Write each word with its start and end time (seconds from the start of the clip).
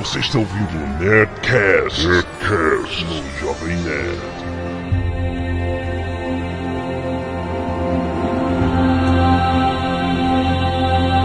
Você 0.00 0.18
está 0.20 0.38
ouvindo 0.38 0.78
o 0.78 1.04
Nerdcast, 1.04 2.08
Nerdcast 2.08 3.04
no 3.04 3.38
Jovem 3.38 3.76
Nerd. 3.76 4.18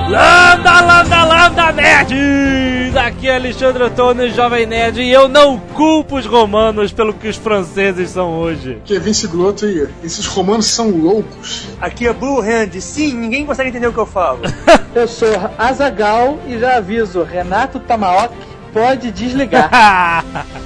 Landa, 0.10 0.82
landa, 0.82 1.24
landa, 1.24 1.72
nerds! 1.72 2.98
Aqui 2.98 3.30
é 3.30 3.36
Alexandre 3.36 3.82
Antônio, 3.82 4.29
Jovem 4.31 4.65
Nerd, 4.65 5.01
e 5.01 5.10
eu 5.10 5.29
não 5.29 5.57
culpo 5.57 6.17
os 6.17 6.26
romanos 6.26 6.92
pelo 6.92 7.13
que 7.13 7.29
os 7.29 7.37
franceses 7.37 8.10
são 8.10 8.37
hoje. 8.37 8.81
Que 8.83 8.97
é 8.97 8.99
Vince 8.99 9.26
Glotto 9.28 9.65
e 9.65 9.87
esses 10.03 10.26
romanos 10.26 10.65
são 10.65 10.89
loucos. 10.89 11.69
Aqui 11.79 12.07
é 12.07 12.13
Blue 12.13 12.42
Hand. 12.42 12.78
Sim, 12.81 13.13
ninguém 13.13 13.46
consegue 13.46 13.69
entender 13.69 13.87
o 13.87 13.94
que 13.94 13.99
eu 13.99 14.05
falo. 14.05 14.42
Eu 14.94 15.07
sou 15.07 15.28
Azagal 15.57 16.39
e 16.48 16.57
já 16.57 16.77
aviso, 16.77 17.23
Renato 17.23 17.80
Tamaoki 17.80 18.55
pode 18.76 19.09
desligar. 19.09 19.71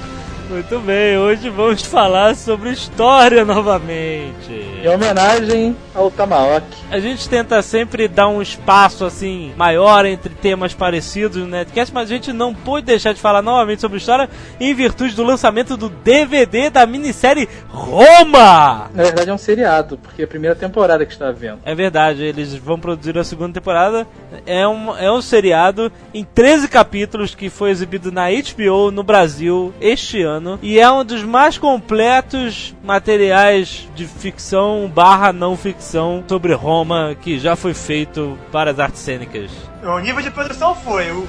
Muito 0.50 0.80
bem, 0.80 1.16
hoje 1.16 1.48
vamos 1.48 1.82
falar 1.82 2.34
sobre 2.34 2.70
história 2.70 3.44
novamente. 3.44 4.50
Em 4.82 4.88
homenagem 4.88 5.76
ao 5.94 6.10
Tamaoki. 6.10 6.76
A 6.90 6.98
gente 6.98 7.28
tenta 7.28 7.62
sempre 7.62 8.08
dar 8.08 8.26
um 8.26 8.42
espaço 8.42 9.04
assim 9.04 9.52
maior 9.56 10.04
entre 10.04 10.34
temas 10.34 10.74
parecidos 10.74 11.36
no 11.36 11.46
Netcast, 11.46 11.94
mas 11.94 12.10
a 12.10 12.14
gente 12.14 12.32
não 12.32 12.52
pôde 12.52 12.86
deixar 12.86 13.14
de 13.14 13.20
falar 13.20 13.42
novamente 13.42 13.80
sobre 13.80 13.98
história 13.98 14.28
em 14.58 14.74
virtude 14.74 15.14
do 15.14 15.22
lançamento 15.22 15.76
do 15.76 15.88
DVD 15.88 16.68
da 16.68 16.84
minissérie 16.84 17.48
Roma. 17.68 18.90
Na 18.92 19.04
verdade 19.04 19.30
é 19.30 19.32
um 19.32 19.38
seriado, 19.38 19.98
porque 19.98 20.22
é 20.22 20.24
a 20.24 20.28
primeira 20.28 20.56
temporada 20.56 21.06
que 21.06 21.12
está 21.12 21.30
vendo. 21.30 21.60
É 21.64 21.76
verdade, 21.76 22.24
eles 22.24 22.56
vão 22.56 22.80
produzir 22.80 23.16
a 23.16 23.22
segunda 23.22 23.52
temporada. 23.52 24.04
É 24.44 24.66
um, 24.66 24.96
é 24.96 25.12
um 25.12 25.22
seriado 25.22 25.92
em 26.12 26.24
13 26.24 26.66
capítulos 26.66 27.36
que 27.36 27.48
foi 27.48 27.70
exibido 27.70 28.10
na 28.10 28.26
HBO 28.30 28.90
no 28.90 29.04
Brasil 29.04 29.72
este 29.80 30.22
ano. 30.22 30.39
E 30.62 30.78
é 30.80 30.90
um 30.90 31.04
dos 31.04 31.22
mais 31.22 31.56
completos 31.58 32.74
materiais 32.82 33.88
de 33.94 34.06
ficção 34.06 34.90
barra 34.92 35.32
não 35.32 35.56
ficção 35.56 36.24
sobre 36.28 36.52
Roma 36.54 37.14
que 37.20 37.38
já 37.38 37.54
foi 37.54 37.74
feito 37.74 38.38
para 38.50 38.70
as 38.70 38.78
artes 38.78 39.00
cênicas. 39.00 39.50
O 39.82 39.98
nível 39.98 40.22
de 40.22 40.30
produção 40.30 40.74
foi. 40.74 41.10
O, 41.12 41.26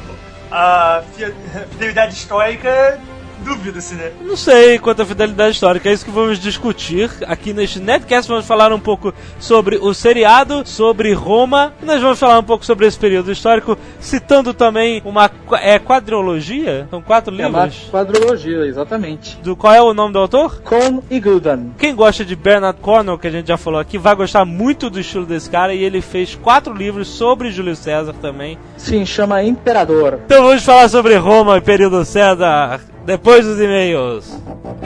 a 0.52 1.02
fi- 1.16 1.34
fidelidade 1.72 2.14
histórica, 2.14 3.00
dúvida-se, 3.44 3.96
né? 3.96 4.12
Não 4.22 4.36
sei 4.38 4.80
quanto 4.80 5.02
à 5.02 5.06
fidelidade 5.06 5.52
histórica, 5.52 5.90
é 5.90 5.94
isso 5.94 6.06
que 6.06 6.12
vamos 6.12 6.40
discutir 6.40 7.10
aqui 7.28 7.54
neste 7.54 7.80
Netcast. 7.80 8.30
Vamos 8.30 8.46
falar 8.46 8.72
um 8.72 8.80
pouco 8.80 9.14
sobre 9.40 9.78
o 9.78 9.94
seriado, 9.94 10.64
sobre 10.66 11.14
Roma, 11.14 11.74
e 11.82 11.86
nós 11.86 12.02
vamos 12.02 12.20
falar 12.20 12.40
um 12.40 12.44
pouco 12.44 12.66
sobre 12.66 12.86
esse 12.88 12.98
período 12.98 13.32
histórico, 13.32 13.78
citando 14.00 14.54
também 14.54 15.02
uma 15.06 15.30
é, 15.62 15.80
quadrilogia. 15.80 16.88
São 16.90 17.02
quatro 17.02 17.34
É 17.40 17.48
uma 17.48 17.64
livros. 17.64 17.90
quadrologia, 17.90 18.66
exatamente. 18.66 19.38
Do 19.44 19.56
qual 19.56 19.74
é 19.74 19.82
o 19.82 19.94
nome 19.94 20.14
do 20.14 20.20
autor? 20.20 20.62
Con 20.62 21.02
e 21.10 21.20
Guldan. 21.20 21.72
Quem 21.78 21.96
gosta 21.96 22.24
de 22.24 22.36
Bernard 22.36 22.80
Cornwell, 22.82 23.18
que 23.18 23.28
a 23.28 23.32
gente 23.32 23.48
já 23.48 23.58
falou 23.58 23.80
aqui, 23.80 23.98
vai 23.98 24.16
gostar 24.16 24.46
muito 24.46 24.90
do 24.90 25.00
estilo 25.00 25.26
desse 25.26 25.50
cara 25.50 25.74
e 25.74 25.84
ele 25.84 26.02
fez 26.02 26.36
quatro 26.36 26.74
livros 26.74 27.08
sobre 27.08 27.52
Júlio 27.52 27.76
César 27.76 28.14
também. 28.22 28.58
Sim, 28.78 29.06
chama 29.06 29.44
Imperador. 29.44 30.20
Então 30.26 30.44
vamos 30.44 30.64
falar 30.64 30.90
sobre 30.90 31.16
Roma 31.16 31.58
e 31.58 31.62
período 31.62 32.04
César 32.06 32.80
depois 33.06 33.46
dos 33.46 33.60
e-mails. 33.60 34.38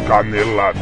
Canelada. 0.07 0.79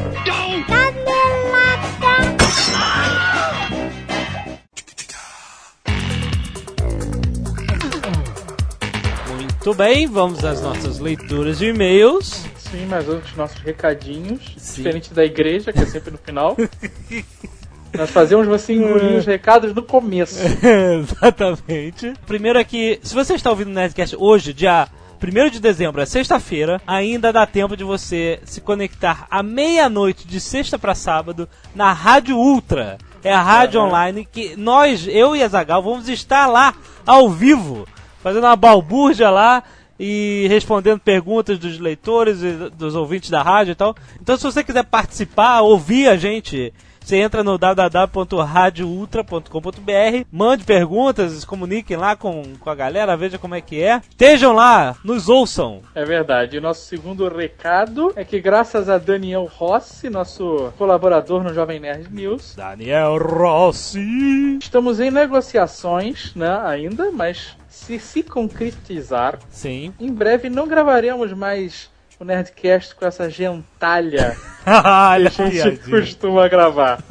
Muito 9.64 9.74
bem, 9.74 10.08
vamos 10.08 10.44
às 10.44 10.62
nossas 10.62 11.00
leituras 11.00 11.60
de 11.60 11.68
e-mails. 11.68 12.44
Sim, 12.58 12.86
mas 12.90 13.08
os 13.08 13.36
nossos 13.36 13.60
recadinhos, 13.60 14.56
Sim. 14.58 14.78
diferente 14.78 15.14
da 15.14 15.24
igreja, 15.24 15.72
que 15.72 15.80
é 15.80 15.86
sempre 15.86 16.12
no 16.12 16.18
final. 16.18 16.58
Nós 17.96 18.10
fazemos 18.10 18.48
você 18.48 18.74
engolir 18.74 19.20
os 19.20 19.26
recados 19.26 19.74
no 19.74 19.84
começo. 19.84 20.40
Exatamente. 21.00 22.14
Primeiro 22.26 22.58
aqui, 22.58 23.00
se 23.04 23.14
você 23.14 23.36
está 23.36 23.52
ouvindo 23.52 23.70
o 23.70 23.74
Nerdcast 23.74 24.16
hoje, 24.18 24.52
dia 24.52 24.88
1 25.24 25.50
de 25.50 25.60
dezembro, 25.60 26.02
é 26.02 26.06
sexta-feira, 26.06 26.82
ainda 26.86 27.32
dá 27.32 27.46
tempo 27.46 27.78
de 27.78 27.84
você 27.84 28.42
se 28.44 28.60
conectar 28.60 29.26
à 29.32 29.42
meia-noite 29.42 30.28
de 30.28 30.40
sexta 30.40 30.78
para 30.78 30.94
sábado 30.94 31.48
na 31.74 31.94
Rádio 31.94 32.38
Ultra. 32.38 32.98
É 33.24 33.34
a 33.34 33.42
rádio 33.42 33.80
online 33.80 34.28
que 34.30 34.56
nós, 34.58 35.08
eu 35.08 35.34
e 35.34 35.42
a 35.42 35.48
Zagal, 35.48 35.82
vamos 35.82 36.10
estar 36.10 36.46
lá 36.48 36.74
ao 37.06 37.30
vivo, 37.30 37.88
fazendo 38.22 38.44
uma 38.44 38.56
balbúrdia 38.58 39.30
lá 39.30 39.64
e 39.98 40.46
respondendo 40.50 41.00
perguntas 41.00 41.58
dos 41.58 41.80
leitores 41.80 42.44
e 42.44 42.70
dos 42.72 42.94
ouvintes 42.94 43.30
da 43.30 43.42
rádio 43.42 43.72
e 43.72 43.76
tal. 43.76 43.96
Então, 44.22 44.36
se 44.36 44.44
você 44.44 44.62
quiser 44.62 44.84
participar, 44.84 45.62
ouvir 45.62 46.10
a 46.10 46.18
gente, 46.18 46.74
você 47.04 47.18
entra 47.18 47.44
no 47.44 47.58
www.radioultra.com.br, 47.58 50.26
mande 50.32 50.64
perguntas, 50.64 51.34
se 51.34 51.46
comuniquem 51.46 51.98
lá 51.98 52.16
com, 52.16 52.44
com 52.60 52.70
a 52.70 52.76
galera, 52.76 53.18
veja 53.18 53.38
como 53.38 53.56
é 53.56 53.62
que 53.62 53.82
é. 53.82 54.02
Estejam 54.10 54.54
lá, 54.54 54.96
nos 55.04 55.28
ouçam. 55.28 55.82
É 55.94 56.06
verdade. 56.06 56.56
E 56.58 56.62
nosso 56.62 56.86
segundo 56.86 57.28
recado 57.28 58.14
é 58.16 58.24
que 58.24 58.40
graças 58.40 58.90
a 58.90 58.98
Daniel 58.98 59.50
Rossi, 59.54 60.10
nosso 60.10 60.72
colaborador 60.78 61.44
no 61.44 61.54
Jovem 61.54 61.80
Nerd 61.80 62.08
News, 62.10 62.56
Daniel 62.56 63.18
Rossi. 63.18 64.58
estamos 64.62 65.00
em 65.00 65.12
negociações, 65.12 66.34
né, 66.36 66.60
ainda, 66.64 67.12
mas 67.12 67.58
se 67.68 68.00
se 68.00 68.24
concretizar, 68.24 69.40
Sim. 69.50 69.94
em 70.00 70.14
breve 70.14 70.50
não 70.50 70.68
gravaremos 70.68 71.34
mais 71.34 71.92
o 72.24 72.26
Nerdcast 72.26 72.96
com 72.96 73.06
essa 73.06 73.30
gentalha 73.30 74.36
Olha 74.66 75.30
que 75.30 75.42
a 75.42 75.50
gente 75.50 75.90
costuma 75.90 76.48
gravar. 76.48 77.04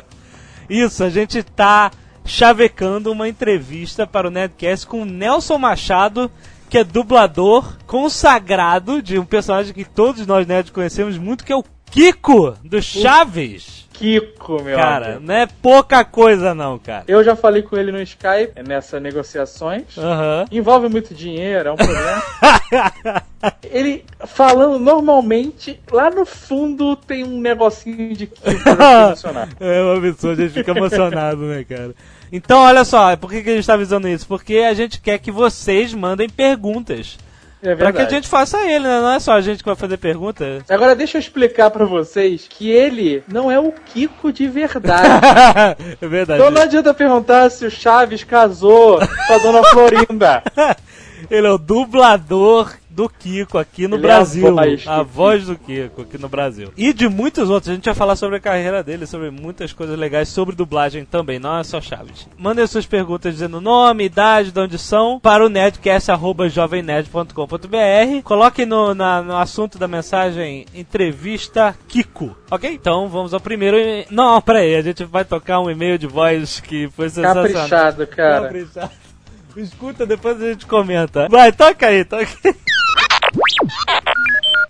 Isso, 0.68 1.04
a 1.04 1.10
gente 1.10 1.42
tá 1.42 1.92
chavecando 2.24 3.12
uma 3.12 3.28
entrevista 3.28 4.06
para 4.06 4.26
o 4.26 4.30
Nerdcast 4.30 4.86
com 4.86 5.02
o 5.02 5.04
Nelson 5.04 5.58
Machado, 5.58 6.30
que 6.68 6.78
é 6.78 6.82
dublador 6.82 7.76
consagrado 7.86 9.00
de 9.00 9.18
um 9.18 9.24
personagem 9.24 9.72
que 9.72 9.84
todos 9.84 10.26
nós 10.26 10.46
nerds 10.46 10.72
conhecemos 10.72 11.16
muito, 11.18 11.44
que 11.44 11.52
é 11.52 11.56
o 11.56 11.64
Kiko 11.90 12.56
do 12.64 12.82
Chaves. 12.82 13.85
Kiko, 13.98 14.62
meu 14.62 14.76
Cara, 14.76 15.06
amigo. 15.06 15.20
não 15.26 15.34
é 15.34 15.46
pouca 15.46 16.04
coisa 16.04 16.54
não, 16.54 16.78
cara. 16.78 17.04
Eu 17.08 17.24
já 17.24 17.34
falei 17.34 17.62
com 17.62 17.76
ele 17.76 17.90
no 17.90 18.00
Skype, 18.02 18.52
é 18.54 18.62
nessas 18.62 19.00
negociações. 19.00 19.96
Aham. 19.96 20.44
Envolve 20.52 20.88
muito 20.88 21.14
dinheiro, 21.14 21.70
é 21.70 21.72
um 21.72 21.76
problema. 21.76 22.22
ele 23.64 24.04
falando 24.26 24.78
normalmente, 24.78 25.80
lá 25.90 26.10
no 26.10 26.26
fundo 26.26 26.94
tem 26.94 27.24
um 27.24 27.40
negocinho 27.40 28.14
de 28.14 28.26
Kiko 28.26 28.62
pra 28.76 29.10
funcionar. 29.10 29.48
É 29.58 29.82
um 29.82 29.96
absurdo, 29.96 30.42
a 30.42 30.44
gente 30.44 30.54
fica 30.54 30.72
emocionado, 30.72 31.42
né, 31.42 31.64
cara? 31.64 31.94
Então, 32.30 32.60
olha 32.60 32.84
só, 32.84 33.16
por 33.16 33.30
que, 33.30 33.42
que 33.42 33.50
a 33.50 33.54
gente 33.54 33.66
tá 33.66 33.74
avisando 33.74 34.08
isso? 34.08 34.26
Porque 34.26 34.58
a 34.58 34.74
gente 34.74 35.00
quer 35.00 35.18
que 35.18 35.30
vocês 35.30 35.94
mandem 35.94 36.28
perguntas. 36.28 37.16
É 37.66 37.74
Pra 37.74 37.92
que 37.92 38.00
a 38.00 38.08
gente 38.08 38.28
faça 38.28 38.58
ele, 38.64 38.84
né? 38.84 39.00
Não 39.00 39.12
é 39.12 39.18
só 39.18 39.32
a 39.32 39.40
gente 39.40 39.58
que 39.58 39.68
vai 39.68 39.74
fazer 39.74 39.96
pergunta. 39.96 40.64
Agora 40.68 40.94
deixa 40.94 41.16
eu 41.16 41.20
explicar 41.20 41.70
pra 41.70 41.84
vocês 41.84 42.46
que 42.48 42.70
ele 42.70 43.24
não 43.26 43.50
é 43.50 43.58
o 43.58 43.72
Kiko 43.72 44.32
de 44.32 44.46
verdade. 44.46 45.08
é 46.00 46.06
verdade. 46.06 46.40
então 46.40 46.50
não 46.50 46.62
adianta 46.62 46.94
perguntar 46.94 47.50
se 47.50 47.66
o 47.66 47.70
Chaves 47.70 48.22
casou 48.22 48.98
com 48.98 49.32
a 49.34 49.38
dona 49.38 49.64
Florinda. 49.64 50.42
Ele 51.30 51.46
é 51.46 51.50
o 51.50 51.58
dublador 51.58 52.72
do 52.96 53.08
Kiko 53.10 53.58
aqui 53.58 53.86
no 53.86 53.96
Ele 53.96 54.06
é 54.06 54.10
a 54.10 54.14
Brasil. 54.16 54.54
voz 54.54 54.86
a 54.88 55.02
voz 55.02 55.44
do 55.46 55.54
Kiko 55.56 56.00
aqui 56.02 56.16
no 56.16 56.28
Brasil. 56.30 56.72
E 56.76 56.92
de 56.94 57.06
muitos 57.08 57.50
outros. 57.50 57.70
A 57.70 57.74
gente 57.74 57.84
vai 57.84 57.94
falar 57.94 58.16
sobre 58.16 58.38
a 58.38 58.40
carreira 58.40 58.82
dele, 58.82 59.06
sobre 59.06 59.30
muitas 59.30 59.70
coisas 59.72 59.98
legais, 59.98 60.28
sobre 60.30 60.56
dublagem 60.56 61.04
também, 61.04 61.38
não 61.38 61.58
é 61.58 61.62
só 61.62 61.78
Chaves. 61.80 62.26
Mandem 62.38 62.66
suas 62.66 62.86
perguntas 62.86 63.34
dizendo 63.34 63.60
nome, 63.60 64.04
idade, 64.04 64.50
de 64.50 64.58
onde 64.58 64.78
são, 64.78 65.20
para 65.20 65.44
o 65.44 65.48
nerdcast.jovemnerd.com.br. 65.50 68.22
Coloquem 68.24 68.66
no, 68.66 68.94
na- 68.94 69.22
no 69.22 69.36
assunto 69.36 69.78
da 69.78 69.86
mensagem 69.86 70.64
entrevista 70.74 71.76
Kiko, 71.88 72.36
ok? 72.50 72.70
Então 72.72 73.08
vamos 73.08 73.34
ao 73.34 73.40
primeiro. 73.40 73.76
e- 73.78 74.06
Não, 74.10 74.40
peraí, 74.40 74.74
a 74.74 74.82
gente 74.82 75.04
vai 75.04 75.24
tocar 75.24 75.60
um 75.60 75.70
e-mail 75.70 75.98
de 75.98 76.06
voz 76.06 76.60
que 76.60 76.88
foi 76.96 77.08
sensacional. 77.08 77.44
Caprichado, 77.52 78.06
cara. 78.06 78.42
Caprichado. 78.44 78.90
Escuta, 79.56 80.04
depois 80.04 80.42
a 80.42 80.50
gente 80.50 80.66
comenta. 80.66 81.28
Vai, 81.30 81.50
toca 81.50 81.86
aí, 81.86 82.04
toca 82.04 82.28
aí. 82.44 82.54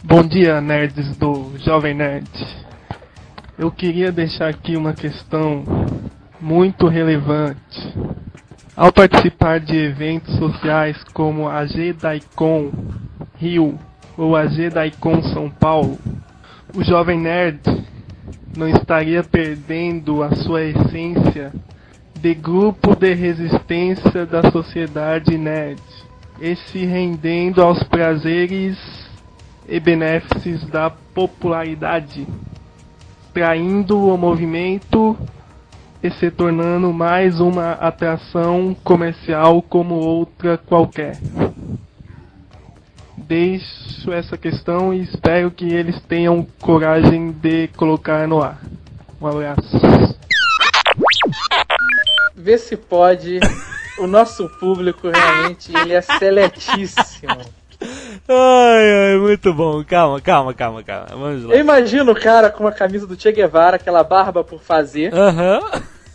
Bom 0.03 0.23
dia, 0.23 0.61
nerds 0.61 1.17
do 1.17 1.53
Jovem 1.59 1.95
Nerd. 1.95 2.29
Eu 3.57 3.71
queria 3.71 4.11
deixar 4.11 4.49
aqui 4.49 4.77
uma 4.77 4.93
questão 4.93 5.63
muito 6.41 6.89
relevante. 6.89 7.95
Ao 8.77 8.93
participar 8.93 9.61
de 9.61 9.77
eventos 9.77 10.37
sociais 10.37 10.97
como 11.13 11.49
a 11.49 11.65
G-Daicon 11.65 12.73
Rio 13.37 13.79
ou 14.17 14.35
a 14.35 14.47
G-Daicon 14.47 15.23
São 15.23 15.49
Paulo, 15.49 15.99
o 16.75 16.83
Jovem 16.83 17.21
Nerd 17.21 17.61
não 18.57 18.69
estaria 18.69 19.23
perdendo 19.23 20.23
a 20.23 20.35
sua 20.35 20.65
essência 20.65 21.53
de 22.21 22.35
grupo 22.35 22.97
de 22.97 23.15
resistência 23.15 24.27
da 24.27 24.51
sociedade 24.51 25.39
nerd. 25.39 25.81
E 26.41 26.55
se 26.57 26.85
rendendo 26.85 27.63
aos 27.63 27.83
prazeres 27.83 28.79
e 29.69 29.81
benefícios 29.81 30.65
da 30.67 30.91
popularidade, 30.91 32.27
traindo 33.33 33.99
o 33.99 34.17
movimento 34.17 35.17
e 36.03 36.11
se 36.11 36.31
tornando 36.31 36.93
mais 36.93 37.41
uma 37.41 37.73
atração 37.73 38.77
comercial 38.85 39.63
como 39.63 39.95
outra 39.95 40.59
qualquer. 40.59 41.19
Deixo 43.17 44.13
essa 44.13 44.37
questão 44.37 44.95
e 44.95 45.03
espero 45.03 45.51
que 45.51 45.65
eles 45.65 46.01
tenham 46.03 46.47
coragem 46.61 47.33
de 47.33 47.69
colocar 47.77 48.29
no 48.29 48.41
ar. 48.43 48.61
Um 49.21 49.27
abraço. 49.27 49.81
Vê 52.37 52.59
se 52.59 52.77
pode. 52.77 53.41
O 53.99 54.07
nosso 54.07 54.49
público 54.59 55.09
realmente 55.09 55.73
ele 55.77 55.95
é 55.95 56.01
seletíssimo. 56.01 57.39
Ai, 58.29 59.13
ai, 59.13 59.19
muito 59.19 59.53
bom. 59.53 59.85
Calma, 59.85 60.21
calma, 60.21 60.55
calma, 60.55 60.83
calma. 60.83 61.07
Vamos 61.11 61.45
lá. 61.45 61.55
Eu 61.55 61.61
imagino 61.61 62.13
o 62.13 62.21
cara 62.21 62.51
com 62.51 62.65
uma 62.65 62.73
camisa 62.73 63.07
do 63.07 63.21
Che 63.21 63.31
Guevara, 63.33 63.77
aquela 63.77 64.03
barba 64.03 64.43
por 64.43 64.61
fazer. 64.61 65.15
Aham. 65.15 65.61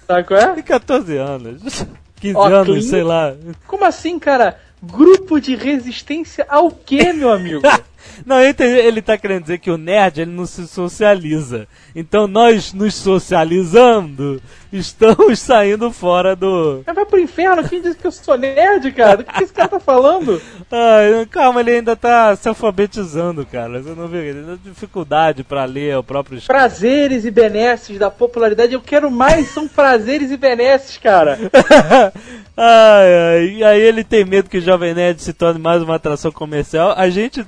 Sabe 0.08 0.24
qual 0.28 0.40
é? 0.40 0.48
Tem 0.56 0.64
14 0.64 1.18
anos. 1.18 1.86
15 2.20 2.36
Ó, 2.38 2.46
anos, 2.48 2.66
clean. 2.68 2.82
sei 2.82 3.04
lá. 3.04 3.34
Como 3.68 3.86
assim, 3.86 4.20
cara? 4.20 4.60
Grupo 4.84 5.40
de 5.40 5.56
resistência 5.56 6.46
ao 6.50 6.72
quê, 6.72 7.14
meu 7.14 7.32
amigo? 7.32 7.62
Não, 8.26 8.44
entendi, 8.44 8.80
ele 8.80 9.02
tá 9.02 9.18
querendo 9.18 9.44
dizer 9.44 9.58
que 9.58 9.72
o 9.72 9.78
nerd 9.78 10.22
ele 10.22 10.32
não 10.32 10.46
se 10.46 10.68
socializa. 10.68 11.68
Então 11.96 12.28
nós 12.28 12.74
nos 12.74 12.96
socializando 12.96 14.42
estamos 14.72 15.40
saindo 15.40 15.92
fora 15.92 16.36
do. 16.36 16.82
Vai 16.84 17.06
pro 17.06 17.20
inferno, 17.20 17.68
quem 17.68 17.82
disse 17.82 17.98
que 17.98 18.08
eu 18.08 18.12
sou 18.12 18.38
nerd, 18.38 18.92
cara? 18.92 19.18
Do 19.18 19.24
que, 19.24 19.44
esse 19.44 19.54
cara 19.54 19.68
tá 19.68 19.80
falando? 19.80 20.42
Ai, 20.72 21.26
calma, 21.26 21.60
ele 21.60 21.72
ainda 21.72 21.96
tá 21.96 22.36
se 22.36 22.48
alfabetizando, 22.48 23.46
cara. 23.46 23.82
Você 23.82 23.90
não 23.90 24.08
vê? 24.08 24.30
Ele 24.30 24.44
tem 24.44 24.72
dificuldade 24.72 25.44
pra 25.44 25.66
ler 25.66 25.98
o 25.98 26.04
próprio 26.04 26.38
escrito. 26.38 26.56
Prazeres 26.56 27.26
e 27.26 27.32
benesses 27.32 28.00
da 28.00 28.10
popularidade. 28.10 28.74
Eu 28.74 28.82
quero 28.82 29.12
mais, 29.12 29.50
são 29.50 29.68
prazeres 29.68 30.32
e 30.32 30.38
benesses, 30.38 30.98
cara. 30.98 31.38
ai, 32.56 33.14
ai, 33.14 33.46
e 33.58 33.64
aí 33.64 33.82
ele 33.82 34.04
tem 34.04 34.24
medo 34.24 34.50
que 34.50 34.58
o 34.58 34.62
Jovem 34.62 34.94
Nerd 34.94 35.22
se 35.22 35.34
torne 35.34 35.60
mais 35.60 35.82
uma 35.82 35.96
atração 35.96 36.32
comercial. 36.32 36.94
A 36.96 37.10
gente 37.10 37.46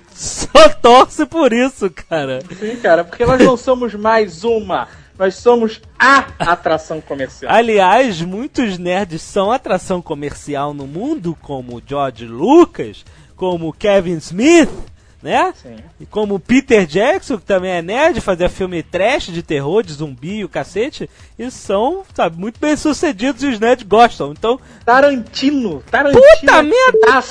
só 0.52 0.70
torce 0.70 1.26
por 1.26 1.54
isso, 1.54 1.90
cara. 1.90 2.40
Sim, 2.60 2.76
cara, 2.78 3.04
porque 3.04 3.26
nós 3.26 3.42
não 3.42 3.58
somos 3.58 3.94
mais 3.94 4.44
uma. 4.44 4.88
Nós 5.18 5.36
somos 5.36 5.80
a 5.98 6.26
atração 6.40 7.00
comercial. 7.00 7.54
Aliás, 7.54 8.22
muitos 8.22 8.78
nerds 8.78 9.22
são 9.22 9.52
atração 9.52 10.02
comercial 10.02 10.74
no 10.74 10.88
mundo, 10.88 11.38
como 11.40 11.82
George 11.86 12.26
Lucas, 12.26 13.06
como 13.36 13.72
Kevin 13.74 14.18
Smith, 14.18 14.70
né? 15.24 15.54
Sim. 15.56 15.78
E 16.00 16.06
como 16.06 16.38
Peter 16.38 16.86
Jackson, 16.86 17.38
que 17.38 17.46
também 17.46 17.72
é 17.72 17.82
nerd, 17.82 18.20
fazia 18.20 18.50
filme 18.50 18.84
trash 18.84 19.28
de 19.28 19.42
terror, 19.42 19.82
de 19.82 19.94
zumbi 19.94 20.40
e 20.40 20.44
o 20.44 20.50
cacete, 20.50 21.10
e 21.40 21.50
são, 21.50 22.04
sabe, 22.14 22.38
muito 22.38 22.60
bem 22.60 22.76
sucedidos 22.76 23.42
e 23.42 23.48
os 23.48 23.60
nerds 23.60 23.88
gostam. 23.88 24.32
Então, 24.32 24.60
Tarantino. 24.86 25.82
Tarantino. 25.90 26.22
Puta 26.42 26.62
merda! 26.62 27.24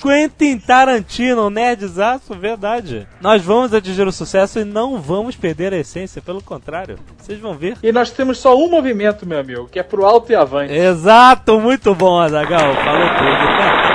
Quentin 0.00 0.58
Tarantino, 0.58 1.48
nerdzaço, 1.48 2.34
verdade. 2.34 3.08
Nós 3.20 3.42
vamos 3.42 3.72
atingir 3.72 4.06
o 4.06 4.12
sucesso 4.12 4.58
e 4.58 4.64
não 4.64 5.00
vamos 5.00 5.34
perder 5.34 5.72
a 5.72 5.78
essência, 5.78 6.20
pelo 6.20 6.42
contrário. 6.42 6.98
Vocês 7.18 7.38
vão 7.38 7.54
ver. 7.54 7.78
E 7.82 7.90
nós 7.90 8.10
temos 8.10 8.38
só 8.38 8.54
um 8.56 8.68
movimento, 8.68 9.26
meu 9.26 9.38
amigo, 9.40 9.68
que 9.68 9.78
é 9.78 9.82
pro 9.82 10.04
alto 10.04 10.30
e 10.30 10.34
avante. 10.34 10.72
Exato, 10.72 11.58
muito 11.58 11.94
bom, 11.94 12.20
Azagal. 12.20 12.74
Falou 12.74 13.08
tudo. 13.08 13.91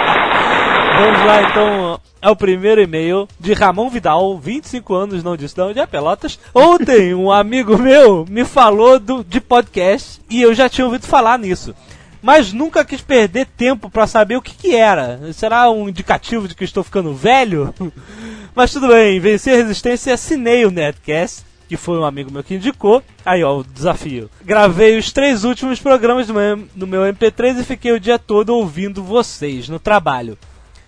Vamos 0.99 1.25
lá, 1.27 1.43
então, 1.43 2.01
ao 2.19 2.35
primeiro 2.35 2.81
e-mail 2.81 3.27
de 3.39 3.53
Ramon 3.53 3.87
Vidal, 3.87 4.35
25 4.39 4.95
anos, 4.95 5.23
não 5.23 5.37
disse 5.37 5.53
de 5.53 5.61
onde 5.61 5.79
é, 5.79 5.85
Pelotas. 5.85 6.39
Ontem, 6.55 7.13
um 7.13 7.31
amigo 7.31 7.77
meu 7.77 8.25
me 8.27 8.43
falou 8.43 8.99
do, 8.99 9.23
de 9.23 9.39
podcast 9.39 10.19
e 10.27 10.41
eu 10.41 10.55
já 10.55 10.67
tinha 10.67 10.85
ouvido 10.85 11.05
falar 11.05 11.37
nisso. 11.37 11.75
Mas 12.19 12.51
nunca 12.51 12.83
quis 12.83 12.99
perder 12.99 13.45
tempo 13.45 13.91
pra 13.91 14.07
saber 14.07 14.37
o 14.37 14.41
que, 14.41 14.55
que 14.55 14.75
era. 14.75 15.31
Será 15.33 15.69
um 15.69 15.87
indicativo 15.87 16.47
de 16.47 16.55
que 16.55 16.63
estou 16.63 16.83
ficando 16.83 17.13
velho? 17.13 17.71
Mas 18.55 18.73
tudo 18.73 18.87
bem, 18.87 19.19
venci 19.19 19.51
a 19.51 19.55
resistência 19.55 20.09
e 20.09 20.13
assinei 20.13 20.65
o 20.65 20.71
Netcast 20.71 21.45
que 21.69 21.75
foi 21.75 21.97
um 21.99 22.05
amigo 22.05 22.31
meu 22.31 22.43
que 22.43 22.55
indicou. 22.55 23.03
Aí, 23.25 23.43
ó, 23.43 23.59
o 23.59 23.63
desafio. 23.63 24.29
Gravei 24.43 24.97
os 24.97 25.11
três 25.11 25.43
últimos 25.43 25.81
programas 25.81 26.25
do 26.25 26.33
no 26.73 26.87
meu 26.87 27.01
MP3 27.01 27.59
e 27.59 27.63
fiquei 27.63 27.91
o 27.91 27.99
dia 27.99 28.17
todo 28.17 28.55
ouvindo 28.55 29.03
vocês 29.03 29.67
no 29.67 29.77
trabalho. 29.77 30.37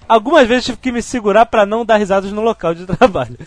Algumas 0.09 0.47
vezes 0.47 0.65
tive 0.65 0.77
que 0.79 0.91
me 0.91 1.03
segurar 1.03 1.45
para 1.45 1.67
não 1.67 1.85
dar 1.85 1.97
risadas 1.97 2.31
no 2.31 2.41
local 2.41 2.73
de 2.73 2.87
trabalho. 2.97 3.37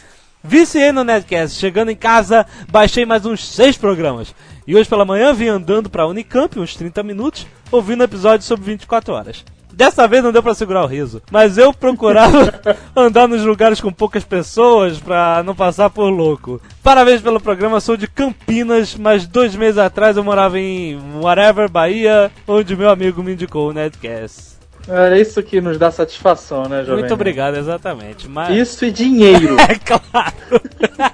Viciei 0.45 0.93
no 0.93 1.03
Netcast, 1.03 1.59
chegando 1.59 1.91
em 1.91 1.97
casa, 1.97 2.47
baixei 2.71 3.05
mais 3.05 3.27
uns 3.27 3.45
seis 3.45 3.77
programas. 3.77 4.33
E 4.65 4.77
hoje 4.77 4.89
pela 4.89 5.05
manhã 5.05 5.33
vim 5.33 5.49
andando 5.49 5.91
pra 5.91 6.07
Unicamp, 6.07 6.61
uns 6.61 6.77
30 6.77 7.03
minutos, 7.03 7.49
ouvindo 7.69 8.05
episódios 8.05 8.47
sobre 8.47 8.67
24 8.67 9.13
horas. 9.13 9.45
Dessa 9.73 10.07
vez 10.07 10.23
não 10.23 10.31
deu 10.31 10.43
pra 10.43 10.55
segurar 10.55 10.85
o 10.85 10.87
riso, 10.87 11.21
mas 11.33 11.59
eu 11.59 11.73
procurava 11.73 12.61
andar 12.95 13.27
nos 13.27 13.43
lugares 13.43 13.81
com 13.81 13.93
poucas 13.93 14.23
pessoas 14.23 15.01
pra 15.01 15.43
não 15.45 15.57
passar 15.57 15.91
por 15.91 16.11
louco. 16.11 16.61
Parabéns 16.81 17.21
pelo 17.21 17.41
programa, 17.41 17.81
sou 17.81 17.97
de 17.97 18.07
Campinas, 18.07 18.95
mas 18.95 19.27
dois 19.27 19.57
meses 19.57 19.79
atrás 19.79 20.17
eu 20.17 20.23
morava 20.23 20.61
em 20.61 20.97
Whatever, 21.21 21.69
Bahia, 21.69 22.31
onde 22.47 22.77
meu 22.77 22.91
amigo 22.91 23.21
me 23.21 23.33
indicou 23.33 23.71
o 23.71 23.73
Netcast. 23.73 24.62
É 24.89 25.21
isso 25.21 25.43
que 25.43 25.61
nos 25.61 25.79
dá 25.79 25.91
satisfação, 25.91 26.65
né, 26.65 26.81
Jovem? 26.85 27.01
Muito 27.01 27.15
obrigado, 27.15 27.57
exatamente. 27.57 28.29
Mas... 28.29 28.57
Isso 28.57 28.85
e 28.85 28.91
dinheiro. 28.91 29.57
É 29.63 29.79
claro. 29.79 31.13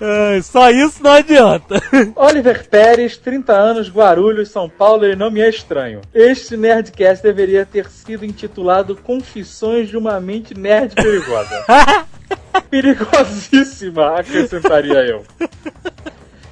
Ai, 0.00 0.42
Só 0.42 0.70
isso 0.70 1.02
não 1.02 1.12
adianta. 1.12 1.80
Oliver 2.16 2.68
Pérez, 2.68 3.16
30 3.16 3.52
anos, 3.52 3.88
Guarulhos, 3.88 4.50
São 4.50 4.68
Paulo, 4.68 5.04
ele 5.04 5.16
não 5.16 5.30
me 5.30 5.40
é 5.40 5.48
estranho. 5.48 6.00
Este 6.12 6.56
Nerdcast 6.56 7.22
deveria 7.22 7.64
ter 7.64 7.88
sido 7.88 8.24
intitulado 8.24 8.96
Confissões 8.96 9.88
de 9.88 9.96
uma 9.96 10.20
Mente 10.20 10.54
Nerd 10.54 10.94
Perigosa. 10.94 11.64
Perigosíssima, 12.70 14.18
acrescentaria 14.18 15.04
eu. 15.04 15.24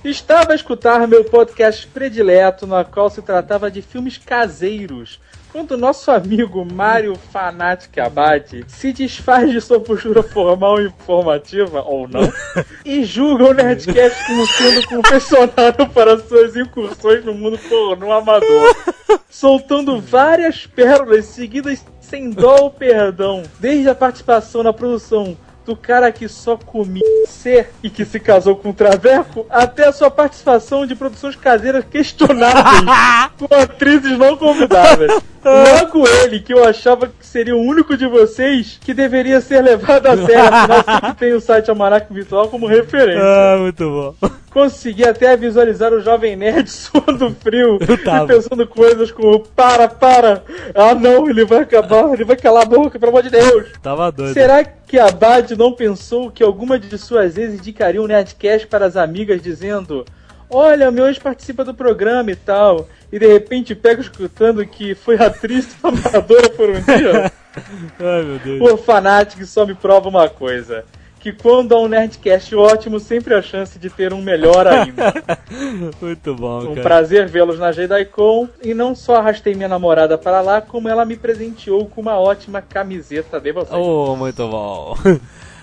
Estava 0.05 0.53
a 0.53 0.55
escutar 0.55 1.07
meu 1.07 1.25
podcast 1.25 1.87
predileto, 1.89 2.67
na 2.67 2.85
qual 2.85 3.11
se 3.11 3.21
tratava 3.21 3.71
de 3.71 3.83
filmes 3.83 4.17
caseiros, 4.17 5.21
quando 5.59 5.77
nosso 5.77 6.13
amigo 6.13 6.65
Mário 6.65 7.17
Fanatic 7.33 7.99
Abad 7.99 8.65
se 8.69 8.93
desfaz 8.93 9.51
de 9.51 9.61
sua 9.61 9.81
postura 9.81 10.23
formal 10.23 10.81
e 10.81 10.87
informativa, 10.87 11.83
ou 11.83 12.07
não, 12.07 12.33
e 12.87 13.03
julga 13.03 13.51
o 13.51 13.53
Nerdcast 13.53 14.25
como 14.25 14.47
sendo 14.47 14.87
confessionário 14.87 15.89
para 15.89 16.17
suas 16.21 16.55
incursões 16.55 17.25
no 17.25 17.35
mundo 17.35 17.59
pornô 17.69 18.13
amador, 18.13 18.77
soltando 19.29 20.01
várias 20.01 20.65
pérolas 20.65 21.25
seguidas 21.25 21.85
sem 22.01 22.31
dó 22.31 22.57
ou 22.61 22.71
perdão, 22.71 23.43
desde 23.59 23.91
a 23.91 23.97
participação 23.97 24.63
na 24.63 24.73
produção 24.73 25.37
do 25.69 25.77
cara 25.77 26.11
que 26.11 26.27
só 26.29 26.57
comia 26.57 27.03
ser 27.27 27.71
e 27.83 27.91
que 27.91 28.03
se 28.03 28.19
casou 28.19 28.57
com 28.57 28.71
o 28.71 28.73
Traveco, 28.73 29.45
até 29.51 29.87
a 29.87 29.93
sua 29.93 30.11
participação 30.11 30.87
de 30.87 30.95
produções 30.95 31.37
caseiras 31.37 31.85
questionáveis 31.85 32.85
com 33.39 33.55
atrizes 33.55 34.17
não 34.17 34.35
convidadas. 34.35 35.23
Logo 35.45 36.07
ele, 36.07 36.41
que 36.41 36.53
eu 36.53 36.65
achava 36.65 37.07
que 37.07 37.25
seria 37.25 37.57
o 37.57 37.61
único 37.61 37.97
de 37.97 38.07
vocês 38.07 38.79
que 38.81 38.93
deveria 38.93 39.41
ser 39.41 39.63
levado 39.63 40.07
a 40.07 40.17
sério, 40.17 40.49
afinal 40.53 40.85
sempre 40.85 41.15
tem 41.15 41.33
o 41.33 41.41
site 41.41 41.71
Almanac 41.71 42.13
Virtual 42.13 42.49
como 42.49 42.67
referência. 42.67 43.23
Ah, 43.23 43.57
muito 43.59 43.85
bom. 43.89 44.29
Consegui 44.51 45.05
até 45.05 45.37
visualizar 45.37 45.93
o 45.93 46.01
jovem 46.01 46.35
nerd 46.35 46.69
suando 46.71 47.31
frio 47.41 47.79
e 47.81 48.27
pensando 48.27 48.67
coisas 48.67 49.11
como 49.11 49.41
para, 49.41 49.89
para, 49.89 50.43
ah 50.75 50.95
não, 50.95 51.29
ele 51.29 51.45
vai 51.45 51.61
acabar, 51.61 52.13
ele 52.13 52.25
vai 52.25 52.37
calar 52.37 52.65
a 52.65 52.67
boca, 52.67 52.99
pelo 52.99 53.11
amor 53.11 53.23
de 53.23 53.31
Deus. 53.31 53.69
Tava 53.83 54.11
doido. 54.11 54.35
Será 54.35 54.65
que 54.65 54.99
a 54.99 55.11
Bad 55.11 55.57
não 55.57 55.73
pensou 55.73 56.31
que 56.31 56.43
alguma 56.43 56.79
de 56.79 56.99
suas 56.99 57.37
ex 57.37 57.55
indicaria 57.55 58.03
um 58.03 58.07
Nerdcast 58.07 58.67
para 58.67 58.87
as 58.87 58.97
amigas 58.97 59.41
dizendo 59.41 60.05
Olha, 60.51 60.91
meu 60.91 61.07
ex 61.07 61.19
participa 61.19 61.63
do 61.63 61.75
programa 61.75 62.31
e 62.31 62.37
tal, 62.37 62.89
e 63.13 63.19
de 63.19 63.27
repente 63.27 63.75
pega 63.75 64.01
escutando 64.01 64.65
que 64.67 64.95
foi 64.95 65.17
atriz 65.17 65.77
amadora 65.83 66.49
por 66.51 66.69
um 66.71 66.81
dia? 66.81 67.33
Ai, 67.99 68.23
meu 68.23 68.39
Deus. 68.39 68.73
O 68.73 68.77
Fanatic 68.77 69.45
só 69.45 69.67
me 69.67 69.75
prova 69.75 70.09
uma 70.09 70.29
coisa. 70.29 70.85
Que 71.21 71.33
quando 71.33 71.75
há 71.75 71.81
um 71.81 71.89
Nerdcast 71.89 72.55
ótimo, 72.55 73.01
sempre 73.01 73.35
há 73.35 73.43
chance 73.43 73.77
de 73.77 73.91
ter 73.91 74.13
um 74.13 74.23
melhor 74.23 74.69
ainda. 74.69 75.13
Muito 76.01 76.33
bom, 76.33 76.61
Um 76.61 76.69
cara. 76.69 76.83
prazer 76.83 77.27
vê-los 77.27 77.59
na 77.59 77.73
JediCon. 77.73 78.49
E 78.63 78.73
não 78.73 78.95
só 78.95 79.17
arrastei 79.17 79.53
minha 79.53 79.69
namorada 79.69 80.17
para 80.17 80.41
lá, 80.41 80.61
como 80.61 80.89
ela 80.89 81.05
me 81.05 81.17
presenteou 81.17 81.87
com 81.87 82.01
uma 82.01 82.17
ótima 82.21 82.63
camiseta 82.63 83.41
de 83.41 83.51
vocês. 83.51 83.75
Oh, 83.77 84.15
muito 84.15 84.47
bom. 84.47 84.97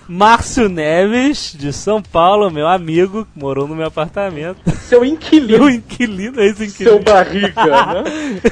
Márcio 0.07 0.69
Neves, 0.69 1.55
de 1.57 1.73
São 1.73 2.01
Paulo, 2.01 2.51
meu 2.51 2.67
amigo, 2.67 3.25
que 3.25 3.39
morou 3.39 3.67
no 3.67 3.75
meu 3.75 3.87
apartamento. 3.87 4.59
Seu 4.81 5.03
inquilino. 5.03 5.65
Meu 5.65 5.69
inquilino, 5.69 6.35
Seu 6.35 6.43
ex-inquilino. 6.43 6.99
barriga, 6.99 7.65
né? 7.65 8.03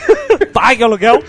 Pague 0.52 0.84
aluguel. 0.84 1.22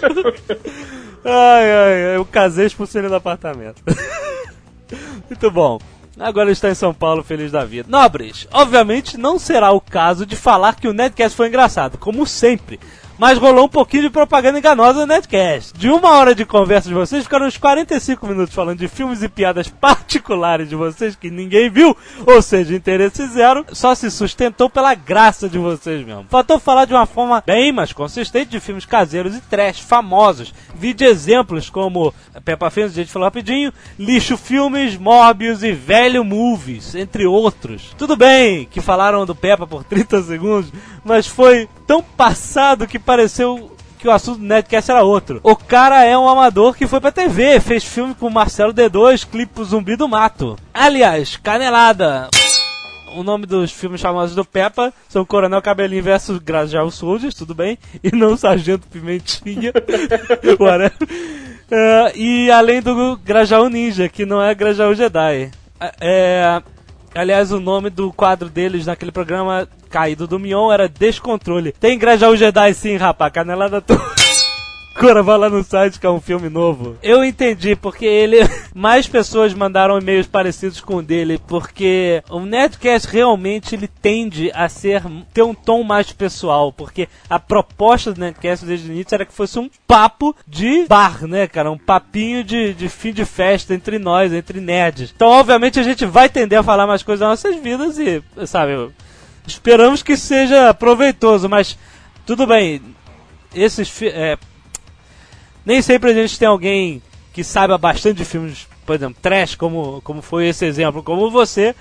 Ai, 1.24 1.70
ai, 1.70 2.04
ai, 2.10 2.16
eu 2.16 2.24
casei 2.24 2.66
expulsei 2.66 3.00
ele 3.00 3.08
do 3.08 3.16
apartamento. 3.16 3.82
Muito 5.28 5.50
bom. 5.50 5.78
Agora 6.18 6.46
ele 6.46 6.52
está 6.52 6.70
em 6.70 6.74
São 6.74 6.94
Paulo, 6.94 7.24
feliz 7.24 7.50
da 7.50 7.64
vida. 7.64 7.88
Nobres, 7.90 8.46
obviamente 8.52 9.18
não 9.18 9.38
será 9.38 9.72
o 9.72 9.80
caso 9.80 10.24
de 10.24 10.36
falar 10.36 10.76
que 10.76 10.86
o 10.86 10.92
Nedcast 10.92 11.36
foi 11.36 11.48
engraçado, 11.48 11.98
como 11.98 12.26
sempre. 12.26 12.78
Mas 13.18 13.38
rolou 13.38 13.66
um 13.66 13.68
pouquinho 13.68 14.04
de 14.04 14.10
propaganda 14.10 14.58
enganosa 14.58 15.00
no 15.00 15.06
Netcast. 15.06 15.72
De 15.78 15.88
uma 15.88 16.10
hora 16.10 16.34
de 16.34 16.44
conversa 16.44 16.88
de 16.88 16.94
vocês, 16.94 17.22
ficaram 17.22 17.46
uns 17.46 17.56
45 17.56 18.26
minutos 18.26 18.54
falando 18.54 18.78
de 18.78 18.88
filmes 18.88 19.22
e 19.22 19.28
piadas 19.28 19.68
particulares 19.80 20.68
de 20.68 20.74
vocês 20.74 21.14
que 21.14 21.30
ninguém 21.30 21.70
viu, 21.70 21.96
ou 22.26 22.42
seja, 22.42 22.74
interesse 22.74 23.26
zero, 23.28 23.64
só 23.72 23.94
se 23.94 24.10
sustentou 24.10 24.68
pela 24.68 24.94
graça 24.94 25.48
de 25.48 25.58
vocês 25.58 26.04
mesmo. 26.04 26.26
Faltou 26.28 26.58
falar 26.58 26.86
de 26.86 26.94
uma 26.94 27.06
forma 27.06 27.42
bem 27.44 27.72
mais 27.72 27.92
consistente 27.92 28.50
de 28.50 28.60
filmes 28.60 28.84
caseiros 28.84 29.36
e 29.36 29.40
trash 29.40 29.80
famosos. 29.80 30.52
Vídeo 30.74 31.06
exemplos 31.06 31.70
como 31.70 32.12
Peppa 32.44 32.70
Filmes, 32.70 32.92
a 32.92 32.96
gente 32.96 33.12
falou 33.12 33.26
rapidinho, 33.26 33.72
Lixo 33.98 34.36
Filmes, 34.36 34.96
Morbius 34.96 35.62
e 35.62 35.72
Velho 35.72 36.24
Movies, 36.24 36.94
entre 36.94 37.26
outros. 37.26 37.94
Tudo 37.96 38.16
bem 38.16 38.66
que 38.66 38.80
falaram 38.80 39.24
do 39.24 39.34
Peppa 39.34 39.66
por 39.66 39.84
30 39.84 40.22
segundos, 40.22 40.72
mas 41.04 41.26
foi 41.26 41.68
tão 41.86 42.02
passado 42.02 42.86
que 42.86 42.98
pareceu 42.98 43.74
que 43.98 44.08
o 44.08 44.10
assunto 44.10 44.38
do 44.38 44.44
Nerdcast 44.44 44.90
era 44.90 45.02
outro. 45.02 45.40
O 45.42 45.56
cara 45.56 46.04
é 46.04 46.16
um 46.16 46.28
amador 46.28 46.74
que 46.74 46.86
foi 46.86 47.00
pra 47.00 47.10
TV, 47.10 47.58
fez 47.58 47.84
filme 47.84 48.14
com 48.14 48.28
Marcelo 48.28 48.72
D2, 48.72 49.26
clipe 49.26 49.64
Zumbi 49.64 49.96
do 49.96 50.06
Mato. 50.06 50.58
Aliás, 50.74 51.36
Canelada. 51.36 52.28
O 53.16 53.22
nome 53.22 53.46
dos 53.46 53.72
filmes 53.72 54.00
famosos 54.00 54.34
do 54.34 54.44
Peppa 54.44 54.92
são 55.08 55.24
Coronel 55.24 55.62
Cabelinho 55.62 56.02
versus 56.02 56.38
Grajaú 56.38 56.90
Soldiers, 56.90 57.34
tudo 57.34 57.54
bem? 57.54 57.78
E 58.02 58.14
não 58.14 58.36
Sargento 58.36 58.86
Pimentinha. 58.88 59.72
Uh, 61.64 62.12
e 62.14 62.50
além 62.50 62.82
do 62.82 63.16
Grajaú 63.16 63.70
Ninja, 63.70 64.06
que 64.06 64.26
não 64.26 64.40
é 64.40 64.54
Grajaú 64.54 64.94
Jedi. 64.94 65.50
É, 65.98 66.62
aliás, 67.14 67.52
o 67.52 67.60
nome 67.60 67.90
do 67.90 68.12
quadro 68.12 68.48
deles 68.48 68.86
naquele 68.86 69.12
programa 69.12 69.68
caído 69.90 70.26
do 70.26 70.38
Mion 70.38 70.72
era 70.72 70.88
Descontrole. 70.88 71.72
Tem 71.72 71.98
Grajaú 71.98 72.36
Jedi 72.36 72.74
sim, 72.74 72.96
rapaz. 72.96 73.32
Canelada 73.32 73.80
toda. 73.80 74.23
Agora 74.96 75.22
vai 75.24 75.36
lá 75.36 75.50
no 75.50 75.64
site 75.64 75.98
que 75.98 76.06
é 76.06 76.10
um 76.10 76.20
filme 76.20 76.48
novo. 76.48 76.96
Eu 77.02 77.24
entendi, 77.24 77.74
porque 77.74 78.06
ele. 78.06 78.38
Mais 78.72 79.08
pessoas 79.08 79.52
mandaram 79.52 79.98
e-mails 79.98 80.26
parecidos 80.26 80.80
com 80.80 80.96
o 80.96 81.02
dele, 81.02 81.40
porque 81.48 82.22
o 82.30 82.40
Nerdcast 82.40 83.08
realmente 83.08 83.74
ele 83.74 83.88
tende 83.88 84.50
a 84.54 84.68
ser. 84.68 85.02
ter 85.32 85.42
um 85.42 85.54
tom 85.54 85.82
mais 85.82 86.12
pessoal, 86.12 86.72
porque 86.72 87.08
a 87.28 87.38
proposta 87.40 88.12
do 88.12 88.20
Nerdcast 88.20 88.64
desde 88.64 88.88
o 88.88 88.92
início 88.92 89.14
era 89.14 89.26
que 89.26 89.32
fosse 89.32 89.58
um 89.58 89.68
papo 89.86 90.34
de 90.46 90.86
bar, 90.86 91.26
né, 91.26 91.48
cara? 91.48 91.70
Um 91.70 91.78
papinho 91.78 92.44
de, 92.44 92.72
de 92.72 92.88
fim 92.88 93.12
de 93.12 93.24
festa 93.24 93.74
entre 93.74 93.98
nós, 93.98 94.32
entre 94.32 94.60
nerds. 94.60 95.12
Então, 95.14 95.28
obviamente, 95.28 95.80
a 95.80 95.82
gente 95.82 96.06
vai 96.06 96.28
tender 96.28 96.60
a 96.60 96.62
falar 96.62 96.86
mais 96.86 97.02
coisas 97.02 97.20
das 97.20 97.28
nossas 97.28 97.60
vidas 97.60 97.98
e, 97.98 98.22
sabe, 98.46 98.90
esperamos 99.46 100.02
que 100.02 100.16
seja 100.16 100.72
proveitoso, 100.72 101.48
mas 101.48 101.76
tudo 102.24 102.46
bem. 102.46 102.80
Esses. 103.54 103.92
É, 104.02 104.38
nem 105.64 105.80
sempre 105.82 106.10
a 106.10 106.14
gente 106.14 106.38
tem 106.38 106.48
alguém 106.48 107.02
que 107.32 107.42
saiba 107.42 107.76
bastante 107.76 108.18
de 108.18 108.24
filmes, 108.24 108.68
por 108.86 108.94
exemplo, 108.94 109.16
trash, 109.20 109.54
como, 109.54 110.00
como 110.02 110.22
foi 110.22 110.48
esse 110.48 110.64
exemplo, 110.64 111.02
como 111.02 111.30
você. 111.30 111.74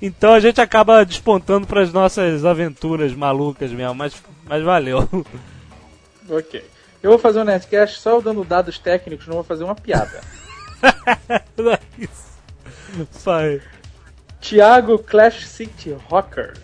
Então 0.00 0.34
a 0.34 0.40
gente 0.40 0.60
acaba 0.60 1.04
despontando 1.04 1.66
para 1.66 1.80
as 1.80 1.92
nossas 1.92 2.44
aventuras 2.44 3.14
malucas 3.14 3.70
mesmo, 3.72 3.94
mas, 3.94 4.14
mas 4.44 4.62
valeu. 4.62 5.08
Ok. 6.28 6.64
Eu 7.00 7.10
vou 7.10 7.20
fazer 7.20 7.40
um 7.40 7.44
Nerdcast 7.44 8.00
só 8.00 8.20
dando 8.20 8.42
dados 8.42 8.80
técnicos, 8.80 9.28
não 9.28 9.34
vou 9.34 9.44
fazer 9.44 9.62
uma 9.62 9.76
piada. 9.76 10.20
Não 11.56 11.70
é 11.70 11.78
isso. 11.96 12.36
Vai. 13.24 13.60
Thiago 14.40 14.98
Clash 14.98 15.46
City 15.46 15.96
Rocker. 16.08 16.54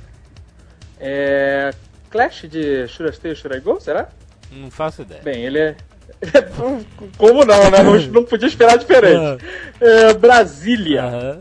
É. 0.98 1.72
Clash 2.10 2.46
de 2.48 2.86
Should 2.88 3.12
I 3.12 3.16
Stay, 3.16 3.34
Should 3.34 3.56
I 3.56 3.60
Go? 3.60 3.80
Será? 3.80 4.08
Não 4.50 4.70
faço 4.70 5.02
ideia. 5.02 5.22
Bem, 5.22 5.44
ele 5.44 5.58
é. 5.58 5.76
Como 7.16 7.44
não, 7.44 7.70
né? 7.70 7.82
Não, 7.82 7.98
não 8.12 8.24
podia 8.24 8.48
esperar 8.48 8.78
diferente. 8.78 9.44
É, 9.80 10.14
Brasília. 10.14 11.02
Aham. 11.02 11.40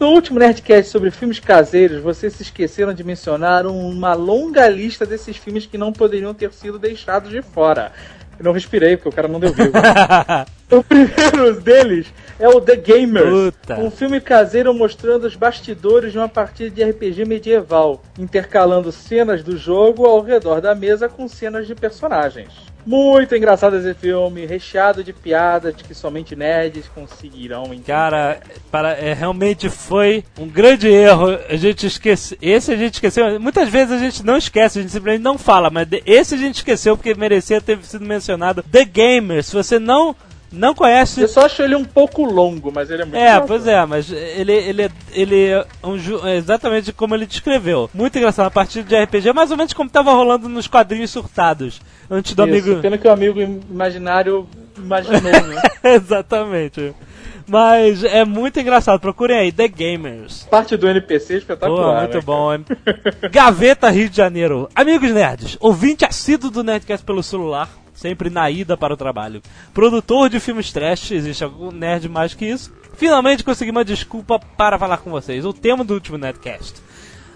No 0.00 0.10
último 0.10 0.38
Nerdcast 0.38 0.92
sobre 0.92 1.10
filmes 1.10 1.40
caseiros, 1.40 2.00
vocês 2.00 2.32
se 2.32 2.42
esqueceram 2.44 2.94
de 2.94 3.02
mencionar 3.02 3.66
uma 3.66 4.14
longa 4.14 4.68
lista 4.68 5.04
desses 5.04 5.36
filmes 5.36 5.66
que 5.66 5.76
não 5.76 5.92
poderiam 5.92 6.32
ter 6.32 6.52
sido 6.52 6.78
deixados 6.78 7.30
de 7.30 7.42
fora. 7.42 7.90
Eu 8.38 8.44
não 8.44 8.52
respirei, 8.52 8.96
porque 8.96 9.08
o 9.08 9.12
cara 9.12 9.26
não 9.26 9.40
deu 9.40 9.52
vivo. 9.52 9.72
o 10.70 10.84
primeiro 10.84 11.60
deles 11.60 12.06
é 12.38 12.48
o 12.48 12.60
The 12.60 12.76
Gamers, 12.76 13.52
Puta. 13.52 13.80
um 13.80 13.90
filme 13.90 14.20
caseiro 14.20 14.72
mostrando 14.72 15.26
os 15.26 15.34
bastidores 15.34 16.12
de 16.12 16.18
uma 16.18 16.28
partida 16.28 16.70
de 16.70 16.84
RPG 16.84 17.24
medieval, 17.24 18.00
intercalando 18.16 18.92
cenas 18.92 19.42
do 19.42 19.56
jogo 19.56 20.06
ao 20.06 20.22
redor 20.22 20.60
da 20.60 20.76
mesa 20.76 21.08
com 21.08 21.26
cenas 21.26 21.66
de 21.66 21.74
personagens. 21.74 22.67
Muito 22.86 23.34
engraçado 23.36 23.76
esse 23.76 23.92
filme, 23.94 24.46
recheado 24.46 25.04
de 25.04 25.12
piadas 25.12 25.74
que 25.76 25.94
somente 25.94 26.34
nerds 26.34 26.88
conseguirão 26.94 27.64
entender. 27.66 27.84
Cara, 27.86 28.40
para, 28.70 28.92
é, 28.92 29.12
realmente 29.12 29.68
foi 29.68 30.24
um 30.38 30.48
grande 30.48 30.88
erro. 30.88 31.38
A 31.50 31.56
gente 31.56 31.86
esquece. 31.86 32.38
Esse 32.40 32.72
a 32.72 32.76
gente 32.76 32.94
esqueceu. 32.94 33.38
Muitas 33.38 33.68
vezes 33.68 33.92
a 33.92 33.98
gente 33.98 34.24
não 34.24 34.36
esquece, 34.38 34.78
a 34.78 34.82
gente 34.82 34.90
simplesmente 34.92 35.22
não 35.22 35.36
fala, 35.36 35.68
mas 35.68 35.86
esse 36.06 36.34
a 36.34 36.38
gente 36.38 36.56
esqueceu 36.56 36.96
porque 36.96 37.14
merecia 37.14 37.60
ter 37.60 37.78
sido 37.84 38.06
mencionado. 38.06 38.62
The 38.62 38.84
Gamer. 38.86 39.44
Se 39.44 39.54
você 39.54 39.78
não, 39.78 40.16
não 40.50 40.74
conhece. 40.74 41.20
Eu 41.20 41.28
só 41.28 41.44
acho 41.44 41.60
ele 41.62 41.74
um 41.74 41.84
pouco 41.84 42.24
longo, 42.24 42.72
mas 42.72 42.88
ele 42.90 43.02
é 43.02 43.04
muito 43.04 43.16
É, 43.18 43.20
engraçado. 43.20 43.46
pois 43.48 43.66
é, 43.66 43.84
mas 43.84 44.10
ele, 44.10 44.52
ele, 44.52 44.82
é- 44.84 44.90
ele 45.12 45.46
é 45.50 45.66
um 45.84 45.98
ju- 45.98 46.26
é 46.26 46.36
exatamente 46.36 46.90
como 46.94 47.14
ele 47.14 47.26
descreveu. 47.26 47.90
Muito 47.92 48.16
engraçado, 48.16 48.46
a 48.46 48.50
partida 48.50 48.88
de 48.88 48.96
RPG, 49.04 49.32
mais 49.34 49.50
ou 49.50 49.58
menos 49.58 49.74
como 49.74 49.90
tava 49.90 50.10
rolando 50.12 50.48
nos 50.48 50.66
quadrinhos 50.66 51.10
surtados. 51.10 51.82
Antes 52.10 52.34
do 52.34 52.42
Isso, 52.46 52.50
amigo. 52.68 52.82
Pena 52.82 52.98
que 52.98 53.06
o 53.06 53.12
amigo 53.12 53.40
imaginário 53.40 54.48
imaginou, 54.76 55.20
né? 55.20 55.62
exatamente. 55.94 56.94
Mas 57.46 58.04
é 58.04 58.24
muito 58.26 58.60
engraçado, 58.60 59.00
procurem 59.00 59.38
aí, 59.38 59.52
The 59.52 59.68
Gamers. 59.68 60.46
Parte 60.50 60.76
do 60.76 60.86
NPC 60.86 61.32
Pô, 61.34 61.38
espetacular. 61.38 62.00
muito 62.02 62.16
né, 62.16 62.20
bom. 62.20 62.58
Gaveta 63.30 63.88
Rio 63.88 64.10
de 64.10 64.16
Janeiro. 64.16 64.68
Amigos 64.74 65.10
nerds, 65.10 65.56
ouvinte 65.58 66.04
assíduo 66.04 66.50
do 66.50 66.62
Nerdcast 66.62 67.04
pelo 67.06 67.22
celular, 67.22 67.70
sempre 67.94 68.28
na 68.28 68.50
ida 68.50 68.76
para 68.76 68.92
o 68.92 68.98
trabalho. 68.98 69.40
Produtor 69.72 70.28
de 70.28 70.38
filmes 70.38 70.70
trash, 70.70 71.10
existe 71.10 71.42
algum 71.42 71.72
nerd 71.72 72.06
mais 72.08 72.34
que 72.34 72.44
isso? 72.44 72.70
Finalmente 72.98 73.42
consegui 73.44 73.70
uma 73.70 73.84
desculpa 73.84 74.38
para 74.38 74.78
falar 74.78 74.98
com 74.98 75.10
vocês. 75.10 75.46
O 75.46 75.52
tema 75.52 75.84
do 75.84 75.94
último 75.94 76.18
Nerdcast. 76.18 76.74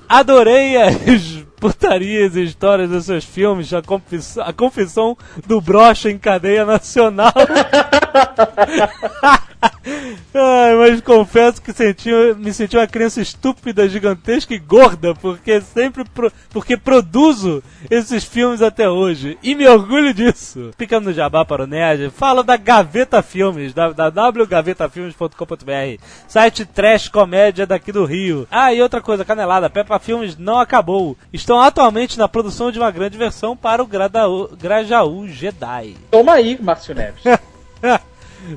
Adorei 0.08 0.76
as 0.76 1.44
putarias 1.58 2.36
e 2.36 2.42
histórias 2.42 2.90
dos 2.90 3.04
seus 3.04 3.24
filmes, 3.24 3.72
a 3.72 3.82
confissão, 3.82 4.44
a 4.44 4.52
confissão 4.52 5.16
do 5.46 5.60
brocha 5.60 6.10
em 6.10 6.18
cadeia 6.18 6.64
nacional. 6.64 7.32
Ai, 10.34 10.74
mas 10.76 11.00
confesso 11.00 11.60
que 11.62 11.72
senti, 11.72 12.10
me 12.36 12.52
senti 12.52 12.76
uma 12.76 12.86
criança 12.86 13.20
estúpida, 13.20 13.88
gigantesca 13.88 14.54
e 14.54 14.58
gorda, 14.58 15.14
porque 15.14 15.60
sempre 15.60 16.04
pro- 16.04 16.32
porque 16.50 16.76
produzo 16.76 17.62
esses 17.90 18.24
filmes 18.24 18.60
até 18.62 18.88
hoje. 18.88 19.38
E 19.42 19.54
me 19.54 19.66
orgulho 19.68 20.12
disso. 20.14 20.70
Ficando 20.76 21.06
no 21.06 21.12
jabá 21.12 21.44
para 21.44 21.64
o 21.64 21.66
nerd, 21.66 22.10
fala 22.10 22.42
da 22.42 22.56
Gaveta 22.56 23.22
Filmes, 23.22 23.72
www.gavetafilmes.com.br, 23.72 26.02
site 26.28 26.64
trash 26.64 27.08
comédia 27.08 27.66
daqui 27.66 27.92
do 27.92 28.04
Rio. 28.04 28.46
Ah, 28.50 28.72
e 28.72 28.82
outra 28.82 29.00
coisa, 29.00 29.24
canelada, 29.24 29.70
Peppa 29.70 29.98
Filmes 29.98 30.36
não 30.36 30.58
acabou. 30.58 31.16
Estão 31.32 31.60
atualmente 31.60 32.18
na 32.18 32.28
produção 32.28 32.70
de 32.72 32.78
uma 32.78 32.90
grande 32.90 33.16
versão 33.18 33.56
para 33.56 33.82
o 33.82 33.86
Gradaú- 33.86 34.48
Grajaú 34.56 35.28
Jedi. 35.28 35.96
Toma 36.10 36.32
aí, 36.32 36.58
Márcio 36.60 36.94
Neves. 36.94 37.22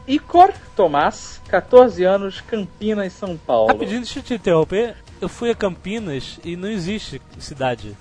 Icor 0.08 0.52
Tomás, 0.76 1.42
14 1.48 2.04
anos, 2.04 2.42
Campinas, 2.42 3.14
São 3.14 3.38
Paulo. 3.38 3.68
Rapidinho, 3.68 4.02
deixa 4.02 4.20
eu 4.20 4.24
te 4.24 4.34
interromper. 4.34 4.96
Eu 5.22 5.30
fui 5.30 5.50
a 5.50 5.56
Campinas 5.56 6.40
e 6.44 6.56
não 6.56 6.70
existe 6.70 7.22
cidade. 7.40 7.96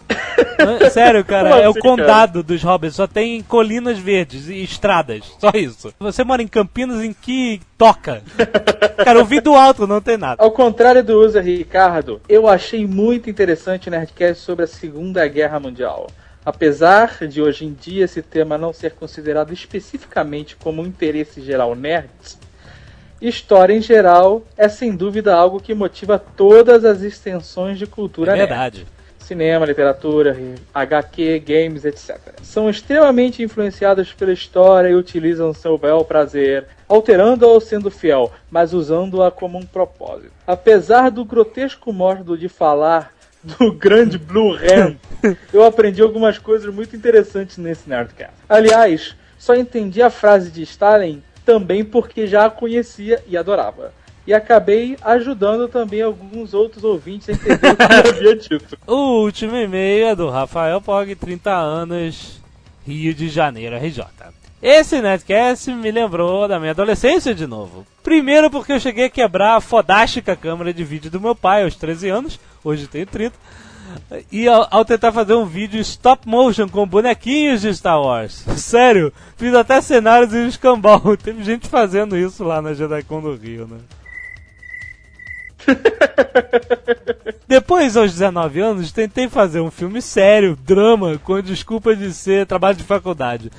É- 0.59 0.91
Sério, 0.91 1.23
cara, 1.27 1.51
Como 1.51 1.63
é 1.63 1.69
o 1.69 1.71
assim, 1.71 1.81
condado 1.81 2.43
dos 2.43 2.63
hobbits, 2.63 2.97
só 2.97 3.07
tem 3.07 3.41
colinas 3.43 3.99
verdes 3.99 4.49
e 4.49 4.63
estradas, 4.63 5.25
só 5.39 5.51
isso. 5.55 5.95
Você 6.01 6.25
mora 6.25 6.43
em 6.43 6.49
Campinas 6.49 7.03
em 7.05 7.13
que 7.13 7.61
toca? 7.79 8.23
Cara, 9.05 9.19
eu 9.19 9.25
vi 9.25 9.41
do 9.41 9.55
alto, 9.55 9.87
não 9.87 10.01
tem 10.01 10.17
nada. 10.17 10.43
Ao 10.43 10.51
contrário 10.51 11.03
do 11.05 11.21
user 11.21 11.43
Ricardo, 11.45 12.21
eu 12.29 12.49
achei 12.49 12.87
muito 12.87 13.29
interessante 13.29 13.89
o 13.89 13.91
Nerdcast 13.91 14.43
sobre 14.43 14.65
a 14.65 14.69
Segunda 14.69 15.27
Guerra 15.29 15.61
Mundial. 15.61 16.09
Apesar 16.45 17.27
de 17.27 17.41
hoje 17.41 17.65
em 17.65 17.73
dia 17.73 18.05
esse 18.05 18.21
tema 18.21 18.59
não 18.59 18.73
ser 18.73 18.93
considerado 18.93 19.53
especificamente 19.53 20.57
como 20.57 20.83
um 20.83 20.87
interesse 20.87 21.41
geral 21.41 21.75
nerds, 21.75 22.39
história 23.21 23.73
em 23.75 23.81
geral 23.81 24.43
é 24.57 24.69
sem 24.69 24.95
dúvida 24.95 25.35
algo 25.35 25.59
que 25.61 25.73
motiva 25.75 26.19
todas 26.19 26.85
as 26.85 27.01
extensões 27.01 27.79
de 27.79 27.87
cultura 27.87 28.33
É 28.33 28.37
nerd. 28.37 28.49
verdade. 28.49 28.87
cinema, 29.19 29.65
literatura, 29.65 30.37
HQ, 30.75 31.39
games, 31.47 31.87
etc. 31.87 32.19
São 32.43 32.69
extremamente 32.69 33.43
influenciadas 33.43 34.13
pela 34.13 34.35
história 34.35 34.91
e 34.91 34.95
utilizam 34.95 35.55
seu 35.55 35.79
bel 35.79 36.05
prazer, 36.05 36.67
alterando-a 36.87 37.49
ou 37.49 37.59
sendo 37.59 37.91
fiel, 37.91 38.31
mas 38.51 38.75
usando-a 38.75 39.31
como 39.31 39.57
um 39.57 39.65
propósito. 39.65 40.31
Apesar 40.47 41.11
do 41.11 41.25
grotesco 41.25 41.91
modo 41.91 42.37
de 42.37 42.51
falar 42.51 43.14
do 43.45 43.73
grande 43.73 44.19
Blue 44.19 44.55
Hand, 44.55 44.97
eu 45.53 45.63
aprendi 45.65 46.01
algumas 46.01 46.39
coisas 46.39 46.73
muito 46.73 46.97
interessantes 46.97 47.59
nesse 47.59 47.89
Nerdcast. 47.89 48.35
Aliás, 48.49 49.15
só 49.39 49.55
entendi 49.55 50.01
a 50.03 50.11
frase 50.11 50.51
de 50.51 50.63
Stalin 50.63 51.23
também 51.45 51.85
porque 51.85 52.27
já 52.27 52.47
a 52.47 52.51
conhecia 52.51 53.23
e 53.29 53.37
adorava. 53.37 53.93
E 54.27 54.33
acabei 54.33 54.97
ajudando 55.03 55.69
também 55.69 56.01
alguns 56.01 56.55
outros 56.55 56.83
ouvintes 56.83 57.29
a 57.29 57.33
entender 57.33 57.73
o 57.73 57.77
que 57.77 57.83
havia 57.83 58.37
dito. 58.37 58.79
O 58.87 59.23
último 59.23 59.55
e-mail 59.55 60.07
é 60.07 60.17
do 60.17 60.31
Rafael 60.31 60.81
Pog, 60.81 61.15
30 61.15 61.51
anos, 61.51 62.41
Rio 62.87 63.13
de 63.13 63.29
Janeiro, 63.29 63.77
RJ. 63.77 64.03
Esse 64.65 65.03
Netcast 65.03 65.71
me 65.75 65.91
lembrou 65.91 66.49
da 66.49 66.59
minha 66.59 66.71
adolescência 66.71 67.35
de 67.35 67.47
novo. 67.47 67.87
Primeiro 68.03 68.51
porque 68.51 68.73
eu 68.73 68.81
cheguei 68.81 69.05
a 69.05 69.11
quebrar 69.11 69.57
a 69.57 69.61
fodástica 69.61 70.35
câmera 70.35 70.73
de 70.73 70.83
vídeo 70.83 71.11
do 71.11 71.21
meu 71.21 71.35
pai 71.35 71.65
aos 71.65 71.75
13 71.77 72.09
anos, 72.09 72.41
hoje 72.65 72.87
tenho 72.87 73.05
30, 73.05 73.37
e 74.33 74.49
ao, 74.49 74.67
ao 74.71 74.83
tentar 74.83 75.13
fazer 75.13 75.35
um 75.35 75.45
vídeo 75.45 75.79
stop 75.83 76.27
motion 76.27 76.67
com 76.67 76.87
bonequinhos 76.87 77.61
de 77.61 77.75
Star 77.75 78.01
Wars. 78.01 78.43
Sério, 78.57 79.13
fiz 79.37 79.53
até 79.55 79.83
cenários 79.83 80.33
em 80.33 80.47
escambau. 80.47 81.15
Teve 81.23 81.45
gente 81.45 81.69
fazendo 81.69 82.17
isso 82.17 82.43
lá 82.43 82.63
na 82.63 82.73
JediCon 82.73 83.21
do 83.21 83.35
Rio, 83.35 83.67
né? 83.67 83.77
Depois, 87.47 87.99
aos 87.99 88.13
19 88.13 88.61
anos, 88.61 88.93
tentei 88.93 89.29
fazer 89.29 89.61
um 89.61 89.71
filme 89.71 90.01
sério, 90.01 90.57
drama, 90.57 91.21
com 91.23 91.39
desculpa 91.43 91.95
de 91.95 92.15
ser 92.15 92.47
trabalho 92.47 92.79
de 92.79 92.83
faculdade. 92.83 93.51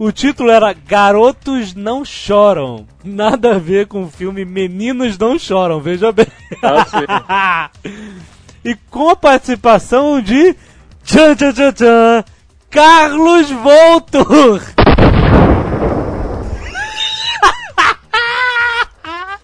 O 0.00 0.10
título 0.10 0.50
era 0.50 0.72
Garotos 0.72 1.74
Não 1.74 2.04
Choram. 2.06 2.86
Nada 3.04 3.56
a 3.56 3.58
ver 3.58 3.86
com 3.86 4.04
o 4.04 4.10
filme 4.10 4.46
Meninos 4.46 5.18
Não 5.18 5.38
Choram, 5.38 5.78
veja 5.78 6.10
bem. 6.10 6.26
Ah, 6.62 7.68
e 8.64 8.74
com 8.88 9.10
a 9.10 9.16
participação 9.16 10.22
de. 10.22 10.56
Tchan, 11.04 11.36
tchan, 11.36 11.52
tchan, 11.52 11.72
tchan, 11.72 12.24
Carlos 12.70 13.50
Voltor! 13.50 14.62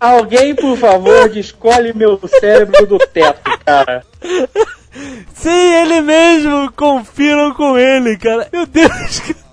Alguém, 0.00 0.54
por 0.54 0.78
favor, 0.78 1.28
descolhe 1.28 1.92
meu 1.92 2.18
cérebro 2.40 2.86
do 2.86 2.98
teto, 2.98 3.42
cara. 3.62 4.06
Sim, 5.34 5.50
ele 5.50 6.00
mesmo! 6.00 6.72
Confiram 6.72 7.52
com 7.52 7.76
ele, 7.76 8.16
cara! 8.16 8.48
Meu 8.50 8.64
Deus! 8.64 9.44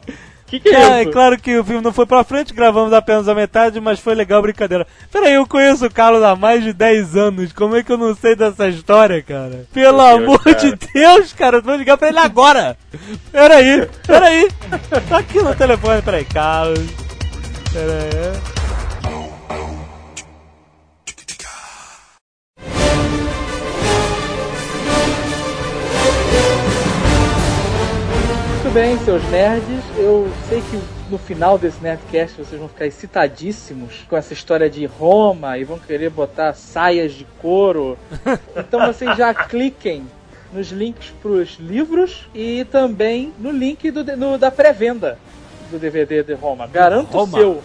Que 0.53 0.59
que 0.59 0.69
é 0.69 0.73
É, 0.73 0.89
é 0.99 1.01
isso? 1.01 1.11
claro 1.11 1.35
que 1.39 1.57
o 1.57 1.63
filme 1.63 1.81
não 1.81 1.91
foi 1.91 2.05
pra 2.05 2.23
frente, 2.23 2.53
gravamos 2.53 2.93
apenas 2.93 3.27
a 3.27 3.33
metade, 3.33 3.81
mas 3.81 3.99
foi 3.99 4.13
legal 4.13 4.39
brincadeira. 4.39 4.85
Peraí, 5.11 5.33
eu 5.33 5.47
conheço 5.47 5.83
o 5.87 5.91
Carlos 5.91 6.21
há 6.21 6.35
mais 6.35 6.63
de 6.63 6.71
10 6.71 7.15
anos, 7.17 7.51
como 7.51 7.75
é 7.75 7.81
que 7.81 7.91
eu 7.91 7.97
não 7.97 8.15
sei 8.15 8.35
dessa 8.35 8.67
história, 8.69 9.19
cara? 9.23 9.65
Pelo 9.73 9.97
Meu 9.97 10.07
Deus, 10.19 10.21
amor 10.23 10.43
cara. 10.43 10.55
de 10.57 10.75
Deus, 10.93 11.33
cara, 11.33 11.57
eu 11.57 11.63
vou 11.63 11.75
ligar 11.75 11.97
pra 11.97 12.09
ele 12.09 12.19
agora! 12.19 12.77
Peraí, 13.31 13.87
peraí! 14.05 14.47
Tá 15.09 15.17
aqui 15.17 15.41
no 15.41 15.55
telefone, 15.55 16.03
peraí, 16.03 16.23
Carlos. 16.25 16.85
Peraí. 17.73 18.62
Bem, 28.73 28.97
seus 28.99 29.23
nerds. 29.29 29.83
Eu 29.97 30.27
sei 30.49 30.61
que 30.61 30.79
no 31.11 31.17
final 31.17 31.57
desse 31.57 31.81
Nerdcast 31.81 32.37
vocês 32.37 32.59
vão 32.59 32.67
ficar 32.69 32.87
excitadíssimos 32.87 34.03
com 34.09 34.17
essa 34.17 34.33
história 34.33 34.69
de 34.69 34.85
Roma 34.85 35.57
e 35.57 35.63
vão 35.63 35.77
querer 35.77 36.09
botar 36.09 36.53
saias 36.53 37.13
de 37.13 37.25
couro. 37.41 37.97
Então 38.55 38.85
vocês 38.87 39.15
já 39.17 39.33
cliquem 39.33 40.05
nos 40.51 40.69
links 40.71 41.11
pros 41.21 41.57
livros 41.59 42.27
e 42.33 42.63
também 42.65 43.33
no 43.39 43.51
link 43.51 43.89
do, 43.91 44.03
no- 44.17 44.37
da 44.37 44.51
pré-venda 44.51 45.17
do 45.71 45.77
DVD 45.79 46.23
de 46.23 46.33
Roma. 46.33 46.67
Garanto 46.67 47.09
o 47.17 47.27
seu. 47.37 47.61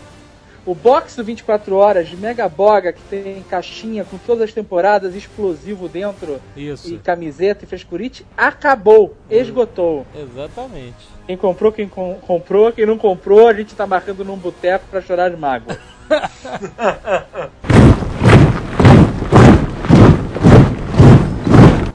O 0.69 0.75
box 0.75 1.17
do 1.17 1.25
24 1.25 1.75
horas 1.77 2.09
de 2.09 2.15
Mega 2.15 2.47
Boga, 2.47 2.93
que 2.93 3.01
tem 3.09 3.43
caixinha 3.49 4.05
com 4.05 4.19
todas 4.19 4.43
as 4.45 4.53
temporadas, 4.53 5.15
explosivo 5.15 5.89
dentro, 5.89 6.43
Isso. 6.55 6.93
e 6.93 6.99
camiseta 6.99 7.65
e 7.65 7.67
frescurite, 7.67 8.27
acabou, 8.37 9.17
esgotou. 9.31 10.07
Exatamente. 10.15 11.09
Quem 11.27 11.39
comprou, 11.39 11.73
quem 11.73 11.89
com- 11.89 12.17
comprou, 12.21 12.71
quem 12.71 12.85
não 12.85 12.99
comprou, 12.99 13.49
a 13.49 13.55
gente 13.55 13.75
tá 13.75 13.87
marcando 13.87 14.23
num 14.27 14.37
boteco 14.37 14.85
pra 14.91 15.01
chorar 15.01 15.31
de 15.31 15.39
mágoa. 15.39 15.79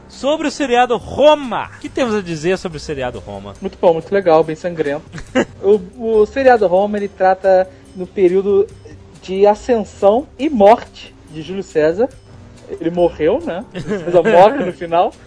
Sobre 0.07 0.47
o 0.47 0.51
seriado 0.51 0.95
Roma. 0.95 1.69
O 1.75 1.79
que 1.81 1.89
temos 1.89 2.15
a 2.15 2.21
dizer 2.21 2.57
sobre 2.57 2.77
o 2.77 2.79
seriado 2.79 3.19
Roma? 3.19 3.53
Muito 3.59 3.77
bom, 3.77 3.93
muito 3.93 4.09
legal, 4.13 4.41
bem 4.43 4.55
sangrento. 4.55 5.03
o, 5.61 6.21
o 6.21 6.25
seriado 6.25 6.65
Roma 6.65 6.97
ele 6.97 7.09
trata 7.09 7.69
no 7.95 8.07
período 8.07 8.67
de 9.21 9.45
ascensão 9.45 10.27
e 10.37 10.49
morte 10.49 11.13
de 11.31 11.41
Júlio 11.41 11.63
César. 11.63 12.09
Ele 12.69 12.89
morreu, 12.89 13.39
né? 13.43 13.65
Júlio 13.73 13.99
César 13.99 14.23
morre 14.23 14.65
no 14.65 14.73
final. 14.73 15.13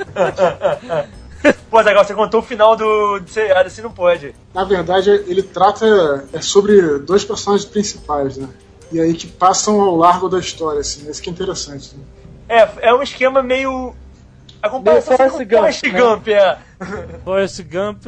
Pô, 1.70 1.82
Zagal, 1.82 2.04
você 2.04 2.14
contou 2.14 2.40
o 2.40 2.42
final 2.42 2.76
do 2.76 3.20
do 3.20 3.30
seriado, 3.30 3.66
assim 3.68 3.82
não 3.82 3.90
pode. 3.90 4.34
Na 4.54 4.64
verdade, 4.64 5.10
ele 5.10 5.42
trata 5.42 6.26
é 6.32 6.40
sobre 6.40 6.98
dois 7.00 7.24
personagens 7.24 7.68
principais, 7.68 8.36
né? 8.36 8.48
E 8.90 9.00
aí 9.00 9.14
que 9.14 9.26
passam 9.26 9.80
ao 9.80 9.96
largo 9.96 10.28
da 10.28 10.38
história, 10.38 10.80
assim. 10.80 11.08
Isso 11.10 11.22
que 11.22 11.28
é 11.28 11.32
interessante. 11.32 11.94
Né? 11.96 12.04
É, 12.48 12.88
é 12.88 12.94
um 12.94 13.02
esquema 13.02 13.42
meio. 13.42 13.94
A 14.62 14.68
comparação 14.68 15.16
Meio 15.16 15.30
com 15.30 15.38
Forrest 15.38 15.50
Gump, 15.50 15.60
Forrest 15.60 15.82
né? 15.82 16.00
Gump, 16.00 16.28
é. 16.28 16.58
Forrest 17.24 17.62
Gump. 17.62 18.02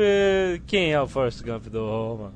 Quem 0.67 0.93
é 0.93 1.01
o 1.01 1.07
Forrest 1.07 1.43
Gump 1.43 1.67
do 1.67 1.81
Roma? 1.81 2.33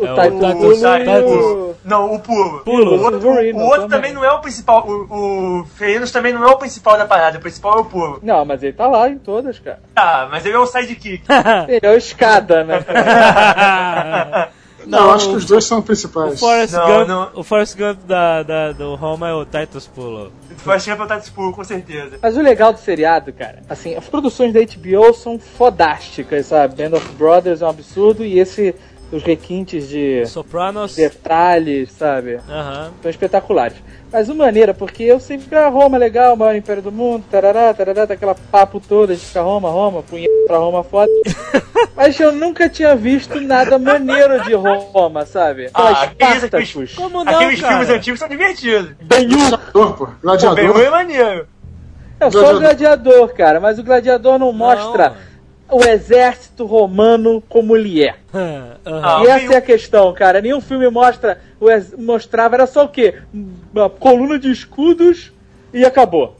O 0.00 0.06
É 0.06 0.12
o 0.12 0.16
Taito 0.16 0.36
Pulo 0.38 0.80
Taito- 0.80 1.28
o... 1.28 1.74
Não, 1.84 2.14
o 2.14 2.20
pulo. 2.20 2.60
Pulo. 2.60 2.96
O 2.96 3.02
outro, 3.02 3.28
o 3.28 3.32
outro 3.60 3.80
também. 3.82 3.88
também 3.88 4.12
não 4.12 4.24
é 4.24 4.32
o 4.32 4.40
principal. 4.40 4.86
O, 4.86 5.60
o 5.60 5.66
também 6.12 6.32
não 6.32 6.42
é 6.44 6.50
o 6.50 6.56
principal 6.56 6.96
da 6.98 7.04
parada. 7.06 7.38
O 7.38 7.40
principal 7.40 7.78
é 7.78 7.80
o 7.80 7.84
pulo. 7.84 8.18
Não, 8.22 8.44
mas 8.44 8.62
ele 8.62 8.72
tá 8.72 8.86
lá 8.86 9.08
em 9.08 9.18
todas, 9.18 9.58
cara. 9.58 9.80
Ah, 9.96 10.28
mas 10.30 10.44
ele 10.46 10.54
é 10.54 10.58
o 10.58 10.66
sidekick. 10.66 11.22
Ele 11.68 11.80
é 11.86 11.90
o 11.90 11.96
escada, 11.96 12.64
né? 12.64 12.84
Não, 14.86 15.04
eu 15.08 15.10
acho 15.12 15.28
que 15.28 15.36
os 15.36 15.44
dois 15.44 15.64
são 15.66 15.82
principais. 15.82 16.34
O 16.34 16.38
Forrest 16.38 16.72
Não, 16.72 16.86
Gump, 16.86 17.08
não. 17.08 17.30
O 17.34 17.42
Forrest 17.42 17.76
Gump 17.76 17.98
da, 18.06 18.42
da- 18.42 18.72
do 18.72 18.94
Roma 18.94 19.28
é 19.28 19.32
o 19.34 19.44
Titus 19.44 19.86
Pulo. 19.86 20.32
O 20.50 20.54
Forrest 20.58 20.88
Gump 20.88 21.00
é 21.00 21.02
o 21.04 21.06
Titus 21.06 21.28
Pulo, 21.30 21.52
com 21.52 21.62
certeza. 21.64 22.18
Mas 22.22 22.36
o 22.36 22.40
legal 22.40 22.72
do 22.72 22.78
seriado, 22.78 23.30
cara, 23.32 23.58
assim, 23.68 23.94
as 23.94 24.08
produções 24.08 24.52
da 24.54 24.60
HBO 24.60 25.12
são 25.12 25.38
fodásticas, 25.38 26.46
sabe? 26.46 26.82
Band 26.82 26.96
of 26.96 27.06
Brothers 27.12 27.60
é 27.60 27.66
um 27.66 27.68
absurdo 27.68 28.24
e 28.24 28.38
esse, 28.38 28.74
os 29.12 29.22
requintes 29.22 29.88
de 29.88 30.24
Sopranos. 30.26 30.94
detalhes, 30.94 31.90
sabe? 31.92 32.38
Aham. 32.48 32.90
São 33.02 33.10
espetaculares. 33.10 33.76
Mas 34.12 34.28
uma 34.28 34.44
maneira, 34.44 34.74
porque 34.74 35.04
eu 35.04 35.20
sempre 35.20 35.44
fico, 35.44 35.56
ah, 35.56 35.68
Roma 35.68 35.96
é 35.96 36.00
legal, 36.00 36.34
o 36.34 36.36
maior 36.36 36.54
império 36.56 36.82
do 36.82 36.90
mundo, 36.90 37.24
tarará, 37.30 37.72
tarará, 37.72 38.04
daquela 38.06 38.34
papo 38.34 38.80
toda 38.80 39.14
de 39.14 39.20
ficar 39.20 39.42
Roma, 39.42 39.70
Roma, 39.70 40.02
punheta 40.02 40.32
pra 40.46 40.58
Roma 40.58 40.82
foda. 40.82 41.10
Mas 41.94 42.18
eu 42.18 42.32
nunca 42.32 42.68
tinha 42.68 42.96
visto 42.96 43.40
nada 43.40 43.78
maneiro 43.78 44.42
de 44.42 44.54
Roma, 44.54 45.24
sabe? 45.26 45.70
Ah, 45.74 46.02
aqueles. 46.02 46.94
Como 46.94 47.24
não, 47.24 47.32
aqueles 47.32 47.60
cara? 47.60 47.72
filmes 47.72 47.90
antigos 47.90 48.18
são 48.20 48.28
divertidos. 48.28 48.92
Gladiador, 49.02 49.58
pô. 49.72 50.06
Pô, 50.06 50.12
Gladiador. 50.22 50.56
Ben-Hur 50.56 50.80
é 50.82 50.90
maneiro. 50.90 51.46
É 52.18 52.30
só 52.30 52.54
o 52.54 52.58
gladiador, 52.58 53.28
cara, 53.32 53.60
mas 53.60 53.78
o 53.78 53.82
gladiador 53.82 54.38
não 54.38 54.52
mostra 54.52 55.16
o 55.70 55.82
exército 55.84 56.64
romano 56.66 57.42
como 57.48 57.76
ele 57.76 58.04
é. 58.04 58.14
Ah, 58.84 59.22
e 59.24 59.28
essa 59.28 59.52
é 59.54 59.56
a 59.56 59.60
questão, 59.60 60.12
cara. 60.14 60.40
Nenhum 60.40 60.60
filme 60.60 60.88
mostra, 60.88 61.38
mostrava, 61.98 62.54
era 62.56 62.66
só 62.66 62.84
o 62.84 62.88
quê? 62.88 63.14
Uma 63.74 63.90
coluna 63.90 64.38
de 64.38 64.50
escudos 64.50 65.30
e 65.72 65.84
acabou. 65.84 66.36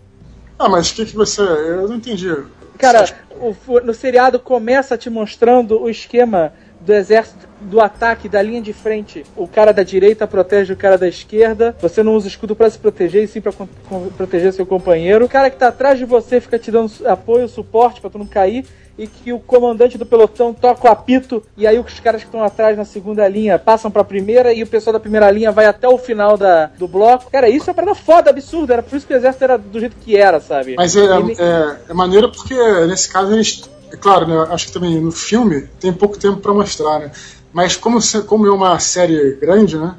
Ah, 0.59 0.69
mas 0.69 0.91
o 0.91 0.95
que, 0.95 1.07
que 1.07 1.15
você. 1.15 1.43
Eu 1.43 1.89
não 1.89 1.97
entendi. 1.97 2.35
Cara, 2.79 3.05
o 3.37 3.55
no 3.81 3.93
seriado 3.93 4.39
começa 4.39 4.97
te 4.97 5.11
mostrando 5.11 5.81
o 5.83 5.89
esquema 5.91 6.53
do 6.81 6.95
exército, 6.95 7.47
do 7.61 7.79
ataque, 7.79 8.27
da 8.29 8.41
linha 8.41 8.63
de 8.63 8.73
frente. 8.73 9.25
O 9.37 9.47
cara 9.47 9.71
da 9.73 9.83
direita 9.83 10.27
protege 10.27 10.73
o 10.73 10.77
cara 10.77 10.97
da 10.97 11.07
esquerda. 11.07 11.77
Você 11.83 12.03
não 12.03 12.15
usa 12.15 12.27
escudo 12.27 12.57
pra 12.57 12.71
se 12.71 12.79
proteger, 12.79 13.25
e 13.25 13.29
sim 13.29 13.41
con- 13.43 13.69
proteger 14.17 14.53
seu 14.55 14.65
companheiro. 14.65 15.27
O 15.27 15.29
cara 15.29 15.51
que 15.51 15.57
tá 15.59 15.69
atrás 15.69 15.99
de 15.99 16.07
você 16.07 16.41
fica 16.41 16.59
te 16.59 16.71
dando 16.71 16.91
apoio, 17.07 17.47
suporte 17.49 18.01
pra 18.01 18.09
tu 18.09 18.19
não 18.19 18.27
cair. 18.27 18.65
E 19.01 19.07
que 19.07 19.33
o 19.33 19.41
comandante 19.41 19.97
do 19.97 20.05
pelotão 20.05 20.53
toca 20.53 20.87
o 20.87 20.91
apito 20.91 21.43
e 21.57 21.67
aí 21.67 21.79
os 21.79 21.99
caras 22.01 22.21
que 22.21 22.29
estão 22.29 22.45
atrás 22.45 22.77
na 22.77 22.85
segunda 22.85 23.27
linha 23.27 23.59
passam 23.59 23.91
pra 23.91 24.05
primeira 24.05 24.53
e 24.53 24.63
o 24.63 24.67
pessoal 24.67 24.93
da 24.93 25.01
primeira 25.01 25.31
linha 25.31 25.51
vai 25.51 25.65
até 25.65 25.89
o 25.89 25.97
final 25.97 26.37
da, 26.37 26.67
do 26.79 26.87
bloco. 26.87 27.31
Cara, 27.31 27.49
isso 27.49 27.71
é 27.71 27.73
pra 27.73 27.87
dar 27.87 27.95
foda, 27.95 28.29
absurdo. 28.29 28.71
Era 28.75 28.83
por 28.83 28.95
isso 28.95 29.07
que 29.07 29.15
o 29.15 29.17
exército 29.17 29.43
era 29.45 29.57
do 29.57 29.81
jeito 29.81 29.97
que 29.97 30.17
era, 30.19 30.39
sabe? 30.39 30.75
Mas 30.77 30.95
é, 30.95 31.01
Ele- 31.17 31.35
é, 31.39 31.77
é 31.89 31.95
maneiro 31.95 32.31
porque 32.31 32.55
nesse 32.87 33.09
caso 33.09 33.33
eles. 33.33 33.63
É 33.93 33.97
claro, 33.97 34.27
né? 34.27 34.47
Acho 34.51 34.67
que 34.67 34.73
também 34.73 35.01
no 35.01 35.11
filme 35.11 35.63
tem 35.81 35.93
pouco 35.93 36.19
tempo 36.19 36.37
pra 36.37 36.53
mostrar, 36.53 36.99
né? 37.01 37.11
Mas 37.53 37.75
como, 37.77 38.01
se- 38.03 38.23
como 38.23 38.47
é 38.47 38.51
uma 38.53 38.79
série 38.79 39.33
grande, 39.41 39.77
né? 39.79 39.95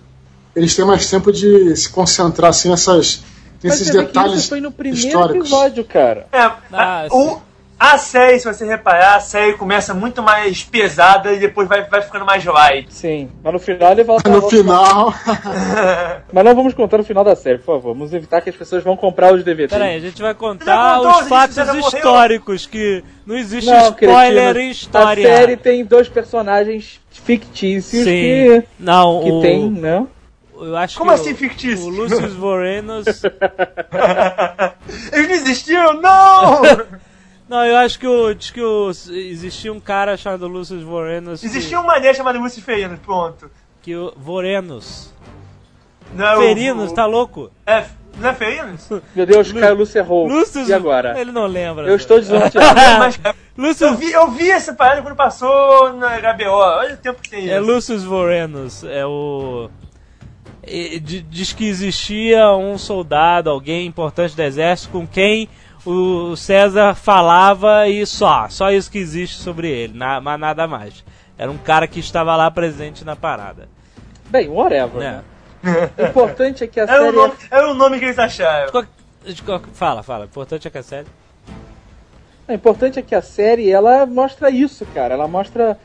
Eles 0.55 0.75
têm 0.75 0.85
mais 0.85 1.09
tempo 1.09 1.31
de 1.31 1.75
se 1.75 1.89
concentrar 1.89 2.51
assim, 2.51 2.69
nessas, 2.69 3.21
que 3.59 3.67
detalhes 3.91 4.39
isso 4.41 4.49
foi 4.49 4.61
no 4.61 4.71
primeiro 4.71 5.07
históricos. 5.07 5.49
episódio, 5.49 5.83
cara. 5.85 6.27
É, 6.31 6.51
Ah, 6.71 7.07
o- 7.11 7.41
a 7.83 7.97
série, 7.97 8.39
se 8.39 8.45
você 8.45 8.63
reparar, 8.63 9.15
a 9.15 9.19
série 9.19 9.53
começa 9.53 9.91
muito 9.93 10.21
mais 10.21 10.63
pesada 10.63 11.33
e 11.33 11.39
depois 11.39 11.67
vai, 11.67 11.83
vai 11.85 12.01
ficando 12.03 12.23
mais 12.23 12.45
light. 12.45 12.93
Sim, 12.93 13.27
mas 13.43 13.51
no 13.53 13.59
final 13.59 13.91
ele 13.91 14.03
volta 14.03 14.29
No 14.29 14.39
volta- 14.39 14.55
final, 14.55 15.13
Mas 16.31 16.45
não 16.45 16.53
vamos 16.55 16.73
contar 16.75 16.99
o 16.99 17.03
final 17.03 17.23
da 17.23 17.35
série, 17.35 17.57
por 17.57 17.65
favor. 17.75 17.93
Vamos 17.95 18.13
evitar 18.13 18.39
que 18.41 18.49
as 18.51 18.55
pessoas 18.55 18.83
vão 18.83 18.95
comprar 18.95 19.33
os 19.33 19.43
DVDs. 19.43 19.71
Pera 19.71 19.85
aí, 19.85 19.95
a 19.95 19.99
gente 19.99 20.21
vai 20.21 20.33
contar 20.35 20.97
contou, 20.97 21.21
os 21.21 21.27
fatos 21.27 21.57
históricos, 21.57 22.65
que 22.67 23.03
não 23.25 23.35
existe 23.35 23.69
Não, 23.71 23.89
spoiler 23.89 24.57
em 24.57 24.69
história. 24.69 25.27
A 25.33 25.37
série 25.37 25.57
tem 25.57 25.83
dois 25.83 26.07
personagens 26.07 26.99
fictícios 27.09 28.03
Sim. 28.03 28.11
que, 28.11 28.63
Não, 28.79 29.23
que 29.23 29.31
o, 29.31 29.41
tem, 29.41 29.69
né? 29.71 30.05
eu 30.59 30.77
acho 30.77 30.97
Como 30.99 31.09
que 31.11 31.15
assim 31.19 31.31
o- 31.33 31.35
fictício? 31.35 31.85
O 31.87 31.89
Lucius 31.89 32.33
Vorenos... 32.33 33.05
Eles 35.11 35.27
não 35.27 35.35
existiam? 35.35 35.93
Não! 35.99 36.61
Não, 37.51 37.65
eu 37.65 37.77
acho 37.77 37.99
que, 37.99 38.07
o, 38.07 38.33
diz 38.33 38.49
que 38.49 38.61
o, 38.61 38.89
existia 38.89 39.71
um 39.71 39.79
cara 39.79 40.15
chamado 40.17 40.47
Lucius 40.47 40.81
Vorenos... 40.81 41.41
que- 41.41 41.45
Existia 41.45 41.79
um 41.79 41.85
mané 41.85 42.13
chamado 42.13 42.39
Luciferinos, 42.39 42.97
pronto. 42.99 43.51
Que 43.81 43.95
o 43.95 44.13
Vorenos... 44.17 45.13
Não 46.15 46.25
é 46.25 46.37
o- 46.37 46.39
Ferinos, 46.41 46.91
o- 46.91 46.95
tá 46.95 47.05
louco? 47.05 47.51
É, 47.65 47.85
não 48.17 48.29
é 48.29 48.33
Ferinos? 48.33 48.89
Meu 49.15 49.25
Deus, 49.25 49.51
Caio 49.51 49.75
Lúcio 49.75 49.99
errou. 49.99 50.27
Lucius... 50.27 50.67
E 50.69 50.73
agora? 50.73 51.19
Ele 51.19 51.31
não 51.31 51.45
lembra. 51.45 51.87
Eu 51.87 51.95
estou 51.95 52.19
desnorteado. 52.19 52.75
Mas 52.99 53.19
eu 53.23 53.33
Lucius... 53.57 53.99
vi, 53.99 54.11
eu 54.11 54.31
vi 54.31 54.49
essa 54.49 54.73
parada 54.73 55.01
quando 55.01 55.15
passou 55.15 55.93
na 55.93 56.17
HBO. 56.19 56.51
Olha 56.51 56.93
o 56.93 56.97
tempo 56.97 57.21
que 57.21 57.29
tem 57.29 57.49
É 57.49 57.57
isso. 57.59 57.65
Lucius 57.65 58.03
Vorenos, 58.03 58.83
é 58.83 59.05
o... 59.05 59.69
di- 61.01 61.21
Diz 61.29 61.53
que 61.53 61.65
existia 61.67 62.51
um 62.55 62.77
soldado, 62.77 63.49
alguém 63.49 63.85
importante 63.87 64.35
do 64.35 64.41
exército, 64.41 64.89
com 64.91 65.07
quem 65.07 65.49
o 65.85 66.35
César 66.35 66.95
falava 66.95 67.87
e 67.87 68.05
só. 68.05 68.47
Só 68.49 68.71
isso 68.71 68.91
que 68.91 68.97
existe 68.97 69.37
sobre 69.37 69.69
ele, 69.69 69.97
na, 69.97 70.21
mas 70.21 70.39
nada 70.39 70.67
mais. 70.67 71.03
Era 71.37 71.49
um 71.49 71.57
cara 71.57 71.87
que 71.87 71.99
estava 71.99 72.35
lá 72.35 72.49
presente 72.51 73.03
na 73.03 73.15
parada. 73.15 73.67
Bem, 74.29 74.47
whatever. 74.47 74.99
Né? 74.99 75.23
O 75.97 76.05
importante 76.05 76.63
é 76.63 76.67
que 76.67 76.79
a 76.79 76.83
Era 76.83 77.01
o, 77.01 77.05
série 77.05 77.17
nome, 77.17 77.33
era 77.49 77.71
o 77.71 77.73
nome 77.73 77.99
que 77.99 78.05
eles 78.05 78.19
acharam. 78.19 78.71
Fala, 79.73 80.03
fala. 80.03 80.25
O 80.25 80.27
importante 80.27 80.67
é 80.67 80.71
que 80.71 80.77
a 80.77 80.83
série... 80.83 81.07
O 82.47 82.53
importante 82.53 82.99
é 82.99 83.01
que 83.01 83.15
a 83.15 83.21
série, 83.21 83.69
ela 83.69 84.05
mostra 84.05 84.49
isso, 84.49 84.85
cara. 84.87 85.13
Ela 85.13 85.27
mostra 85.27 85.77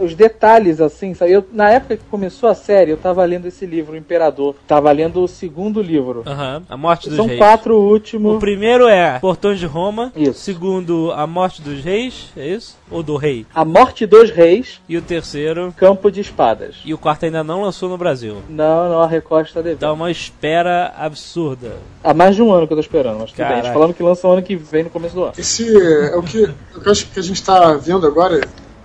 os 0.00 0.14
detalhes, 0.14 0.80
assim, 0.80 1.12
sabe? 1.14 1.32
Eu, 1.32 1.44
na 1.52 1.70
época 1.70 1.96
que 1.96 2.04
começou 2.10 2.48
a 2.48 2.54
série, 2.54 2.90
eu 2.90 2.96
tava 2.96 3.24
lendo 3.24 3.46
esse 3.46 3.66
livro, 3.66 3.92
O 3.92 3.96
Imperador. 3.96 4.54
Tava 4.66 4.90
lendo 4.90 5.22
o 5.22 5.28
segundo 5.28 5.82
livro. 5.82 6.22
Aham. 6.26 6.62
A 6.68 6.76
morte 6.76 7.08
dos 7.08 7.16
São 7.16 7.26
reis. 7.26 7.38
quatro 7.38 7.76
O 7.76 7.90
últimos. 7.90 8.38
primeiro 8.38 8.88
é 8.88 9.18
Portões 9.18 9.58
de 9.58 9.66
Roma. 9.66 10.12
Isso. 10.16 10.30
O 10.30 10.34
segundo, 10.34 11.12
A 11.12 11.26
Morte 11.26 11.60
dos 11.62 11.82
Reis. 11.84 12.30
É 12.36 12.46
isso? 12.48 12.76
Ou 12.90 13.02
do 13.02 13.16
Rei. 13.16 13.46
A 13.54 13.64
Morte 13.64 14.06
dos 14.06 14.30
Reis, 14.30 14.80
E 14.88 14.96
o 14.96 15.02
terceiro... 15.02 15.72
Campo 15.76 16.10
de 16.10 16.20
Espadas. 16.20 16.76
E 16.84 16.92
o 16.94 16.98
quarto 16.98 17.24
ainda 17.24 17.42
não 17.44 17.62
lançou 17.62 17.88
no 17.88 17.98
Brasil. 17.98 18.36
Não, 18.48 18.88
não, 18.88 19.02
a 19.02 19.06
Record 19.06 19.46
está 19.46 19.60
devendo. 19.60 19.80
Dá 19.80 19.92
uma 19.92 20.10
espera 20.10 20.92
absurda. 20.96 21.72
Há 22.02 22.12
mais 22.14 22.34
de 22.36 22.42
um 22.42 22.52
ano 22.52 22.66
que 22.66 22.72
eu 22.72 22.76
tô 22.76 22.80
esperando, 22.82 23.18
mas 23.20 23.30
tudo 23.30 23.38
bem. 23.38 23.46
Caraca. 23.46 23.66
Eles 23.66 23.72
falando 23.74 23.94
que 23.94 24.02
lança 24.02 24.26
o 24.26 24.32
ano 24.32 24.42
que 24.42 24.56
vem, 24.56 24.84
no 24.84 24.90
começo 24.90 25.14
do 25.14 25.24
ano. 25.24 25.32
esse 25.38 25.64
é 25.76 26.16
o 26.16 26.22
que, 26.22 26.44
o 26.76 26.80
que 26.80 26.88
eu 26.88 26.92
acho 26.92 27.06
que 27.08 27.18
a 27.18 27.22
gente 27.22 27.36
está 27.36 27.72
vendo 27.74 28.06
agora, 28.06 28.40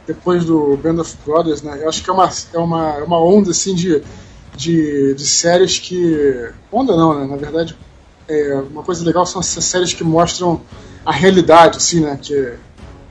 depois 0.08 0.46
do 0.46 0.78
Band 0.78 1.02
of 1.02 1.16
Brothers, 1.26 1.62
né? 1.62 1.80
Eu 1.82 1.90
acho 1.90 2.02
que 2.02 2.10
é 2.10 2.14
uma, 2.14 2.30
é 2.54 2.58
uma, 2.58 2.90
é 2.96 3.04
uma 3.04 3.22
onda 3.22 3.52
assim 3.52 3.76
de, 3.76 4.02
de, 4.56 5.14
de 5.14 5.28
séries 5.28 5.78
que. 5.78 6.50
Onda 6.72 6.96
não, 6.96 7.20
né? 7.20 7.28
Na 7.28 7.36
verdade, 7.36 7.78
é, 8.28 8.56
uma 8.72 8.84
coisa 8.84 9.04
legal 9.04 9.26
são 9.26 9.42
essas 9.42 9.66
séries 9.66 9.94
que 9.94 10.04
mostram 10.04 10.62
a 11.06 11.12
realidade, 11.12 11.78
assim, 11.78 12.00
né? 12.00 12.18
Que 12.22 12.34
é 12.34 12.58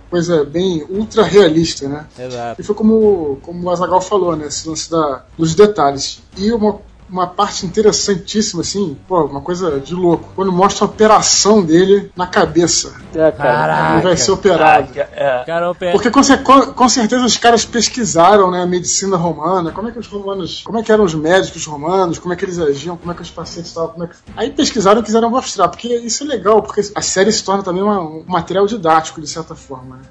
coisa 0.09 0.45
bem 0.45 0.85
ultra 0.89 1.23
realista, 1.23 1.89
né? 1.89 2.07
Exato. 2.19 2.61
E 2.61 2.65
foi 2.65 2.75
como, 2.75 3.39
como 3.43 3.63
o 3.63 3.71
Azagal 3.71 4.01
falou, 4.01 4.35
né? 4.35 4.47
Esse 4.47 4.67
lance 4.69 4.91
da, 4.91 5.25
dos 5.37 5.55
detalhes. 5.55 6.23
E 6.37 6.51
uma, 6.53 6.81
uma 7.09 7.27
parte 7.27 7.65
interessantíssima, 7.67 8.63
assim, 8.63 8.97
pô, 9.07 9.25
uma 9.25 9.41
coisa 9.41 9.79
de 9.81 9.95
louco. 9.95 10.31
Quando 10.35 10.53
mostra 10.53 10.85
a 10.85 10.89
operação 10.89 11.63
dele 11.63 12.11
na 12.17 12.27
cabeça. 12.27 12.95
É, 13.15 13.31
cara. 13.31 13.33
Caraca. 13.33 13.93
Ele 13.95 14.03
vai 14.03 14.17
ser 14.17 14.31
operado. 14.33 14.89
É. 14.97 15.45
Cara. 15.47 15.75
Porque 15.75 16.11
com, 16.11 16.21
com- 16.45 16.73
com 16.73 16.89
certeza 16.89 17.25
os 17.25 17.37
caras 17.37 17.65
pesquisaram 17.65 18.51
né, 18.51 18.63
a 18.63 18.67
medicina 18.67 19.17
romana, 19.17 19.71
como 19.73 19.89
é 19.89 19.93
que 19.93 19.99
os 19.99 20.07
romanos. 20.07 20.63
Como 20.65 20.79
é 20.79 20.83
que 20.83 20.91
eram 20.93 21.05
os 21.05 21.15
médicos 21.15 21.65
romanos, 21.67 22.19
como 22.19 22.33
é 22.35 22.37
que 22.37 22.45
eles 22.45 22.59
agiam, 22.59 22.97
como 22.97 23.13
é 23.13 23.15
que 23.15 23.23
os 23.23 23.31
pacientes 23.31 23.71
estavam, 23.71 23.91
como 23.91 24.05
é 24.05 24.09
que. 24.09 24.15
Aí 24.37 24.51
pesquisaram 24.51 25.01
e 25.01 25.05
quiseram 25.05 25.31
mostrar, 25.31 25.69
porque 25.69 25.89
isso 25.97 26.25
é 26.25 26.27
legal, 26.27 26.63
porque 26.63 26.81
a 26.95 27.03
série 27.03 27.31
se 27.33 27.45
torna 27.45 27.63
também 27.63 27.83
uma- 27.83 28.01
um 28.01 28.25
material 28.27 28.67
didático, 28.67 29.21
de 29.21 29.27
certa 29.29 29.55
forma. 29.55 29.97
Né? 29.97 30.03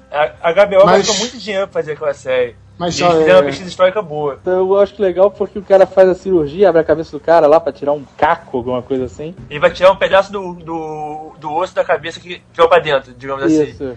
A, 0.42 0.48
a 0.48 0.52
HBO 0.52 0.84
Mas- 0.86 0.98
gastou 1.06 1.16
muito 1.18 1.38
dinheiro 1.38 1.66
pra 1.68 1.80
fazer 1.82 1.92
aquela 1.92 2.14
série. 2.14 2.56
Mas 2.78 2.98
E 2.98 3.02
eles 3.02 3.16
fizeram 3.16 3.36
uma 3.36 3.42
é, 3.42 3.46
pesquisa 3.46 3.68
histórica 3.70 4.02
boa. 4.02 4.38
Então, 4.40 4.52
eu 4.52 4.80
acho 4.80 5.00
legal 5.00 5.30
porque 5.30 5.58
o 5.58 5.62
cara 5.62 5.86
faz 5.86 6.08
a 6.08 6.14
cirurgia, 6.14 6.68
abre 6.68 6.80
a 6.80 6.84
cabeça 6.84 7.10
do 7.12 7.20
cara 7.20 7.46
lá 7.46 7.58
pra 7.58 7.72
tirar 7.72 7.92
um 7.92 8.04
caco, 8.16 8.58
alguma 8.58 8.82
coisa 8.82 9.04
assim. 9.04 9.34
Ele 9.48 9.60
vai 9.60 9.70
tirar 9.70 9.92
um 9.92 9.96
pedaço 9.96 10.30
do, 10.30 10.54
do, 10.54 11.32
do 11.38 11.52
osso 11.54 11.74
da 11.74 11.84
cabeça 11.84 12.20
que 12.20 12.42
ficou 12.52 12.68
pra 12.68 12.78
dentro, 12.78 13.14
digamos 13.16 13.44
assim. 13.44 13.64
Isso. 13.64 13.96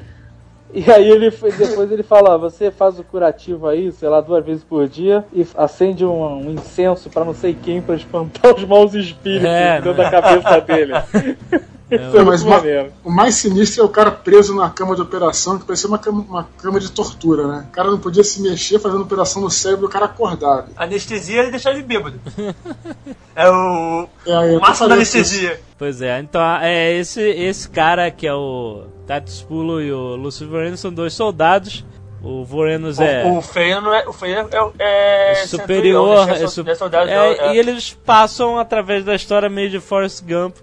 E 0.71 0.89
aí 0.91 1.09
ele 1.09 1.31
depois 1.31 1.91
ele 1.91 2.03
fala, 2.03 2.35
ó, 2.35 2.37
você 2.37 2.69
faz 2.69 2.99
o 2.99 3.03
curativo 3.03 3.67
aí, 3.67 3.91
sei 3.91 4.07
lá, 4.07 4.21
duas 4.21 4.45
vezes 4.45 4.63
por 4.63 4.87
dia 4.87 5.25
e 5.33 5.45
acende 5.57 6.05
um, 6.05 6.47
um 6.47 6.51
incenso 6.51 7.09
pra 7.09 7.25
não 7.25 7.33
sei 7.33 7.55
quem 7.55 7.81
pra 7.81 7.95
espantar 7.95 8.53
os 8.55 8.63
maus 8.65 8.93
espíritos 8.93 9.49
É, 9.49 9.75
dentro 9.81 9.93
né? 9.95 10.03
da 10.03 10.11
cabeça 10.11 10.61
dele. 10.61 10.93
É, 11.91 12.21
mas 12.23 12.43
ma- 12.43 12.61
o 13.03 13.09
mais 13.11 13.35
sinistro 13.35 13.81
é 13.81 13.85
o 13.85 13.89
cara 13.89 14.11
preso 14.11 14.55
na 14.55 14.69
cama 14.69 14.95
de 14.95 15.01
operação, 15.01 15.57
que 15.57 15.65
parecia 15.65 15.87
uma 15.87 15.97
cama, 15.97 16.23
uma 16.29 16.47
cama 16.61 16.79
de 16.79 16.91
tortura, 16.91 17.47
né? 17.47 17.65
O 17.67 17.71
cara 17.71 17.89
não 17.89 17.97
podia 17.97 18.23
se 18.23 18.41
mexer 18.41 18.77
fazendo 18.79 19.01
operação 19.01 19.41
no 19.41 19.49
cérebro 19.49 19.87
do 19.87 19.91
cara 19.91 20.05
acordado. 20.05 20.69
Anestesia 20.77 21.45
e 21.45 21.51
deixar 21.51 21.71
ele 21.71 21.81
bêbado. 21.81 22.19
é 23.35 23.49
o, 23.49 24.07
É, 24.25 24.53
eu 24.53 24.57
o 24.57 24.61
máximo 24.61 24.61
da 24.61 24.73
falando 24.75 25.01
isso. 25.01 25.17
anestesia. 25.17 25.59
Pois 25.77 26.01
é, 26.01 26.19
então 26.19 26.41
é 26.61 26.93
esse, 26.93 27.21
esse 27.21 27.67
cara 27.69 28.11
que 28.11 28.27
é 28.27 28.33
o 28.33 28.83
Tatis 29.07 29.41
Pulo 29.41 29.81
e 29.81 29.91
o 29.91 30.15
Lúcio 30.15 30.47
Vorenos 30.47 30.79
são 30.79 30.91
dois 30.93 31.13
soldados. 31.13 31.85
O 32.21 32.43
Vorenos 32.43 32.99
é, 32.99 33.23
O, 33.23 33.37
o 33.37 33.41
Freio 33.41 33.79
não 33.79 33.93
é. 33.95 34.05
O 34.07 34.11
Freio 34.11 34.47
é, 34.77 35.31
é 35.31 35.35
superior, 35.47 36.29
é, 36.29 36.45
su- 36.47 36.65
é 36.67 36.75
soldado, 36.75 37.09
é, 37.09 37.15
não, 37.15 37.45
é. 37.47 37.55
e 37.55 37.57
eles 37.57 37.93
passam 38.05 38.59
através 38.59 39.05
da 39.05 39.15
história 39.15 39.47
meio 39.49 39.69
de 39.69 39.79
Forrest 39.79 40.21
Gump, 40.23 40.57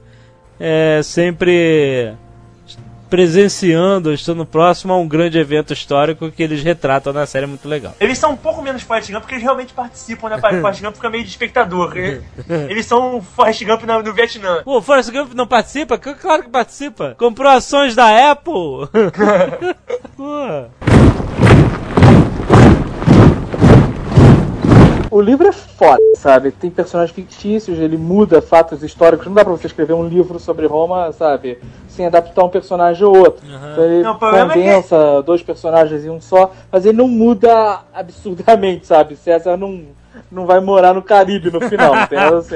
é, 0.59 1.01
sempre 1.03 2.15
presenciando, 3.09 4.13
estando 4.13 4.45
próximo 4.45 4.93
a 4.93 4.99
um 4.99 5.07
grande 5.07 5.39
evento 5.39 5.73
histórico 5.73 6.29
que 6.31 6.43
eles 6.43 6.63
retratam 6.63 7.13
na 7.13 7.25
série, 7.25 7.45
é 7.45 7.47
muito 7.47 7.69
legal. 7.69 7.95
Eles 8.01 8.19
são 8.19 8.33
um 8.33 8.37
pouco 8.37 8.61
menos 8.61 8.83
Forrest 8.83 9.11
Gump 9.13 9.21
porque 9.23 9.35
eles 9.37 9.45
realmente 9.45 9.73
participam, 9.73 10.29
né? 10.29 10.39
Forrest 10.61 10.83
Gump 10.83 10.95
fica 10.97 11.09
meio 11.09 11.23
de 11.23 11.31
espectador. 11.31 11.97
E- 11.97 12.21
Eles 12.69 12.85
são 12.85 13.23
Forrest 13.23 13.65
Gump 13.65 13.85
no, 13.85 14.03
no 14.03 14.13
Vietnã. 14.13 14.63
Pô, 14.65 14.79
o 14.79 14.83
Forrest 14.83 15.11
Gump 15.13 15.35
não 15.35 15.47
participa? 15.47 15.97
Claro 15.99 16.43
que 16.43 16.51
participa. 16.51 17.15
Comprou 17.17 17.49
ações 17.51 17.95
da 17.95 18.33
Apple. 18.33 18.89
Pô. 20.17 20.67
O 25.17 25.21
livro 25.23 25.49
é 25.49 25.53
foda, 25.53 25.97
sabe? 26.17 26.51
Tem 26.51 26.69
personagens 26.71 27.15
fictícios, 27.15 27.79
ele 27.79 27.97
muda 27.97 28.43
fatos 28.43 28.83
históricos. 28.83 29.27
Não 29.27 29.33
dá 29.33 29.43
pra 29.45 29.53
você 29.55 29.67
escrever 29.67 29.95
um 29.95 30.07
livro 30.07 30.39
sobre 30.39 30.67
Roma, 30.67 31.11
sabe? 31.13 31.59
Sem 31.89 32.05
adaptar 32.05 32.45
um 32.45 32.51
personagem 32.51 33.03
ou 33.03 33.17
outro. 33.17 33.43
Então 33.47 33.83
ele 33.85 34.03
Não, 34.03 34.19
problema 34.19 34.53
é 34.53 34.55
que- 34.55 34.61
condensa 34.63 35.23
dois 35.23 35.43
personagens 35.43 36.05
em 36.05 36.11
um 36.11 36.21
só, 36.21 36.51
mas 36.71 36.85
ele 36.85 36.99
não 36.99 37.09
muda 37.09 37.81
absurdamente, 37.95 38.87
sabe? 38.87 39.17
César 39.17 39.57
não, 39.57 39.85
não 40.31 40.45
vai 40.45 40.61
morar 40.61 40.93
no 40.93 41.01
Caribe 41.01 41.51
no 41.51 41.63
final, 41.63 41.95
nada 41.95 42.37
assim. 42.37 42.55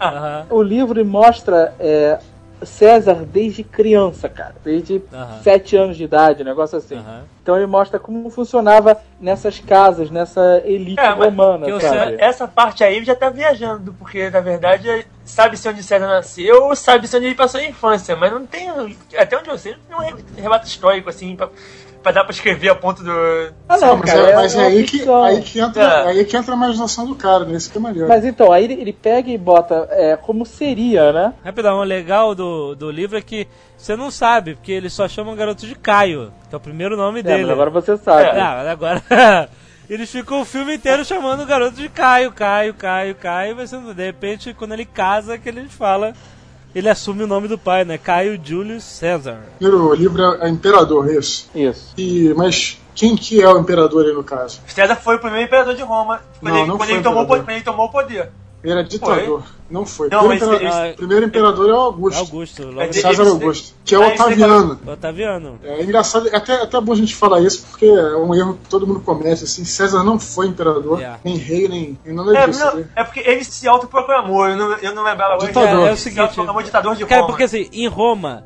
Aham. 0.00 0.46
O 0.48 0.62
livro 0.62 1.04
mostra 1.04 1.74
é, 1.78 2.18
César 2.64 3.24
desde 3.24 3.62
criança, 3.64 4.28
cara. 4.28 4.54
Desde 4.64 5.02
Aham. 5.12 5.40
sete 5.42 5.76
anos 5.76 5.96
de 5.96 6.04
idade, 6.04 6.42
um 6.42 6.44
negócio 6.46 6.78
assim. 6.78 6.96
Aham. 6.96 7.24
Então 7.42 7.56
ele 7.56 7.66
mostra 7.66 7.98
como 7.98 8.30
funcionava 8.30 8.96
nessas 9.20 9.58
casas, 9.58 10.10
nessa 10.10 10.62
elite 10.64 11.00
É, 11.00 11.08
romana, 11.10 11.66
sabe? 11.80 12.16
Essa 12.20 12.46
parte 12.46 12.84
aí 12.84 13.04
já 13.04 13.16
tá 13.16 13.30
viajando, 13.30 13.92
porque 13.98 14.30
na 14.30 14.40
verdade 14.40 15.04
sabe-se 15.24 15.68
onde 15.68 15.82
César 15.82 16.06
nasceu, 16.06 16.74
sabe-se 16.76 17.16
onde 17.16 17.26
ele 17.26 17.34
passou 17.34 17.60
a 17.60 17.64
infância, 17.64 18.14
mas 18.14 18.30
não 18.32 18.46
tem. 18.46 18.68
Até 19.18 19.36
onde 19.36 19.50
eu 19.50 19.58
sei, 19.58 19.74
não 19.90 19.98
tem 19.98 20.12
um 20.12 20.16
re- 20.16 20.22
relato 20.36 20.68
histórico 20.68 21.08
assim 21.10 21.34
pra, 21.34 21.48
pra 22.02 22.12
dar 22.12 22.24
pra 22.24 22.32
escrever 22.32 22.68
a 22.70 22.74
ponto 22.74 23.02
do. 23.02 23.10
Ah, 23.68 23.78
não, 23.78 23.96
mas 23.96 24.12
cara. 24.12 24.30
é, 24.30 24.34
mas 24.34 24.54
é 24.54 24.58
uma 24.58 24.66
aí, 24.66 24.84
que, 24.84 25.08
aí, 25.08 25.40
que 25.42 25.60
entra, 25.60 25.82
É. 25.82 26.08
aí 26.08 26.24
que 26.24 26.36
entra 26.36 26.52
a 26.54 26.56
imaginação 26.56 27.06
do 27.06 27.14
cara, 27.14 27.44
né? 27.44 27.56
Isso 27.56 27.70
que 27.70 27.78
é 27.78 27.80
maneiro. 27.80 28.08
Mas 28.08 28.24
então, 28.24 28.52
aí 28.52 28.64
ele, 28.64 28.92
pega 28.92 29.30
e 29.30 29.38
bota 29.38 29.86
é, 29.90 30.16
como 30.16 30.44
seria, 30.44 31.12
né? 31.12 31.32
Rapidão, 31.44 31.78
o 31.78 31.82
legal 31.84 32.34
do, 32.34 32.74
do 32.74 32.90
livro 32.90 33.16
é 33.16 33.22
que 33.22 33.46
você 33.76 33.96
não 33.96 34.10
sabe, 34.10 34.54
porque 34.54 34.72
ele 34.72 34.90
só 34.90 35.08
chama 35.08 35.32
o 35.32 35.36
garoto 35.36 35.66
de 35.66 35.74
Caio, 35.74 36.32
que 36.48 36.54
é 36.54 36.58
o 36.58 36.60
primeiro 36.60 36.96
nome 36.96 37.20
É, 37.20 37.22
dele. 37.22 37.42
mas 37.42 37.50
agora 37.50 37.70
você 37.70 37.96
sabe. 37.96 38.24
É. 38.28 38.34
Não, 38.34 38.70
agora. 38.70 39.02
Eles 39.90 40.10
ficam 40.10 40.40
o 40.40 40.44
filme 40.44 40.76
inteiro 40.76 41.04
chamando 41.04 41.42
o 41.42 41.46
garoto 41.46 41.76
de 41.76 41.88
Caio, 41.88 42.32
Caio, 42.32 42.72
Caio, 42.72 43.14
Caio, 43.14 43.56
mas 43.56 43.70
de 43.70 44.04
repente, 44.04 44.54
quando 44.54 44.72
ele 44.72 44.86
casa, 44.86 45.36
que 45.36 45.48
ele 45.48 45.68
fala. 45.68 46.14
Ele 46.74 46.88
assume 46.88 47.24
o 47.24 47.26
nome 47.26 47.48
do 47.48 47.58
pai, 47.58 47.84
né? 47.84 47.98
Caio 47.98 48.40
Julius 48.42 48.82
César. 48.84 49.40
Primeiro 49.58 49.94
livro 49.94 50.22
é 50.42 50.48
Imperador, 50.48 51.10
isso. 51.10 51.50
Isso. 51.54 51.92
E, 51.96 52.32
mas 52.34 52.80
quem 52.94 53.16
que 53.16 53.42
é 53.42 53.48
o 53.48 53.58
imperador 53.58 54.06
aí 54.06 54.12
no 54.12 54.24
caso? 54.24 54.60
César 54.66 54.96
foi 54.96 55.16
o 55.16 55.18
primeiro 55.18 55.46
imperador 55.46 55.74
de 55.74 55.82
Roma 55.82 56.22
quando, 56.40 56.52
Não, 56.52 56.58
ele, 56.58 56.68
não 56.68 56.76
quando 56.76 56.88
foi 56.88 56.96
ele 56.96 57.04
tomou, 57.04 57.22
o 57.22 57.26
quando 57.26 57.48
ele 57.50 57.62
tomou 57.62 57.86
o 57.86 57.90
poder. 57.90 58.30
Ele 58.62 58.72
era 58.72 58.84
ditador. 58.84 59.42
Não 59.68 59.84
foi. 59.84 60.08
Não, 60.08 60.20
primeiro, 60.20 60.46
mas 60.46 60.56
impera- 60.62 60.86
ele- 60.88 60.96
primeiro 60.96 61.26
imperador 61.26 61.68
é 61.68 61.72
o 61.72 61.76
Augusto. 61.76 62.18
Augusto, 62.18 62.66
logo 62.70 62.92
César 62.92 63.22
Augusto. 63.28 63.74
Que 63.84 63.94
é 63.94 63.98
o 63.98 64.02
Ah, 64.02 64.08
Otaviano. 64.08 64.80
Otaviano. 64.86 65.58
É 65.64 65.82
engraçado, 65.82 66.28
é 66.28 66.36
até, 66.36 66.62
até 66.62 66.80
bom 66.80 66.92
a 66.92 66.96
gente 66.96 67.14
falar 67.14 67.40
isso, 67.40 67.66
porque 67.70 67.86
é 67.86 68.16
um 68.16 68.32
erro 68.34 68.54
que 68.62 68.68
todo 68.68 68.86
mundo 68.86 69.00
comete, 69.00 69.44
assim, 69.44 69.64
César 69.64 70.04
não 70.04 70.18
foi 70.20 70.46
imperador, 70.46 70.98
Yeah. 70.98 71.18
nem 71.24 71.36
rei, 71.36 71.66
nem, 71.68 71.98
nem 72.04 72.14
nada 72.14 72.38
É, 72.38 72.46
disso. 72.46 72.64
não, 72.64 72.76
né? 72.76 72.88
é 72.94 73.02
porque 73.02 73.20
ele 73.20 73.42
se 73.42 73.66
autoproclamou, 73.66 74.46
eu 74.46 74.56
não, 74.56 74.72
eu 74.76 74.94
não 74.94 75.02
lembrava 75.02 75.34
agora. 75.34 75.48
Ditador. 75.48 75.68
É, 75.68 75.72
é 75.72 75.76
o 75.78 75.86
Ele 75.88 75.96
se 75.96 76.02
seguinte. 76.02 76.20
autoproclamou 76.20 76.62
ditador 76.62 76.94
de 76.94 77.04
Cara, 77.06 77.20
Roma. 77.22 77.28
porque 77.32 77.44
assim, 77.44 77.68
em 77.72 77.88
Roma, 77.88 78.44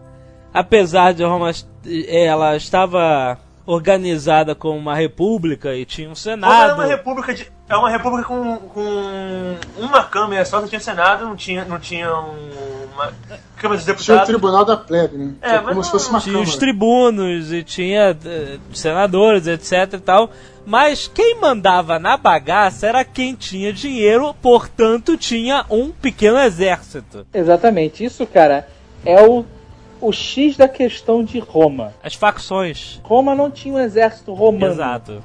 apesar 0.54 1.12
de 1.12 1.24
Roma 1.24 1.50
eh, 1.84 2.24
ela 2.24 2.56
estava 2.56 3.36
organizada 3.66 4.54
como 4.54 4.78
uma 4.78 4.94
república 4.94 5.74
e 5.74 5.84
tinha 5.84 6.06
um 6.08 6.12
Roma 6.12 6.18
é 6.18 6.22
senado. 6.22 6.74
uma 6.74 6.86
república 6.86 7.34
de, 7.34 7.50
é 7.68 7.76
uma 7.76 7.90
república 7.90 8.28
com, 8.28 8.56
com 8.56 9.56
uma 9.78 10.04
câmara 10.04 10.44
só, 10.44 10.60
não 10.60 10.68
tinha 10.68 10.80
senado, 10.80 11.24
não 11.24 11.36
tinha, 11.36 11.64
não 11.64 11.78
tinha 11.80 12.12
um- 12.14 12.66
uma 12.94 13.12
câmara 13.56 13.76
dos 13.76 13.84
Tinha 13.84 13.94
o 13.94 13.96
deputados. 13.96 14.26
tribunal 14.26 14.64
da 14.64 14.76
plebe, 14.76 15.16
né? 15.18 15.32
É, 15.42 15.58
como 15.58 15.74
não- 15.74 15.82
se 15.82 15.90
fosse 15.90 16.08
uma 16.08 16.18
tinha 16.20 16.32
câmara. 16.32 16.50
os 16.50 16.56
tribunos 16.56 17.52
e 17.52 17.62
tinha 17.62 18.16
eh, 18.24 18.58
senadores, 18.72 19.46
etc 19.46 19.94
e 19.94 19.98
tal. 19.98 20.30
Mas 20.64 21.06
quem 21.06 21.38
mandava 21.40 21.98
na 21.98 22.16
bagaça 22.16 22.86
era 22.86 23.04
quem 23.04 23.34
tinha 23.34 23.72
dinheiro, 23.72 24.34
portanto 24.42 25.16
tinha 25.16 25.64
um 25.70 25.90
pequeno 25.92 26.38
exército. 26.38 27.26
Exatamente. 27.34 28.02
Isso, 28.04 28.26
cara, 28.26 28.66
é 29.04 29.22
o, 29.22 29.44
o 30.00 30.10
X 30.12 30.56
da 30.56 30.66
questão 30.66 31.22
de 31.22 31.38
Roma. 31.38 31.92
As 32.02 32.14
facções. 32.14 32.98
Roma 33.04 33.34
não 33.34 33.50
tinha 33.50 33.74
um 33.74 33.78
exército 33.78 34.32
romano. 34.34 34.72
Exato. 34.72 35.22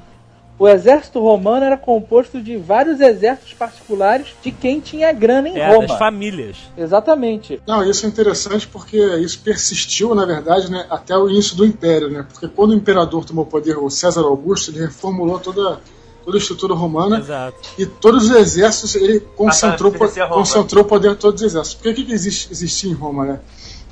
O 0.62 0.68
exército 0.68 1.18
romano 1.18 1.66
era 1.66 1.76
composto 1.76 2.40
de 2.40 2.56
vários 2.56 3.00
exércitos 3.00 3.52
particulares 3.52 4.28
de 4.44 4.52
quem 4.52 4.78
tinha 4.78 5.10
grana 5.10 5.48
em 5.48 5.58
É, 5.58 5.74
Roma. 5.74 5.88
das 5.88 5.98
famílias. 5.98 6.56
Exatamente. 6.78 7.60
Não, 7.66 7.82
isso 7.82 8.06
é 8.06 8.08
interessante 8.08 8.68
porque 8.68 8.96
isso 9.16 9.40
persistiu, 9.40 10.14
na 10.14 10.24
verdade, 10.24 10.70
né, 10.70 10.86
até 10.88 11.18
o 11.18 11.28
início 11.28 11.56
do 11.56 11.66
Império, 11.66 12.08
né? 12.08 12.24
Porque 12.32 12.46
quando 12.46 12.70
o 12.70 12.74
imperador 12.74 13.24
tomou 13.24 13.44
poder, 13.44 13.76
o 13.76 13.90
César 13.90 14.20
Augusto, 14.20 14.70
ele 14.70 14.82
reformulou 14.82 15.40
toda, 15.40 15.80
toda 16.24 16.36
a 16.36 16.38
estrutura 16.38 16.74
romana 16.74 17.18
Exato. 17.18 17.58
e 17.76 17.84
todos 17.84 18.30
os 18.30 18.36
exércitos, 18.36 18.94
ele 18.94 19.18
concentrou, 19.34 19.92
Ah, 19.92 20.08
tá, 20.08 20.28
concentrou 20.28 20.84
o 20.84 20.86
poder 20.86 21.10
de 21.14 21.16
todos 21.16 21.42
os 21.42 21.46
exércitos. 21.48 21.74
Porque 21.74 21.88
o 21.90 21.94
que, 21.96 22.04
que 22.04 22.12
existe, 22.12 22.52
existia 22.52 22.88
em 22.88 22.94
Roma, 22.94 23.24
né? 23.24 23.40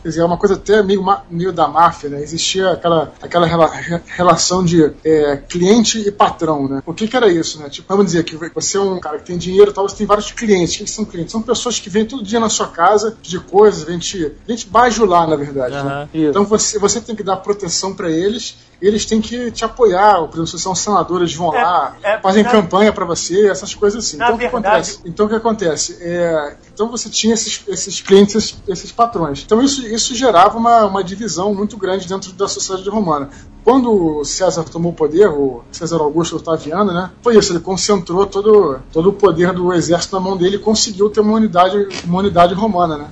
Quer 0.03 0.09
dizer, 0.09 0.21
é 0.21 0.25
uma 0.25 0.37
coisa 0.37 0.55
até 0.55 0.83
meio, 0.83 1.05
meio 1.31 1.53
da 1.53 1.69
máfia, 1.69 2.09
né? 2.09 2.23
Existia 2.23 2.71
aquela, 2.71 3.13
aquela 3.21 3.47
rela- 3.47 3.71
re- 3.71 4.01
relação 4.07 4.65
de 4.65 4.91
é, 5.05 5.37
cliente 5.37 5.99
e 6.01 6.11
patrão, 6.11 6.69
né? 6.69 6.83
O 6.87 6.95
que, 6.95 7.07
que 7.07 7.17
era 7.17 7.29
isso, 7.29 7.59
né? 7.61 7.69
Tipo, 7.69 7.89
vamos 7.89 8.07
dizer 8.07 8.25
que 8.25 8.37
você 8.55 8.77
é 8.77 8.81
um 8.81 8.99
cara 8.99 9.19
que 9.19 9.25
tem 9.27 9.37
dinheiro 9.39 9.71
e 9.71 9.75
tal, 9.75 9.89
você 9.89 9.97
tem 9.97 10.07
vários 10.07 10.31
clientes. 10.33 10.75
O 10.75 10.79
que, 10.79 10.85
que 10.85 10.91
são 10.91 11.05
clientes? 11.05 11.33
São 11.33 11.43
pessoas 11.43 11.79
que 11.79 11.91
vêm 11.91 12.05
todo 12.07 12.23
dia 12.23 12.41
na 12.41 12.49
sua 12.49 12.69
casa 12.69 13.17
de 13.23 13.39
coisas, 13.39 13.83
vêm 13.85 13.99
te, 13.99 14.33
vêm 14.47 14.57
te 14.57 14.67
bajular, 14.67 15.29
na 15.29 15.37
verdade. 15.37 15.75
né? 15.75 15.81
Aham. 15.81 16.09
Isso. 16.15 16.31
Então 16.31 16.45
você, 16.45 16.79
você 16.79 17.01
tem 17.01 17.15
que 17.15 17.23
dar 17.23 17.37
proteção 17.37 17.95
para 17.95 18.11
eles, 18.11 18.57
eles 18.81 19.05
têm 19.05 19.21
que 19.21 19.51
te 19.51 19.64
apoiar. 19.64 20.16
Por 20.23 20.35
exemplo, 20.37 20.47
se 20.47 20.59
são 20.59 20.75
senadores, 20.75 21.35
vão 21.35 21.55
É, 21.55 21.62
lá, 21.62 21.97
é, 22.03 22.19
fazem 22.19 22.43
na- 22.43 22.51
campanha 22.51 22.93
para 22.93 23.05
você, 23.05 23.49
essas 23.49 23.75
coisas 23.75 24.05
assim. 24.05 24.16
Então 24.16 24.35
o 24.35 24.38
que 24.38 24.47
acontece? 24.47 25.01
Então 25.05 25.27
o 25.27 25.29
que 25.29 25.35
acontece? 25.35 25.97
É, 26.01 26.57
então 26.73 26.88
você 26.90 27.09
tinha 27.11 27.35
esses, 27.35 27.62
esses 27.69 28.01
clientes, 28.01 28.35
esses, 28.35 28.57
esses 28.69 28.93
patrões. 28.93 29.43
Então 29.45 29.62
isso, 29.62 29.87
isso 29.87 30.14
gerava 30.14 30.57
uma, 30.59 30.85
uma 30.87 31.05
divisão 31.05 31.55
muito 31.55 31.77
grande 31.77 32.09
dentro 32.09 32.33
da 32.33 32.49
sociedade 32.49 32.88
romana. 32.88 33.29
Quando 33.62 34.25
César 34.25 34.64
tomou 34.64 34.90
o 34.93 34.95
poder, 34.95 35.29
o 35.29 35.62
César 35.71 35.99
Augusto 35.99 36.37
Otaviano, 36.37 36.93
né? 36.95 37.11
Foi 37.23 37.37
isso, 37.37 37.53
ele 37.53 37.61
concentrou 37.61 38.25
todo, 38.27 38.81
todo 38.90 39.11
o 39.11 39.12
poder 39.12 39.53
do 39.53 39.73
exército 39.75 40.16
na 40.16 40.21
mão 40.21 40.35
dele 40.37 40.57
e 40.57 40.59
conseguiu 40.59 41.11
ter 41.11 41.21
uma 41.21 41.35
unidade, 41.35 41.87
uma 42.05 42.21
unidade 42.21 42.55
romana, 42.55 42.97
né? 42.97 43.09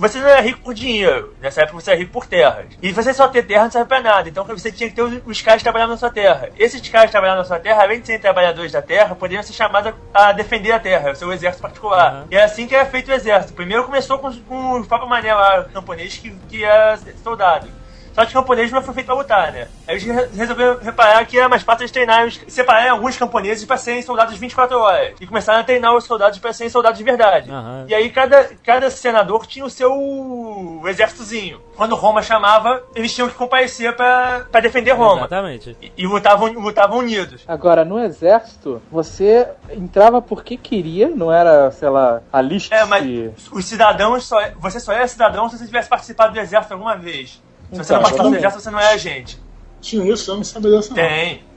Você 0.00 0.18
não 0.18 0.28
é 0.28 0.40
rico 0.40 0.60
por 0.60 0.72
dinheiro. 0.74 1.34
Nessa 1.40 1.62
época 1.62 1.80
você 1.80 1.92
é 1.92 1.94
rico 1.96 2.10
por 2.12 2.26
terras. 2.26 2.66
E 2.82 2.90
você 2.90 3.12
só 3.12 3.28
ter 3.28 3.42
terra 3.44 3.64
não 3.64 3.70
serve 3.70 3.86
pra 3.88 4.00
nada. 4.00 4.28
Então 4.28 4.44
você 4.44 4.72
tinha 4.72 4.88
que 4.88 4.96
ter 4.96 5.02
os, 5.02 5.20
os 5.26 5.42
caras 5.42 5.62
trabalhando 5.62 5.90
na 5.90 5.96
sua 5.98 6.10
terra. 6.10 6.48
Esses 6.58 6.88
caras 6.88 7.10
trabalhando 7.10 7.38
na 7.38 7.44
sua 7.44 7.58
terra, 7.58 7.82
além 7.82 8.00
de 8.00 8.06
serem 8.06 8.20
trabalhadores 8.20 8.72
da 8.72 8.80
terra, 8.82 9.14
poderiam 9.14 9.42
ser 9.42 9.52
chamados 9.52 9.92
a 10.14 10.30
a 10.30 10.32
defender 10.32 10.72
a 10.72 10.78
terra, 10.80 11.12
o 11.12 11.14
seu 11.16 11.32
exército 11.32 11.62
particular. 11.62 12.14
Uhum. 12.14 12.26
E 12.30 12.36
é 12.36 12.42
assim 12.44 12.66
que 12.66 12.74
era 12.74 12.84
feito 12.86 13.10
o 13.10 13.14
exército. 13.14 13.52
Primeiro 13.54 13.84
começou 13.84 14.18
com, 14.18 14.26
os- 14.28 14.38
com 14.40 14.80
os 14.80 14.86
próprios 14.86 15.08
mané 15.10 15.32
lá, 15.34 15.64
camponês, 15.72 16.16
que, 16.18 16.30
que 16.48 16.64
era 16.64 16.98
soldado. 17.22 17.68
Só 18.14 18.26
que 18.26 18.32
camponês 18.32 18.70
não 18.72 18.82
foi 18.82 18.94
feito 18.94 19.06
pra 19.06 19.14
lutar, 19.14 19.52
né? 19.52 19.68
Aí 19.86 19.94
eles 19.96 20.04
re- 20.04 20.28
resolveram 20.34 20.78
reparar 20.80 21.24
que 21.24 21.38
era 21.38 21.48
mais 21.48 21.62
fácil 21.62 21.82
eles 21.82 21.92
treinarem, 21.92 22.26
os- 22.28 22.40
separarem 22.48 22.90
alguns 22.90 23.16
camponeses 23.16 23.64
pra 23.64 23.76
serem 23.76 24.02
soldados 24.02 24.36
24 24.36 24.78
horas. 24.78 25.14
E 25.20 25.26
começaram 25.26 25.60
a 25.60 25.64
treinar 25.64 25.94
os 25.94 26.04
soldados 26.04 26.38
pra 26.38 26.52
serem 26.52 26.70
soldados 26.70 26.98
de 26.98 27.04
verdade. 27.04 27.50
Aham. 27.50 27.86
E 27.88 27.94
aí 27.94 28.10
cada, 28.10 28.50
cada 28.64 28.90
senador 28.90 29.46
tinha 29.46 29.64
o 29.64 29.70
seu 29.70 30.82
exércitozinho. 30.86 31.60
Quando 31.76 31.94
Roma 31.94 32.22
chamava, 32.22 32.82
eles 32.94 33.14
tinham 33.14 33.28
que 33.28 33.34
comparecer 33.34 33.94
pra, 33.96 34.46
pra 34.50 34.60
defender 34.60 34.92
Roma. 34.92 35.20
Exatamente. 35.20 35.76
E, 35.80 35.92
e 35.96 36.06
lutavam, 36.06 36.52
lutavam 36.52 36.98
unidos. 36.98 37.42
Agora, 37.48 37.84
no 37.84 37.98
exército, 37.98 38.82
você 38.90 39.48
entrava 39.70 40.20
porque 40.20 40.56
queria, 40.56 41.08
não 41.08 41.32
era, 41.32 41.70
sei 41.70 41.88
lá, 41.88 42.20
a 42.32 42.40
lista. 42.42 42.74
É, 42.74 42.84
mas 42.84 43.04
os 43.52 43.64
cidadãos 43.64 44.24
só. 44.26 44.38
Você 44.58 44.78
só 44.80 44.92
era 44.92 45.06
cidadão 45.08 45.48
se 45.48 45.56
você 45.58 45.66
tivesse 45.66 45.88
participado 45.88 46.32
do 46.34 46.40
exército 46.40 46.74
alguma 46.74 46.96
vez. 46.96 47.40
Se 47.72 47.78
você 47.78 47.92
não 47.92 48.00
participou 48.00 48.30
do 48.30 48.36
exército, 48.36 48.62
você 48.62 48.70
não 48.70 48.80
é 48.80 48.92
agente. 48.92 49.40
Tinha 49.80 50.12
isso, 50.12 50.30
eu 50.30 50.36
não 50.36 50.44
sabia 50.44 50.70
dessa 50.72 50.88
não. 50.90 50.96
Tem. 50.96 51.50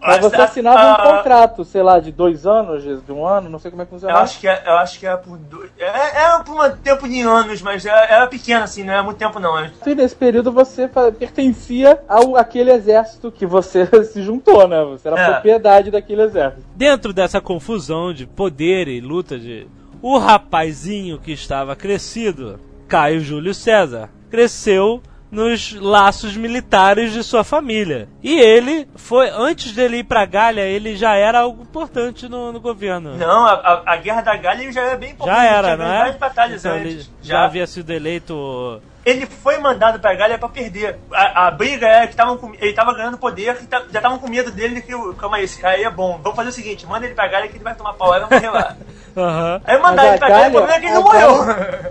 Mas 0.00 0.18
você 0.20 0.36
A- 0.36 0.44
assinava 0.44 0.92
um 1.02 1.16
contrato, 1.16 1.64
sei 1.64 1.82
lá, 1.82 1.98
de 1.98 2.12
dois 2.12 2.46
anos, 2.46 2.84
de 2.84 2.98
de 3.00 3.10
um 3.10 3.26
ano, 3.26 3.50
não 3.50 3.58
sei 3.58 3.68
como 3.68 3.82
é 3.82 3.84
que 3.84 3.90
Eu 3.92 3.98
funcionava. 3.98 4.22
acho 4.22 4.38
que 4.38 4.46
é, 4.46 4.62
eu 4.64 4.76
acho 4.78 4.98
que 5.00 5.06
é 5.08 5.16
por 5.16 5.36
dois. 5.36 5.70
É, 5.76 5.86
é 6.36 6.38
por 6.44 6.54
um 6.54 6.76
tempo 6.76 7.08
de 7.08 7.20
anos, 7.22 7.60
mas 7.60 7.84
era, 7.84 8.04
era 8.04 8.26
pequeno 8.28 8.62
assim, 8.62 8.84
não 8.84 8.92
é 8.94 9.02
muito 9.02 9.16
tempo 9.18 9.40
não. 9.40 9.58
E 9.84 9.94
nesse 9.96 10.14
período 10.14 10.52
você 10.52 10.88
pertencia 11.18 12.00
ao 12.08 12.36
aquele 12.36 12.70
exército 12.70 13.32
que 13.32 13.44
você 13.44 13.86
se 14.06 14.22
juntou, 14.22 14.68
né? 14.68 14.84
Você 14.84 15.08
era 15.08 15.20
É. 15.20 15.30
propriedade 15.32 15.90
daquele 15.90 16.22
exército. 16.22 16.62
Dentro 16.76 17.12
dessa 17.12 17.40
confusão 17.40 18.12
de 18.14 18.24
poder 18.24 18.86
e 18.86 19.00
luta 19.00 19.36
de. 19.36 19.66
O 20.00 20.16
rapazinho 20.16 21.18
que 21.18 21.32
estava 21.32 21.74
crescido, 21.74 22.60
Caio 22.86 23.20
Júlio 23.20 23.52
César, 23.52 24.08
cresceu 24.30 25.02
nos 25.30 25.72
laços 25.74 26.36
militares 26.36 27.12
de 27.12 27.22
sua 27.22 27.44
família. 27.44 28.08
E 28.22 28.38
ele 28.40 28.88
foi, 28.96 29.28
antes 29.30 29.72
dele 29.72 29.98
ir 29.98 30.04
pra 30.04 30.24
Galha, 30.24 30.62
ele 30.62 30.96
já 30.96 31.14
era 31.14 31.40
algo 31.40 31.62
importante 31.62 32.28
no, 32.28 32.52
no 32.52 32.60
governo. 32.60 33.16
Não, 33.16 33.44
a, 33.46 33.52
a, 33.52 33.92
a 33.92 33.96
guerra 33.96 34.22
da 34.22 34.36
Galha 34.36 34.70
já 34.72 34.82
era 34.82 34.96
bem 34.96 35.14
Já 35.24 35.44
era, 35.44 35.68
é? 35.70 35.76
várias 35.76 36.16
batalhas 36.16 36.64
Então, 36.64 36.76
antes. 36.78 36.92
ele 36.92 37.06
já 37.22 37.44
havia 37.44 37.66
sido 37.66 37.90
eleito. 37.92 38.80
ele 39.04 39.26
foi 39.26 39.58
mandado 39.58 39.98
pra 40.00 40.14
Galha 40.14 40.38
pra 40.38 40.48
perder. 40.48 40.98
A, 41.12 41.46
a 41.46 41.50
briga 41.50 41.86
era 41.86 42.06
que 42.06 42.16
tavam 42.16 42.36
com, 42.38 42.52
ele 42.54 42.72
tava 42.72 42.94
ganhando 42.94 43.18
poder, 43.18 43.56
que 43.56 43.66
ta- 43.66 43.84
já 43.92 43.98
estavam 43.98 44.18
com 44.18 44.28
medo 44.28 44.50
dele, 44.50 44.80
que 44.80 44.94
o- 44.94 45.14
calma 45.14 45.36
aí, 45.38 45.44
esse 45.44 45.60
cara 45.60 45.74
aí 45.76 45.84
é 45.84 45.90
bom. 45.90 46.18
Vamos 46.22 46.36
fazer 46.36 46.48
o 46.48 46.52
seguinte, 46.52 46.86
manda 46.86 47.04
ele 47.06 47.14
pra 47.14 47.28
Galha 47.28 47.48
que 47.48 47.56
ele 47.56 47.64
vai 47.64 47.74
tomar 47.74 47.92
pau, 47.94 48.08
vai 48.08 48.20
morrer 48.20 48.50
lá. 48.50 48.76
Aham. 49.20 49.60
Aí 49.64 49.78
mandaram 49.78 50.08
ele 50.10 50.18
pra 50.18 50.28
Galha, 50.28 50.38
o 50.40 50.42
Galha- 50.42 50.50
problema 50.52 50.74
é 50.76 50.80
que 50.80 50.86
ele 50.86 50.94
não 50.94 51.02
morreu. 51.02 51.44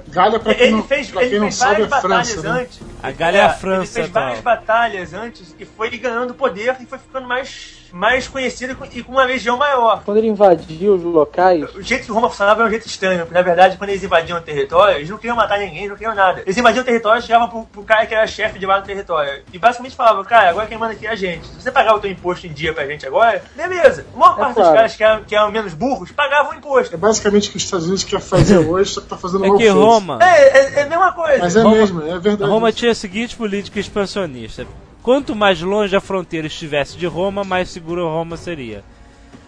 Galha, 0.09 0.39
pra 0.39 0.53
quem 0.55 0.63
Ele 0.67 0.75
não, 0.75 0.83
fez, 0.83 1.11
pra 1.11 1.21
ele 1.21 1.29
quem 1.31 1.39
não 1.39 1.45
fez 1.47 1.55
sabe, 1.55 1.71
várias 1.83 1.91
é 1.91 2.01
França, 2.01 2.35
batalhas 2.35 2.43
né? 2.43 2.61
antes. 2.61 2.79
A 3.03 3.11
Gália 3.11 3.37
é 3.37 3.41
a 3.41 3.45
Ele 3.45 3.53
França 3.55 3.93
fez 3.93 4.05
atual. 4.09 4.23
várias 4.25 4.41
batalhas 4.41 5.13
antes 5.13 5.55
e 5.59 5.65
foi 5.65 5.89
ganhando 5.97 6.33
poder 6.33 6.75
e 6.79 6.85
foi 6.85 6.97
ficando 6.97 7.27
mais, 7.27 7.86
mais 7.91 8.27
conhecido 8.27 8.73
e 8.91 9.03
com- 9.03 9.11
uma 9.11 9.23
legião 9.23 9.57
maior. 9.57 10.01
Quando 10.03 10.17
ele 10.17 10.27
invadiu 10.27 10.95
os 10.95 11.03
locais, 11.03 11.63
O 11.75 11.81
jeito 11.81 12.05
que 12.05 12.11
Roma 12.11 12.29
funcionava 12.29 12.61
era 12.61 12.67
um 12.67 12.71
jeito 12.71 12.87
estranho, 12.87 13.19
porque 13.21 13.33
na 13.33 13.41
verdade, 13.41 13.77
quando 13.77 13.89
eles 13.89 14.03
invadiam 14.03 14.37
o 14.37 14.41
território, 14.41 14.97
eles 14.97 15.09
não 15.09 15.17
queriam 15.17 15.35
matar 15.35 15.59
ninguém, 15.59 15.77
eles 15.79 15.89
não 15.89 15.97
queriam 15.97 16.15
nada. 16.15 16.41
Eles 16.45 16.57
invadiam 16.57 16.81
o 16.81 16.85
território 16.85 17.19
e 17.19 17.21
chegavam 17.23 17.47
pro, 17.49 17.63
pro 17.65 17.83
cara 17.83 18.05
que 18.05 18.13
era 18.13 18.25
chefe 18.27 18.59
de 18.59 18.65
lá 18.65 18.79
no 18.79 18.85
território. 18.85 19.43
E 19.53 19.57
basicamente 19.59 19.95
falavam, 19.95 20.23
cara, 20.23 20.49
agora 20.49 20.67
quem 20.67 20.77
manda 20.77 20.93
aqui 20.93 21.05
é 21.07 21.11
a 21.11 21.15
gente. 21.15 21.45
Se 21.47 21.61
você 21.61 21.71
pagar 21.71 21.95
o 21.95 21.99
teu 21.99 22.09
imposto 22.11 22.45
em 22.47 22.51
dia 22.53 22.73
pra 22.73 22.85
gente 22.85 23.05
agora, 23.05 23.43
beleza. 23.55 24.05
A 24.13 24.17
maior 24.17 24.33
É 24.33 24.37
parte 24.37 24.47
dos 24.55 24.63
claro. 24.63 24.75
caras 24.75 24.95
que 24.95 25.03
eram, 25.03 25.23
que 25.23 25.35
eram 25.35 25.51
menos 25.51 25.73
burros 25.73 26.11
pagavam 26.11 26.51
o 26.51 26.55
imposto. 26.55 26.93
É 26.95 26.97
basicamente 26.97 27.49
o 27.49 27.51
que 27.51 27.57
os 27.57 27.63
Estados 27.63 27.85
Unidos 27.85 28.03
quer 28.03 28.19
fazer 28.19 28.57
hoje, 28.67 28.91
só 28.91 29.01
que 29.01 29.07
tá 29.07 29.17
fazendo 29.17 29.45
É 29.45 29.47
mal 29.49 29.57
que 29.57 29.63
feito. 29.63 29.79
Roma, 29.79 30.19
É, 30.21 30.57
é, 30.57 30.79
é 30.79 30.81
a 30.83 30.85
mesma 30.87 31.11
coisa. 31.11 31.37
Mas 31.39 31.55
é 31.55 31.61
Roma- 31.61 31.75
mesmo, 31.75 32.01
é 32.01 32.19
verdade. 32.19 32.49
Roma 32.51 32.71
tinha 32.71 32.91
a 32.91 32.95
seguinte 32.95 33.35
política 33.35 33.79
expansionista: 33.79 34.65
quanto 35.07 35.33
mais 35.33 35.61
longe 35.61 35.95
a 35.95 36.01
fronteira 36.01 36.47
estivesse 36.47 36.97
de 36.97 37.05
Roma, 37.05 37.41
mais 37.45 37.69
segura 37.69 38.01
Roma 38.01 38.35
seria. 38.35 38.83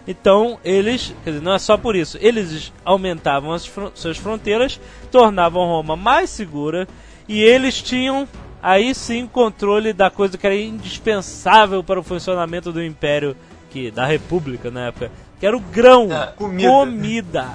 Então, 0.08 0.58
eles, 0.64 1.14
quer 1.22 1.32
dizer, 1.32 1.44
não 1.44 1.54
é 1.54 1.60
só 1.60 1.76
por 1.78 1.98
isso, 1.98 2.18
eles 2.22 2.72
aumentavam 2.86 3.52
as 3.52 3.66
fron- 3.66 3.92
suas 3.94 4.16
fronteiras, 4.18 4.80
tornavam 5.12 5.66
Roma 5.66 5.98
mais 5.98 6.30
segura 6.30 6.88
e 7.28 7.44
eles 7.44 7.82
tinham 7.82 8.26
aí 8.64 8.96
sim 8.96 9.28
controle 9.28 9.92
da 9.92 10.10
coisa 10.10 10.38
que 10.38 10.48
era 10.48 10.56
indispensável 10.56 11.84
para 11.84 12.00
o 12.00 12.04
funcionamento 12.04 12.72
do 12.72 12.82
império 12.82 13.36
que 13.70 13.92
da 13.92 14.06
república 14.06 14.72
na 14.72 14.86
época, 14.88 15.12
que 15.42 15.46
era 15.46 15.58
o 15.58 15.60
grão, 15.60 16.08
É, 16.10 16.28
comida. 16.38 16.70
comida. 16.70 17.46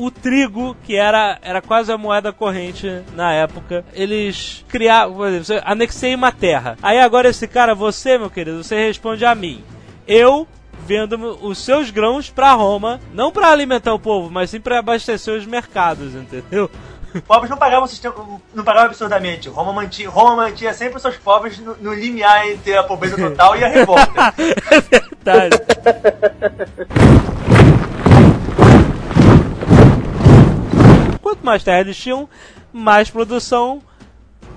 O 0.00 0.10
trigo, 0.10 0.74
que 0.82 0.96
era, 0.96 1.38
era 1.42 1.60
quase 1.60 1.92
a 1.92 1.98
moeda 1.98 2.32
corrente 2.32 3.02
na 3.14 3.34
época, 3.34 3.84
eles 3.92 4.64
criaram, 4.66 5.12
por 5.12 5.28
exemplo, 5.28 5.62
anexei 5.66 6.14
uma 6.14 6.32
terra. 6.32 6.78
Aí 6.82 6.98
agora 6.98 7.28
esse 7.28 7.46
cara, 7.46 7.74
você, 7.74 8.16
meu 8.16 8.30
querido, 8.30 8.64
você 8.64 8.76
responde 8.86 9.26
a 9.26 9.34
mim. 9.34 9.62
Eu 10.08 10.48
vendo 10.86 11.38
os 11.42 11.58
seus 11.58 11.90
grãos 11.90 12.30
pra 12.30 12.54
Roma, 12.54 12.98
não 13.12 13.30
pra 13.30 13.50
alimentar 13.50 13.92
o 13.92 13.98
povo, 13.98 14.30
mas 14.30 14.48
sim 14.48 14.58
pra 14.58 14.78
abastecer 14.78 15.34
os 15.34 15.44
mercados, 15.44 16.14
entendeu? 16.14 16.70
Pobres 17.26 17.50
não 17.50 17.58
pagavam, 17.58 17.84
o 17.84 17.88
sistema, 17.88 18.14
não 18.54 18.64
pagavam 18.64 18.88
absurdamente. 18.88 19.50
Roma 19.50 19.74
mantinha, 19.74 20.08
Roma 20.08 20.34
mantinha 20.34 20.72
sempre 20.72 20.96
os 20.96 21.02
seus 21.02 21.18
pobres 21.18 21.58
no, 21.58 21.76
no 21.76 21.92
limiar 21.92 22.48
entre 22.48 22.74
a 22.74 22.82
pobreza 22.82 23.16
total 23.16 23.54
e 23.54 23.64
a 23.64 23.68
revolta. 23.68 24.32
É 24.70 24.80
verdade. 24.80 25.60
Quanto 31.30 31.46
mais 31.46 31.62
terra 31.62 31.78
eles 31.78 31.96
tinham, 31.96 32.28
mais 32.72 33.08
produção, 33.08 33.80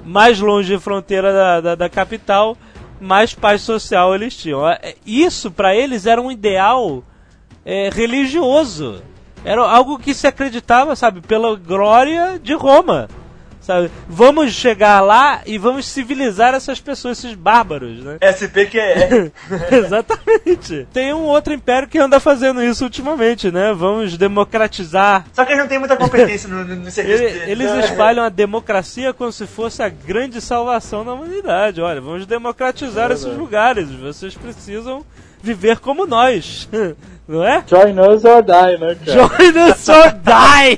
mais 0.04 0.40
longe 0.40 0.76
de 0.76 0.82
fronteira 0.82 1.32
da, 1.32 1.62
da, 1.62 1.76
da 1.76 1.88
capital, 1.88 2.58
mais 3.00 3.32
paz 3.32 3.62
social 3.62 4.16
eles 4.16 4.36
tinham. 4.36 4.68
É, 4.68 4.96
Isso 5.06 5.52
para 5.52 5.76
eles 5.76 6.08
era 6.08 6.20
um 6.20 6.32
ideal 6.32 7.04
é, 7.64 7.92
religioso. 7.94 9.04
Era 9.46 9.62
algo 9.62 10.00
que 10.00 10.16
se 10.16 10.26
acreditava, 10.26 10.96
sabe, 10.96 11.22
pela 11.22 11.56
glória 11.56 12.40
de 12.42 12.56
Roma. 12.56 13.08
Sabe? 13.64 13.90
Vamos 14.10 14.52
chegar 14.54 15.00
lá 15.00 15.42
e 15.46 15.58
vamos 15.58 15.86
civilizar 15.88 16.54
essas 16.54 16.82
pessoas, 16.82 17.18
esses 17.18 17.34
bárbaros, 17.34 18.04
né? 18.04 18.18
SP 18.20 18.66
que 18.70 18.78
é. 18.78 19.32
Exatamente. 19.72 20.86
Tem 20.92 21.14
um 21.14 21.22
outro 21.24 21.54
império 21.54 21.88
que 21.88 21.98
anda 21.98 22.20
fazendo 22.20 22.62
isso 22.62 22.84
ultimamente, 22.84 23.50
né? 23.52 23.74
Vamos 23.74 24.18
democratizar. 24.18 25.26
Só 25.32 25.46
que 25.46 25.54
eles 25.54 25.62
não 25.64 25.70
têm 25.70 25.80
muita 25.80 25.96
competência 25.96 26.50
no, 26.50 26.66
no, 26.66 26.76
no 26.76 26.92
serviço 26.92 27.24
Ele- 27.24 27.32
deles. 27.40 27.48
eles 27.72 27.86
espalham 27.86 28.26
a 28.26 28.30
democracia 28.30 29.14
como 29.14 29.32
se 29.32 29.48
fosse 29.48 29.82
a 29.82 29.88
grande 29.88 30.42
salvação 30.42 31.06
da 31.06 31.14
humanidade. 31.14 31.80
Olha, 31.82 32.02
vamos 32.02 32.26
democratizar 32.26 33.12
esses 33.12 33.34
lugares. 33.38 33.90
Vocês 33.92 34.36
precisam 34.36 35.06
viver 35.42 35.80
como 35.80 36.06
nós. 36.06 36.68
Não 37.26 37.42
é? 37.42 37.64
join 37.66 37.98
us 38.02 38.26
or 38.26 38.44
die, 38.44 38.78
né, 38.78 38.98
cara? 39.06 39.14
Join 39.14 39.72
us 39.72 39.88
or 39.88 40.12
die! 40.12 40.78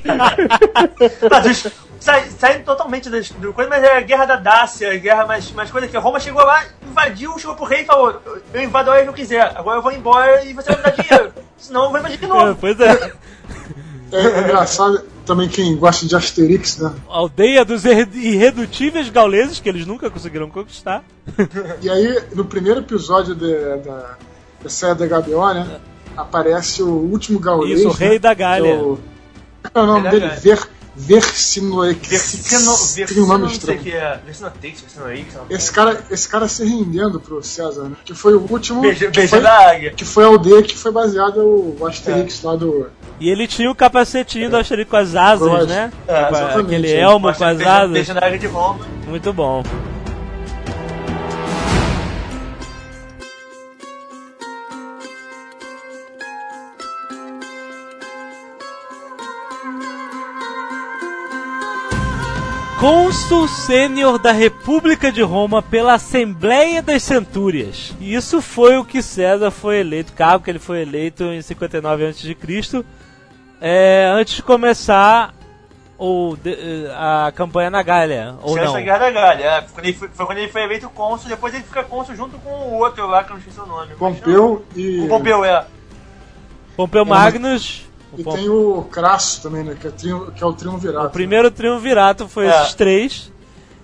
Sai- 2.05 2.29
Saindo 2.39 2.63
totalmente 2.63 3.09
das- 3.09 3.31
do 3.31 3.51
coisa, 3.51 3.67
mas 3.67 3.83
é 3.83 3.97
a 3.97 4.01
guerra 4.01 4.25
da 4.25 4.35
Dácia, 4.35 4.91
a 4.91 4.95
guerra 4.95 5.25
mais, 5.25 5.51
mais 5.53 5.71
coisa 5.71 5.87
que 5.87 5.97
Roma 5.97 6.19
chegou 6.19 6.43
lá, 6.45 6.63
invadiu, 6.87 7.37
chegou 7.39 7.55
pro 7.55 7.65
rei 7.65 7.81
e 7.81 7.85
falou: 7.85 8.21
Eu 8.53 8.61
invado 8.61 8.89
a 8.89 8.93
hora 8.93 9.01
que 9.03 9.09
eu 9.09 9.13
quiser, 9.13 9.41
agora 9.55 9.79
eu 9.79 9.81
vou 9.81 9.91
embora 9.91 10.43
e 10.45 10.53
você 10.53 10.67
vai 10.71 10.77
me 10.77 10.83
dar 10.83 10.91
dinheiro. 11.03 11.33
Senão 11.57 11.85
eu 11.85 11.89
vou 11.89 11.99
invadir 11.99 12.19
de 12.19 12.25
É, 12.25 12.27
novo. 12.27 12.57
pois 12.61 12.79
é. 12.79 13.11
É, 14.11 14.19
é 14.21 14.39
engraçado 14.43 15.01
também 15.25 15.49
quem 15.49 15.75
gosta 15.75 16.05
de 16.05 16.15
Asterix, 16.15 16.77
né? 16.77 16.93
Aldeia 17.09 17.65
dos 17.65 17.83
irre- 17.85 18.07
irredutíveis 18.13 19.09
gauleses, 19.09 19.59
que 19.59 19.67
eles 19.67 19.87
nunca 19.87 20.07
conseguiram 20.11 20.47
conquistar. 20.49 21.03
E 21.81 21.89
aí, 21.89 22.23
no 22.35 22.45
primeiro 22.45 22.81
episódio 22.81 23.33
de- 23.33 23.77
da, 23.83 24.15
da 24.61 24.69
série 24.69 24.93
da 25.07 25.19
HBO, 25.19 25.53
né? 25.55 25.79
Aparece 26.15 26.83
o 26.83 26.87
último 26.89 27.39
gaulês. 27.39 27.79
Isso, 27.79 27.89
o 27.89 27.91
rei 27.91 28.11
né, 28.11 28.19
da 28.19 28.33
Gália. 28.35 28.75
o- 28.75 28.99
Qual 29.73 29.83
é 29.85 29.87
o 29.87 29.91
nome 29.91 30.07
dele? 30.09 30.27
Gália. 30.27 30.39
Ver, 30.97 31.19
Versinoex. 31.21 32.07
Versino, 32.07 33.05
Tem 33.07 33.19
um 33.21 33.27
nome 33.27 33.47
Versino, 33.47 33.51
estranho. 33.51 33.79
que 33.81 33.91
é. 33.91 34.19
Versinotex, 34.25 34.81
Versinoix, 34.81 35.25
sei 35.31 35.39
lá. 35.41 35.45
Esse 35.49 35.71
cara, 35.71 36.03
esse 36.09 36.29
cara 36.29 36.47
se 36.47 36.63
rendendo 36.65 37.19
pro 37.19 37.43
César, 37.43 37.83
né? 37.83 37.95
Que 38.05 38.13
foi 38.13 38.33
o 38.33 38.45
último. 38.49 38.81
Beijo, 38.81 38.99
que, 38.99 39.07
beijo 39.11 39.29
foi, 39.29 39.41
da 39.41 39.69
águia. 39.71 39.91
que 39.91 40.05
foi 40.05 40.23
a 40.23 40.27
aldeia 40.27 40.63
que 40.63 40.77
foi 40.77 40.91
baseada 40.91 41.39
o 41.43 41.77
Asterix 41.85 42.41
lá 42.43 42.55
do. 42.55 42.87
E 43.19 43.29
ele 43.29 43.47
tinha 43.47 43.69
o 43.69 43.75
capacetinho 43.75 44.49
do 44.49 44.57
Asterix 44.57 44.89
com 44.89 44.97
as 44.97 45.15
asas, 45.15 45.47
Cross. 45.49 45.67
né? 45.67 45.91
É. 46.07 46.19
Aquele 46.59 46.91
elmo 46.91 47.33
com 47.33 47.43
as 47.43 47.57
beijo- 47.57 47.69
asas. 47.71 47.91
Beijo 47.91 48.13
da 48.13 48.25
águia 48.25 48.39
de 48.39 48.47
Roma. 48.47 48.85
Muito 49.07 49.33
bom. 49.33 49.63
Cônsul 62.85 63.47
sênior 63.47 64.19
da 64.19 64.31
República 64.31 65.11
de 65.11 65.23
Roma 65.23 65.59
pela 65.59 65.95
Assembleia 65.95 66.83
das 66.83 67.01
Centúrias. 67.01 67.95
E 67.99 68.13
isso 68.13 68.43
foi 68.43 68.77
o 68.77 68.85
que 68.85 69.01
César 69.01 69.49
foi 69.49 69.79
eleito, 69.79 70.13
cargo 70.13 70.43
que 70.43 70.51
ele 70.51 70.59
foi 70.59 70.83
eleito 70.83 71.23
em 71.23 71.41
59 71.41 72.05
a.C. 72.05 72.37
É, 73.59 74.07
antes 74.13 74.35
de 74.35 74.43
começar 74.43 75.33
o, 75.97 76.35
de- 76.35 76.85
a 76.95 77.31
campanha 77.35 77.71
na 77.71 77.81
Gália, 77.81 78.35
ou 78.43 78.55
Chance 78.55 78.73
não? 78.75 78.83
Guerra 78.83 78.99
da 78.99 79.09
Galha. 79.09 79.43
É, 79.43 79.61
foi 79.63 79.73
quando 79.73 79.85
ele 79.87 79.93
foi, 79.97 80.09
foi 80.09 80.25
quando 80.27 80.37
ele 80.37 80.51
foi 80.51 80.61
eleito 80.61 80.87
cônsul, 80.91 81.27
depois 81.27 81.55
ele 81.55 81.63
fica 81.63 81.83
cônsul 81.83 82.15
junto 82.15 82.37
com 82.37 82.51
o 82.51 82.73
outro 82.77 83.07
lá, 83.07 83.23
que 83.23 83.31
eu 83.31 83.33
não 83.33 83.39
esqueci 83.39 83.59
o 83.61 83.65
nome. 83.65 83.95
Pompeu 83.95 84.63
e. 84.75 84.99
O 85.03 85.07
Pompeu, 85.07 85.43
é. 85.43 85.65
Pompeu 86.77 87.03
Magnus. 87.03 87.83
O 88.15 88.19
E 88.19 88.23
tem 88.23 88.49
o 88.49 88.83
Crasso 88.91 89.41
também, 89.41 89.63
né? 89.63 89.75
Que 89.79 89.87
é, 89.87 89.91
triun- 89.91 90.31
que 90.31 90.43
é 90.43 90.45
o 90.45 90.53
triunvirato. 90.53 91.07
O 91.07 91.09
primeiro 91.11 91.49
triunvirato 91.51 92.27
foi 92.27 92.47
É. 92.47 92.49
esses 92.61 92.73
três. 92.73 93.31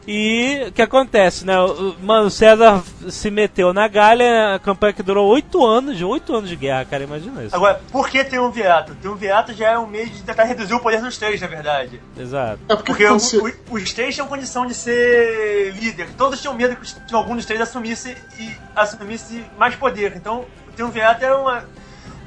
E 0.08 0.64
o 0.68 0.72
que 0.72 0.82
acontece, 0.82 1.46
né? 1.46 1.60
O, 1.60 1.96
mano, 2.02 2.26
o 2.26 2.32
César 2.32 2.82
se 3.08 3.30
meteu 3.30 3.72
na 3.72 3.88
Gália, 3.88 4.56
a 4.56 4.60
campanha 4.60 4.94
que 4.94 5.04
durou 5.04 5.28
oito 5.30 5.64
anos, 5.64 6.02
oito 6.02 6.36
anos 6.36 6.50
de 6.50 6.56
guerra, 6.56 6.84
cara, 6.86 7.04
imagina 7.04 7.44
isso. 7.44 7.56
Agora, 7.56 7.80
por 7.92 8.10
que 8.10 8.24
triunvirato? 8.24 8.96
Triunvirato 8.96 9.54
já 9.54 9.70
é 9.70 9.78
um 9.78 9.86
meio 9.86 10.10
de 10.10 10.24
tentar 10.24 10.46
reduzir 10.46 10.74
o 10.74 10.80
poder 10.80 11.02
dos 11.02 11.20
três, 11.20 11.40
na 11.40 11.46
verdade. 11.46 12.02
Exato. 12.18 12.60
É 12.68 12.76
porque, 12.76 12.94
Porque 13.06 13.06
o- 13.38 13.52
o- 13.70 13.76
os 13.76 13.94
três 13.94 14.16
tinham 14.16 14.28
condição 14.28 14.66
de 14.66 14.74
ser 14.74 15.72
líder. 15.80 16.08
Todos 16.18 16.42
tinham 16.42 16.56
medo 16.56 16.76
que 16.76 17.14
algum 17.14 17.36
dos 17.36 17.46
três 17.46 17.62
assumisse 17.62 18.18
e 18.40 18.52
assumisse 18.76 19.44
mais 19.56 19.76
poder. 19.76 20.14
Então, 20.16 20.46
o 20.68 20.72
triunvirato 20.72 21.24
era 21.24 21.38
uma, 21.38 21.64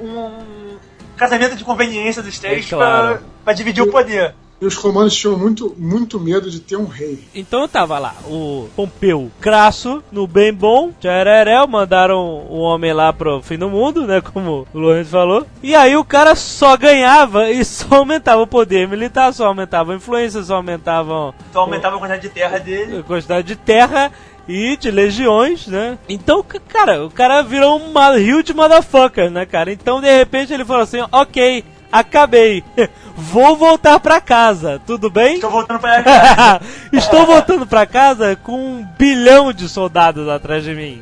um 0.01 0.77
casamento 1.16 1.57
de 1.57 1.64
conveniência 1.64 2.22
dos 2.22 2.38
três 2.38 2.66
É 2.66 2.68
claro. 2.68 3.18
pra, 3.18 3.27
pra 3.44 3.53
dividir 3.53 3.83
o 3.83 3.90
poder. 3.90 4.35
E 4.61 4.66
os 4.66 4.77
romanos 4.77 5.14
tinham 5.14 5.37
muito, 5.37 5.74
muito 5.77 6.18
medo 6.18 6.48
de 6.48 6.61
ter 6.61 6.77
um 6.77 6.87
rei. 6.87 7.18
Então 7.35 7.66
tava 7.68 7.98
lá, 7.98 8.14
o 8.24 8.68
Pompeu 8.77 9.31
Crasso, 9.40 10.03
no 10.12 10.29
bem 10.29 10.55
bom, 10.55 10.92
tchareréu, 11.00 11.66
mandaram 11.66 12.18
o 12.48 12.61
homem 12.61 12.92
lá 12.92 13.12
pro 13.12 13.42
fim 13.42 13.59
do 13.59 13.68
mundo, 13.68 14.07
né, 14.07 14.20
como 14.20 14.66
o 14.72 14.79
Lourenço 14.79 15.11
falou. 15.11 15.44
E 15.62 15.74
aí 15.74 15.96
o 15.96 16.05
cara 16.05 16.37
só 16.37 16.77
ganhava 16.77 17.50
e 17.50 17.64
só 17.64 17.96
aumentava 17.96 18.40
o 18.42 18.46
poder 18.46 18.87
militar, 18.88 19.35
só 19.35 19.46
aumentava 19.46 19.92
a 19.92 19.96
influência, 19.96 20.42
só 20.42 20.55
aumentava 20.55 21.35
Então 21.50 21.62
aumentava 21.62 21.96
a 21.96 21.98
quantidade 21.98 22.22
de 22.22 22.31
terra 22.31 22.59
dele. 22.59 23.00
a 23.00 23.03
quantidade 23.03 23.46
de 23.48 23.57
terra 23.57 24.12
e 24.49 24.77
de 24.77 24.91
legiões, 24.91 25.67
né? 25.67 25.99
Então, 26.09 26.45
cara, 26.69 27.05
o 27.05 27.11
cara 27.11 27.43
virou 27.43 27.77
uma 27.79 28.11
huge 28.11 28.53
motherfucker, 28.55 29.31
né, 29.31 29.47
cara? 29.47 29.73
Então, 29.73 30.01
de 30.01 30.11
repente, 30.15 30.53
ele 30.53 30.65
falou 30.65 30.83
assim, 30.83 31.03
ok, 31.13 31.65
acabei. 31.91 32.63
Vou 33.17 33.57
voltar 33.57 34.01
pra 34.01 34.21
casa, 34.21 34.81
tudo 34.87 35.09
bem? 35.09 35.35
Estou 35.37 35.51
voltando 35.51 35.79
pra 35.81 36.03
cá. 36.03 36.61
Estou 36.93 37.25
voltando 37.25 37.65
pra 37.67 37.87
casa 37.87 38.35
com 38.37 38.53
um 38.53 38.85
bilhão 38.99 39.53
de 39.53 39.69
soldados 39.69 40.29
atrás 40.29 40.65
de 40.65 40.75
mim. 40.75 41.01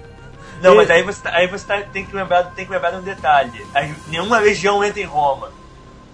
Não, 0.62 0.74
E- 0.74 0.76
mas 0.76 0.90
aí 0.90 1.02
você, 1.02 1.22
tá- 1.22 1.30
aí 1.34 1.46
você 1.48 1.66
tá- 1.66 1.80
tem, 1.92 2.04
que 2.04 2.14
lembrar, 2.14 2.44
tem 2.54 2.66
que 2.66 2.70
lembrar 2.70 2.90
de 2.90 2.98
um 2.98 3.02
detalhe. 3.02 3.50
Aí, 3.74 3.92
nenhuma 4.08 4.38
legião 4.38 4.84
entra 4.84 5.00
em 5.00 5.04
Roma. 5.06 5.48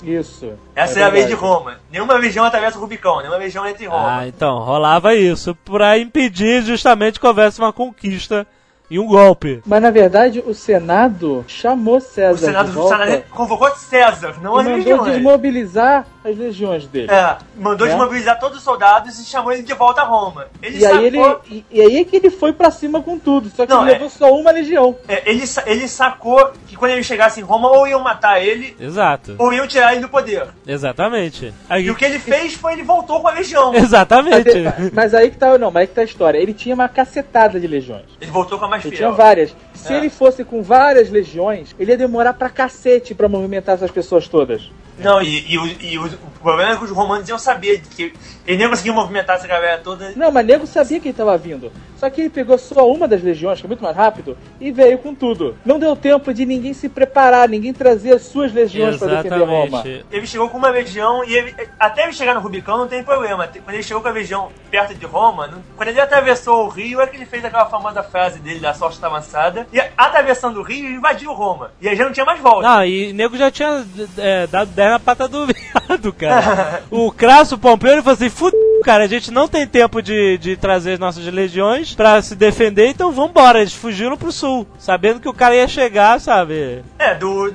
Isso. 0.03 0.53
Essa 0.75 1.01
é, 1.01 1.03
a 1.03 1.09
lei 1.09 1.27
de. 1.27 1.35
Roma. 1.35 1.79
Nenhuma 1.91 2.15
legião 2.15 2.45
atravessa 2.45 2.79
o 2.79 2.81
Rubicão, 2.81 3.19
nenhuma 3.19 3.37
legião 3.37 3.67
entra 3.67 3.85
em 3.85 3.89
Roma. 3.89 4.19
Ah, 4.19 4.29
então, 4.29 4.59
rolava 4.59 5.15
isso 5.15 5.55
pra 5.65 5.99
impedir 5.99 6.63
justamente 6.63 7.19
que 7.19 7.27
houvesse 7.27 7.59
uma 7.59 7.73
conquista 7.73 8.47
e 8.91 8.99
um 8.99 9.07
golpe. 9.07 9.63
Mas 9.67 9.83
na 9.83 9.91
verdade 9.91 10.43
o 10.47 10.55
Senado 10.55 11.45
chamou 11.49 12.01
César 12.01 12.33
o 12.35 12.39
Senado 12.39 12.67
de 12.69 12.73
volta 12.73 12.95
o 12.95 12.99
Senado 12.99 13.25
convocou 13.31 13.71
César, 13.77 14.35
não 14.43 14.57
e 14.57 14.61
as 14.61 14.65
mandou 14.67 14.77
legiões. 14.77 15.13
desmobilizar 15.15 16.07
as 16.25 16.37
legiões 16.37 16.87
dele. 16.87 17.11
É, 17.11 17.37
mandou 17.57 17.87
Né? 17.87 17.95
desmobilizar 17.95 18.39
todos 18.39 18.59
os 18.59 18.65
soldados 18.65 19.19
e 19.19 19.25
chamou 19.25 19.53
ele 19.53 19.63
de 19.63 19.73
volta 19.75 20.03
a 20.03 20.05
Roma. 20.05 20.47
Ele 20.63 20.79
E 20.79 20.87
aí, 20.87 21.05
ele, 21.07 21.19
sacou, 21.23 21.41
e, 21.51 21.65
e 21.71 21.81
aí 21.81 21.97
é 21.99 22.05
que 22.05 22.17
ele 22.17 22.31
foi 22.31 22.53
pra 22.53 22.71
cima 22.71 23.01
com 23.03 23.19
tudo, 23.19 23.49
só 23.51 23.65
que 23.67 23.73
Não, 23.73 23.83
ele 23.83 23.91
é- 23.91 23.93
levou 23.95 24.11
só 24.11 24.33
uma 24.35 24.51
legião. 24.51 24.97
é, 25.09 25.23
ele, 25.31 25.45
ele 25.67 25.89
sacou 25.89 26.51
que 26.67 26.77
quando 26.77 26.93
ele 26.93 27.03
chegasse 27.03 27.41
em 27.41 27.45
Roma, 27.45 27.69
ou 27.71 27.87
iam 27.89 28.01
matar 28.01 28.43
ele, 28.43 28.77
Exato. 28.79 29.37
ou 29.39 29.53
iam 29.53 29.67
tirar 29.67 29.93
ele 29.93 30.03
do 30.03 30.09
poder. 30.09 30.47
Exatamente. 30.67 31.53
Aí- 31.69 31.85
E 31.85 31.91
o 31.91 31.95
que 31.95 32.05
ele 32.05 32.19
fez 32.19 32.55
foi 32.55 32.75
ele 32.75 32.83
voltou 32.83 33.21
com 33.21 33.29
a 33.29 33.33
legião. 33.33 33.73
Mas, 33.73 33.85
Exatamente. 33.85 34.51
mas 34.93 35.15
aí 35.15 35.31
que 35.31 35.37
tá, 35.37 35.57
não, 35.59 35.71
mas 35.71 35.83
aí 35.83 35.87
que 35.87 35.95
tá 35.95 36.01
a 36.03 36.05
história. 36.05 36.39
Ele 36.39 36.53
tinha 36.55 36.75
uma 36.75 36.89
cacetada 36.89 37.59
de 37.59 37.67
legiões. 37.67 38.05
Ele 38.21 38.31
voltou 38.31 38.59
com 38.59 38.65
a 38.67 38.69
mais 38.79 38.85
Ele 38.87 38.97
fiel. 38.97 39.09
tinha 39.11 39.17
várias. 39.17 39.55
Se 39.75 39.93
É. 39.93 39.97
ele 39.97 40.09
fosse 40.09 40.45
com 40.45 40.63
várias 40.63 41.11
legiões, 41.11 41.75
ele 41.79 41.93
ia 41.93 41.99
demorar 41.99 42.33
pra 42.35 42.49
cacete 42.49 43.15
pra 43.15 43.29
movimentar 43.29 43.75
essas 43.75 43.91
pessoas 43.91 44.27
todas. 44.29 44.71
Não, 44.99 45.23
e, 45.23 45.53
e, 45.53 45.59
o, 45.59 45.67
e 45.67 45.99
o, 45.99 46.07
o 46.07 46.41
problema 46.43 46.73
é 46.73 46.77
que 46.77 46.85
os 46.85 46.91
romanos 46.91 47.29
iam 47.29 47.39
saber 47.39 47.83
que 47.97 48.13
ele 48.47 48.59
nem 48.59 48.69
conseguia 48.69 48.93
movimentar 48.93 49.37
essa 49.37 49.47
galera 49.47 49.79
toda. 49.79 50.13
Não, 50.17 50.31
mas 50.31 50.47
nego 50.47 50.67
sabia 50.67 50.99
que 51.01 51.09
ele 51.09 51.17
tava 51.17 51.37
vindo. 51.37 51.71
Só 51.97 52.09
que 52.09 52.21
ele 52.21 52.31
pegou 52.31 52.57
só 52.57 52.89
uma 52.89 53.09
das 53.09 53.21
legiões, 53.23 53.59
que 53.61 53.67
é 53.67 53.69
muito 53.69 53.83
mais 53.83 53.97
rápido, 53.97 54.39
e 54.61 54.71
veio 54.71 54.99
com 54.99 55.13
tudo. 55.13 55.57
Não 55.67 55.81
deu 55.81 55.97
tempo 55.97 56.33
de 56.33 56.47
ninguém 56.47 56.73
se 56.73 56.89
preparar, 56.89 57.49
ninguém 57.49 57.73
trazer 57.75 58.13
as 58.13 58.23
suas 58.23 58.53
legiões 58.53 58.97
pra 58.99 59.09
defender 59.23 59.45
Roma. 59.45 59.83
Ele 60.13 60.27
chegou 60.27 60.49
com 60.49 60.59
uma 60.59 60.71
legião 60.71 61.25
e 61.25 61.35
ele, 61.35 61.55
até 61.79 62.05
ele 62.05 62.13
chegar 62.13 62.35
no 62.35 62.41
Rubicão 62.41 62.79
não 62.79 62.87
tem 62.87 63.03
problema. 63.03 63.49
Quando 63.49 63.75
ele 63.75 63.83
chegou 63.83 64.01
com 64.01 64.09
a 64.09 64.13
legião 64.13 64.49
perto 64.71 64.95
de 64.95 65.05
Roma, 65.07 65.49
não- 65.49 65.59
quando 65.77 65.89
ele 65.89 66.01
atravessou 66.01 66.67
o 66.67 66.69
rio, 66.69 67.01
é 67.01 67.07
que 67.09 67.17
ele 67.17 67.27
fez 67.27 67.45
aquela 67.45 67.67
famosa 67.67 68.03
frase 68.03 68.39
dele 68.39 68.61
da 68.61 68.73
sorte 68.75 68.95
está 68.95 69.09
avançada. 69.09 69.67
E 69.73 69.81
atravessando 69.97 70.61
o 70.61 70.63
rio, 70.63 70.87
ele 70.87 70.95
invadiu 70.95 71.33
Roma. 71.33 71.73
E 71.81 71.89
aí 71.89 71.97
já 71.97 72.05
não 72.05 72.13
tinha 72.13 72.25
mais 72.25 72.41
volta. 72.41 72.63
Não, 72.69 72.85
e 72.85 73.11
o 73.11 73.15
nego 73.15 73.37
já 73.37 73.51
tinha 73.51 73.85
é, 74.19 74.47
dado 74.47 74.71
10 74.71 74.88
na 74.91 74.99
pata 74.99 75.29
do 75.29 75.47
viado, 75.49 76.13
cara. 76.13 76.83
o 76.91 77.11
Crasso 77.11 77.59
Pompeu 77.59 77.93
ele 77.93 78.03
falou 78.03 78.15
assim: 78.15 78.29
Fudeu, 78.31 78.81
cara, 78.85 79.05
a 79.05 79.09
gente 79.09 79.31
não 79.31 79.49
tem 79.49 79.67
tempo 79.67 80.01
de, 80.03 80.39
de 80.39 80.57
trazer 80.57 80.93
as 80.95 80.99
nossas 80.99 81.25
legiões 81.27 81.95
pra 81.95 82.21
se 82.23 82.35
defender, 82.35 82.89
então 82.89 83.13
vambora. 83.13 83.61
Eles 83.61 83.73
fugiram 83.75 84.17
pro 84.17 84.33
sul, 84.33 84.67
sabendo 84.79 85.21
que 85.21 85.29
o 85.29 85.35
cara 85.35 85.55
ia 85.57 85.69
chegar, 85.69 86.21
sabe? 86.21 86.83
É, 86.99 87.15
do, 87.15 87.53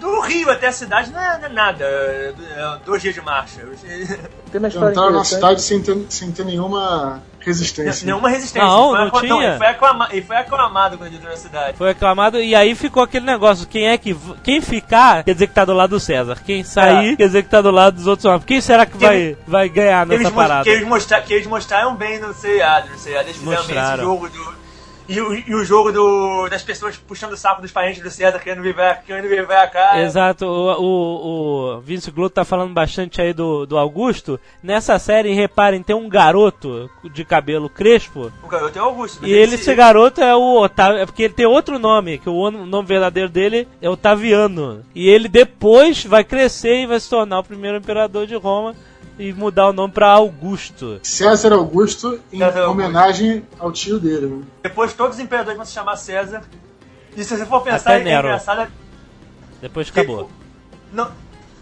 do 0.00 0.20
rio 0.20 0.50
até 0.50 0.68
a 0.68 0.72
cidade 0.72 1.10
não 1.10 1.20
é, 1.20 1.38
não 1.38 1.46
é 1.46 1.48
nada. 1.52 1.84
É, 1.84 2.34
é 2.56 2.78
dois 2.84 3.02
dias 3.02 3.14
de 3.14 3.20
marcha. 3.20 3.60
Tem 4.50 4.58
uma 4.58 4.68
história 4.68 4.90
Entraram 4.90 5.10
na 5.12 5.18
interessante. 5.20 5.26
cidade 5.28 5.62
sem 5.62 5.82
ter, 5.82 6.06
sem 6.08 6.32
ter 6.32 6.44
nenhuma 6.44 7.22
resistência. 7.40 8.06
Nenhuma 8.06 8.28
resistência. 8.28 8.66
Não, 8.68 8.88
Ele 8.88 8.90
foi 8.90 8.98
não 8.98 9.06
acla- 9.08 9.20
tinha. 9.20 9.48
ele, 9.50 9.58
foi 9.58 9.66
aclama- 9.66 10.08
ele 10.12 10.22
foi 10.22 10.36
aclamado 10.36 10.98
quando 10.98 11.06
ele 11.08 11.16
entrou 11.16 11.30
na 11.32 11.36
cidade. 11.38 11.76
Foi 11.78 11.90
aclamado 11.90 12.40
e 12.42 12.54
aí 12.54 12.74
ficou 12.74 13.02
aquele 13.02 13.24
negócio: 13.26 13.66
quem 13.66 13.88
é 13.88 13.96
que. 13.98 14.16
Quem 14.42 14.60
ficar 14.60 15.24
quer 15.24 15.32
dizer 15.32 15.46
que 15.46 15.54
tá 15.54 15.64
do 15.64 15.72
lado 15.72 15.90
do 15.90 16.00
César. 16.00 16.38
Quem 16.44 16.62
sair 16.64 17.12
É. 17.12 17.16
quer 17.16 17.26
dizer 17.26 17.42
que 17.42 17.48
tá 17.48 17.60
do 17.60 17.70
lado 17.70 17.94
dos 17.96 18.06
outros 18.06 18.24
homens. 18.24 18.44
Quem 18.44 18.60
será 18.60 18.84
que 18.86 18.96
vai, 18.96 19.36
vai 19.46 19.68
ganhar 19.68 20.06
eles, 20.06 20.18
nessa 20.18 20.30
mos- 20.34 20.42
parada? 20.42 20.64
que, 20.64 20.70
eles 20.70 21.06
que 21.26 21.32
eles 21.34 21.46
mostraram 21.46 21.94
bem 21.96 22.18
no 22.20 22.32
seriado. 22.34 22.88
No 22.90 22.98
seriado 22.98 23.28
eles 23.28 23.36
fizeram 23.38 23.56
bem 23.56 23.64
esse 23.64 23.74
Mostraram. 23.74 24.04
jogo 24.04 24.28
do. 24.28 24.59
E 25.12 25.20
o, 25.20 25.34
e 25.34 25.54
o 25.56 25.64
jogo 25.64 25.90
do, 25.90 26.48
das 26.48 26.62
pessoas 26.62 26.96
puxando 26.96 27.32
o 27.32 27.36
saco 27.36 27.60
dos 27.60 27.72
parentes 27.72 28.00
do 28.00 28.08
César, 28.10 28.38
querendo 28.38 28.62
viver, 28.62 29.00
querendo 29.04 29.28
viver 29.28 29.56
a 29.56 29.66
cara. 29.66 30.00
Exato, 30.02 30.46
o, 30.46 30.70
o, 30.80 31.76
o 31.76 31.80
Vince 31.80 32.12
Gluto 32.12 32.36
tá 32.36 32.44
falando 32.44 32.72
bastante 32.72 33.20
aí 33.20 33.32
do, 33.32 33.66
do 33.66 33.76
Augusto. 33.76 34.38
Nessa 34.62 34.98
série, 35.00 35.32
reparem, 35.34 35.82
tem 35.82 35.96
um 35.96 36.08
garoto 36.08 36.88
de 37.12 37.24
cabelo 37.24 37.68
crespo. 37.68 38.30
O 38.42 38.46
garoto 38.46 38.78
é 38.78 38.82
o 38.82 38.84
Augusto. 38.84 39.26
E 39.26 39.32
ele, 39.32 39.56
se- 39.56 39.62
esse 39.62 39.74
garoto 39.74 40.20
é 40.20 40.34
o 40.36 40.60
Otávio, 40.60 41.00
é 41.00 41.06
porque 41.06 41.24
ele 41.24 41.34
tem 41.34 41.46
outro 41.46 41.76
nome, 41.78 42.18
que 42.18 42.28
o 42.28 42.50
nome 42.50 42.86
verdadeiro 42.86 43.28
dele 43.28 43.66
é 43.82 43.90
Otaviano. 43.90 44.84
E 44.94 45.08
ele 45.08 45.28
depois 45.28 46.04
vai 46.04 46.22
crescer 46.22 46.82
e 46.82 46.86
vai 46.86 47.00
se 47.00 47.10
tornar 47.10 47.40
o 47.40 47.44
primeiro 47.44 47.78
imperador 47.78 48.26
de 48.28 48.36
Roma 48.36 48.76
e 49.20 49.32
mudar 49.34 49.68
o 49.68 49.72
nome 49.72 49.92
pra 49.92 50.08
Augusto. 50.08 50.98
César 51.02 51.52
Augusto 51.52 52.18
em 52.32 52.38
César 52.38 52.60
Augusto. 52.60 52.70
homenagem 52.70 53.44
ao 53.58 53.70
tio 53.70 53.98
dele. 54.00 54.26
né? 54.26 54.42
Depois 54.62 54.92
todos 54.94 55.16
os 55.16 55.22
imperadores 55.22 55.56
vão 55.56 55.66
se 55.66 55.72
chamar 55.72 55.96
César. 55.96 56.42
E 57.16 57.22
se 57.22 57.36
você 57.36 57.44
for 57.44 57.60
pensar, 57.62 57.90
Até 57.90 58.00
é 58.00 58.04
Nero. 58.04 58.28
engraçado. 58.28 58.70
Depois 59.60 59.88
acabou. 59.90 60.30
Não, 60.92 61.10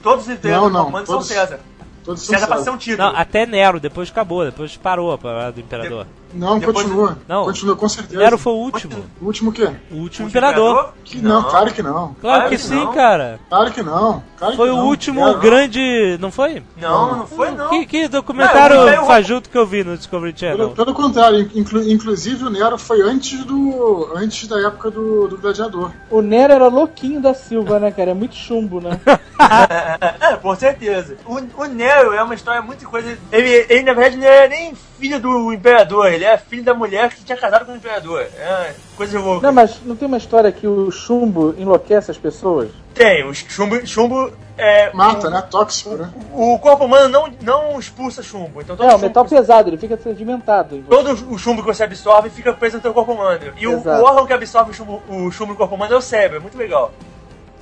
todos 0.03 0.27
os 0.27 0.31
imperadores 0.33 0.73
Não, 0.73 0.85
não, 0.85 0.93
todos- 0.93 1.09
são 1.09 1.23
César. 1.23 1.61
Todos 2.05 2.23
são 2.23 2.35
César 2.35 2.45
a 2.47 2.49
ser 2.49 2.59
César. 2.59 2.71
um 2.73 2.77
título. 2.79 3.09
Não, 3.13 3.17
até 3.19 3.45
Nero, 3.45 3.81
depois 3.81 4.09
acabou, 4.11 4.45
depois 4.45 4.77
parou 4.77 5.13
a 5.13 5.19
parada 5.19 5.53
do 5.53 5.61
imperador. 5.61 6.07
Não, 6.35 6.59
Depois- 6.59 6.77
continua. 6.85 7.19
Não. 7.27 7.45
Continua, 7.45 7.77
com 7.77 7.89
certeza. 7.89 8.19
Nero 8.21 8.37
foi 8.39 8.53
o 8.53 8.57
último. 8.57 9.05
O 9.21 9.25
último 9.27 9.51
o 9.51 9.53
quê? 9.53 9.71
O 9.91 9.97
último 9.97 10.27
O 10.27 10.31
imperador. 10.31 10.93
Que 11.05 11.19
não, 11.23 11.43
claro 11.43 11.73
que 11.73 11.83
não. 11.83 11.93
Claro 11.93 12.17
Claro 12.21 12.43
que 12.51 12.57
que 12.57 12.63
sim, 12.63 12.75
não. 12.75 12.93
cara. 12.93 13.41
Claro 13.49 13.73
que 13.73 13.83
não. 13.83 14.23
Claro 14.37 14.57
Foi 14.57 14.67
que 14.69 14.73
o 14.75 14.77
não. 14.77 14.87
último 14.87 15.27
Nero- 15.27 15.39
grande. 15.39 16.19
Não 16.21 16.31
foi? 16.31 16.63
Não, 16.77 17.17
não 17.17 17.27
foi 17.27 17.51
não. 17.51 17.71
Que, 17.71 17.87
que 17.87 18.09
documentário 18.09 18.77
Não, 18.85 19.07
fajuto 19.07 19.49
que 19.51 19.57
eu 19.59 19.67
vi 19.67 19.83
no 19.83 19.97
Discovery 19.97 20.33
Pelo, 20.33 20.53
Channel? 20.57 20.71
pelo 20.71 20.95
contrário, 20.95 21.51
inclu- 21.55 21.91
inclusive 21.91 22.45
o 22.45 22.51
Nero 22.51 22.79
foi 22.79 23.01
antes 23.03 23.45
do. 23.45 24.09
antes 24.15 24.47
da 24.47 24.61
época 24.61 24.91
do, 24.91 25.29
do 25.29 25.39
Gladiador. 25.39 25.91
O 26.11 26.21
Nero 26.21 26.53
era 26.53 26.69
louquinho 26.69 27.21
da 27.21 27.35
Silva, 27.35 27.79
né, 27.81 27.91
cara? 27.91 28.11
É 28.11 28.15
muito 28.15 28.35
chumbo, 28.37 28.81
né? 28.81 29.01
É, 29.41 30.37
com 30.37 30.55
certeza. 30.57 31.17
O, 31.25 31.35
o 31.63 31.65
Nero 31.67 32.13
é 32.13 32.23
uma 32.23 32.35
história 32.35 32.61
muito 32.61 32.87
coisa. 32.89 33.17
Ele, 33.33 33.67
ele, 33.69 33.83
na 33.83 33.95
verdade, 33.95 34.17
não 34.17 34.27
é 34.27 34.49
nem 34.49 34.75
filho 34.99 35.21
do 35.21 35.53
imperador, 35.53 36.13
ele 36.13 36.25
é 36.25 36.37
filho 36.37 36.63
da 36.65 36.75
mulher 36.75 37.11
que 37.11 37.23
tinha 37.25 37.39
casado 37.39 37.65
com 37.65 37.73
o 37.73 37.77
imperador. 37.77 38.23
É 38.23 38.75
coisa 38.97 39.19
louca. 39.21 39.47
Não, 39.47 39.53
mas 39.53 39.81
não 39.85 39.95
tem 39.97 40.07
uma 40.09 40.17
história 40.19 40.51
que 40.51 40.67
o 40.67 40.91
chumbo 40.91 41.55
enlouquece 41.57 42.11
as 42.11 42.19
pessoas? 42.19 42.71
Tem, 42.95 43.25
o 43.25 43.33
chumbo. 43.33 43.87
chumbo 43.87 44.33
é, 44.57 44.93
Mata, 44.93 45.31
né? 45.31 45.41
Tóxico, 45.49 45.91
né? 45.95 46.11
o, 46.33 46.55
o 46.55 46.59
corpo 46.59 46.85
humano 46.85 47.09
não, 47.09 47.29
não 47.43 47.79
expulsa 47.79 48.23
chumbo. 48.25 48.61
Então 48.61 48.77
todo, 48.77 48.85
É, 48.85 48.89
o 48.89 48.93
chumbo, 48.93 49.07
metal 49.07 49.25
pesado, 49.25 49.69
ele 49.71 49.79
fica 49.79 49.97
sedimentado. 49.97 50.83
todo 50.89 51.13
o 51.33 51.39
chumbo 51.39 51.63
que 51.63 51.69
você 51.69 51.85
absorve 51.85 52.29
fica 52.29 52.53
preso 52.53 52.77
no 52.79 52.83
teu 52.83 52.93
corpo 52.93 53.13
humano. 53.13 53.39
E 53.57 53.67
o, 53.69 53.79
o 53.79 54.03
órgão 54.03 54.27
que 54.27 54.33
absorve 54.33 54.73
o 54.73 54.75
chumbo, 54.75 55.01
o 55.09 55.31
chumbo 55.31 55.53
no 55.53 55.59
corpo 55.59 55.77
humano 55.77 55.95
é 55.95 55.97
o 55.97 56.01
cérebro. 56.03 56.39
É 56.39 56.41
muito 56.41 56.59
legal. 56.59 56.93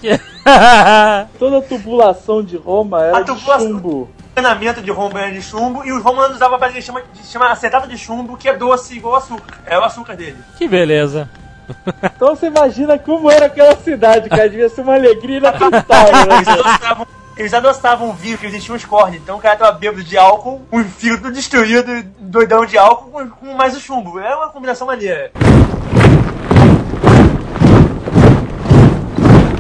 Toda 1.39 1.59
a 1.59 1.63
tubulação 1.63 2.43
de 2.43 2.57
Roma 2.57 3.03
era 3.03 3.19
A 3.19 3.21
de 3.21 3.27
tubulação- 3.27 3.69
chumbo. 3.69 4.11
O 4.37 4.39
treinamento 4.39 4.83
de 4.83 4.91
Roma 4.91 5.19
era 5.19 5.33
de 5.33 5.41
chumbo 5.41 5.83
e 5.83 5.91
os 5.91 6.03
romanos 6.03 6.37
usavam 6.37 6.59
para 6.59 6.71
que 6.71 6.83
chama, 6.83 7.03
chama 7.25 7.51
acetato 7.51 7.89
de 7.89 7.97
chumbo, 7.97 8.37
que 8.37 8.47
é 8.51 8.55
doce 8.55 8.95
igual 8.95 9.17
açúcar. 9.17 9.57
É 9.65 9.79
o 9.79 9.83
açúcar 9.83 10.15
dele. 10.15 10.37
que 10.59 10.69
beleza. 10.69 11.27
Então 12.15 12.37
você 12.37 12.49
imagina 12.49 12.99
como 12.99 13.31
era 13.31 13.47
aquela 13.47 13.75
cidade, 13.77 14.29
cara. 14.29 14.47
Devia 14.47 14.69
ser 14.69 14.83
uma 14.83 14.95
alegria 14.95 15.39
inacreditável, 15.39 16.27
né? 16.27 16.37
Eles 16.37 16.49
adoçavam, 16.49 17.07
eles 17.35 17.55
adoçavam 17.55 18.13
vinho, 18.13 18.37
que 18.37 18.45
eles 18.45 18.63
tinham 18.63 18.77
os 18.77 18.85
cornes. 18.85 19.23
Então 19.23 19.39
o 19.39 19.41
cara 19.41 19.57
tava 19.57 19.73
bêbado 19.73 20.05
de 20.05 20.19
álcool, 20.19 20.61
um 20.71 20.85
fio 20.85 21.19
todo 21.19 21.33
destruído, 21.33 22.03
doidão 22.19 22.67
de 22.67 22.77
álcool, 22.77 23.11
com, 23.11 23.31
com 23.31 23.55
mais 23.55 23.75
o 23.75 23.81
chumbo. 23.81 24.21
É 24.21 24.37
uma 24.37 24.51
combinação 24.51 24.87
maneira. 24.87 25.33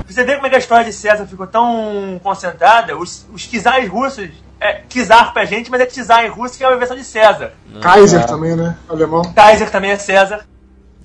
Você 0.06 0.22
vê 0.22 0.34
como 0.34 0.46
é 0.46 0.50
que 0.50 0.56
a 0.56 0.58
história 0.58 0.84
de 0.84 0.92
César 0.92 1.26
ficou 1.26 1.46
tão 1.46 2.20
concentrada? 2.22 2.96
Os, 2.96 3.26
os 3.32 3.46
czares 3.46 3.88
russos, 3.88 4.30
é 4.66 4.82
czar 4.88 5.32
pra 5.32 5.44
gente, 5.44 5.70
mas 5.70 5.80
é 5.80 5.86
czar 5.86 6.24
em 6.24 6.28
russo, 6.28 6.56
que 6.58 6.64
é 6.64 6.68
uma 6.68 6.76
versão 6.76 6.96
de 6.96 7.04
César. 7.04 7.52
Kaiser 7.80 8.26
também, 8.26 8.54
né? 8.56 8.76
Alemão. 8.88 9.22
Kaiser 9.34 9.70
também 9.70 9.90
é 9.90 9.96
César. 9.96 10.44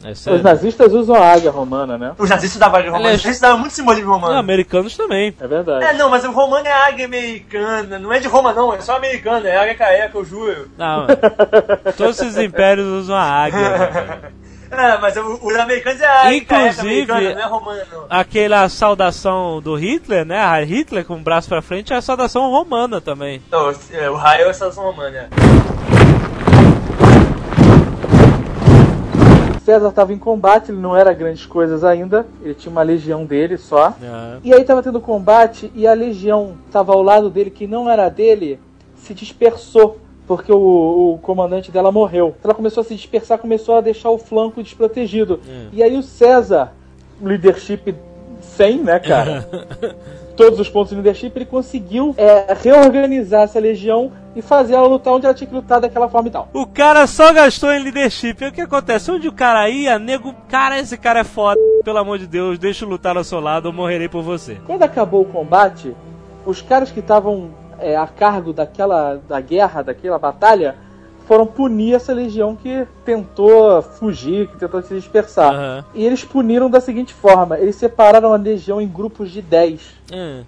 É 0.03 0.11
Os 0.11 0.41
nazistas 0.41 0.91
usam 0.93 1.15
a 1.15 1.31
águia 1.31 1.51
romana, 1.51 1.95
né? 1.95 2.13
Os 2.17 2.27
nazistas 2.27 2.59
davam 2.59 2.79
águia 2.79 2.89
romana. 2.89 3.05
Aliás- 3.09 3.19
Os 3.19 3.25
nazistas 3.25 3.41
davam 3.47 3.59
muito 3.59 3.73
simbolismo 3.73 4.07
Não, 4.09 4.15
romano. 4.15 4.35
americanos 4.39 4.97
também. 4.97 5.31
É 5.39 5.47
verdade. 5.47 5.85
É, 5.85 5.93
não, 5.93 6.09
mas 6.09 6.23
o 6.25 6.31
romano 6.31 6.65
é 6.67 6.71
águia 6.71 7.05
americana. 7.05 7.99
Não 7.99 8.11
é 8.11 8.19
de 8.19 8.27
Roma, 8.27 8.51
não. 8.51 8.73
É 8.73 8.81
só 8.81 8.95
americana. 8.95 9.47
É 9.47 9.57
águia 9.57 9.75
careca, 9.75 10.17
eu 10.17 10.25
juro. 10.25 10.71
Não, 10.75 11.05
todos 11.95 12.19
esses 12.19 12.35
impérios 12.37 12.87
usam 12.87 13.15
a 13.15 13.21
águia. 13.23 14.31
É, 14.71 14.97
mas 14.99 15.17
o- 15.17 15.39
os 15.43 15.55
americanos 15.55 16.01
é 16.01 16.07
águia 16.07 16.37
Inclusive- 16.37 16.45
careca 16.45 16.81
americana, 16.81 17.33
não 17.35 17.41
é 17.41 17.45
romana, 17.45 17.87
não. 17.91 18.05
Aquela 18.09 18.69
saudação 18.69 19.61
do 19.61 19.75
Hitler, 19.75 20.25
né? 20.25 20.39
A 20.39 20.59
Hitler 20.63 21.03
com 21.05 21.15
o 21.15 21.19
braço 21.19 21.49
pra 21.49 21.61
frente 21.61 21.91
é 21.91 21.97
a 21.97 22.01
saudação 22.01 22.49
romana 22.49 23.01
também. 23.01 23.41
Não, 23.51 23.69
é, 23.91 24.09
o 24.09 24.15
raio 24.15 24.45
é 24.45 24.47
a 24.47 24.51
estação 24.51 24.83
romana. 24.85 25.17
é. 25.17 25.29
César 29.63 29.89
estava 29.89 30.11
em 30.11 30.17
combate, 30.17 30.71
ele 30.71 30.79
não 30.81 30.97
era 30.97 31.13
grandes 31.13 31.45
coisas 31.45 31.83
ainda, 31.83 32.25
ele 32.41 32.55
tinha 32.55 32.71
uma 32.71 32.81
legião 32.81 33.23
dele 33.25 33.57
só. 33.57 33.89
É. 34.01 34.37
E 34.43 34.53
aí 34.53 34.63
tava 34.63 34.81
tendo 34.81 34.99
combate 34.99 35.71
e 35.75 35.85
a 35.85 35.93
legião 35.93 36.55
estava 36.65 36.91
ao 36.93 37.01
lado 37.03 37.29
dele, 37.29 37.51
que 37.51 37.67
não 37.67 37.87
era 37.89 38.09
dele, 38.09 38.59
se 38.95 39.13
dispersou. 39.13 40.00
Porque 40.31 40.49
o, 40.49 41.15
o 41.15 41.19
comandante 41.21 41.73
dela 41.73 41.91
morreu. 41.91 42.33
Ela 42.41 42.53
começou 42.53 42.79
a 42.79 42.83
se 42.85 42.95
dispersar, 42.95 43.37
começou 43.37 43.75
a 43.75 43.81
deixar 43.81 44.11
o 44.11 44.17
flanco 44.17 44.63
desprotegido. 44.63 45.41
É. 45.45 45.65
E 45.73 45.83
aí 45.83 45.97
o 45.97 46.01
César, 46.01 46.71
leadership 47.21 47.93
100, 48.39 48.77
né, 48.77 48.97
cara? 48.97 49.45
todos 50.37 50.57
os 50.57 50.69
pontos 50.69 50.91
de 50.91 50.95
leadership, 50.95 51.33
ele 51.35 51.45
conseguiu 51.45 52.15
é, 52.17 52.55
reorganizar 52.61 53.41
essa 53.41 53.59
legião 53.59 54.09
e 54.33 54.41
fazer 54.41 54.75
ela 54.75 54.87
lutar 54.87 55.13
onde 55.13 55.25
ela 55.25 55.35
tinha 55.35 55.49
que 55.49 55.53
lutar 55.53 55.81
daquela 55.81 56.07
forma 56.07 56.29
e 56.29 56.31
tal. 56.31 56.47
O 56.53 56.65
cara 56.65 57.05
só 57.07 57.33
gastou 57.33 57.69
em 57.73 57.83
leadership. 57.83 58.41
E 58.41 58.47
o 58.47 58.51
que 58.53 58.61
acontece? 58.61 59.11
Onde 59.11 59.27
o 59.27 59.33
cara 59.33 59.69
ia, 59.69 59.99
nego. 59.99 60.33
Cara, 60.47 60.79
esse 60.79 60.97
cara 60.97 61.19
é 61.19 61.25
foda. 61.25 61.59
Pelo 61.83 61.97
amor 61.97 62.17
de 62.17 62.25
Deus, 62.25 62.57
deixa 62.57 62.85
eu 62.85 62.89
lutar 62.89 63.17
ao 63.17 63.23
seu 63.25 63.41
lado 63.41 63.65
ou 63.65 63.73
morrerei 63.73 64.07
por 64.07 64.23
você. 64.23 64.61
Quando 64.65 64.83
acabou 64.83 65.23
o 65.23 65.25
combate, 65.25 65.93
os 66.45 66.61
caras 66.61 66.89
que 66.89 67.01
estavam 67.01 67.49
é, 67.81 67.95
a 67.97 68.07
cargo 68.07 68.53
daquela 68.53 69.21
da 69.27 69.41
guerra, 69.41 69.81
daquela 69.81 70.19
batalha, 70.19 70.75
foram 71.27 71.45
punir 71.45 71.95
essa 71.95 72.13
legião 72.13 72.55
que 72.55 72.85
tentou 73.05 73.81
fugir, 73.81 74.47
que 74.47 74.57
tentou 74.57 74.81
se 74.81 74.93
dispersar. 74.93 75.53
Aham. 75.53 75.85
E 75.93 76.05
eles 76.05 76.23
puniram 76.23 76.69
da 76.69 76.81
seguinte 76.81 77.13
forma: 77.13 77.57
eles 77.57 77.75
separaram 77.75 78.33
a 78.33 78.37
legião 78.37 78.81
em 78.81 78.87
grupos 78.87 79.31
de 79.31 79.41
10. 79.41 79.81
Hum. 80.13 80.43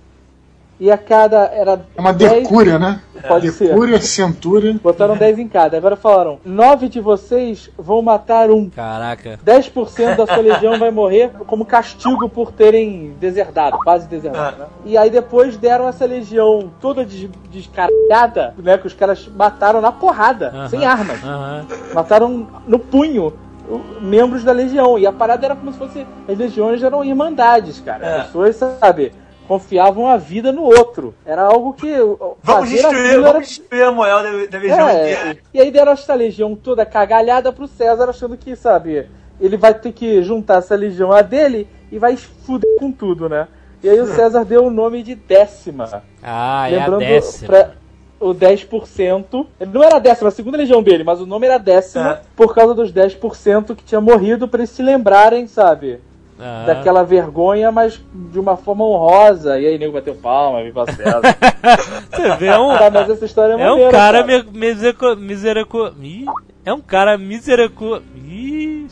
E 0.83 0.91
a 0.91 0.97
cada 0.97 1.45
era 1.53 1.79
É 1.95 2.01
uma 2.01 2.11
10 2.11 2.43
decúria, 2.43 2.77
né? 2.77 2.99
Pode 3.25 3.49
ser. 3.53 3.69
Decúria, 3.69 4.01
centúria. 4.01 4.75
Botaram 4.83 5.15
10 5.15 5.39
em 5.39 5.47
cada. 5.47 5.77
Agora 5.77 5.95
falaram: 5.95 6.39
9 6.43 6.89
de 6.89 6.99
vocês 6.99 7.69
vão 7.77 8.01
matar 8.01 8.51
um. 8.51 8.69
Caraca. 8.69 9.39
10% 9.45 10.17
da 10.17 10.27
sua 10.27 10.41
legião 10.43 10.77
vai 10.77 10.91
morrer 10.91 11.31
como 11.47 11.63
castigo 11.63 12.27
por 12.27 12.51
terem 12.51 13.15
deserdado, 13.17 13.77
quase 13.81 14.09
deserdado, 14.09 14.57
né? 14.57 14.65
E 14.83 14.97
aí 14.97 15.09
depois 15.09 15.55
deram 15.55 15.87
essa 15.87 16.03
legião 16.05 16.69
toda 16.81 17.05
des 17.05 17.29
descarada, 17.49 18.53
né? 18.57 18.77
Que 18.77 18.87
os 18.87 18.93
caras 18.93 19.25
mataram 19.33 19.79
na 19.79 19.91
porrada, 19.93 20.49
Aham. 20.53 20.67
sem 20.67 20.85
armas. 20.85 21.23
Aham. 21.23 21.65
Mataram 21.93 22.45
no 22.67 22.77
punho 22.77 23.31
o- 23.69 24.01
membros 24.01 24.43
da 24.43 24.51
legião. 24.51 24.99
E 24.99 25.05
a 25.07 25.13
parada 25.13 25.45
era 25.45 25.55
como 25.55 25.71
se 25.71 25.77
fosse. 25.77 26.05
As 26.27 26.37
legiões 26.37 26.83
eram 26.83 27.05
irmandades, 27.05 27.79
cara. 27.79 28.05
É. 28.05 28.17
As 28.19 28.25
pessoas, 28.25 28.55
sabe, 28.81 29.13
confiavam 29.47 30.07
a 30.07 30.17
vida 30.17 30.51
no 30.51 30.63
outro. 30.63 31.13
Era 31.25 31.43
algo 31.43 31.73
que. 31.73 31.91
Vamos 31.95 32.37
fazer 32.43 32.75
destruir, 32.75 33.05
aquilo 33.07 33.23
era 33.23 33.31
vamos 33.33 33.47
destruir 33.47 33.83
a 33.83 33.91
moral 33.91 34.23
da, 34.23 34.29
da 34.45 34.57
legião 34.57 34.89
é, 34.89 35.11
inteira. 35.11 35.37
e 35.53 35.61
aí 35.61 35.71
deram 35.71 35.91
essa 35.91 36.13
legião 36.13 36.55
toda 36.55 36.85
cagalhada 36.85 37.51
pro 37.51 37.67
César, 37.67 38.09
achando 38.09 38.37
que, 38.37 38.55
sabe, 38.55 39.07
ele 39.39 39.57
vai 39.57 39.73
ter 39.73 39.91
que 39.91 40.21
juntar 40.21 40.57
essa 40.59 40.75
legião 40.75 41.11
a 41.11 41.21
dele 41.21 41.67
e 41.91 41.99
vai 41.99 42.15
fuder 42.17 42.77
com 42.79 42.91
tudo, 42.91 43.27
né? 43.29 43.47
E 43.83 43.89
aí 43.89 43.99
o 43.99 44.07
César 44.07 44.45
deu 44.45 44.65
o 44.65 44.71
nome 44.71 45.03
de 45.03 45.13
décima. 45.13 46.03
Ah, 46.21 46.69
é 46.71 46.75
a 46.75 46.79
lembrando 46.79 46.99
décima. 46.99 47.47
pra 47.47 47.71
o 48.19 48.33
10%. 48.33 49.45
Ele 49.59 49.71
não 49.73 49.83
era 49.83 49.97
a 49.97 49.99
décima, 49.99 50.29
a 50.29 50.31
segunda 50.31 50.57
legião 50.57 50.81
dele, 50.81 51.03
mas 51.03 51.19
o 51.19 51.25
nome 51.25 51.45
era 51.45 51.57
décima 51.57 52.11
É. 52.13 52.21
por 52.35 52.55
causa 52.55 52.73
dos 52.73 52.93
10% 52.93 53.75
que 53.75 53.83
tinha 53.83 53.99
morrido 53.99 54.47
pra 54.47 54.61
eles 54.61 54.69
se 54.69 54.81
lembrarem, 54.81 55.45
sabe? 55.47 55.99
Aham. 56.39 56.65
Daquela 56.65 57.03
vergonha, 57.03 57.71
mas 57.71 58.01
de 58.13 58.39
uma 58.39 58.57
forma 58.57 58.83
honrosa. 58.83 59.59
E 59.59 59.67
aí, 59.67 59.77
nego 59.77 59.93
bateu 59.93 60.15
palma, 60.15 60.63
viva 60.63 60.85
César. 60.91 61.21
Você 62.11 62.35
vê, 62.37 62.47
é 62.47 62.57
um, 62.59 62.75
Tá, 62.77 62.89
mas 62.89 63.09
essa 63.09 63.25
história 63.25 63.53
é 63.53 63.61
é 63.61 63.71
um 63.71 63.89
cara 63.91 64.23
me- 64.23 64.43
miserico- 64.51 65.15
miserico... 65.15 65.91
Ih, 66.01 66.25
É 66.65 66.73
um 66.73 66.81
cara 66.81 67.17
miserico... 67.17 68.01
Ih. 68.15 68.87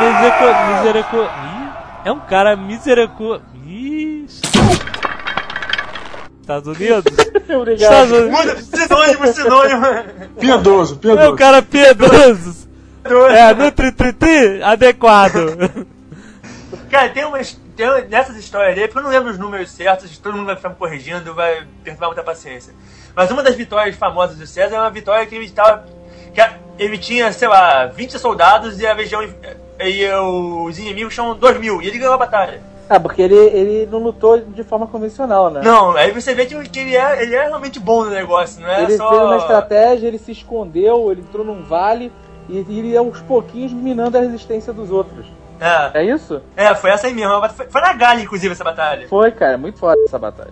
Miserico... 0.00 1.16
Ih. 1.16 1.68
É 2.04 2.12
um 2.12 2.20
cara 2.20 2.56
miserico... 2.56 3.40
Ih. 3.66 4.26
Estados 6.40 6.68
Unidos? 6.76 7.04
Obrigado. 7.50 8.04
Estados 8.04 8.12
Unidos. 8.12 8.64
Sinônimo, 8.64 9.26
sinônimo. 9.28 9.86
Piedoso, 10.38 10.94
É 10.94 10.96
um 10.96 11.00
piedoso. 11.00 11.36
cara 11.36 11.62
piedoso. 11.62 12.65
É, 13.14 13.54
nutri 13.54 13.92
tri, 13.92 14.12
tri, 14.12 14.62
adequado. 14.62 15.86
Cara, 16.90 17.08
tem 17.10 17.24
umas. 17.24 17.58
Tem 17.76 17.86
uma- 17.88 18.00
nessas 18.00 18.36
histórias 18.36 18.74
dele, 18.74 18.88
porque 18.88 19.00
eu 19.00 19.02
não 19.02 19.10
lembro 19.10 19.30
os 19.30 19.38
números 19.38 19.70
certos, 19.70 20.16
todo 20.18 20.34
mundo 20.36 20.46
vai 20.46 20.56
ficar 20.56 20.70
me 20.70 20.76
corrigindo, 20.76 21.34
vai 21.34 21.66
perturbar 21.84 22.08
muita 22.08 22.22
paciência. 22.22 22.72
Mas 23.14 23.30
uma 23.30 23.42
das 23.42 23.54
vitórias 23.54 23.96
famosas 23.96 24.36
do 24.36 24.46
César 24.46 24.76
é 24.76 24.80
uma 24.80 24.90
vitória 24.90 25.26
que 25.26 25.34
ele 25.34 25.44
estava. 25.44 25.84
Que 26.32 26.42
ele 26.78 26.98
tinha, 26.98 27.32
sei 27.32 27.48
lá, 27.48 27.86
20 27.86 28.18
soldados 28.18 28.80
e 28.80 28.86
a 28.86 28.92
legião. 28.94 29.22
E 29.78 30.06
os 30.66 30.78
inimigos 30.78 31.12
tinham 31.12 31.34
2 31.36 31.58
mil, 31.58 31.82
e 31.82 31.88
ele 31.88 31.98
ganhou 31.98 32.14
a 32.14 32.18
batalha. 32.18 32.62
Ah, 32.88 33.00
porque 33.00 33.20
ele, 33.20 33.34
ele 33.34 33.88
não 33.90 33.98
lutou 33.98 34.38
de 34.38 34.62
forma 34.62 34.86
convencional, 34.86 35.50
né? 35.50 35.60
Não, 35.62 35.90
aí 35.96 36.12
você 36.12 36.34
vê 36.34 36.46
que, 36.46 36.54
ele, 36.54 36.96
é, 36.96 37.22
ele 37.22 37.34
é 37.34 37.48
realmente 37.48 37.80
bom 37.80 38.04
no 38.04 38.10
negócio, 38.10 38.62
não 38.62 38.68
é 38.70 38.84
ele 38.84 38.96
só. 38.96 39.10
fez 39.10 39.22
uma 39.22 39.36
estratégia, 39.38 40.06
ele 40.06 40.18
se 40.18 40.30
escondeu, 40.30 41.10
ele 41.10 41.20
entrou 41.22 41.44
num 41.44 41.64
vale 41.64 42.12
e 42.48 42.58
ele 42.58 42.88
ia 42.90 43.00
aos 43.00 43.20
pouquinhos 43.20 43.72
minando 43.72 44.16
a 44.16 44.20
resistência 44.20 44.72
dos 44.72 44.90
outros. 44.90 45.26
É, 45.58 46.00
É 46.00 46.04
isso? 46.04 46.40
é, 46.56 46.74
foi 46.74 46.90
essa 46.90 47.06
aí 47.06 47.14
mesmo. 47.14 47.32
Foi, 47.48 47.66
foi 47.66 47.80
na 47.80 47.92
Galha, 47.94 48.20
inclusive, 48.20 48.52
essa 48.52 48.62
batalha. 48.64 49.08
Foi, 49.08 49.30
cara, 49.32 49.56
muito 49.56 49.78
foda 49.78 49.96
essa 50.06 50.18
batalha. 50.18 50.50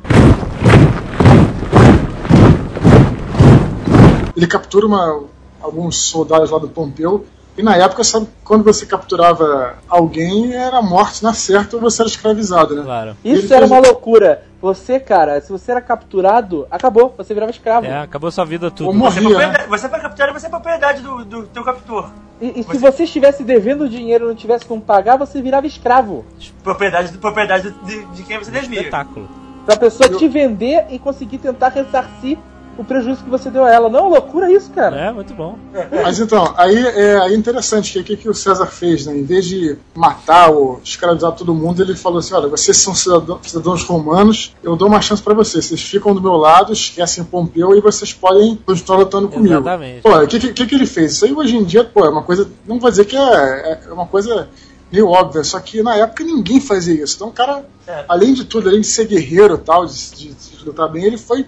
Ele 4.37 4.47
captura 4.47 4.87
uma- 4.87 5.25
alguns 5.63 5.97
soldados 6.09 6.51
lá 6.51 6.59
do 6.59 6.69
Pompeu. 6.69 7.25
E 7.57 7.63
na 7.63 7.77
época, 7.77 8.03
sabe, 8.03 8.27
quando 8.43 8.65
você 8.65 8.85
capturava 8.85 9.75
alguém, 9.89 10.53
era 10.55 10.83
morte 10.83 11.23
na 11.23 11.33
certa 11.33 11.77
ou 11.77 11.83
você 11.83 12.03
era 12.03 12.09
escravizado, 12.09 12.75
né? 12.75 12.83
Claro. 12.83 13.17
Isso 13.25 13.45
Ele 13.45 13.55
era 13.55 13.69
fez- 13.69 13.71
uma 13.71 13.79
loucura. 13.79 14.43
Você, 14.65 14.99
cara, 14.99 15.43
se 15.43 15.53
você 15.53 15.73
era 15.73 15.81
capturado, 15.83 16.67
acabou, 16.71 17.13
você 17.19 17.35
virava 17.35 17.53
escravo. 17.53 17.85
É, 17.85 17.99
acabou 18.01 18.31
sua 18.31 18.47
vida 18.47 18.65
Ou 18.65 18.71
tudo. 18.71 18.99
Você, 18.99 19.19
é 19.19 19.23
morria, 19.23 19.39
né? 19.39 19.45
propriedade- 19.45 19.69
você 19.69 19.89
foi 19.91 20.01
capturado, 20.01 20.33
você 20.41 20.47
é 20.47 20.49
propriedade 20.49 21.03
do, 21.03 21.23
do 21.23 21.43
teu 21.49 21.63
captor. 21.63 22.09
E, 22.41 22.61
e 22.61 22.63
se 22.63 22.79
você 22.79 23.05
estivesse 23.05 23.45
devendo 23.45 23.87
dinheiro 23.91 24.25
e 24.25 24.29
não 24.29 24.35
tivesse 24.35 24.65
como 24.65 24.81
pagar, 24.81 25.19
você 25.19 25.43
virava 25.43 25.67
escravo. 25.67 26.25
Propriedade, 26.63 27.13
propriedade 27.19 27.73
de, 27.83 28.07
de 28.07 28.23
quem 28.23 28.39
você 28.39 28.51
devia. 28.51 28.79
Espetáculo. 28.79 29.29
Pra 29.67 29.77
pessoa 29.77 30.09
te 30.09 30.27
vender 30.29 30.87
e 30.89 30.99
conseguir 30.99 31.37
tentar 31.37 31.69
ressarcir 31.69 32.39
o 32.79 32.85
prejuízo 32.85 33.23
que 33.25 33.31
você 33.31 33.51
deu 33.51 33.65
a 33.65 33.71
ela. 33.71 33.89
Não, 33.89 34.09
loucura 34.09 34.51
isso, 34.53 34.71
cara. 34.71 34.97
É, 34.97 35.13
muito 35.13 35.33
bom. 35.35 35.59
Mas 36.03 36.19
então, 36.19 36.53
aí 36.57 36.77
é, 36.77 37.17
é 37.29 37.35
interessante 37.35 37.93
que 37.93 37.99
o 38.01 38.05
que, 38.05 38.17
que 38.17 38.29
o 38.29 38.35
César 38.35 38.67
fez, 38.67 39.07
né? 39.07 39.17
Em 39.17 39.25
vez 39.25 39.45
de 39.45 39.77
matar 39.95 40.51
ou 40.51 40.81
escravizar 40.83 41.33
todo 41.33 41.55
mundo, 41.55 41.83
ele 41.83 41.95
falou 41.95 42.19
assim: 42.19 42.35
olha, 42.35 42.49
vocês 42.49 42.77
são 42.77 42.95
cidadão- 42.95 43.39
cidadãos 43.43 43.83
romanos, 43.85 44.55
eu 44.63 44.77
dou 44.77 44.89
uma 44.89 45.01
chance 45.01 45.23
pra 45.23 45.35
vocês. 45.35 45.65
Vocês 45.65 45.83
ficam 45.83 46.15
do 46.15 46.21
meu 46.21 46.37
lado, 46.37 46.73
esquecem 46.73 47.25
Pompeu 47.25 47.75
e 47.77 47.81
vocês 47.81 48.13
podem 48.13 48.57
continuar 48.67 48.99
lutando 49.01 49.29
comigo. 49.29 49.55
Exatamente. 49.55 50.03
Pô, 50.03 50.17
o 50.19 50.27
que, 50.27 50.53
que, 50.53 50.67
que 50.67 50.75
ele 50.75 50.87
fez? 50.87 51.13
Isso 51.13 51.25
aí 51.25 51.33
hoje 51.33 51.57
em 51.57 51.65
dia, 51.65 51.85
pô, 51.85 52.05
é 52.05 52.09
uma 52.11 52.23
coisa. 52.23 52.49
Não 52.67 52.79
vou 52.79 52.91
dizer 52.91 53.05
que 53.07 53.17
é, 53.17 53.81
é 53.89 53.93
uma 53.93 54.07
coisa 54.07 54.49
meio 54.93 55.09
óbvia, 55.09 55.43
só 55.43 55.59
que 55.59 55.83
na 55.83 55.97
época 55.97 56.23
ninguém 56.23 56.61
fazia 56.61 57.03
isso. 57.03 57.17
Então 57.17 57.29
o 57.29 57.33
cara, 57.33 57.65
É. 57.87 58.05
além 58.09 58.33
de 58.33 58.45
tudo, 58.45 58.69
além 58.69 58.81
de 58.81 58.87
ser 58.87 59.07
guerreiro 59.07 59.55
e 59.55 59.59
tal, 59.59 59.85
de, 59.87 60.11
de, 60.11 60.29
de 60.33 60.65
lutar 60.65 60.89
bem, 60.89 61.05
ele 61.05 61.19
foi. 61.19 61.45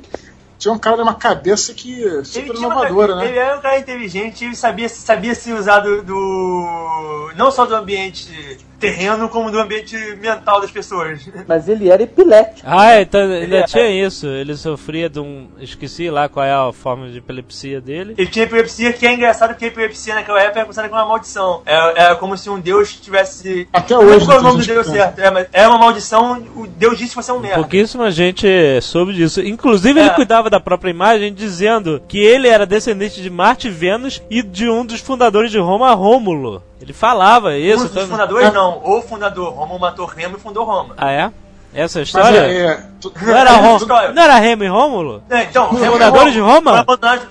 Tinha 0.66 0.74
um 0.74 0.78
cara 0.80 0.96
de 0.96 1.02
uma 1.02 1.14
cabeça 1.14 1.72
que. 1.72 2.02
super 2.24 2.50
uma- 2.56 2.58
inovadora, 2.58 3.14
né? 3.14 3.28
Ele 3.28 3.38
era 3.38 3.56
um 3.56 3.60
cara 3.60 3.78
inteligente, 3.78 4.44
ele 4.44 4.56
sabia, 4.56 4.88
sabia 4.88 5.32
se 5.32 5.52
usar 5.52 5.78
do, 5.78 6.02
do- 6.02 7.30
não 7.36 7.52
só 7.52 7.64
do 7.66 7.76
ambiente 7.76 8.58
terreno, 8.78 9.28
como 9.28 9.50
do 9.50 9.58
ambiente 9.58 9.96
mental 10.20 10.60
das 10.60 10.70
pessoas. 10.70 11.28
Mas 11.46 11.68
ele 11.68 11.88
era 11.88 12.02
epilético. 12.02 12.60
Ah, 12.64 13.00
então 13.00 13.20
ainda 13.22 13.36
Ele 13.36 13.56
é- 13.56 13.62
tinha 13.64 13.88
isso. 14.06 14.26
Ele 14.26 14.56
sofria 14.56 15.08
de 15.08 15.18
um. 15.20 15.48
Esqueci 15.60 16.10
lá 16.10 16.28
qual 16.28 16.44
é 16.44 16.52
a 16.52 16.72
forma 16.72 17.08
de 17.08 17.18
epilepsia 17.18 17.80
dele. 17.80 18.14
Ele 18.16 18.26
tinha 18.30 18.44
epilepsia, 18.44 18.92
que 18.92 19.06
é 19.06 19.14
engraçado 19.14 19.50
porque 19.50 19.64
a 19.66 19.68
epilepsia 19.68 20.14
naquela 20.14 20.40
época 20.40 20.58
era 20.60 20.66
considerada 20.66 20.90
como 20.90 21.02
uma 21.02 21.08
maldição. 21.08 21.62
Era, 21.64 21.92
era 21.96 22.16
como 22.16 22.36
se 22.36 22.48
um 22.50 22.58
deus 22.60 22.94
tivesse. 22.94 23.68
Até 23.72 23.94
não 23.94 24.04
hoje, 24.04 24.24
qual 24.26 24.36
é 24.38 24.40
o 24.40 24.42
nome 24.42 24.60
do 24.60 24.66
deus 24.66 24.86
certo. 24.86 25.18
É, 25.20 25.30
mas 25.30 25.46
era 25.52 25.68
uma 25.68 25.78
maldição, 25.78 26.42
o 26.54 26.66
deus 26.66 26.98
disse 26.98 27.10
que 27.10 27.16
você 27.16 27.30
é 27.30 27.34
um 27.34 27.40
merda. 27.40 27.56
Pouquíssima 27.58 28.10
gente 28.10 28.46
soube 28.82 29.12
disso. 29.14 29.40
Inclusive, 29.40 29.98
ele 29.98 30.08
É. 30.10 30.14
cuidava 30.14 30.50
da 30.50 30.60
própria 30.60 30.90
imagem, 30.90 31.32
dizendo 31.32 32.02
que 32.08 32.18
ele 32.18 32.48
era 32.48 32.66
descendente 32.66 33.22
de 33.22 33.30
Marte 33.30 33.68
e 33.68 33.70
Vênus 33.70 34.22
e 34.30 34.42
de 34.42 34.68
um 34.68 34.84
dos 34.84 35.00
fundadores 35.00 35.50
de 35.50 35.58
Roma, 35.58 35.92
Rômulo. 35.94 36.62
Ele 36.80 36.92
falava 36.92 37.48
Um 37.48 37.52
isso. 37.56 37.84
dos 37.88 37.92
tá- 37.92 38.06
fundadores, 38.06 38.52
não. 38.52 38.80
O 38.84 39.00
fundador. 39.02 39.52
Roma 39.54 39.78
matou 39.78 40.06
Remo 40.06 40.36
e 40.36 40.40
fundou 40.40 40.64
Roma. 40.64 40.94
Ah, 40.98 41.10
é? 41.10 41.30
Essa 41.74 41.98
é 41.98 42.00
a 42.00 42.02
Mas 42.02 42.08
história? 42.08 42.38
é, 42.38 42.62
é, 42.66 42.82
tu- 43.00 43.12
Não 43.22 43.36
era 43.36 43.50
Rômulo? 43.56 43.76
História. 43.76 44.12
Não 44.12 44.22
era 44.22 44.34
Remo 44.38 44.64
e 44.64 44.68
Rômulo? 44.68 45.22
É, 45.30 45.42
então, 45.44 45.70
Os 45.72 45.78
fundadores 45.84 46.32
de 46.32 46.40
Roma? 46.40 46.62
foram 46.70 46.78
abandonados- 46.80 47.26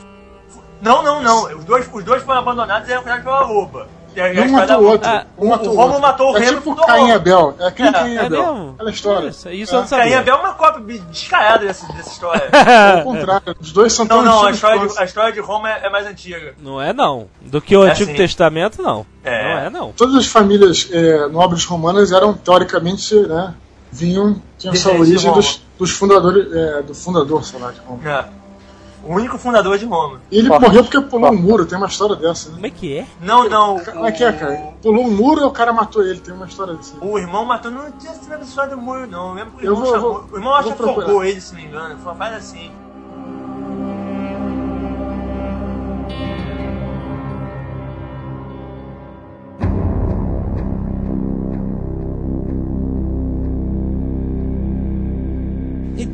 Não, 0.81 1.01
não, 1.03 1.21
não. 1.21 1.43
Os 1.57 1.65
dois, 1.65 1.89
os 1.91 2.03
dois 2.03 2.23
foram 2.23 2.39
abandonados 2.39 2.87
e 2.87 2.91
eram 2.91 3.01
cuidados 3.03 3.23
pela 3.25 3.41
loba. 3.41 3.87
A- 4.21 4.33
e 4.33 4.39
a 4.39 4.41
um 4.43 4.49
matou 4.51 4.77
o 4.81 4.85
outro. 4.87 5.09
Ah, 5.09 5.25
um 5.37 5.47
matou 5.49 5.73
o 5.73 5.75
Romulo 5.75 5.99
matou 6.01 6.31
o 6.33 6.37
É 6.37 6.39
Remo 6.39 6.57
tipo 6.57 6.75
Caim. 6.85 7.11
Abel. 7.11 7.55
É 7.59 7.71
quem 7.71 7.87
É, 7.87 7.91
Caim 7.91 8.15
é 8.15 8.25
Abel. 8.25 8.53
mesmo? 8.55 8.71
Aquela 8.75 8.89
história. 8.89 9.27
Isso, 9.29 9.49
isso 9.49 9.75
eu 9.75 9.81
não 9.81 9.87
Caim 9.87 9.99
sabia. 10.01 10.19
Abel 10.19 10.35
é 10.35 10.39
uma 10.39 10.53
cópia 10.53 10.99
descarada 11.11 11.65
dessa, 11.65 11.87
dessa 11.93 12.09
história. 12.09 12.49
Ao 12.97 13.03
contrário, 13.03 13.55
os 13.59 13.71
dois 13.71 13.93
são 13.93 14.05
Não, 14.05 14.17
tão 14.17 14.25
não, 14.25 14.31
a 14.33 14.35
antigos 14.49 14.55
história, 14.55 14.87
de, 14.87 14.99
a 14.99 15.03
história 15.05 15.33
de 15.33 15.39
Roma 15.39 15.69
é, 15.71 15.85
é 15.85 15.89
mais 15.89 16.05
antiga. 16.07 16.53
Não 16.61 16.81
é 16.81 16.93
não. 16.93 17.27
Do 17.41 17.61
que 17.61 17.75
o 17.75 17.85
É 17.85 17.91
Antigo 17.91 18.11
sim. 18.11 18.17
Testamento, 18.17 18.81
não. 18.81 19.05
É. 19.23 19.43
Não 19.53 19.59
é 19.61 19.69
não. 19.69 19.91
Todas 19.91 20.15
as 20.15 20.27
famílias 20.27 20.87
é, 20.91 21.27
nobres 21.27 21.65
romanas 21.65 22.11
eram, 22.11 22.33
teoricamente, 22.33 23.15
né, 23.15 23.53
vinham, 23.91 24.41
tinham 24.57 24.73
essa 24.73 24.91
origem 24.91 25.31
dos, 25.33 25.61
dos 25.77 25.91
fundadores, 25.91 26.51
é, 26.53 26.81
do 26.81 26.93
fundador, 26.93 27.43
sei 27.43 27.59
lá, 27.59 27.71
de 27.71 27.79
Roma. 27.79 27.99
É. 28.09 28.25
O 29.05 29.13
único 29.13 29.37
fundador 29.37 29.77
de 29.77 29.85
Roma. 29.85 30.19
E 30.31 30.39
ele 30.39 30.47
Forte. 30.47 30.61
morreu 30.63 30.83
porque 30.83 30.99
pulou 31.01 31.31
um 31.31 31.37
muro, 31.37 31.65
tem 31.65 31.77
uma 31.77 31.87
história 31.87 32.15
dessa, 32.15 32.49
né? 32.49 32.55
Como 32.55 32.65
é 32.65 32.69
que 32.71 32.97
é? 32.97 33.05
Não, 33.21 33.47
não. 33.47 33.79
Como 33.79 34.05
é 34.05 34.11
que 34.11 34.23
é, 34.23 34.31
cara? 34.33 34.55
Pulou 34.81 35.05
um 35.05 35.11
muro 35.11 35.41
e 35.41 35.43
o 35.43 35.51
cara 35.51 35.71
matou 35.71 36.01
ele, 36.03 36.19
tem 36.19 36.33
uma 36.33 36.47
história 36.47 36.73
dessa. 36.73 36.95
O 36.99 37.17
irmão 37.19 37.45
matou, 37.45 37.69
não 37.69 37.91
tinha 37.91 38.13
sido 38.13 38.33
a 38.33 38.39
história 38.39 38.75
do 38.75 38.81
muro, 38.81 39.05
não. 39.07 39.29
Eu 39.29 39.33
lembro 39.35 39.51
que 39.51 39.63
o 39.63 39.67
Eu 39.67 39.73
irmão 39.73 39.85
vou- 39.85 39.93
chamou. 39.95 40.13
vou- 40.13 40.27
o 40.31 40.35
irmão 40.37 40.53
acho 40.55 40.63
vou 40.73 41.21
que 41.21 41.27
ele, 41.27 41.39
se 41.41 41.53
não 41.53 41.61
me 41.61 41.67
engano. 41.67 41.95
Uma 42.01 42.15
fase 42.15 42.35
assim. 42.35 42.71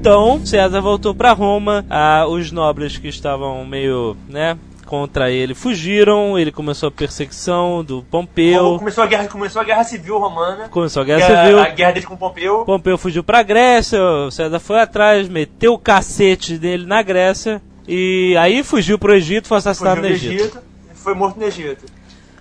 Então, 0.01 0.43
César 0.43 0.81
voltou 0.81 1.13
pra 1.13 1.31
Roma. 1.31 1.85
Ah, 1.87 2.25
os 2.27 2.51
nobres 2.51 2.97
que 2.97 3.07
estavam 3.07 3.63
meio, 3.63 4.17
né, 4.27 4.57
contra 4.87 5.29
ele 5.29 5.53
fugiram. 5.53 6.39
Ele 6.39 6.51
começou 6.51 6.87
a 6.89 6.91
perseguição 6.91 7.83
do 7.83 8.01
Pompeu. 8.09 8.79
Começou 8.79 9.03
a 9.03 9.07
guerra, 9.07 9.27
começou 9.27 9.61
a 9.61 9.63
guerra 9.63 9.83
civil 9.83 10.17
romana. 10.17 10.69
Começou 10.69 11.03
a 11.03 11.05
guerra 11.05 11.21
é 11.21 11.43
civil. 11.45 11.59
A 11.59 11.67
guerra 11.67 11.91
dele 11.91 12.05
com 12.07 12.17
Pompeu. 12.17 12.65
Pompeu 12.65 12.97
fugiu 12.97 13.23
pra 13.23 13.43
Grécia. 13.43 14.01
O 14.01 14.31
César 14.31 14.59
foi 14.59 14.81
atrás, 14.81 15.29
meteu 15.29 15.73
o 15.73 15.77
cacete 15.77 16.57
dele 16.57 16.87
na 16.87 17.03
Grécia. 17.03 17.61
E 17.87 18.35
aí 18.39 18.63
fugiu 18.63 18.97
pro 18.97 19.13
Egito, 19.13 19.47
foi 19.47 19.59
assassinado 19.59 20.01
Fugiu 20.01 20.09
no 20.09 20.15
Egito. 20.15 20.43
Egito. 20.45 20.59
Foi 20.95 21.13
morto 21.13 21.39
no 21.39 21.45
Egito. 21.45 21.85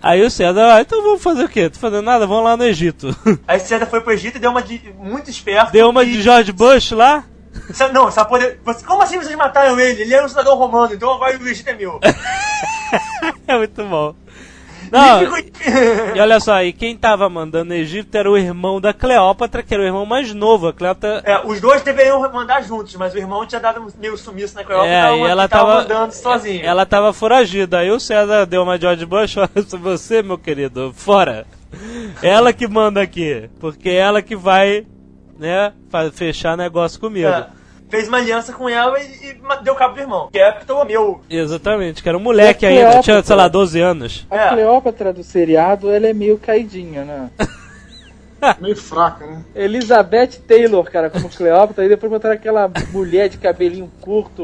Aí 0.02 0.22
o 0.22 0.30
César, 0.30 0.76
ah, 0.76 0.80
então 0.80 1.02
vamos 1.02 1.22
fazer 1.22 1.44
o 1.44 1.48
quê? 1.48 1.68
Tô 1.68 1.78
fazendo 1.78 2.02
nada, 2.06 2.26
vamos 2.26 2.44
lá 2.44 2.56
no 2.56 2.64
Egito. 2.64 3.14
Aí 3.46 3.60
César 3.60 3.84
foi 3.84 4.00
pro 4.00 4.14
Egito 4.14 4.36
e 4.38 4.40
deu 4.40 4.50
uma 4.50 4.62
de 4.62 4.80
muito 4.98 5.28
esperto. 5.28 5.72
Deu 5.72 5.90
uma 5.90 6.02
e- 6.04 6.06
de 6.12 6.22
George 6.22 6.52
Bush 6.52 6.92
lá. 6.92 7.22
Não, 7.92 8.10
só 8.10 8.24
poder. 8.24 8.60
Como 8.86 9.02
assim 9.02 9.18
vocês 9.18 9.36
mataram 9.36 9.78
ele? 9.78 10.02
Ele 10.02 10.14
era 10.14 10.24
um 10.24 10.28
cidadão 10.28 10.56
romano, 10.56 10.94
então 10.94 11.12
agora 11.12 11.36
o 11.38 11.48
Egito 11.48 11.68
é 11.68 11.74
meu. 11.74 12.00
É 13.46 13.56
muito 13.56 13.84
bom. 13.84 14.14
Não, 14.90 15.22
E 16.16 16.20
olha 16.20 16.40
só, 16.40 16.62
e 16.62 16.72
quem 16.72 16.96
tava 16.96 17.28
mandando 17.28 17.66
no 17.66 17.74
Egito 17.74 18.14
era 18.16 18.28
o 18.28 18.36
irmão 18.36 18.80
da 18.80 18.92
Cleópatra, 18.92 19.62
que 19.62 19.72
era 19.72 19.82
o 19.82 19.86
irmão 19.86 20.04
mais 20.04 20.34
novo. 20.34 20.66
A 20.68 20.72
Cleópatra 20.72 21.22
É, 21.24 21.46
os 21.46 21.60
dois 21.60 21.82
deveriam 21.82 22.20
mandar 22.32 22.62
juntos, 22.62 22.96
mas 22.96 23.14
o 23.14 23.18
irmão 23.18 23.46
tinha 23.46 23.60
dado 23.60 23.86
meio 23.98 24.16
sumiço 24.16 24.56
na 24.56 24.64
Cleópatra 24.64 24.92
É, 24.92 25.16
e 25.16 25.22
ela 25.22 25.48
tava, 25.48 25.66
tava, 25.66 25.82
mandando 25.82 26.14
sozinho. 26.14 26.64
Ela 26.64 26.84
tava 26.84 27.12
foragida. 27.12 27.78
Aí 27.78 27.90
o 27.90 28.00
César 28.00 28.44
deu 28.46 28.62
uma 28.62 28.78
George 28.78 29.06
Bush, 29.06 29.36
você, 29.80 30.22
meu 30.22 30.38
querido, 30.38 30.92
fora. 30.94 31.46
Ela 32.20 32.52
que 32.52 32.66
manda 32.66 33.00
aqui, 33.00 33.48
porque 33.60 33.90
é 33.90 33.96
ela 33.96 34.20
que 34.20 34.34
vai, 34.34 34.84
né, 35.40 35.72
fechar 36.12 36.56
negócio 36.56 37.00
comigo. 37.00 37.26
É, 37.26 37.46
fez 37.88 38.06
uma 38.06 38.18
aliança 38.18 38.52
com 38.52 38.68
ela 38.68 39.00
e, 39.00 39.30
e 39.30 39.62
deu 39.64 39.74
cabo 39.74 39.94
do 39.94 40.00
irmão. 40.00 40.28
Que 40.30 40.38
é 40.38 40.52
Ptolomeu. 40.52 41.20
Exatamente, 41.28 42.02
que 42.02 42.08
era 42.08 42.16
um 42.16 42.20
moleque 42.20 42.66
ainda, 42.66 42.80
tinha, 42.80 43.02
Cleópatra? 43.02 43.22
sei 43.24 43.36
lá, 43.36 43.48
12 43.48 43.80
anos. 43.80 44.26
A 44.30 44.36
É. 44.36 44.48
Cleópatra 44.50 45.12
do 45.12 45.24
seriado, 45.24 45.90
ela 45.90 46.06
é 46.06 46.12
meio 46.12 46.38
caidinha, 46.38 47.04
né? 47.04 47.30
Meio 48.58 48.74
fraca, 48.76 49.26
né? 49.26 49.44
Elizabeth 49.54 50.40
Taylor, 50.48 50.82
cara, 50.90 51.10
como 51.10 51.28
Cleópatra, 51.28 51.84
e 51.84 51.90
depois 51.90 52.10
botaram 52.10 52.34
aquela 52.34 52.70
mulher 52.90 53.28
de 53.28 53.36
cabelinho 53.36 53.90
curto, 54.00 54.42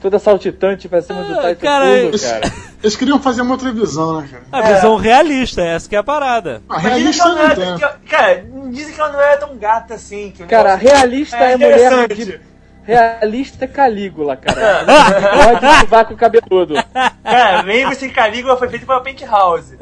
toda 0.00 0.18
saltitante 0.18 0.88
pra 0.88 1.02
cima 1.02 1.22
do 1.22 1.32
Ah, 1.34 1.42
Taito 1.42 1.60
cara, 1.60 1.84
Pulo, 1.84 1.96
Eles, 1.96 2.24
cara. 2.24 2.52
eles 2.82 2.96
queriam 2.96 3.20
fazer 3.20 3.42
uma 3.42 3.52
outra 3.52 3.72
visão, 3.72 4.20
né, 4.20 4.28
cara? 4.30 4.44
A 4.52 4.72
visão 4.74 4.96
realista, 4.96 5.62
essa 5.62 5.88
que 5.88 5.96
é 5.96 5.98
a 5.98 6.02
parada. 6.02 6.62
Ah, 6.68 6.76
dizem 6.78 6.90
que 6.90 6.98
realista 6.98 7.28
não 7.28 7.78
que- 7.78 8.08
cara, 8.08 8.44
dizem 8.70 8.94
que 8.94 9.00
ela 9.00 9.12
não 9.12 9.20
era 9.20 9.36
tão 9.36 9.56
gata 9.56 9.94
assim. 9.94 10.30
Que 10.36 10.44
Cara, 10.44 10.76
negócio- 10.76 10.88
realista 10.96 11.36
é, 11.36 11.52
É 11.52 11.56
mulher 11.56 12.08
de... 12.08 12.40
Realista 12.88 13.66
é 13.66 13.68
Calígula, 13.68 14.34
cara. 14.36 14.86
Pode 15.52 15.66
levar 15.80 16.04
com 16.06 16.14
o 16.14 16.16
cabeludo. 16.16 16.74
Cara, 17.22 17.60
lembre-se 17.60 18.08
que 18.08 18.14
Calígula 18.14 18.56
foi 18.56 18.68
feito 18.70 18.86
pela 18.86 19.00
Penthouse. 19.00 19.78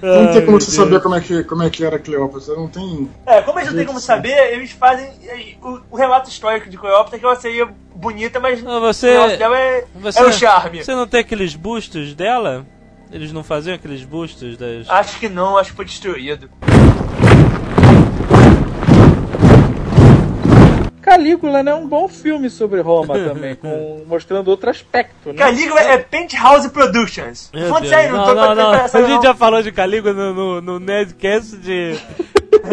Não 0.00 0.32
tem 0.32 0.46
como 0.46 0.60
você 0.60 0.70
saber 0.70 1.00
como 1.00 1.16
é, 1.16 1.20
que, 1.20 1.42
como 1.42 1.62
é 1.64 1.70
que 1.70 1.84
era 1.84 1.96
a 1.96 1.98
Cleópatra. 1.98 2.54
Não 2.54 2.68
tem. 2.68 3.10
É, 3.26 3.42
como 3.42 3.58
eles 3.58 3.70
não 3.70 3.76
tem 3.76 3.86
como 3.86 3.98
saber, 3.98 4.52
eles 4.52 4.70
fazem 4.70 5.10
é, 5.24 5.56
o, 5.60 5.80
o 5.90 5.96
relato 5.96 6.30
histórico 6.30 6.70
de 6.70 6.78
Cleópatra 6.78 7.18
que 7.18 7.24
ela 7.24 7.34
seria 7.34 7.68
bonita, 7.92 8.38
mas 8.38 8.62
Não, 8.62 8.80
você- 8.80 9.16
o 9.18 9.36
dela 9.36 9.58
é, 9.58 9.84
Você, 9.96 10.20
é 10.20 10.24
o 10.24 10.32
charme. 10.32 10.84
Você 10.84 10.94
não 10.94 11.08
tem 11.08 11.20
aqueles 11.20 11.56
bustos 11.56 12.14
dela? 12.14 12.64
Eles 13.10 13.32
não 13.32 13.42
faziam 13.42 13.74
aqueles 13.74 14.04
bustos 14.04 14.56
das. 14.56 14.88
Acho 14.88 15.18
que 15.18 15.28
não, 15.28 15.56
acho 15.56 15.70
que 15.70 15.76
foi 15.76 15.84
destruído. 15.84 16.50
Calígula, 21.06 21.62
né? 21.62 21.72
Um 21.72 21.86
bom 21.86 22.08
filme 22.08 22.50
sobre 22.50 22.80
Roma 22.80 23.14
também, 23.22 23.54
com, 23.54 24.02
mostrando 24.08 24.48
outro 24.48 24.68
aspecto, 24.68 25.32
né? 25.32 25.38
Calígula 25.38 25.80
é 25.80 25.98
Penthouse 25.98 26.68
Productions. 26.70 27.48
Falando 27.68 27.86
sério, 27.86 28.16
não, 28.16 28.24
tô 28.24 28.34
não, 28.34 28.54
não. 28.56 28.72
A 28.72 28.88
gente 28.88 29.22
já 29.22 29.32
falou 29.32 29.62
de 29.62 29.70
Calígula 29.70 30.12
no, 30.12 30.34
no, 30.34 30.60
no 30.60 30.80
Nerdcast 30.80 31.58
de 31.58 31.96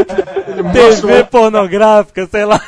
TV 0.74 1.24
pornográfica, 1.26 2.26
sei 2.26 2.46
lá. 2.46 2.60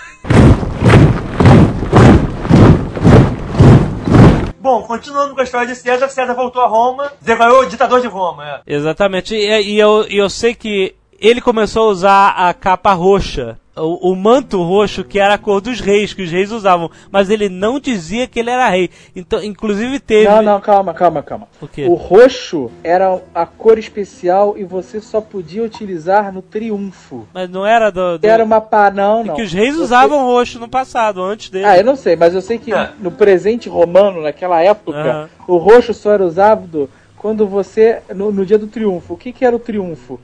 Bom, 4.59 4.83
continuando 4.83 5.33
com 5.33 5.41
a 5.41 5.43
história 5.43 5.67
de 5.67 5.75
César, 5.75 6.09
César 6.09 6.33
voltou 6.35 6.61
a 6.61 6.67
Roma, 6.67 7.11
declarou 7.21 7.61
o 7.61 7.65
ditador 7.65 8.01
de 8.01 8.07
Roma. 8.07 8.61
É. 8.67 8.75
Exatamente. 8.75 9.33
E, 9.33 9.61
e 9.61 9.79
eu, 9.79 10.05
e 10.07 10.17
eu 10.17 10.29
sei 10.29 10.53
que 10.53 10.95
ele 11.19 11.41
começou 11.41 11.87
a 11.87 11.91
usar 11.91 12.29
a 12.29 12.53
capa 12.53 12.93
roxa. 12.93 13.57
O, 13.77 14.11
o 14.11 14.15
manto 14.15 14.61
roxo 14.63 15.03
que 15.03 15.19
era 15.19 15.33
a 15.33 15.37
cor 15.37 15.59
dos 15.59 15.81
reis, 15.81 16.13
que 16.13 16.21
os 16.23 16.31
reis 16.31 16.49
usavam, 16.51 16.89
mas 17.11 17.29
ele 17.29 17.49
não 17.49 17.77
dizia 17.77 18.25
que 18.25 18.39
ele 18.39 18.49
era 18.49 18.69
rei. 18.69 18.89
Então, 19.13 19.43
inclusive 19.43 19.99
teve. 19.99 20.29
Não, 20.29 20.41
não, 20.41 20.61
calma, 20.61 20.93
calma, 20.93 21.21
calma. 21.21 21.47
O 21.61 21.67
quê? 21.67 21.85
O 21.85 21.93
roxo 21.95 22.71
era 22.83 23.19
a 23.33 23.45
cor 23.45 23.77
especial 23.77 24.55
e 24.57 24.63
você 24.63 25.01
só 25.01 25.19
podia 25.19 25.61
utilizar 25.61 26.31
no 26.31 26.41
triunfo. 26.41 27.27
Mas 27.33 27.49
não 27.49 27.65
era 27.65 27.89
do. 27.91 28.17
do... 28.17 28.25
Era 28.25 28.45
uma 28.45 28.61
pá, 28.61 28.89
não, 28.89 29.25
não. 29.25 29.35
que 29.35 29.41
os 29.41 29.51
reis 29.51 29.75
Você- 29.75 29.81
usavam 29.83 30.23
roxo 30.25 30.57
no 30.57 30.69
passado, 30.69 31.21
antes 31.21 31.49
dele. 31.49 31.65
Ah, 31.65 31.77
eu 31.77 31.83
não 31.83 31.97
sei, 31.97 32.15
mas 32.15 32.33
eu 32.33 32.41
sei 32.41 32.57
que 32.57 32.73
É. 32.73 32.91
no 32.99 33.11
presente 33.11 33.67
romano, 33.67 34.21
naquela 34.21 34.61
época, 34.61 34.97
Aham. 34.97 35.29
o 35.47 35.57
roxo 35.57 35.93
só 35.93 36.13
era 36.13 36.23
usado 36.25 36.89
quando 37.17 37.45
você. 37.45 37.99
No, 38.15 38.31
no 38.31 38.45
dia 38.45 38.57
do 38.57 38.67
triunfo. 38.67 39.15
O 39.15 39.17
que, 39.17 39.33
que 39.33 39.43
era 39.43 39.53
o 39.55 39.59
triunfo? 39.59 40.17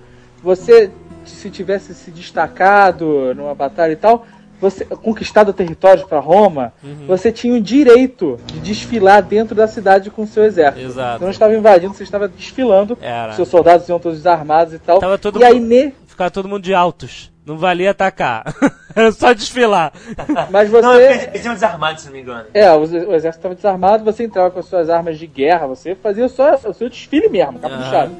Você, 0.43 0.89
se 1.25 1.49
tivesse 1.49 1.93
se 1.93 2.11
destacado 2.11 3.33
numa 3.35 3.53
batalha 3.55 3.91
e 3.93 3.95
tal, 3.95 4.25
você 4.59 4.85
conquistado 4.85 5.51
territórios 5.53 6.05
para 6.05 6.19
Roma, 6.19 6.71
Uhum. 6.83 7.05
você 7.07 7.31
tinha 7.31 7.53
o 7.55 7.59
direito 7.61 8.37
de 8.45 8.59
desfilar 8.59 9.23
dentro 9.23 9.55
da 9.55 9.67
cidade 9.67 10.11
com 10.11 10.21
o 10.23 10.27
seu 10.27 10.43
exército. 10.43 10.85
Exato. 10.85 11.17
Você 11.19 11.23
não 11.25 11.31
estava 11.31 11.55
invadindo, 11.55 11.93
você 11.95 12.03
estava 12.03 12.27
desfilando. 12.27 12.97
Era. 13.01 13.33
Seus 13.33 13.47
soldados 13.47 13.89
iam 13.89 13.99
todos 13.99 14.25
armados 14.27 14.73
e 14.73 14.79
tal. 14.79 14.99
Tava 14.99 15.17
todo 15.17 15.39
e 15.39 15.43
aí, 15.43 15.55
mundo- 15.59 15.67
ne... 15.67 15.93
Ficava 16.05 16.29
todo 16.29 16.47
mundo 16.47 16.61
de 16.63 16.73
altos. 16.73 17.31
Não 17.43 17.57
valia 17.57 17.89
atacar. 17.89 18.43
era 18.95 19.11
só 19.11 19.33
desfilar. 19.33 19.91
mas 20.51 20.71
Não, 20.71 20.81
você. 20.93 21.03
eles, 21.05 21.27
eles 21.29 21.45
iam 21.45 21.53
desarmados, 21.55 22.01
se 22.03 22.07
não 22.09 22.13
me 22.13 22.21
engano. 22.21 22.45
É, 22.53 22.71
o, 22.71 22.81
o 22.81 22.85
exército 23.15 23.29
estava 23.39 23.55
desarmado, 23.55 24.03
você 24.03 24.23
entrava 24.25 24.51
com 24.51 24.59
as 24.59 24.65
suas 24.67 24.91
armas 24.91 25.17
de 25.17 25.25
guerra, 25.25 25.65
você 25.65 25.95
fazia 25.95 26.27
só 26.29 26.53
o 26.65 26.73
seu 26.73 26.87
desfile 26.87 27.29
mesmo, 27.29 27.57
caprichado. 27.57 28.11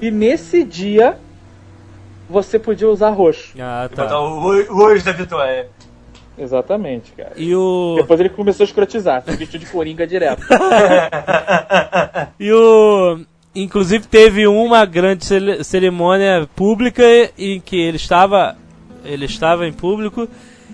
E 0.00 0.08
nesse 0.12 0.62
dia, 0.62 1.18
você 2.30 2.58
podia 2.58 2.88
usar 2.88 3.10
roxo. 3.10 3.52
Ah, 3.60 3.86
Botar 3.90 4.06
tá. 4.06 4.20
o 4.20 4.38
o- 4.40 4.72
o 4.72 4.82
olho 4.84 5.02
da 5.02 5.12
vitória. 5.12 5.68
Exatamente, 6.38 7.12
cara. 7.12 7.32
E 7.36 7.54
o. 7.54 7.96
Depois 7.98 8.18
ele 8.20 8.28
começou 8.30 8.64
a 8.64 8.66
escrotizar, 8.66 9.22
se 9.22 9.36
vestiu 9.36 9.60
de 9.60 9.66
coringa 9.66 10.06
direto. 10.06 10.42
E 12.38 12.52
o. 12.52 13.20
Inclusive 13.54 14.06
teve 14.06 14.46
uma 14.46 14.84
grande 14.86 15.24
cerimônia 15.64 16.48
pública 16.54 17.02
em 17.36 17.60
que 17.60 17.76
ele 17.76 17.96
estava. 17.96 18.56
Ele 19.04 19.24
estava 19.24 19.66
em 19.66 19.72
público 19.72 20.28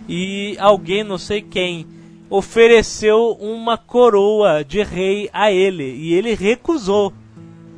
e 0.09 0.57
alguém, 0.59 1.03
não 1.05 1.17
sei 1.17 1.41
quem, 1.41 1.87
ofereceu 2.29 3.37
uma 3.41 3.79
coroa 3.79 4.65
de 4.65 4.83
rei 4.83 5.31
a 5.33 5.51
ele. 5.53 5.85
E 5.85 6.13
ele 6.15 6.35
recusou. 6.35 7.13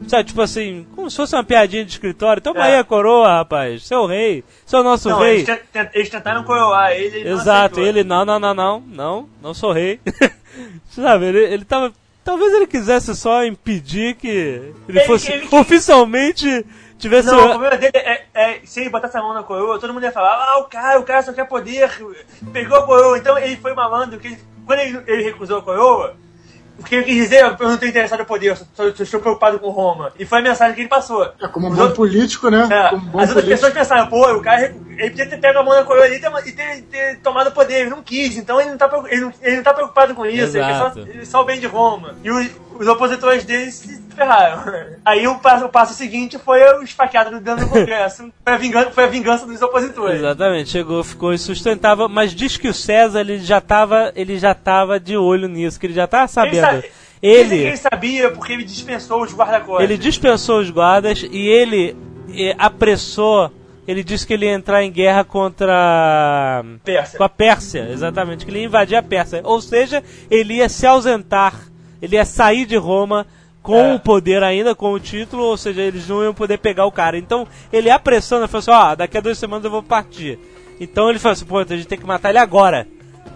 Sabe, 0.07 0.25
tipo 0.25 0.41
assim, 0.41 0.87
como 0.95 1.11
se 1.11 1.17
fosse 1.17 1.35
uma 1.35 1.43
piadinha 1.45 1.85
de 1.85 1.91
escritório. 1.91 2.41
Toma 2.41 2.61
É. 2.61 2.75
aí 2.75 2.79
a 2.79 2.85
coroa, 2.85 3.29
rapaz. 3.39 3.87
Seu 3.87 4.07
rei. 4.07 4.45
Seu 4.65 4.83
nosso 4.85 5.09
Não, 5.09 5.19
rei. 5.19 5.41
eles, 5.41 5.49
eles 5.93 6.09
tentaram 6.09 6.45
coroar 6.45 6.93
ele. 6.93 7.19
ele 7.19 7.31
não 7.31 7.41
Exato, 7.41 7.75
aceitou. 7.81 7.87
ele 7.87 8.05
não, 8.05 8.25
não, 8.25 8.39
não, 8.39 8.55
não, 8.55 8.81
não, 8.81 9.29
não 9.43 9.55
sou 9.55 9.73
rei. 9.73 10.01
Sabe, 10.91 11.27
ele, 11.27 11.39
ele 11.45 11.65
tava. 11.65 11.93
Talvez 12.25 12.53
ele 12.53 12.67
quisesse 12.67 13.15
só 13.17 13.45
impedir 13.45 14.15
que 14.17 14.29
ele, 14.29 14.75
Ele- 14.89 15.01
fosse 15.01 15.33
ele- 15.33 15.49
oficialmente 15.51 16.65
tivesse. 16.99 17.29
Não, 17.29 17.39
o 17.47 17.49
problema 17.51 17.77
dele 17.77 17.93
é, 17.97 18.25
é 18.35 18.61
se 18.65 18.81
ele 18.81 18.91
botasse 18.91 19.17
a 19.17 19.23
mão 19.23 19.33
na 19.33 19.43
coroa, 19.43 19.79
todo 19.79 19.95
mundo 19.95 20.03
ia 20.03 20.13
falar, 20.13 20.35
ah, 20.35 20.59
o 20.59 20.65
cara, 20.65 20.99
o 21.01 21.05
cara 21.05 21.23
só 21.23 21.33
quer 21.33 21.45
poder, 21.47 21.91
pegou 22.53 22.77
a 22.77 22.85
coroa, 22.87 23.17
então 23.17 23.39
ele 23.39 23.57
foi 23.57 23.73
malandro, 23.75 24.19
que 24.19 24.37
quando 24.67 24.81
ele, 24.81 25.01
ele 25.07 25.23
recusou 25.23 25.59
a 25.59 25.63
coroa, 25.63 26.17
o 26.79 26.85
que 26.85 26.95
ele 26.95 27.05
quis 27.05 27.17
dizer, 27.17 27.43
eu 27.45 27.57
não 27.67 27.75
estou 27.75 27.89
interessado 27.89 28.21
no 28.21 28.25
poder, 28.27 28.49
eu 28.51 28.57
só- 28.57 28.85
eu 28.85 28.91
estou 28.91 29.21
preocupado 29.21 29.59
com 29.59 29.69
Roma. 29.71 30.13
E 30.19 30.25
foi 30.25 30.39
a 30.39 30.43
mensagem 30.43 30.75
que 30.75 30.81
ele 30.83 30.89
passou. 30.89 31.25
É, 31.43 31.49
como 31.49 31.67
um 31.67 31.71
bom 31.71 31.77
outros- 31.81 31.97
político, 31.97 32.49
né? 32.51 32.69
É, 32.71 32.91
Como 32.91 33.03
um 33.03 33.11
bom 33.11 33.19
as 33.19 33.29
outras 33.31 33.45
político. 33.45 33.51
pessoas 33.51 33.73
pensaram, 33.73 34.07
pô, 34.09 34.33
o 34.33 34.41
cara 34.41 34.63
ele 34.97 35.11
podia 35.11 35.29
ter 35.29 35.39
pego 35.39 35.59
a 35.59 35.63
mão 35.63 35.75
na 35.75 35.83
coroa 35.85 36.05
ali 36.05 36.17
e 36.17 36.21
ter, 36.21 36.31
ter, 36.53 36.83
ter 36.83 37.19
tomado 37.21 37.49
o 37.49 37.53
poder, 37.53 37.81
ele 37.81 37.91
não 37.91 38.03
quis, 38.03 38.37
então 38.37 38.61
ele 38.61 38.71
não 38.71 38.79
tá, 38.79 38.89
preocu- 38.89 39.09
ele 39.09 39.21
não, 39.23 39.33
ele 39.43 39.57
não 39.57 39.63
tá 39.63 39.75
preocupado 39.75 40.15
com 40.15 40.25
isso, 40.25 40.57
ele 40.57 40.65
quer 40.67 40.79
só, 40.79 40.87
Exato. 40.87 40.99
ele 41.01 41.27
só 41.27 41.41
o 41.43 41.45
bem 41.45 41.61
de 41.61 41.67
Roma. 41.67 42.15
E 42.23 42.31
os, 42.31 42.49
os 42.79 42.87
opositores 42.87 43.45
dele 43.45 43.71
se 43.73 44.08
ferraram. 44.19 44.87
Aí 45.05 45.27
o 45.27 45.39
passo, 45.39 45.65
o 45.65 45.69
passo 45.69 45.95
seguinte 45.95 46.39
foi 46.39 46.61
o 46.75 46.83
esfaqueado 46.83 47.31
no 47.31 47.41
dentro 47.41 47.65
do 47.65 47.71
Congresso, 47.71 48.31
foi 48.45 48.53
a 48.53 48.57
vingança, 48.57 48.91
foi 48.91 49.05
a 49.05 49.07
vingança 49.07 49.47
dos 49.47 49.63
opositores. 49.63 50.19
Exatamente, 50.19 50.71
chegou, 50.71 51.03
ficou 51.05 51.33
insustentável, 51.33 52.09
mas 52.09 52.35
diz 52.35 52.57
que 52.57 52.69
o 52.69 52.75
César 52.75 53.21
ele 53.21 53.39
já 53.39 53.61
tava, 53.61 54.13
ele 54.17 54.39
já 54.39 54.55
tava 54.55 54.99
de 54.99 55.17
olho 55.17 55.49
nisso, 55.49 55.79
que 55.79 55.87
ele 55.87 55.95
já 55.95 56.07
tava 56.07 56.27
sabendo. 56.27 56.83
Ele, 57.21 57.57
ele 57.57 57.77
sabia 57.77 58.31
porque 58.31 58.53
ele 58.53 58.65
dispensou 58.65 59.23
os 59.23 59.35
guarda-costas. 59.35 59.85
ele 59.85 59.99
dispensou 59.99 60.61
os 60.61 60.71
guardas 60.71 61.27
e 61.29 61.49
ele 61.49 61.97
eh, 62.33 62.55
apressou, 62.57 63.51
ele 63.89 64.05
disse 64.05 64.25
que 64.25 64.35
ele 64.35 64.47
ia 64.47 64.53
entrar 64.53 64.85
em 64.85 64.93
guerra 64.93 65.25
contra 65.25 66.65
Pérsia. 66.85 67.19
com 67.19 67.25
a 67.25 67.29
Pérsia, 67.29 67.89
exatamente, 67.91 68.45
que 68.45 68.53
ele 68.53 68.61
ia 68.61 68.67
invadir 68.67 68.97
a 68.97 69.03
Pérsia. 69.03 69.41
Ou 69.43 69.61
seja, 69.61 70.03
ele 70.31 70.55
ia 70.55 70.69
se 70.69 70.87
ausentar, 70.87 71.55
ele 72.01 72.15
ia 72.15 72.25
sair 72.25 72.65
de 72.67 72.77
Roma 72.77 73.27
com 73.63 73.77
É. 73.79 73.95
o 73.95 73.99
poder 74.01 74.43
ainda, 74.43 74.75
com 74.75 74.93
o 74.93 75.01
título, 75.01 75.43
ou 75.45 75.57
seja, 75.57 75.83
eles 75.83 76.09
não 76.09 76.23
iam 76.23 76.33
poder 76.35 76.59
pegar 76.59 76.85
o 76.87 76.93
cara. 76.93 77.19
Então, 77.19 77.47
ele 77.73 77.91
apressando, 77.91 78.43
ele 78.43 78.49
falou 78.49 78.61
assim, 78.61 78.71
ó, 78.71 78.95
daqui 78.95 79.19
a 79.19 79.21
duas 79.21 79.37
semanas 79.39 79.65
eu 79.65 79.71
vou 79.71 79.83
partir. 79.83 80.39
Então 80.81 81.11
ele 81.11 81.19
falou 81.19 81.33
assim, 81.33 81.45
pô, 81.45 81.59
a 81.59 81.65
gente 81.65 81.87
tem 81.89 81.99
que 81.99 82.07
matar 82.07 82.31
ele 82.31 82.39
agora. 82.39 82.87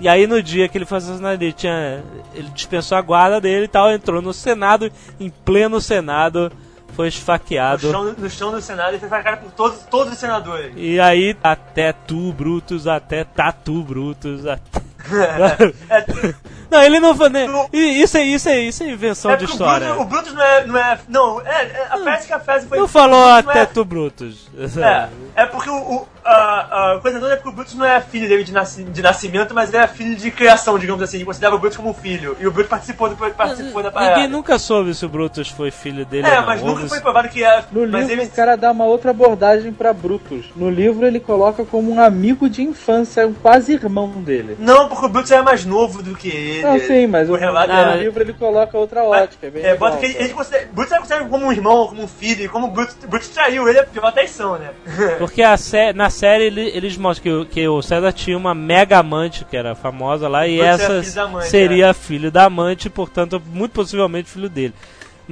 E 0.00 0.08
aí 0.08 0.26
no 0.26 0.42
dia 0.42 0.68
que 0.68 0.78
ele 0.78 0.84
foi 0.86 0.98
assassinado, 0.98 1.42
ele 1.42 1.52
tinha. 1.52 2.02
Ele 2.34 2.48
dispensou 2.50 2.96
a 2.96 3.02
guarda 3.02 3.40
dele 3.40 3.64
e 3.64 3.68
tal, 3.68 3.92
entrou 3.92 4.22
no 4.22 4.32
Senado, 4.32 4.90
em 5.20 5.28
pleno 5.28 5.80
Senado, 5.80 6.50
foi 6.94 7.06
No 7.06 7.08
esfaqueado. 7.08 7.90
chão, 7.90 8.14
no 8.16 8.30
chão 8.30 8.50
do 8.52 8.60
Senado 8.60 8.94
e 8.96 8.98
foi 8.98 9.06
esfaqueado 9.08 9.42
por 9.42 9.52
todos, 9.52 9.80
todos 9.90 10.12
os 10.12 10.18
senadores. 10.18 10.72
E 10.76 10.98
aí, 11.00 11.36
até 11.42 11.92
tu, 11.92 12.32
Brutus, 12.32 12.86
até 12.86 13.24
Tatu, 13.24 13.82
Brutus, 13.82 14.46
até... 14.46 14.80
É, 15.90 16.04
Não, 16.72 16.82
ele 16.82 16.98
não 16.98 17.14
foi. 17.14 17.28
Né? 17.28 17.46
Isso 17.72 18.16
é, 18.16 18.24
isso 18.24 18.48
é, 18.48 18.58
isso 18.60 18.82
é 18.82 18.88
invenção 18.88 19.30
é 19.30 19.36
de 19.36 19.44
porque 19.46 19.52
história. 19.52 19.92
O 19.94 20.04
Brutus, 20.04 20.32
o 20.32 20.32
Brutus 20.32 20.32
não 20.34 20.42
é. 20.42 20.64
Não, 20.66 20.78
é, 20.80 20.98
não 21.08 21.40
é, 21.42 21.62
é- 21.64 21.86
a 21.90 21.98
Pérsia 21.98 22.26
que 22.28 22.32
a 22.32 22.38
Pérsia 22.38 22.68
foi. 22.68 22.78
Não 22.78 22.88
falou 22.88 23.26
até 23.28 23.60
é- 23.60 23.66
tu, 23.66 23.84
Brutus. 23.84 24.48
É, 25.36 25.42
é 25.42 25.46
porque 25.46 25.68
o, 25.68 25.74
o- 25.76 26.08
a, 26.24 26.92
a 26.94 26.98
coisa 27.00 27.18
toda 27.20 27.32
é 27.32 27.36
porque 27.36 27.48
o 27.48 27.52
Brutus 27.52 27.74
não 27.74 27.84
é 27.84 28.00
filho 28.00 28.28
dele 28.28 28.44
de, 28.44 28.52
nasci- 28.52 28.84
de 28.84 29.02
nascimento, 29.02 29.52
mas 29.54 29.68
ele 29.74 29.82
é 29.82 29.86
filho 29.86 30.14
de 30.16 30.30
criação, 30.30 30.78
digamos 30.78 31.02
assim. 31.02 31.16
Ele 31.18 31.24
considerava 31.26 31.56
o 31.56 31.58
Brutus 31.58 31.76
como 31.76 31.90
um 31.90 31.94
filho. 31.94 32.36
E 32.40 32.46
o 32.46 32.50
Brutus 32.50 32.70
participou, 32.70 33.08
do, 33.10 33.16
participou 33.16 33.82
da 33.82 33.90
parada. 33.90 34.14
Ninguém 34.16 34.28
nunca 34.30 34.58
soube 34.58 34.94
se 34.94 35.04
o 35.04 35.08
Brutus 35.08 35.48
foi 35.48 35.70
filho 35.70 36.06
dele 36.06 36.26
É, 36.26 36.40
mas 36.40 36.62
nunca 36.62 36.86
foi 36.86 37.00
provado 37.00 37.28
que 37.28 37.44
é. 37.44 37.64
No 37.72 37.86
mas 37.88 38.06
livro, 38.08 38.22
ele. 38.22 38.30
o 38.30 38.34
cara 38.34 38.56
dá 38.56 38.70
uma 38.70 38.84
outra 38.84 39.10
abordagem 39.10 39.72
pra 39.72 39.92
Brutus. 39.92 40.46
No 40.56 40.70
livro, 40.70 41.04
ele 41.06 41.20
coloca 41.20 41.64
como 41.64 41.92
um 41.92 42.00
amigo 42.00 42.48
de 42.48 42.62
infância, 42.62 43.26
um 43.26 43.34
quase 43.34 43.72
irmão 43.74 44.08
dele. 44.08 44.56
Não, 44.58 44.88
porque 44.88 45.04
o 45.06 45.08
Brutus 45.08 45.30
é 45.32 45.42
mais 45.42 45.64
novo 45.64 46.02
do 46.02 46.14
que 46.14 46.28
ele. 46.28 46.61
Não, 46.62 46.78
sim, 46.80 47.06
mas 47.06 47.28
o, 47.28 47.34
relato 47.34 47.72
no 47.72 47.78
Ah, 47.78 47.94
livro 47.96 48.22
ele 48.22 48.32
coloca 48.32 48.76
outra 48.78 49.02
Mas- 49.08 49.22
ótica. 49.24 49.46
É, 49.46 49.50
bem 49.50 49.64
é, 49.64 49.74
bota 49.76 49.96
que 49.98 50.06
ele, 50.06 50.16
ele 50.18 50.28
considera, 50.34 50.68
Brutus 50.72 50.92
é 50.92 50.96
considerado 50.98 51.28
como 51.28 51.46
um 51.46 51.52
irmão, 51.52 51.86
como 51.88 52.02
um 52.02 52.08
filho, 52.08 52.44
e 52.44 52.48
como 52.48 52.66
o 52.68 52.70
Brutus, 52.70 52.96
Brutus 53.06 53.28
traiu 53.28 53.68
ele, 53.68 53.78
é 53.78 53.82
pior 53.84 54.10
traição, 54.12 54.58
né? 54.58 54.70
Porque 55.18 55.42
a 55.42 55.56
sé- 55.56 55.92
na 55.92 56.10
série 56.10 56.44
ele- 56.44 56.70
eles 56.74 56.96
mostram 56.96 57.22
que, 57.22 57.30
o- 57.30 57.46
que 57.46 57.68
o 57.68 57.82
César 57.82 58.12
tinha 58.12 58.36
uma 58.36 58.54
mega 58.54 58.98
amante, 58.98 59.44
que 59.44 59.56
era 59.56 59.74
famosa 59.74 60.28
lá, 60.28 60.46
e 60.46 60.56
Brutus 60.58 60.80
era 60.80 60.94
essa 60.94 61.02
filho 61.02 61.14
da 61.14 61.22
amante, 61.24 61.46
seria 61.48 61.94
filho 61.94 62.30
da 62.30 62.44
amante, 62.44 62.90
portanto, 62.90 63.42
muito 63.46 63.72
possivelmente 63.72 64.30
filho 64.30 64.48
dele. 64.48 64.74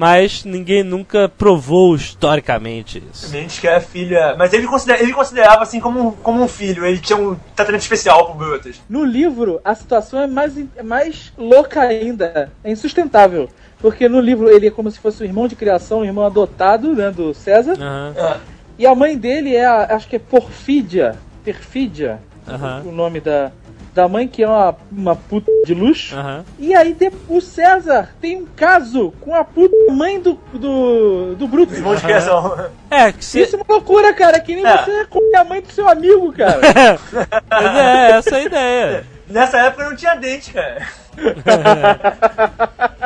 Mas 0.01 0.45
ninguém 0.47 0.83
nunca 0.83 1.29
provou 1.29 1.95
historicamente 1.95 3.03
isso. 3.13 3.31
Mente 3.31 3.61
que 3.61 3.69
é 3.69 3.79
filha. 3.81 4.35
Mas 4.39 4.51
ele, 4.55 4.67
considera, 4.67 5.03
ele 5.03 5.13
considerava 5.13 5.63
assim 5.63 5.79
como, 5.79 6.01
um- 6.09 6.11
como 6.13 6.43
um 6.43 6.49
filho, 6.49 6.87
ele 6.87 6.99
tinha 6.99 7.19
um 7.19 7.37
tratamento 7.55 7.83
especial 7.83 8.25
pro 8.25 8.35
Brutus. 8.35 8.81
No 8.89 9.05
livro, 9.05 9.61
a 9.63 9.75
situação 9.75 10.19
é 10.23 10.27
mais, 10.27 10.55
é 10.75 10.83
mais 10.83 11.31
louca 11.37 11.83
ainda. 11.83 12.51
É 12.65 12.71
insustentável. 12.73 13.51
Porque 13.79 14.09
no 14.09 14.21
livro 14.21 14.49
ele 14.49 14.69
é 14.69 14.71
como 14.71 14.91
se 14.91 14.99
fosse 14.99 15.23
o 15.23 15.27
irmão 15.27 15.47
de 15.47 15.55
criação, 15.55 16.01
o 16.01 16.05
irmão 16.05 16.25
adotado, 16.25 16.95
né, 16.95 17.11
do 17.11 17.35
César. 17.35 17.75
É. 18.17 18.37
E 18.79 18.87
a 18.87 18.95
mãe 18.95 19.19
dele 19.19 19.55
é, 19.55 19.67
a, 19.67 19.95
acho 19.97 20.09
que 20.09 20.17
é 20.17 20.19
Porfídia. 20.19 21.15
Perfídia. 21.45 22.21
aham, 22.49 22.83
O 22.87 22.93
nome 22.93 23.21
da, 23.21 23.53
da 24.01 24.09
mãe, 24.09 24.27
que 24.27 24.43
é 24.43 24.47
uma, 24.49 24.75
uma 24.91 25.15
puta 25.17 25.51
de 25.67 25.75
luxo. 25.75 26.17
aham. 26.17 26.45
E 26.59 26.75
aí 26.75 26.95
de- 26.95 27.13
o 27.29 27.41
César 27.41 28.11
tem 28.21 28.37
um 28.43 28.47
caso 28.57 29.13
com 29.21 29.35
a 29.35 29.45
puta 29.45 29.93
mãe 29.93 30.19
do, 30.21 30.39
do, 30.55 31.35
do 31.37 31.67
de 31.67 32.01
criação. 32.03 32.71
É, 32.91 33.13
que 33.13 33.23
se, 33.25 33.41
Isso 33.43 33.57
é 33.57 33.59
uma 33.59 33.67
loucura, 33.69 34.15
cara. 34.15 34.41
Que 34.41 34.55
nem 34.55 34.65
É. 34.67 34.77
você 34.79 35.05
come 35.07 35.37
a 35.37 35.45
mãe 35.45 35.61
do 35.61 35.71
seu 35.73 35.87
amigo, 35.89 36.33
cara. 36.33 36.61
mas 37.51 37.77
é 37.77 38.11
essa 38.13 38.37
a 38.37 38.41
ideia. 38.41 39.05
Nessa 39.29 39.59
época 39.59 39.89
não 39.91 39.97
tinha 39.97 40.15
dente, 40.15 40.53
cara. 40.53 40.87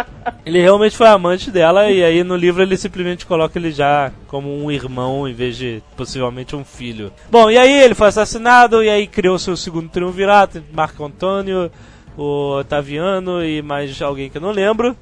Ele 0.45 0.61
realmente 0.61 0.97
foi 0.97 1.07
amante 1.07 1.51
dela 1.51 1.91
e 1.91 2.05
aí 2.05 2.23
no 2.23 2.37
livro 2.37 2.63
ele 2.63 2.77
simplesmente 2.77 3.25
coloca 3.25 3.59
ele 3.59 3.73
já 3.73 4.13
como 4.27 4.55
um 4.55 4.71
irmão 4.71 5.27
em 5.27 5.33
vez 5.33 5.57
de 5.57 5.83
possivelmente 5.97 6.55
um 6.55 6.63
filho. 6.63 7.11
Bom, 7.31 7.51
e 7.51 7.57
aí 7.57 7.83
ele 7.83 7.95
foi 7.95 8.09
assassinado 8.09 8.83
e 8.83 8.91
aí 8.91 9.07
criou 9.07 9.39
seu 9.39 9.57
segundo 9.57 9.89
triunvirato, 9.89 10.63
Marco 10.71 11.03
Antônio, 11.03 11.71
o 12.15 12.59
Otaviano 12.59 13.43
e 13.43 13.63
mais 13.63 14.01
alguém 14.03 14.29
que 14.29 14.37
eu 14.37 14.43
não 14.43 14.51
lembro. 14.51 14.95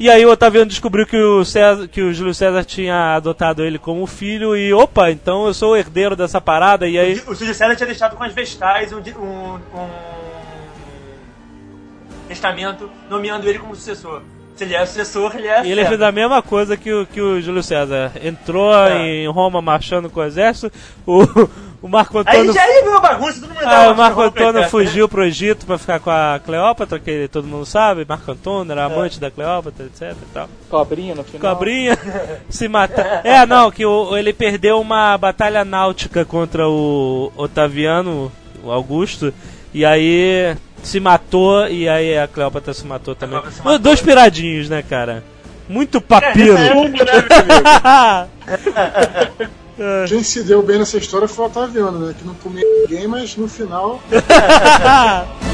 E 0.00 0.08
aí 0.08 0.24
o 0.24 0.30
Otaviano 0.30 0.70
descobriu 0.70 1.06
que 1.06 1.16
o, 1.16 1.44
César, 1.44 1.86
que 1.86 2.00
o 2.00 2.14
Júlio 2.14 2.32
César 2.32 2.64
tinha 2.64 3.16
adotado 3.16 3.64
ele 3.64 3.78
como 3.78 4.06
filho 4.06 4.56
e 4.56 4.72
opa, 4.72 5.10
então 5.10 5.46
eu 5.46 5.52
sou 5.52 5.72
o 5.72 5.76
herdeiro 5.76 6.16
dessa 6.16 6.40
parada 6.40 6.88
e 6.88 6.98
aí 6.98 7.22
O 7.26 7.34
Júlio 7.34 7.52
César 7.52 7.76
tinha 7.76 7.86
deixado 7.86 8.16
com 8.16 8.22
as 8.22 8.32
vestais 8.32 8.92
um, 8.92 8.98
um, 8.98 9.54
um 9.56 10.37
testamento 12.28 12.88
nomeando 13.10 13.48
ele 13.48 13.58
como 13.58 13.74
sucessor. 13.74 14.22
Se 14.54 14.64
ele 14.64 14.74
é 14.74 14.84
sucessor, 14.84 15.36
ele 15.36 15.46
é. 15.46 15.64
E 15.64 15.70
ele 15.70 15.84
fez 15.86 16.02
a 16.02 16.10
mesma 16.10 16.42
coisa 16.42 16.76
que 16.76 16.92
o, 16.92 17.06
que 17.06 17.20
o 17.20 17.40
Júlio 17.40 17.62
César. 17.62 18.10
Entrou 18.22 18.74
É. 18.74 18.98
em 19.06 19.28
Roma 19.28 19.62
marchando 19.62 20.10
com 20.10 20.18
o 20.18 20.24
exército. 20.24 20.72
O, 21.06 21.22
o 21.80 21.86
Marco 21.88 22.18
Aí 22.18 22.24
Antônio. 22.38 22.52
já 22.52 22.62
aí 22.64 22.82
veio 22.82 22.96
a 22.96 23.00
bagunça, 23.00 23.40
todo 23.40 23.50
mundo 23.54 23.60
Ah, 23.64 23.90
o 23.92 23.96
Marco 23.96 24.20
Antônio 24.20 24.50
eterna. 24.50 24.68
fugiu 24.68 25.08
pro 25.08 25.24
Egito 25.24 25.64
pra 25.64 25.78
ficar 25.78 26.00
com 26.00 26.10
a 26.10 26.40
Cleópatra, 26.44 26.98
que 26.98 27.28
todo 27.28 27.46
mundo 27.46 27.64
sabe. 27.64 28.04
Marco 28.04 28.32
Antônio 28.32 28.72
era 28.72 28.84
amante 28.86 29.20
da 29.20 29.30
Cleópatra, 29.30 29.86
etc 29.86 30.16
e 30.20 30.26
tal. 30.34 30.48
Cobrinha 30.68 31.14
no 31.14 31.22
final. 31.22 31.54
Cobrinha 31.54 31.96
se 32.50 32.66
mata. 32.66 33.20
É, 33.22 33.46
não, 33.46 33.70
que 33.70 33.86
o, 33.86 34.16
ele 34.16 34.32
perdeu 34.32 34.80
uma 34.80 35.16
batalha 35.16 35.64
náutica 35.64 36.24
contra 36.24 36.68
o 36.68 37.30
Otaviano, 37.36 38.32
o 38.64 38.72
Augusto, 38.72 39.32
e 39.72 39.84
aí 39.84 40.56
se 40.82 41.00
matou, 41.00 41.68
e 41.68 41.88
aí 41.88 42.18
a 42.18 42.26
Cleópatra 42.28 42.72
se 42.72 42.86
matou 42.86 43.14
também. 43.14 43.40
Se 43.50 43.58
matou. 43.58 43.78
Dois 43.78 44.00
piradinhos, 44.00 44.68
né, 44.68 44.82
cara? 44.82 45.24
Muito 45.68 46.00
papiro. 46.00 46.56
É, 49.80 50.06
Quem 50.08 50.24
se 50.24 50.42
deu 50.42 50.60
bem 50.60 50.78
nessa 50.78 50.98
história 50.98 51.28
foi 51.28 51.44
o 51.44 51.48
Otaviano, 51.48 52.00
né? 52.00 52.12
Que 52.18 52.26
não 52.26 52.34
comia 52.34 52.64
ninguém, 52.82 53.06
mas 53.06 53.36
no 53.36 53.46
final. 53.46 54.00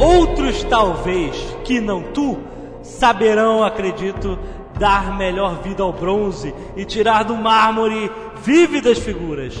Outros 0.00 0.64
talvez, 0.64 1.36
que 1.64 1.80
não 1.80 2.02
tu, 2.02 2.38
saberão, 2.82 3.62
acredito, 3.62 4.38
dar 4.78 5.16
melhor 5.16 5.62
vida 5.62 5.82
ao 5.82 5.92
bronze 5.92 6.54
e 6.76 6.84
tirar 6.84 7.22
do 7.24 7.34
mármore 7.36 8.10
vívidas 8.44 8.98
figuras. 8.98 9.54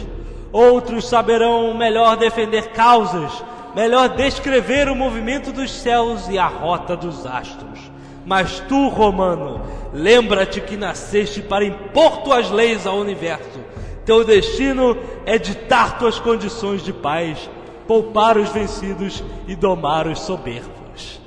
Outros 0.52 1.08
saberão 1.08 1.74
melhor 1.74 2.16
defender 2.16 2.68
causas, 2.68 3.32
melhor 3.74 4.10
descrever 4.10 4.88
o 4.88 4.94
movimento 4.94 5.50
dos 5.50 5.72
céus 5.72 6.28
e 6.28 6.38
a 6.38 6.46
rota 6.46 6.96
dos 6.96 7.26
astros. 7.26 7.80
Mas 8.24 8.60
tu, 8.60 8.88
romano, 8.88 9.60
lembra-te 9.92 10.60
que 10.60 10.76
nasceste 10.76 11.42
para 11.42 11.64
impor 11.64 12.18
tuas 12.18 12.50
leis 12.50 12.86
ao 12.86 12.98
universo. 12.98 13.60
Teu 14.04 14.24
destino 14.24 14.96
é 15.26 15.38
ditar 15.38 15.98
tuas 15.98 16.18
condições 16.18 16.82
de 16.82 16.92
paz, 16.92 17.50
poupar 17.88 18.36
os 18.36 18.50
vencidos 18.50 19.24
e 19.48 19.56
domar 19.56 20.06
os 20.06 20.20
soberbos. 20.20 21.20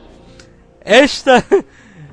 Esta 0.80 1.43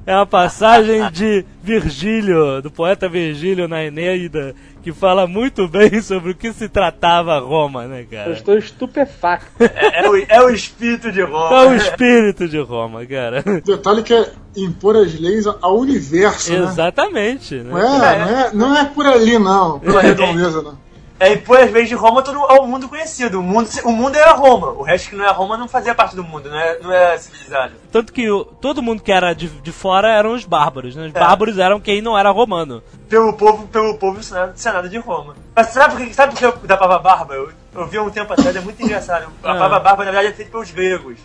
é 0.07 0.14
uma 0.14 0.26
passagem 0.26 1.11
de 1.11 1.44
Virgílio, 1.62 2.61
do 2.61 2.70
poeta 2.70 3.09
Virgílio 3.09 3.66
na 3.66 3.82
Eneida, 3.84 4.55
que 4.82 4.92
fala 4.92 5.26
muito 5.26 5.66
bem 5.66 6.00
sobre 6.02 6.32
o 6.32 6.34
que 6.34 6.52
se 6.52 6.68
tratava 6.68 7.38
Roma, 7.38 7.86
né, 7.86 8.02
Eu 8.02 8.07
cara? 8.07 8.30
estou 8.32 8.57
estupefacto. 8.59 9.64
É, 9.64 10.05
é 10.05 10.11
o, 10.11 10.16
é 10.28 10.42
o 10.42 10.50
espírito 10.50 11.11
de 11.11 11.22
Roma. 11.22 11.57
É 11.57 11.68
o 11.68 11.74
espírito 11.74 12.48
de 12.48 12.59
Roma, 12.61 13.07
cara. 13.07 13.42
Detalhe 13.64 14.02
que 14.02 14.12
é 14.12 14.30
impor 14.57 14.96
as 14.96 15.18
leis 15.18 15.46
ao 15.46 15.78
universo, 15.78 16.52
né? 16.52 16.59
Exatamente, 16.64 17.57
Não 17.57 17.74
né? 17.74 17.84
é, 17.84 18.18
não, 18.18 18.38
é, 18.38 18.50
não 18.52 18.76
é 18.76 18.84
por 18.84 19.07
ali, 19.07 19.38
não. 19.38 19.80
Pela 19.80 20.02
redondeza, 20.02 20.62
não. 20.62 20.84
É, 21.20 21.32
e 21.32 21.36
por 21.38 21.56
vez 21.68 21.88
de 21.88 21.94
Roma 21.94 22.22
todo 22.22 22.38
ao 22.40 22.66
mundo 22.66 22.88
conhecido. 22.88 23.38
O 23.38 23.42
mundo, 23.42 23.68
o 23.84 23.92
mundo 23.92 24.16
era 24.16 24.32
Roma. 24.32 24.68
O 24.72 24.82
resto 24.82 25.10
que 25.10 25.16
não 25.16 25.24
é 25.24 25.30
Roma 25.30 25.56
não 25.56 25.68
fazia 25.68 25.94
parte 25.94 26.16
do 26.16 26.24
mundo, 26.24 26.50
não 26.50 26.58
é, 26.58 26.78
não 26.80 26.92
é 26.92 27.16
civilizado. 27.18 27.72
Tanto 27.92 28.12
que 28.12 28.28
o- 28.28 28.44
todo 28.44 28.82
mundo 28.82 29.00
que 29.02 29.12
era 29.12 29.32
de, 29.32 29.48
de 29.48 29.70
fora 29.72 30.08
eram 30.10 30.32
os 30.34 30.44
bárbaros, 30.44 30.96
né? 30.96 31.06
Os 31.06 31.12
bárbaros 31.12 31.56
eram 31.58 31.78
quem 31.80 32.02
não 32.02 32.18
era 32.18 32.30
romano. 32.30 32.82
Pelo 33.08 33.32
povo, 33.32 33.66
pelo 33.68 33.94
povo 33.96 34.18
do 34.18 34.24
Senado, 34.24 34.52
Senado 34.56 34.88
de 34.88 34.98
Roma. 34.98 35.36
Mas 35.54 35.68
sabe 35.68 35.94
por 35.94 36.04
que, 36.04 36.12
sabe 36.14 36.32
por 36.32 36.38
que 36.38 36.46
eu- 36.46 36.66
da 36.66 36.76
Pava 36.76 36.98
Barba? 36.98 37.34
Eu, 37.34 37.48
eu 37.76 37.86
vi 37.86 37.96
há 37.96 38.02
um 38.02 38.10
tempo 38.10 38.32
atrás, 38.32 38.54
é 38.56 38.60
muito 38.60 38.82
engraçado. 38.82 39.26
A. 39.42 39.54
Pava 39.54 39.78
Barba, 39.78 40.04
na 40.04 40.10
verdade, 40.10 40.28
é 40.28 40.32
feita 40.36 40.50
pelos 40.50 40.70
gregos. 40.72 41.18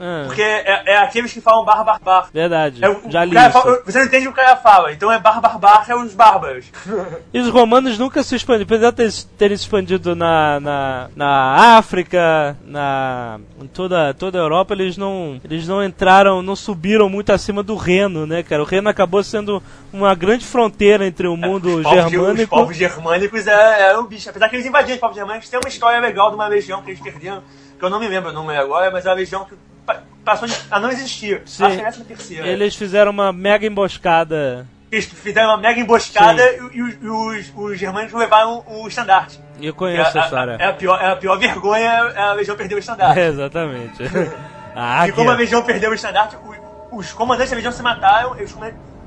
Ah, 0.00 0.24
Porque 0.26 0.42
é, 0.42 0.82
é 0.86 0.96
aqueles 0.98 1.32
que 1.32 1.40
falam 1.40 1.64
bar, 1.64 1.84
bar, 1.84 2.00
bar. 2.02 2.28
verdade, 2.34 2.84
É 2.84 2.88
o- 2.88 3.00
já 3.08 3.22
o 3.22 3.24
li 3.24 3.34
fala- 3.52 3.80
você 3.86 3.98
não 4.00 4.06
entende 4.06 4.26
o 4.28 4.32
que 4.32 4.40
o 4.40 4.42
cara 4.44 4.56
fala, 4.56 4.92
então 4.92 5.10
é 5.10 5.18
bar, 5.20 5.40
bar, 5.40 5.56
bar, 5.58 5.84
é 5.88 5.94
os 5.94 6.12
bárbaros. 6.14 6.66
E 7.32 7.38
os 7.38 7.48
romanos 7.48 7.96
nunca 7.98 8.22
se 8.24 8.34
expandiram, 8.34 8.64
apesar 8.66 8.90
de 8.90 8.96
ter- 8.96 9.24
terem 9.38 9.56
se 9.56 9.62
expandido 9.62 10.16
na, 10.16 10.58
na, 10.58 11.08
na 11.14 11.76
África, 11.78 12.56
na 12.64 13.38
em 13.62 13.66
toda, 13.68 14.12
toda 14.14 14.38
a 14.38 14.42
Europa, 14.42 14.74
eles 14.74 14.96
não, 14.96 15.40
eles 15.44 15.66
não 15.68 15.82
entraram, 15.82 16.42
não 16.42 16.56
subiram 16.56 17.08
muito 17.08 17.30
acima 17.32 17.62
do 17.62 17.76
Reno, 17.76 18.26
né, 18.26 18.42
cara? 18.42 18.62
O 18.62 18.66
Reno 18.66 18.88
acabou 18.88 19.22
sendo 19.22 19.62
uma 19.92 20.12
grande 20.14 20.44
fronteira 20.44 21.06
entre 21.06 21.28
o 21.28 21.36
mundo 21.36 21.76
os, 21.78 21.82
povos, 21.84 21.98
ge- 22.00 22.04
os 22.06 22.10
germânico. 22.10 22.56
povos 22.56 22.76
germânicos 22.76 23.46
é, 23.46 23.90
é 23.92 23.96
o 23.98 24.02
bicho. 24.04 24.28
Apesar 24.28 24.48
que 24.48 24.56
eles 24.56 24.66
invadiram 24.66 24.94
os 24.94 25.00
povos 25.00 25.16
germânicos, 25.16 25.48
tem 25.48 25.60
uma 25.60 25.68
história 25.68 26.00
legal 26.00 26.30
de 26.30 26.34
uma 26.34 26.48
legião 26.48 26.82
que 26.82 26.90
eles 26.90 27.00
perderam, 27.00 27.42
que 27.78 27.84
eu 27.84 27.88
não 27.90 28.00
me 28.00 28.08
lembro 28.08 28.30
o 28.30 28.32
nome 28.32 28.56
agora, 28.56 28.90
mas 28.90 29.06
é 29.06 29.08
uma 29.08 29.14
legião 29.14 29.44
que 29.44 29.54
passou 30.24 30.48
a 30.70 30.80
não 30.80 30.90
existir. 30.90 31.42
Sim. 31.44 31.64
Acho 31.64 31.76
que 31.76 31.82
é 31.82 31.86
essa 31.86 32.04
terceira. 32.04 32.46
Eles 32.46 32.74
fizeram 32.74 33.10
uma 33.10 33.32
mega 33.32 33.66
emboscada. 33.66 34.66
Eles 34.90 35.06
fizeram 35.06 35.48
uma 35.50 35.56
mega 35.56 35.80
emboscada 35.80 36.42
e, 36.52 36.76
e 36.76 36.82
os, 36.82 36.94
e 37.02 37.08
os, 37.08 37.52
os 37.56 37.78
germânicos 37.78 38.18
levaram 38.18 38.62
o 38.66 38.86
estandarte. 38.86 39.40
Eu 39.60 39.70
É 39.70 39.72
conheço 39.72 40.16
a, 40.18 40.22
a 40.22 40.24
história. 40.24 40.56
é 40.60 40.66
a 40.66 40.72
pior, 40.72 41.00
é 41.00 41.10
a 41.10 41.16
pior 41.16 41.38
vergonha, 41.38 41.88
é 42.14 42.20
a 42.22 42.32
legião 42.32 42.56
perder 42.56 42.74
o 42.76 42.78
estandarte. 42.78 43.18
É, 43.18 43.26
exatamente. 43.28 44.02
A 44.74 45.06
E 45.08 45.12
como 45.12 45.30
a 45.30 45.34
legião 45.34 45.62
perdeu 45.62 45.90
o 45.90 45.94
estandarte, 45.94 46.36
o- 46.36 46.96
os 46.96 47.12
comandantes 47.12 47.50
da 47.50 47.56
legião 47.56 47.72
se 47.72 47.82
mataram, 47.82 48.36
eles 48.36 48.54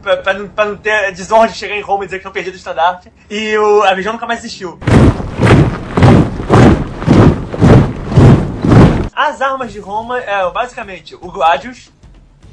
pra, 0.02 0.18
pra 0.18 0.34
não, 0.34 0.48
pra 0.50 0.66
não 0.66 0.76
ter 0.78 1.12
desordem 1.14 1.54
de 1.54 1.58
chegar 1.58 1.76
em 1.76 1.82
Roma 1.82 2.04
e 2.04 2.08
dizer 2.08 2.18
que 2.18 2.24
tinham 2.24 2.34
perdido 2.34 2.54
o 2.54 2.58
estandarte, 2.58 3.12
e 3.30 3.58
o- 3.58 3.84
a 3.84 3.92
legião 3.92 4.12
nunca 4.14 4.26
mais 4.26 4.40
existiu. 4.40 4.78
As 9.18 9.42
armas 9.42 9.74
de 9.74 9.80
Roma 9.80 10.20
eram 10.20 10.54
basicamente 10.54 11.16
o 11.16 11.32
Gladius, 11.32 11.90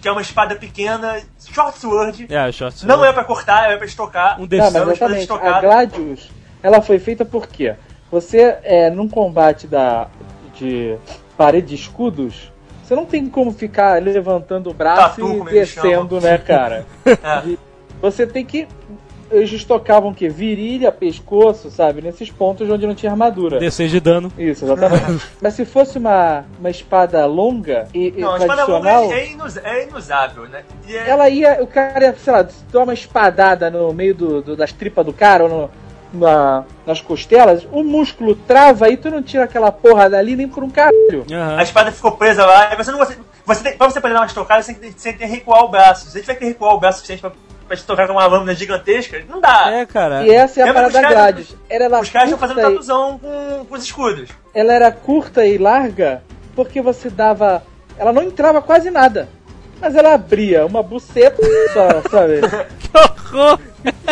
que 0.01 0.09
é 0.09 0.11
uma 0.11 0.23
espada 0.23 0.57
pequena, 0.57 1.21
short 1.39 1.79
sword, 1.79 2.27
É, 2.31 2.51
short 2.51 2.87
não 2.87 3.05
é 3.05 3.13
pra 3.13 3.23
cortar, 3.23 3.71
é 3.71 3.77
pra 3.77 3.85
estocar. 3.85 4.37
Um 4.39 4.41
Não, 4.41 4.47
desses. 4.47 4.73
mas 4.73 4.89
exatamente. 4.89 5.31
A. 5.31 5.61
Gladius, 5.61 6.31
ela 6.63 6.81
foi 6.81 6.99
feita 6.99 7.23
por 7.23 7.49
quê? 7.49 7.75
Você, 8.11 8.57
é, 8.63 8.89
num 8.89 9.07
combate 9.07 9.67
da, 9.67 10.09
de 10.55 10.97
parede 11.37 11.67
de 11.67 11.75
escudos, 11.75 12.51
você 12.83 12.95
não 12.95 13.05
tem 13.05 13.29
como 13.29 13.53
ficar 13.53 14.03
levantando 14.03 14.71
o 14.71 14.75
braço 14.75 15.21
Tatu, 15.21 15.47
e 15.47 15.53
descendo, 15.53 16.19
né, 16.19 16.39
cara? 16.39 16.87
É. 17.05 17.59
Você 18.01 18.27
tem 18.27 18.43
que. 18.43 18.67
Eles 19.31 19.53
estocavam 19.53 20.11
o 20.11 20.15
quê? 20.15 20.29
Virilha, 20.29 20.91
pescoço, 20.93 21.71
sabe? 21.71 22.03
Nesses 22.03 22.31
pontos 22.31 22.69
onde 22.69 22.87
não 22.87 22.95
tinha 22.95 23.11
armadura. 23.13 23.59
D6 23.59 23.89
de 23.89 24.01
dano. 24.01 24.33
Isso, 24.39 24.65
exatamente. 24.65 25.23
Mas 25.41 25.55
se 25.55 25.65
fosse 25.65 25.99
uma, 25.99 26.45
uma 26.59 26.71
espada 26.71 27.25
longa 27.27 27.89
e, 27.95 28.11
Não, 28.13 28.35
a 28.35 28.39
espada 28.39 28.65
longa 28.65 28.81
tradicional, 28.91 29.13
é, 29.13 29.27
inus- 29.31 29.57
é 29.59 29.83
inusável, 29.89 30.49
né? 30.49 30.63
E 30.89 30.97
é- 30.97 31.09
ela 31.09 31.29
ia. 31.29 31.63
O 31.63 31.67
cara 31.67 32.05
ia, 32.07 32.15
sei 32.17 32.33
lá, 32.33 32.47
dar 32.73 32.83
uma 32.83 32.95
espadada 32.95 33.71
no 33.71 33.93
meio 33.93 34.15
do, 34.15 34.43
do- 34.43 34.57
das 34.57 34.73
tripas 34.73 35.05
do 35.05 35.13
cara 35.13 35.45
ou 35.45 35.49
no- 35.49 35.71
na- 36.13 36.65
nas 36.87 37.01
costelas, 37.01 37.67
o 37.73 37.83
músculo 37.83 38.37
trava 38.37 38.89
e 38.89 38.97
tu 38.97 39.11
não 39.11 39.21
tira 39.23 39.45
aquela 39.45 39.73
porra 39.73 40.09
dali 40.09 40.37
nem 40.37 40.47
por 40.47 40.63
um 40.63 40.71
caralho. 40.71 41.25
Aham. 41.31 41.57
A 41.59 41.63
espada 41.63 41.91
ficou 41.91 42.13
presa 42.13 42.47
lá, 42.47 42.73
e 42.73 42.77
você 42.77 42.93
não 42.93 42.99
você, 42.99 43.17
você 43.45 43.63
tem, 43.65 43.77
pra 43.77 43.91
você 43.91 44.01
poder 44.01 44.15
dar 44.15 44.21
uma 44.21 44.27
estocada, 44.27 44.63
você 44.63 44.75
tem, 44.75 44.93
que- 44.93 45.01
você 45.01 45.13
tem 45.13 45.27
que 45.29 45.35
recuar 45.35 45.65
o 45.65 45.69
braço. 45.69 46.05
Se 46.07 46.13
você 46.13 46.21
tiver 46.21 46.37
que 46.37 46.45
recuar 46.45 46.75
o 46.75 46.79
braço 46.79 46.99
suficiente 46.99 47.21
pra, 47.21 47.33
pra 47.67 47.77
te 47.77 47.85
tocar 47.85 48.07
com 48.07 48.13
uma 48.15 48.27
lâmina 48.27 48.55
gigantesca, 48.55 49.23
não 49.29 49.41
dá. 49.41 49.71
É, 49.73 49.87
cara. 49.87 50.25
E 50.25 50.31
essa 50.31 50.61
é 50.61 50.63
a 50.63 50.67
Lembra 50.67 50.83
parada 50.83 51.01
caras- 51.01 51.17
Gladius. 51.17 51.57
Era 51.69 51.85
ela 51.85 52.01
Os 52.01 52.11
caras 52.11 52.31
estão 52.31 52.39
fazendo 52.39 52.57
curta 52.57 52.71
e- 52.71 52.73
tatuzão 52.73 53.19
com, 53.19 53.65
com 53.67 53.75
os 53.75 53.83
escudos. 53.83 54.31
ela 54.55 54.73
era 54.73 54.91
curta 54.93 55.45
e 55.47 55.59
larga 55.59 56.23
porque 56.55 56.81
você 56.81 57.09
dava. 57.11 57.63
Ela 57.99 58.13
não 58.13 58.23
entrava 58.23 58.61
quase 58.63 58.91
nada. 58.91 59.29
Mas 59.81 59.95
ela 59.97 60.15
abria 60.15 60.65
uma 60.65 60.83
buceta, 60.83 61.43
só, 61.73 62.09
sabe? 62.11 62.41
Que 62.81 62.97
horror! 62.97 63.59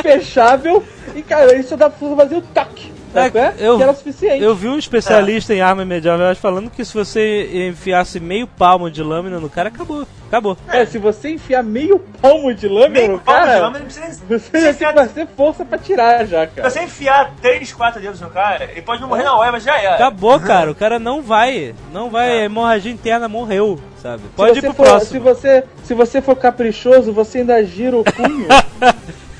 Fechável 0.02 0.82
e, 1.14 1.22
cara, 1.22 1.54
isso 1.56 1.76
dá 1.76 1.88
pra 1.88 2.16
fazer 2.16 2.36
o 2.36 2.42
toque. 2.42 2.91
Sabe? 3.12 3.38
É, 3.38 3.42
É, 3.42 3.54
eu- 3.68 3.76
que 3.76 3.82
era 3.82 3.94
suficiente. 3.94 4.42
Eu 4.42 4.54
vi 4.54 4.68
um 4.68 4.78
especialista 4.78 5.52
em 5.54 5.60
arma 5.60 5.84
medieval 5.84 6.34
falando 6.36 6.70
que 6.70 6.84
se 6.84 6.94
você 6.94 7.68
enfiasse 7.68 8.18
meio 8.18 8.46
palmo 8.46 8.90
de 8.90 9.02
lâmina 9.02 9.38
no 9.38 9.50
cara, 9.50 9.68
acabou. 9.68 10.06
Acabou. 10.28 10.56
É, 10.68 10.86
se 10.86 10.96
você 10.96 11.30
enfiar 11.32 11.62
meio 11.62 11.98
palmo 11.98 12.54
de 12.54 12.66
lâmina 12.66 12.88
Meio 13.00 13.12
no 13.12 13.18
palmo 13.18 13.40
de 13.42 13.46
cara, 13.46 13.60
lâmina, 13.60 13.78
não 13.80 13.86
precisa. 13.86 14.22
você 14.26 14.60
se 14.60 14.70
enfiar- 14.70 14.92
que 14.94 14.98
fazer 15.00 15.28
força 15.36 15.62
pra 15.64 15.76
tirar 15.76 16.24
já, 16.26 16.46
Se 16.46 16.54
cara. 16.54 16.70
você 16.70 16.82
enfiar 16.84 17.32
3, 17.42 17.70
4 17.72 18.00
dedos 18.00 18.18
no 18.20 18.30
cara, 18.30 18.64
ele 18.64 18.80
pode 18.80 19.02
não 19.02 19.08
morrer 19.08 19.24
na 19.24 19.34
hora, 19.36 19.52
mas 19.52 19.62
já 19.62 19.76
era. 19.78 19.96
Acabou, 19.96 20.40
cara. 20.40 20.70
O 20.70 20.74
cara 20.74 20.98
não 20.98 21.20
vai. 21.20 21.74
Não 21.92 22.08
vai. 22.08 22.30
A 22.40 22.44
hemorragia 22.44 22.90
interna 22.90 23.28
morreu, 23.28 23.78
sabe? 24.00 24.22
Pode 24.34 24.52
se 24.52 24.58
ir 24.60 24.62
pro 24.62 24.72
for, 24.72 24.86
Se 24.86 24.90
próximo. 24.90 25.20
você, 25.20 25.64
se 25.84 25.92
você 25.92 26.22
for 26.22 26.34
caprichoso, 26.34 27.12
você 27.12 27.38
ainda 27.38 27.62
gira 27.62 27.96
o 27.98 28.02
punho. 28.04 28.46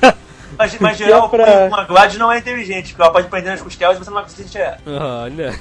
Mas, 0.57 0.77
mas 0.79 1.01
é 1.01 1.05
geral, 1.05 1.29
pra- 1.29 1.67
uma 1.67 1.83
Glad 1.85 2.15
não 2.15 2.31
é 2.31 2.37
inteligente, 2.39 2.89
porque 2.89 3.01
ela 3.01 3.11
pode 3.11 3.27
prender 3.27 3.51
nas 3.51 3.61
costelas 3.61 3.97
e 3.97 3.99
você 3.99 4.09
não 4.09 4.15
vai 4.15 4.23
conseguir 4.23 4.49
tirar. 4.49 4.79
Olha. 4.85 5.53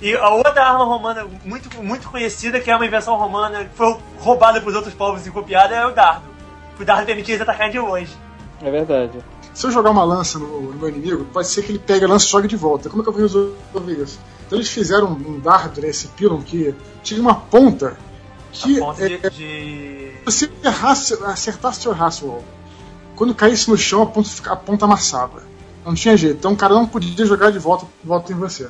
E 0.00 0.14
a 0.16 0.28
outra 0.30 0.62
arma 0.64 0.84
romana 0.84 1.26
muito, 1.44 1.82
muito 1.82 2.08
conhecida, 2.08 2.60
que 2.60 2.70
é 2.70 2.76
uma 2.76 2.86
invenção 2.86 3.16
romana, 3.16 3.64
que 3.64 3.74
foi 3.76 3.96
roubada 4.18 4.60
pelos 4.60 4.74
outros 4.74 4.94
povos 4.94 5.26
e 5.26 5.30
copiada, 5.30 5.74
é 5.74 5.86
o 5.86 5.90
dardo. 5.92 6.22
O 6.78 6.84
dardo 6.84 7.06
permitia 7.06 7.34
eles 7.34 7.42
atacarem 7.42 7.72
de 7.72 7.78
longe. 7.78 8.12
É 8.62 8.70
verdade. 8.70 9.18
Se 9.52 9.66
eu 9.66 9.70
jogar 9.70 9.90
uma 9.90 10.02
lança 10.04 10.38
no, 10.38 10.62
no 10.62 10.78
meu 10.78 10.88
inimigo, 10.88 11.24
pode 11.26 11.46
ser 11.48 11.62
que 11.62 11.70
ele 11.72 11.78
pegue 11.78 12.04
a 12.04 12.08
lança 12.08 12.26
e 12.26 12.30
jogue 12.30 12.48
de 12.48 12.56
volta. 12.56 12.88
Como 12.90 13.02
é 13.02 13.04
que 13.04 13.08
eu 13.08 13.12
vou 13.12 13.22
resolver 13.22 14.02
isso? 14.02 14.18
Então 14.46 14.58
eles 14.58 14.68
fizeram 14.68 15.12
um 15.12 15.38
dardo, 15.38 15.80
né, 15.80 15.88
esse 15.88 16.08
pylon, 16.08 16.40
que 16.42 16.74
tinha 17.02 17.20
uma 17.20 17.34
ponta 17.36 17.96
que 18.52 18.78
A 18.78 18.84
ponta 18.84 19.04
é, 19.04 19.30
de. 19.30 20.12
se 20.12 20.12
você 20.24 20.50
errasse, 20.64 21.14
acertasse 21.24 21.88
o 21.88 21.92
alvo, 21.92 22.44
quando 23.16 23.34
caísse 23.34 23.68
no 23.70 23.76
chão, 23.76 24.02
a 24.02 24.06
ponta, 24.06 24.28
a 24.50 24.56
ponta 24.56 24.84
amassava. 24.84 25.42
Não 25.84 25.94
tinha 25.94 26.16
jeito. 26.16 26.36
Então 26.38 26.52
o 26.52 26.56
cara 26.56 26.74
não 26.74 26.86
podia 26.86 27.26
jogar 27.26 27.50
de 27.52 27.58
volta, 27.58 27.86
de 28.02 28.08
volta 28.08 28.32
em 28.32 28.36
você. 28.36 28.68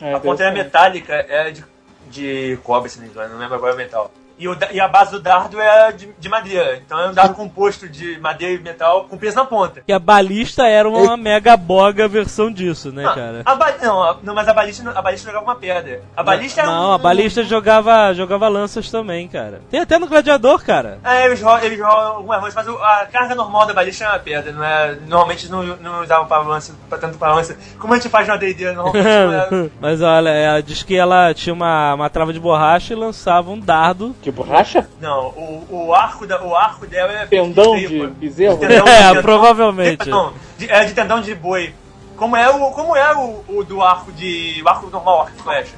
É, 0.00 0.14
A 0.14 0.20
ponta 0.20 0.42
era 0.42 0.52
interessante. 0.52 0.64
metálica, 0.64 1.12
era 1.14 1.52
de, 1.52 1.64
de 2.10 2.58
cobre, 2.64 2.90
se 2.90 2.98
não 2.98 3.04
me 3.06 3.10
engano, 3.10 3.32
não 3.34 3.40
lembro 3.40 3.54
agora 3.54 3.74
metal. 3.76 4.10
E, 4.38 4.46
o 4.48 4.56
e 4.70 4.78
a 4.80 4.86
base 4.86 5.12
do 5.12 5.20
dardo 5.20 5.58
é 5.60 5.92
de, 5.92 6.08
de 6.18 6.28
madeira. 6.28 6.76
Então 6.84 6.98
é 7.00 7.08
um 7.08 7.14
dardo 7.14 7.34
composto 7.34 7.88
de 7.88 8.18
madeira 8.20 8.54
e 8.54 8.58
metal 8.62 9.04
com 9.04 9.16
peso 9.16 9.36
na 9.36 9.44
ponta. 9.44 9.80
Que 9.86 9.92
a 9.92 9.98
balista 9.98 10.66
era 10.66 10.86
uma 10.88 11.16
mega 11.16 11.56
boga 11.56 12.06
versão 12.06 12.52
disso, 12.52 12.92
né, 12.92 13.04
Ah, 13.06 13.14
cara? 13.14 13.42
a 13.44 13.54
ba- 13.54 13.74
não, 13.82 14.02
a- 14.02 14.16
não, 14.22 14.34
mas 14.34 14.46
a 14.48 14.52
balista, 14.52 14.82
não- 14.82 14.96
a 14.96 15.00
balista 15.00 15.26
jogava 15.30 15.44
uma 15.46 15.56
pedra. 15.56 16.02
A 16.16 16.22
balista 16.22 16.60
era 16.60 16.70
Não, 16.70 16.90
um, 16.90 16.92
a 16.92 16.98
balista 16.98 17.42
jogava, 17.42 18.12
jogava 18.12 18.46
lanças 18.48 18.90
também, 18.90 19.26
cara. 19.26 19.62
Tem 19.70 19.80
até 19.80 19.98
no 19.98 20.06
Gladiador, 20.06 20.62
cara. 20.62 20.98
É, 21.02 21.24
eles 21.24 21.40
rolam, 21.40 21.64
eles 21.64 21.80
rolam 21.80 22.16
algumas 22.16 22.42
lanças, 22.42 22.54
mas 22.54 22.68
a 22.68 23.06
carga 23.06 23.34
normal 23.34 23.66
da 23.66 23.72
balista 23.72 24.04
é 24.04 24.08
uma 24.08 24.18
pedra, 24.18 24.52
não 24.52 24.62
é? 24.64 24.96
Normalmente 25.06 25.48
não, 25.50 25.62
não 25.62 26.02
usavam 26.02 26.26
para 26.26 26.42
lança, 26.42 26.74
pra 26.88 26.98
tanto 26.98 27.16
para 27.16 27.32
lança. 27.34 27.56
Como 27.78 27.92
a 27.94 27.96
gente 27.96 28.10
faz 28.10 28.28
na 28.28 28.36
D&D, 28.36 28.72
normalmente 28.72 29.04
não 29.50 29.64
é. 29.64 29.70
Mas 29.80 30.02
olha, 30.02 30.28
ela 30.28 30.62
diz 30.62 30.82
que 30.82 30.94
ela 30.94 31.32
tinha 31.32 31.54
uma, 31.54 31.94
uma 31.94 32.10
trava 32.10 32.32
de 32.32 32.40
borracha 32.40 32.92
e 32.92 32.96
lançava 32.96 33.50
um 33.50 33.58
dardo. 33.58 34.14
Que 34.26 34.32
borracha? 34.32 34.88
Não, 35.00 35.28
o, 35.28 35.66
o, 35.86 35.94
arco 35.94 36.26
da, 36.26 36.42
o 36.42 36.56
arco 36.56 36.84
dela 36.84 37.12
é 37.12 37.26
Pendão 37.26 37.76
tripa. 37.76 38.06
de 38.08 38.12
bezerro? 38.14 38.58
Tendão 38.58 38.84
de- 38.84 38.90
É, 38.90 39.06
tendão- 39.06 39.22
provavelmente. 39.22 40.08
Não, 40.08 40.32
de, 40.58 40.68
é 40.68 40.84
de 40.84 40.94
tendão 40.94 41.20
de 41.20 41.32
boi. 41.32 41.72
Como 42.16 42.36
é 42.36 42.50
o, 42.50 42.72
como 42.72 42.96
é 42.96 43.14
o, 43.16 43.44
o 43.46 43.62
do 43.62 43.80
arco 43.80 44.10
de. 44.10 44.60
O 44.64 44.68
arco 44.68 44.90
normal, 44.90 45.20
arco 45.20 45.36
de 45.36 45.42
flecha. 45.44 45.74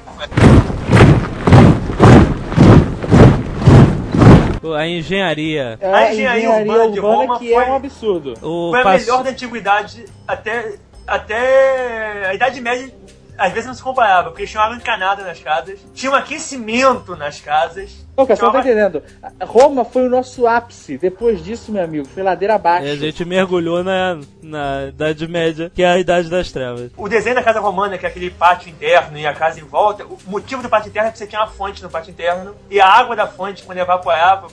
A 4.75 4.87
engenharia. 4.87 5.77
É 5.79 5.93
A 5.93 6.11
engenharia 6.11 6.49
urbana 6.49 6.91
de 6.91 6.99
Roma 6.99 7.37
que 7.37 7.53
é 7.53 7.55
foi- 7.55 7.69
um 7.71 7.75
absurdo. 7.75 8.33
O 8.41 8.71
Foi 8.71 8.81
a 8.81 8.97
melhor 8.97 9.23
da 9.23 9.29
antiguidade 9.29 10.05
até, 10.27 10.73
até 11.07 12.25
a 12.29 12.33
Idade 12.33 12.59
Média. 12.61 12.91
Às 13.37 13.53
vezes 13.53 13.67
não 13.67 13.73
se 13.73 13.81
comparava, 13.81 14.31
porque 14.31 14.45
tinha 14.45 14.61
água 14.61 14.75
encanada 14.75 15.23
nas 15.23 15.39
casas, 15.39 15.79
tinha 15.93 16.11
um 16.11 16.15
aquecimento 16.15 17.15
nas 17.15 17.39
casas. 17.39 18.05
Não, 18.19 18.25
cara, 18.25 18.37
você 18.37 18.45
não 18.45 18.51
tá 18.51 18.59
entendendo. 18.59 19.03
Roma 19.41 19.85
foi 19.85 20.05
o 20.07 20.09
nosso 20.09 20.45
ápice. 20.45 20.97
Depois 20.97 21.43
disso, 21.43 21.71
meu 21.71 21.83
amigo, 21.83 22.05
foi 22.07 22.21
ladeira 22.21 22.55
abaixo. 22.55 22.85
E 22.85 22.91
a 22.91 22.95
gente 22.95 23.23
mergulhou 23.23 23.83
na, 23.83 24.19
na 24.41 24.87
Idade 24.87 25.27
Média, 25.27 25.71
que 25.73 25.81
é 25.81 25.87
a 25.87 25.97
Idade 25.97 26.29
das 26.29 26.51
Trevas. 26.51 26.91
O 26.97 27.07
desenho 27.07 27.35
da 27.35 27.43
casa 27.43 27.59
romana, 27.59 27.97
que 27.97 28.05
é 28.05 28.09
aquele 28.09 28.29
pátio 28.29 28.69
interno 28.69 29.17
e 29.17 29.25
a 29.25 29.33
casa 29.33 29.59
em 29.59 29.63
volta, 29.63 30.03
o 30.05 30.17
motivo 30.27 30.61
do 30.61 30.69
pátio 30.69 30.89
interno 30.89 31.09
é 31.09 31.11
que 31.11 31.17
você 31.17 31.27
tinha 31.27 31.41
uma 31.41 31.47
fonte 31.47 31.81
no 31.81 31.89
pátio 31.89 32.11
interno 32.11 32.53
e 32.69 32.79
a 32.79 32.87
água 32.87 33.15
da 33.15 33.27
fonte, 33.27 33.63
quando 33.63 33.77
evaporava, 33.77 34.47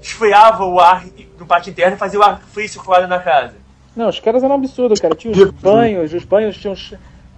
esfriava 0.00 0.64
o 0.64 0.78
ar 0.78 1.04
no 1.38 1.46
pátio 1.46 1.70
interno 1.70 1.96
e 1.96 1.98
fazia 1.98 2.20
o 2.20 2.22
ar 2.22 2.40
frio 2.52 2.68
circular 2.68 3.06
na 3.08 3.18
casa. 3.18 3.54
Não, 3.96 4.08
os 4.08 4.20
caras 4.20 4.42
eram 4.42 4.54
absurdos, 4.54 5.00
cara. 5.00 5.14
Tinha 5.14 5.32
os 5.32 5.50
banhos, 5.50 6.14
os 6.14 6.24
banhos 6.24 6.56
tinham 6.56 6.74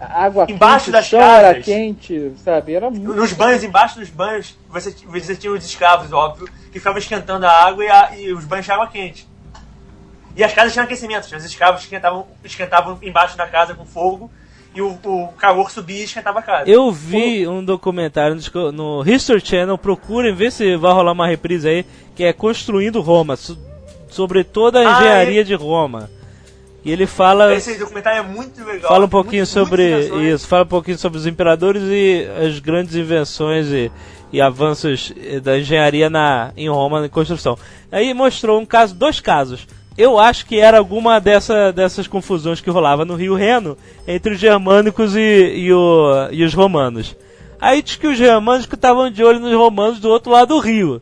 água 0.06 0.46
Embaixo 0.48 0.86
quente, 0.86 0.92
das 0.92 1.10
casas. 1.10 1.64
quente, 1.64 2.32
sabe? 2.44 2.74
Era 2.74 2.90
muito. 2.90 3.14
Nos 3.14 3.32
banhos, 3.32 3.62
embaixo 3.64 3.98
dos 3.98 4.10
banhos, 4.10 4.56
você, 4.68 4.94
você 5.06 5.36
tinha 5.36 5.52
os 5.52 5.64
escravos, 5.64 6.12
óbvio, 6.12 6.48
que 6.72 6.78
ficavam 6.78 6.98
esquentando 6.98 7.46
a 7.46 7.50
água 7.50 7.84
e, 7.84 7.88
a- 7.88 8.10
e 8.18 8.32
os 8.32 8.44
banhos 8.44 8.64
de 8.66 8.72
água 8.72 8.86
quente. 8.86 9.26
E 10.36 10.42
as 10.42 10.52
casas 10.52 10.72
tinham 10.72 10.84
aquecimento, 10.84 11.26
tinha 11.28 11.38
os 11.38 11.44
escravos 11.44 11.80
que 11.80 11.86
esquentavam, 11.86 12.26
esquentavam 12.44 12.98
embaixo 13.02 13.36
da 13.36 13.46
casa 13.46 13.72
com 13.74 13.84
fogo 13.84 14.30
e 14.74 14.82
o, 14.82 14.98
o 15.04 15.28
calor 15.38 15.70
subia 15.70 16.00
e 16.00 16.04
esquentava 16.04 16.40
a 16.40 16.42
casa. 16.42 16.68
Eu 16.68 16.90
vi 16.90 17.46
um 17.46 17.64
documentário 17.64 18.36
no 18.52 18.72
no 18.72 19.08
History 19.08 19.40
Channel, 19.44 19.78
procurem 19.78 20.34
ver 20.34 20.50
se 20.50 20.76
vai 20.76 20.92
rolar 20.92 21.12
uma 21.12 21.28
reprise 21.28 21.68
aí, 21.68 21.86
que 22.16 22.24
é 22.24 22.32
Construindo 22.32 23.00
Roma, 23.00 23.36
so- 23.36 23.56
sobre 24.08 24.42
toda 24.42 24.80
a 24.80 24.82
Ah, 24.82 24.98
engenharia 25.00 25.44
de 25.44 25.54
Roma. 25.54 26.10
E 26.84 26.92
ele 26.92 27.06
fala, 27.06 27.54
Esse 27.54 27.78
documentário 27.78 28.18
é 28.18 28.22
muito 28.22 28.62
legal. 28.62 28.88
fala 28.90 29.06
um 29.06 29.08
pouquinho 29.08 29.40
Muito- 29.42 29.48
sobre 29.52 30.30
isso, 30.32 30.46
fala 30.46 30.64
um 30.64 30.68
pouquinho 30.68 30.98
sobre 30.98 31.18
os 31.18 31.26
imperadores 31.26 31.82
e 31.86 32.26
as 32.46 32.58
grandes 32.58 32.94
invenções 32.94 33.68
e, 33.68 33.90
e 34.30 34.40
avanços 34.40 35.12
eh, 35.22 35.40
da 35.40 35.58
engenharia 35.58 36.10
na, 36.10 36.52
em 36.56 36.68
Roma 36.68 37.06
em 37.06 37.08
construção. 37.08 37.56
Aí 37.90 38.12
mostrou 38.12 38.60
um 38.60 38.66
caso, 38.66 38.94
dois 38.94 39.18
casos. 39.18 39.66
Eu 39.96 40.18
acho 40.18 40.44
que 40.44 40.58
era 40.58 40.76
alguma 40.76 41.20
dessa, 41.20 41.72
dessas 41.72 42.06
confusões 42.06 42.60
que 42.60 42.68
rolava 42.68 43.04
no 43.04 43.14
Rio 43.14 43.34
Reno 43.34 43.78
entre 44.06 44.34
os 44.34 44.38
germânicos 44.40 45.16
e, 45.16 45.20
e, 45.56 45.72
o- 45.72 46.28
e 46.32 46.44
os 46.44 46.52
romanos. 46.52 47.16
Aí 47.60 47.80
diz 47.80 47.96
que 47.96 48.06
os 48.08 48.18
germânicos 48.18 48.74
estavam 48.74 49.08
de 49.10 49.24
olho 49.24 49.40
nos 49.40 49.54
romanos 49.54 49.98
do 50.00 50.10
outro 50.10 50.32
lado 50.32 50.48
do 50.48 50.58
rio. 50.58 51.00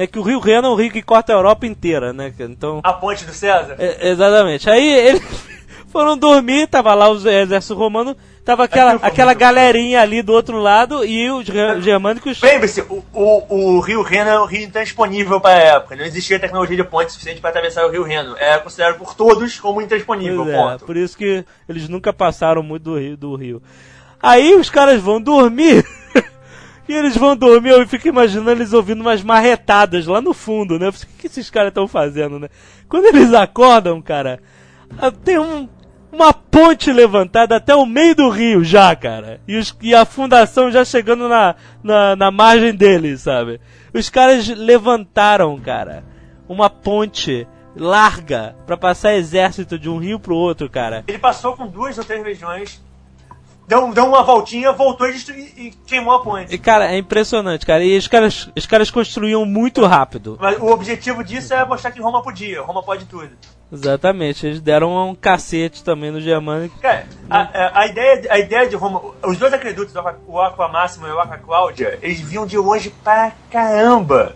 É 0.00 0.06
que 0.06 0.18
o 0.18 0.22
Rio 0.22 0.38
Reno 0.38 0.68
é 0.68 0.70
um 0.70 0.74
rio 0.76 0.92
que 0.92 1.02
corta 1.02 1.32
a 1.32 1.36
Europa 1.36 1.66
inteira, 1.66 2.12
né? 2.12 2.32
Então. 2.38 2.80
A 2.84 2.92
ponte 2.92 3.24
do 3.24 3.32
César. 3.32 3.74
É, 3.80 4.10
exatamente. 4.10 4.70
Aí 4.70 4.88
eles 4.88 5.20
foram 5.90 6.16
dormir, 6.16 6.68
tava 6.68 6.94
lá 6.94 7.10
o 7.10 7.16
exército 7.16 7.74
romano, 7.74 8.16
tava 8.44 8.62
aquela, 8.62 8.92
aquela 9.02 9.34
galerinha 9.34 10.00
ali 10.00 10.22
do 10.22 10.32
outro 10.32 10.58
lado 10.58 11.04
e 11.04 11.28
os 11.28 11.44
ge- 11.44 11.80
germânicos. 11.80 12.40
Lembre-se, 12.40 12.80
o, 12.82 13.02
o, 13.12 13.54
o 13.76 13.80
Rio 13.80 14.00
Reno 14.02 14.30
é 14.30 14.40
um 14.40 14.44
rio 14.44 14.62
intransponível 14.62 15.40
para 15.40 15.56
a 15.58 15.62
época. 15.78 15.96
Não 15.96 16.04
existia 16.04 16.38
tecnologia 16.38 16.76
de 16.76 16.84
ponte 16.84 17.10
suficiente 17.10 17.40
para 17.40 17.50
atravessar 17.50 17.84
o 17.84 17.90
Rio 17.90 18.04
Reno. 18.04 18.36
Era 18.38 18.60
considerado 18.60 18.98
por 18.98 19.14
todos 19.16 19.58
como 19.58 19.82
intransponível, 19.82 20.46
é, 20.48 20.78
por 20.78 20.96
isso 20.96 21.18
que 21.18 21.44
eles 21.68 21.88
nunca 21.88 22.12
passaram 22.12 22.62
muito 22.62 22.84
do 22.84 22.96
rio, 22.98 23.16
do 23.16 23.34
rio. 23.34 23.60
Aí 24.22 24.54
os 24.54 24.70
caras 24.70 25.00
vão 25.00 25.20
dormir. 25.20 25.84
E 26.88 26.92
eles 26.92 27.16
vão 27.16 27.36
dormir, 27.36 27.70
eu 27.70 27.86
fico 27.86 28.08
imaginando 28.08 28.50
eles 28.50 28.72
ouvindo 28.72 29.00
umas 29.02 29.22
marretadas 29.22 30.06
lá 30.06 30.20
no 30.22 30.32
fundo, 30.32 30.78
né? 30.78 30.88
O 30.88 30.92
que 31.18 31.26
esses 31.26 31.50
caras 31.50 31.68
estão 31.68 31.86
fazendo, 31.86 32.38
né? 32.38 32.48
Quando 32.88 33.04
eles 33.06 33.34
acordam, 33.34 34.00
cara, 34.00 34.40
ah, 34.98 35.10
tem 35.10 35.38
um, 35.38 35.68
uma 36.10 36.32
ponte 36.32 36.90
levantada 36.90 37.56
até 37.56 37.74
o 37.74 37.84
meio 37.84 38.14
do 38.14 38.30
rio 38.30 38.64
já, 38.64 38.96
cara. 38.96 39.38
E, 39.46 39.56
os- 39.58 39.76
e 39.82 39.94
a 39.94 40.06
fundação 40.06 40.70
já 40.70 40.82
chegando 40.84 41.28
na, 41.28 41.54
na, 41.82 42.16
na 42.16 42.30
margem 42.30 42.74
deles, 42.74 43.20
sabe? 43.20 43.60
Os 43.92 44.08
caras 44.08 44.48
levantaram, 44.48 45.58
cara, 45.58 46.02
uma 46.48 46.70
ponte 46.70 47.46
larga 47.76 48.56
pra 48.66 48.76
passar 48.78 49.14
exército 49.14 49.78
de 49.78 49.88
um 49.90 49.98
rio 49.98 50.18
pro 50.18 50.34
outro, 50.34 50.68
cara. 50.70 51.04
Ele 51.06 51.18
passou 51.18 51.54
com 51.54 51.66
duas 51.66 51.96
ou 51.98 52.04
três 52.04 52.22
legiões, 52.24 52.82
deu, 53.68 53.92
deu 53.92 54.04
uma 54.06 54.22
voltinha, 54.24 54.72
voltou 54.72 55.06
e, 55.08 55.12
destruiu- 55.12 55.46
e 55.56 55.70
queimou 55.86 56.14
a 56.14 56.22
ponte. 56.22 56.52
E, 56.52 56.58
cara, 56.58 56.90
é 56.92 56.98
impressionante, 56.98 57.64
cara. 57.64 57.84
E 57.84 57.96
os 57.96 58.08
caras, 58.08 58.48
os 58.56 58.66
caras 58.66 58.90
construíam 58.90 59.44
muito 59.44 59.84
rápido. 59.86 60.36
Mas 60.40 60.58
o 60.58 60.66
objetivo 60.66 61.22
disso 61.22 61.54
é 61.54 61.64
mostrar 61.64 61.90
que 61.92 62.00
Roma 62.00 62.22
podia. 62.22 62.62
Roma 62.62 62.82
pode 62.82 63.04
tudo. 63.04 63.28
Exatamente. 63.70 64.46
Eles 64.46 64.60
deram 64.62 65.10
um 65.10 65.14
cacete 65.14 65.84
também 65.84 66.10
no 66.10 66.20
germânico. 66.20 66.78
Cara, 66.80 67.06
a, 67.28 67.80
a- 67.80 67.86
ideia, 67.86 68.22
a 68.30 68.38
ideia 68.38 68.66
de 68.68 68.74
Roma, 68.74 69.00
os 69.22 69.36
dois 69.36 69.52
aquedutos, 69.52 69.94
o 69.94 69.98
Aqua- 69.98 70.18
o 70.26 70.40
Aqua 70.40 70.68
Máxima 70.68 71.06
e 71.06 71.12
o 71.12 71.20
Aqua 71.20 71.36
Cláudia, 71.36 71.98
eles 72.00 72.18
vinham 72.20 72.46
de 72.46 72.56
longe 72.56 72.88
pra 73.04 73.32
caramba. 73.50 74.34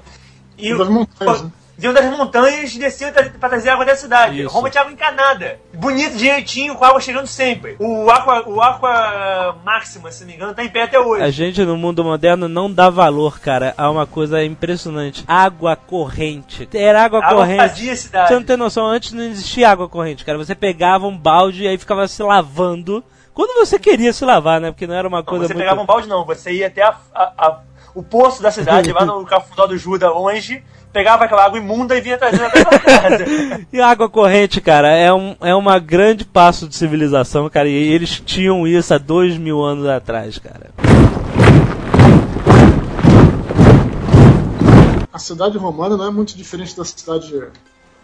E 0.58 0.76
Das 0.76 0.88
montanhas, 0.88 1.42
né? 1.44 1.50
Vinham 1.82 1.92
das 1.92 2.04
montanhas 2.16 2.72
e 2.74 2.78
desciam 2.78 3.10
pra 3.12 3.48
trazer 3.48 3.70
água 3.70 3.84
da 3.84 3.96
cidade. 3.96 4.40
Isso. 4.40 4.48
Roma 4.54 4.70
tinha 4.70 4.80
água 4.82 4.92
encanada. 4.92 5.58
Bonito, 5.74 6.16
direitinho, 6.16 6.74
com 6.76 6.84
água 6.84 7.00
chegando 7.00 7.26
sempre. 7.26 7.76
O 7.80 8.08
Aqua, 8.08 8.48
o 8.48 8.60
Aqua 8.62 9.56
Máxima, 9.64 10.10
se 10.12 10.20
não 10.22 10.28
me 10.30 10.36
engano, 10.36 10.54
tá 10.54 10.62
em 10.64 10.68
pé 10.68 10.82
até 10.84 10.98
hoje. 10.98 11.22
A 11.22 11.30
gente 11.30 11.64
no 11.64 11.76
mundo 11.76 12.04
moderno 12.04 12.48
não 12.48 12.72
dá 12.72 12.88
valor, 12.88 13.40
cara, 13.40 13.74
a 13.76 13.90
uma 13.90 14.06
coisa 14.06 14.42
impressionante. 14.44 15.24
Água 15.26 15.74
corrente. 15.74 16.68
Era 16.72 17.04
água, 17.04 17.18
água 17.18 17.38
corrente. 17.38 17.58
fazia 17.58 17.92
a 17.92 17.96
cidade. 17.96 18.28
Você 18.28 18.34
não 18.34 18.42
tem 18.44 18.56
noção, 18.56 18.86
antes 18.86 19.12
não 19.12 19.24
existia 19.24 19.68
água 19.70 19.88
corrente, 19.88 20.24
cara. 20.24 20.38
Você 20.38 20.54
pegava 20.54 21.06
um 21.06 21.16
balde 21.18 21.64
e 21.64 21.68
aí 21.68 21.76
ficava 21.76 22.06
se 22.06 22.22
lavando. 22.22 23.02
Quando 23.34 23.54
você 23.58 23.78
queria 23.78 24.12
se 24.12 24.24
lavar, 24.24 24.60
né? 24.60 24.70
Porque 24.70 24.86
não 24.86 24.94
era 24.94 25.08
uma 25.08 25.18
Não, 25.18 25.24
coisa 25.24 25.46
você 25.48 25.54
muito... 25.54 25.64
pegava 25.64 25.80
um 25.82 25.86
balde, 25.86 26.06
não. 26.08 26.24
Você 26.26 26.52
ia 26.52 26.66
até 26.68 26.82
a- 26.82 26.94
a- 27.14 27.32
a- 27.38 27.58
o 27.94 28.02
poço 28.02 28.42
da 28.42 28.50
cidade, 28.50 28.92
lá 28.92 29.04
no 29.04 29.24
cafundó 29.26 29.66
do 29.66 29.76
Juda, 29.76 30.10
longe, 30.10 30.62
pegava 30.92 31.24
aquela 31.24 31.44
água 31.44 31.58
imunda 31.58 31.96
e 31.96 32.00
vinha 32.00 32.18
trazendo 32.18 32.44
até 32.44 32.64
pra 32.64 32.78
casa. 32.80 33.24
E 33.72 33.80
a 33.80 33.88
água 33.88 34.08
corrente, 34.08 34.60
cara, 34.60 34.88
é 34.88 35.12
um 35.12 35.34
é 35.40 35.54
uma 35.54 35.78
grande 35.78 36.24
passo 36.24 36.68
de 36.68 36.76
civilização, 36.76 37.48
cara. 37.48 37.68
E 37.68 37.74
eles 37.74 38.20
tinham 38.20 38.66
isso 38.66 38.92
há 38.92 38.98
dois 38.98 39.36
mil 39.38 39.62
anos 39.62 39.86
atrás, 39.86 40.38
cara. 40.38 40.70
A 45.12 45.18
cidade 45.18 45.58
romana 45.58 45.96
não 45.96 46.06
é 46.06 46.10
muito 46.10 46.36
diferente 46.36 46.76
da 46.76 46.84
cidade 46.84 47.32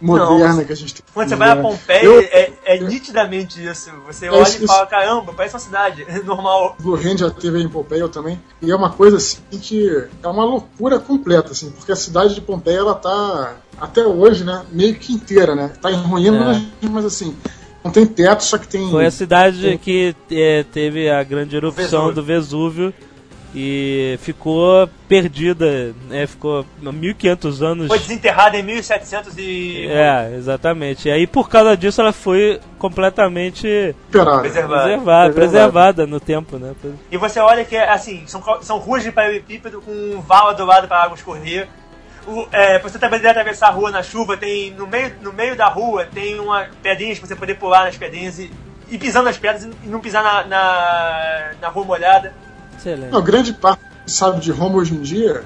moderna 0.01 0.63
que 0.63 0.71
a 0.73 0.75
gente 0.75 0.93
tem. 0.95 1.03
Quando 1.13 1.29
você 1.29 1.35
vai 1.35 1.49
a? 1.49 1.55
Pompeia, 1.55 2.03
Eu- 2.03 2.19
é, 2.21 2.51
é 2.65 2.79
nitidamente 2.79 3.63
isso. 3.65 3.91
Você 4.07 4.27
É 4.27 4.31
olha 4.31 4.43
isso, 4.43 4.63
e 4.63 4.67
fala, 4.67 4.85
caramba, 4.85 5.33
parece 5.33 5.55
uma 5.55 5.59
cidade 5.59 6.05
normal. 6.25 6.75
Blue 6.79 6.95
Hand 6.95 7.17
já 7.17 7.29
teve 7.29 7.61
em 7.61 7.67
Pompeia 7.69 8.01
eu 8.01 8.09
também. 8.09 8.39
E 8.61 8.71
é 8.71 8.75
uma 8.75 8.89
coisa 8.91 9.17
assim 9.17 9.39
que 9.51 9.89
é 10.23 10.27
uma 10.27 10.43
loucura 10.45 10.99
completa, 10.99 11.51
assim, 11.51 11.71
porque 11.71 11.91
a 11.91 11.95
cidade 11.95 12.35
de 12.35 12.41
Pompeia 12.41 12.77
ela 12.79 12.95
tá 12.95 13.55
até 13.79 14.05
hoje, 14.05 14.43
né, 14.43 14.63
meio 14.71 14.95
que 14.95 15.13
inteira, 15.13 15.55
né? 15.55 15.71
Tá 15.81 15.91
em 15.91 15.95
ruínas, 16.01 16.61
mas 16.81 17.05
assim, 17.05 17.35
não 17.83 17.91
tem 17.91 18.05
teto, 18.05 18.43
só 18.43 18.57
que 18.57 18.67
tem. 18.67 18.89
Foi 18.89 19.05
a 19.05 19.11
cidade 19.11 19.79
que 19.81 20.13
é, 20.31 20.63
teve 20.63 21.09
a 21.09 21.23
grande 21.23 21.55
erupção 21.55 21.85
Vesúvio. 22.07 22.13
do 22.15 22.23
Vesúvio 22.23 22.93
e 23.53 24.19
ficou 24.21 24.87
perdida, 25.07 25.93
né? 26.07 26.27
Ficou 26.27 26.65
1500 26.79 27.63
anos. 27.63 27.87
Foi 27.87 27.97
desenterrada 27.97 28.57
em 28.57 28.63
1700 28.63 29.37
e... 29.37 29.87
É, 29.87 30.35
exatamente. 30.35 31.07
E 31.07 31.11
aí 31.11 31.25
por 31.25 31.49
causa 31.49 31.75
disso 31.75 31.99
ela 32.01 32.13
foi 32.13 32.59
completamente. 32.77 33.95
Preservada. 34.11 34.41
preservada, 34.41 34.83
Preservada. 34.83 35.33
preservada 35.33 36.07
no 36.07 36.19
tempo, 36.19 36.57
né? 36.57 36.75
E 37.11 37.17
você 37.17 37.39
olha 37.39 37.65
que, 37.65 37.75
assim, 37.75 38.23
são, 38.27 38.41
são 38.61 38.77
ruas 38.77 39.03
de 39.03 39.11
paralelepípedo 39.11 39.81
com 39.81 40.21
vala 40.21 40.53
do 40.53 40.65
lado 40.65 40.87
para 40.87 40.97
a 40.97 41.03
água 41.03 41.15
escorrer. 41.15 41.67
O, 42.27 42.47
é, 42.51 42.77
você 42.79 42.99
também 42.99 43.19
atravessar 43.25 43.69
a 43.69 43.71
rua 43.71 43.89
na 43.89 44.03
chuva, 44.03 44.37
tem 44.37 44.71
no 44.71 44.85
meio, 44.85 45.15
no 45.21 45.33
meio 45.33 45.55
da 45.55 45.67
rua 45.67 46.05
tem 46.05 46.39
uma 46.39 46.67
pedrinhas 46.83 47.17
pra 47.17 47.27
você 47.27 47.35
poder 47.35 47.55
pular 47.55 47.85
nas 47.85 47.97
pedrinhas 47.97 48.37
e, 48.37 48.51
e 48.89 48.97
pisando 48.97 49.25
nas 49.25 49.37
pedras 49.37 49.63
e 49.63 49.87
não 49.87 49.99
pisar 49.99 50.21
na, 50.21 50.43
na, 50.43 51.51
na 51.59 51.67
rua 51.69 51.85
molhada. 51.85 52.33
Excelente. 52.79 53.11
Não, 53.11 53.21
grande 53.21 53.53
parte 53.53 53.81
que 54.05 54.11
sabe 54.11 54.39
de 54.39 54.51
Roma 54.51 54.77
hoje 54.77 54.95
em 54.95 55.01
dia 55.01 55.43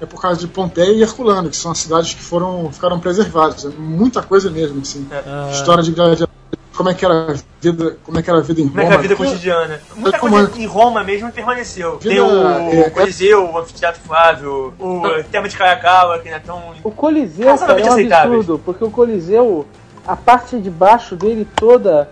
é 0.00 0.06
por 0.06 0.20
causa 0.20 0.40
de 0.40 0.48
Pompeia 0.48 0.90
e 0.90 1.02
Herculano, 1.02 1.48
que 1.48 1.56
são 1.56 1.70
as 1.70 1.78
cidades 1.78 2.12
que 2.12 2.22
foram 2.22 2.72
ficaram 2.72 2.98
preservadas. 2.98 3.64
É 3.64 3.68
muita 3.68 4.20
coisa 4.22 4.50
mesmo, 4.50 4.80
assim. 4.82 5.06
Ah. 5.12 5.50
História 5.52 5.82
de 5.82 5.92
gladiadores, 5.92 6.32
como 6.74 6.88
é 6.88 6.94
que 6.94 7.04
era 7.04 7.32
a 7.32 7.36
vida, 7.60 7.96
como 8.02 8.18
é 8.18 8.22
que 8.22 8.30
era 8.30 8.38
a 8.40 8.42
vida 8.42 8.60
em 8.60 8.68
Como 8.68 8.80
é 8.80 8.84
Roma. 8.84 8.96
que 8.96 8.96
é 8.96 8.98
a 8.98 9.02
vida 9.02 9.16
cotidiana? 9.16 9.80
Muita 9.94 10.18
como 10.18 10.32
coisa 10.32 10.52
é? 10.58 10.62
em 10.62 10.66
Roma 10.66 11.04
mesmo 11.04 11.30
permaneceu. 11.30 11.98
Vida, 11.98 12.14
Tem 12.14 12.20
o 12.20 12.80
é, 12.80 12.90
Coliseu, 12.90 13.50
o 13.50 13.58
Anfiteatro 13.58 14.00
Flávio, 14.04 14.74
o 14.78 15.02
Tema 15.30 15.48
de 15.48 15.56
Caracalla, 15.56 16.18
que 16.18 16.28
não 16.28 16.36
é 16.36 16.40
tão. 16.40 16.74
O 16.82 16.90
Coliseu, 16.90 17.56
cara, 17.56 17.80
é 17.80 17.84
um 17.84 17.92
aceitáveis. 17.92 18.40
absurdo, 18.40 18.62
porque 18.64 18.82
o 18.82 18.90
Coliseu, 18.90 19.66
a 20.04 20.16
parte 20.16 20.58
de 20.58 20.70
baixo 20.70 21.14
dele 21.14 21.46
toda 21.54 22.08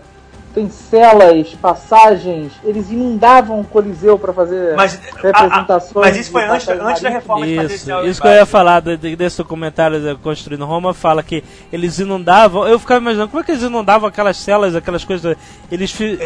tem 0.53 0.69
celas, 0.69 1.47
passagens, 1.61 2.51
eles 2.63 2.91
inundavam 2.91 3.59
o 3.59 3.63
Coliseu 3.63 4.17
pra 4.19 4.33
fazer 4.33 4.75
Mas, 4.75 4.99
representações. 5.15 5.95
a- 5.95 5.99
a- 5.99 6.01
mas 6.01 6.17
isso 6.17 6.31
foi 6.31 6.43
antes, 6.45 6.67
antes 6.67 7.01
da 7.01 7.09
reforma 7.09 7.45
de 7.45 7.55
fazer 7.55 7.75
Isso, 7.75 7.91
isso 8.05 8.21
que 8.21 8.27
eu 8.27 8.31
ia 8.31 8.45
falar 8.45 8.81
de- 8.81 8.97
de- 8.97 9.15
desse 9.15 9.37
documentário 9.37 9.99
de 9.99 10.15
Construindo 10.21 10.65
Roma, 10.65 10.93
fala 10.93 11.23
que 11.23 11.43
eles 11.71 11.99
inundavam, 11.99 12.67
eu 12.67 12.77
ficava 12.79 12.99
imaginando 12.99 13.29
como 13.29 13.41
é 13.41 13.45
que 13.45 13.51
eles 13.51 13.63
inundavam 13.63 14.07
aquelas 14.07 14.37
celas, 14.37 14.75
aquelas 14.75 15.03
coisas, 15.03 15.35
eles 15.71 15.91
fi- 15.91 16.17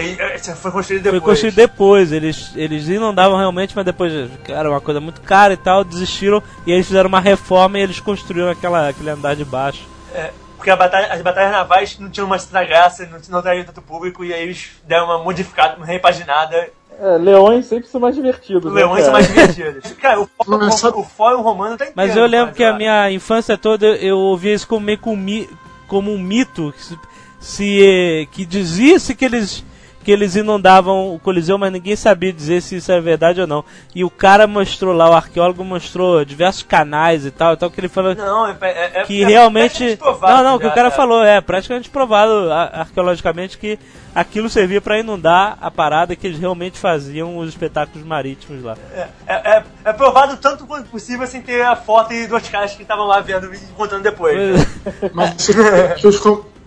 Foi 0.56 0.72
construído 0.72 1.04
foi 1.04 1.12
depois. 1.14 1.24
construído 1.24 1.56
depois, 1.56 2.12
eles, 2.12 2.52
eles 2.56 2.88
inundavam 2.88 3.38
realmente, 3.38 3.76
mas 3.76 3.86
depois 3.86 4.30
era 4.48 4.70
uma 4.70 4.82
coisa 4.82 5.00
muito 5.00 5.22
cara 5.22 5.54
e 5.54 5.58
tal, 5.58 5.84
desistiram, 5.84 6.42
e 6.66 6.72
aí 6.72 6.78
eles 6.78 6.88
fizeram 6.88 7.08
uma 7.10 7.20
reforma 7.20 7.78
e 7.80 7.82
eles 7.82 8.00
construíram 8.00 8.50
aquela, 8.50 8.90
aquele 8.90 9.10
andar 9.10 9.36
de 9.36 9.46
baixo. 9.46 9.82
É, 10.14 10.32
porque 10.66 10.72
a 10.72 10.76
batalha- 10.76 11.14
as 11.14 11.22
batalhas 11.22 11.52
navais 11.52 12.00
não 12.00 12.10
tinham 12.10 12.26
mais 12.28 12.44
tanta 12.44 12.66
graça, 12.66 13.06
não, 13.06 13.20
não 13.30 13.40
traíam 13.40 13.64
tanto 13.64 13.84
público, 13.84 14.26
e 14.26 14.34
aí 14.34 14.42
eles 14.42 14.72
deram 14.84 15.06
uma 15.06 15.20
modificada, 15.20 15.78
uma 15.78 15.86
repaginada. 15.86 16.70
É, 17.00 17.18
leões 17.20 17.68
sempre 17.68 17.88
são 17.88 18.02
mais 18.02 18.16
divertidos. 18.16 18.66
Os 18.66 18.72
né, 18.74 18.80
leões 18.82 19.04
são 19.04 19.14
cara? 19.14 19.24
mais 19.24 19.28
divertidos. 19.56 19.92
Cara, 20.02 20.22
o, 20.22 20.30
mas 20.48 20.74
o, 20.74 20.78
sabe- 20.80 20.98
o 20.98 21.04
fórum 21.04 21.42
romano 21.42 21.78
tá 21.78 21.84
inteiro. 21.86 21.94
Mas 21.96 22.18
eu 22.18 22.26
lembro 22.26 22.48
quase 22.48 22.58
que 22.58 22.64
a 22.64 22.72
lá. 22.72 22.78
minha 22.78 23.12
infância 23.12 23.56
toda 23.56 23.86
eu- 23.86 24.18
ouvia 24.18 24.56
isso 24.56 24.68
como 24.68 24.84
meio 24.84 24.98
como, 24.98 25.48
como 25.88 26.12
um 26.12 26.18
mito, 26.18 26.74
que 26.76 26.84
se, 26.84 27.00
se 27.40 28.28
que 28.32 28.44
dizia-se 28.44 29.14
que 29.14 29.24
eles 29.26 29.64
que 30.06 30.12
eles 30.12 30.36
inundavam 30.36 31.16
o 31.16 31.20
Coliseu, 31.20 31.58
mas 31.58 31.74
ninguém 31.74 31.96
sabia 31.96 32.32
dizer 32.32 32.62
se 32.62 32.76
isso 32.76 32.92
é 32.92 33.02
verdade 33.02 33.42
ou 33.42 33.48
não. 33.48 33.66
E 33.94 34.04
o 34.06 34.10
cara 34.10 34.46
mostrou 34.46 34.94
lá, 34.94 35.10
o 35.10 35.14
arqueólogo 35.14 35.64
mostrou 35.66 36.24
diversos 36.24 36.62
canais 36.62 37.26
e 37.26 37.32
tal, 37.32 37.54
e 37.54 37.58
tal 37.58 37.72
que 37.72 37.80
ele 37.80 37.90
falou 37.90 38.14
Não, 38.14 38.48
é, 38.48 38.56
é, 38.62 39.02
é 39.02 39.04
que 39.04 39.24
é 39.24 39.26
realmente 39.26 39.98
não, 40.00 40.44
não, 40.44 40.58
que 40.60 40.66
já, 40.66 40.72
o 40.72 40.76
cara 40.76 40.90
é. 40.90 40.92
falou 40.92 41.24
é 41.24 41.42
praticamente 41.42 41.90
provado 41.90 42.52
arqueologicamente 42.52 43.58
que 43.58 43.80
aquilo 44.14 44.48
servia 44.48 44.80
para 44.80 45.00
inundar 45.00 45.58
a 45.60 45.72
parada 45.72 46.16
que 46.16 46.28
eles 46.28 46.38
realmente 46.38 46.78
faziam 46.78 47.40
os 47.40 47.50
espetáculos 47.50 48.06
marítimos 48.06 48.64
lá. 48.64 48.78
É, 48.94 49.08
é, 49.26 49.64
é 49.86 49.94
provado 49.94 50.38
tanto 50.38 50.68
quanto 50.68 50.88
possível 50.88 51.26
sem 51.26 51.42
ter 51.42 51.64
a 51.64 51.76
foto 51.76 52.14
e 52.14 52.28
dois 52.28 52.48
caras 52.48 52.76
que 52.76 52.84
estavam 52.84 53.08
lá 53.08 53.22
vendo 53.22 53.52
e 53.52 53.58
contando 53.76 54.04
depois. 54.04 54.38
né? 54.38 54.68
Mas 55.12 55.42
se, 55.42 55.54
se 56.00 56.08
os 56.08 56.20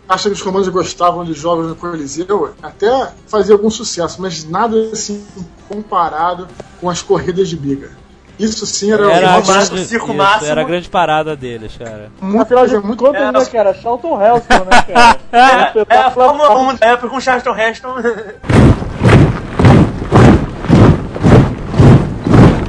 acha 0.08 0.28
que 0.30 0.34
os 0.34 0.42
comandos 0.42 0.68
gostavam 0.68 1.24
de 1.24 1.34
jogos 1.34 1.66
no 1.66 1.76
Coliseu, 1.76 2.54
até 2.62 3.12
fazia 3.26 3.54
algum 3.54 3.68
sucesso, 3.70 4.20
mas 4.22 4.48
nada 4.48 4.76
assim 4.92 5.24
comparado 5.68 6.48
com 6.80 6.88
as 6.88 7.02
corridas 7.02 7.48
de 7.48 7.56
biga. 7.56 7.90
Isso 8.38 8.64
sim 8.66 8.92
era, 8.92 9.12
Era, 9.12 9.32
a 9.32 9.38
uma 9.38 9.46
máximo, 9.54 9.78
circo 9.78 10.06
isso, 10.06 10.14
máximo. 10.14 10.50
era 10.50 10.60
a 10.60 10.64
grande 10.64 10.88
parada 10.88 11.34
deles, 11.34 11.76
cara. 11.76 12.10
muito, 12.20 12.46
coisa 12.46 12.80
muito 12.80 13.04
contas, 13.04 13.20
É, 13.20 13.32
né, 13.32 13.44
cara? 13.46 13.74
Charlton 13.74 14.22
Heston, 14.22 14.64
né, 14.64 14.82
cara? 14.94 15.18
É, 15.30 15.36
é 15.36 15.40
a 15.42 15.66
espetáculo 15.66 16.14
Fórmula 16.26 16.48
à 16.48 16.58
1 16.58 16.74
da 16.76 16.86
época 16.86 17.08
com 17.10 17.20
Charlton 17.20 17.54
Heston. 17.54 17.94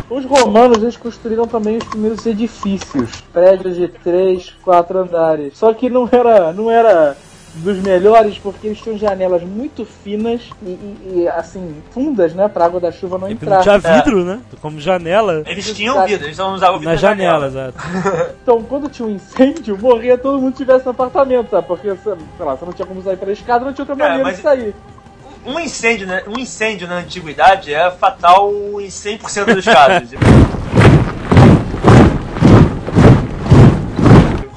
Os 0.09 0.25
romanos 0.25 0.81
eles 0.81 0.97
construíram 0.97 1.45
também 1.47 1.77
os 1.77 1.83
primeiros 1.85 2.25
edifícios, 2.25 3.21
prédios 3.31 3.75
de 3.75 3.87
3, 3.87 4.55
4 4.63 4.99
andares. 4.99 5.57
Só 5.57 5.71
que 5.73 5.89
não 5.89 6.09
era, 6.11 6.51
não 6.51 6.69
era 6.69 7.15
dos 7.55 7.77
melhores 7.79 8.37
porque 8.37 8.67
eles 8.67 8.79
tinham 8.79 8.97
janelas 8.97 9.41
muito 9.43 9.85
finas 9.85 10.41
e, 10.61 10.69
e- 10.69 11.13
e, 11.23 11.27
assim 11.27 11.75
fundas, 11.91 12.33
né, 12.33 12.47
para 12.47 12.65
água 12.65 12.79
da 12.79 12.91
chuva 12.91 13.17
não 13.17 13.29
entrar. 13.29 13.55
não 13.57 13.61
tinha 13.63 13.77
vidro, 13.77 14.23
né? 14.23 14.39
Como 14.61 14.79
janela 14.79 15.43
Eles 15.45 15.73
tinham 15.73 16.05
vida, 16.05 16.25
eles 16.25 16.37
não 16.37 16.53
usavam 16.53 16.79
vida 16.79 16.91
na 16.91 16.97
janela, 16.97 17.47
exato. 17.47 17.73
Então, 18.43 18.61
quando 18.63 18.89
tinha 18.89 19.07
um 19.07 19.11
incêndio, 19.11 19.77
morria 19.77 20.17
todo 20.17 20.39
mundo 20.39 20.51
que 20.53 20.59
tivesse 20.59 20.85
no 20.85 20.91
apartamento, 20.91 21.49
sabe? 21.49 21.67
Porque, 21.67 21.95
sei 21.95 22.13
lá, 22.45 22.55
você 22.55 22.65
não 22.65 22.73
tinha 22.73 22.85
como 22.85 23.01
sair 23.03 23.17
pela 23.17 23.31
escada, 23.31 23.65
não 23.65 23.73
tinha 23.73 23.83
outra 23.87 23.95
É, 23.95 24.07
maneira 24.07 24.23
mas- 24.23 24.37
de 24.37 24.41
sair. 24.43 24.75
Um 25.45 25.57
incêndio, 25.59 26.05
né? 26.05 26.21
Um 26.27 26.37
incêndio 26.37 26.85
na 26.87 26.97
antiguidade 26.97 27.73
é 27.73 27.89
fatal 27.89 28.51
em 28.79 28.87
100% 28.89 29.53
dos 29.55 29.65
casos. 29.65 30.09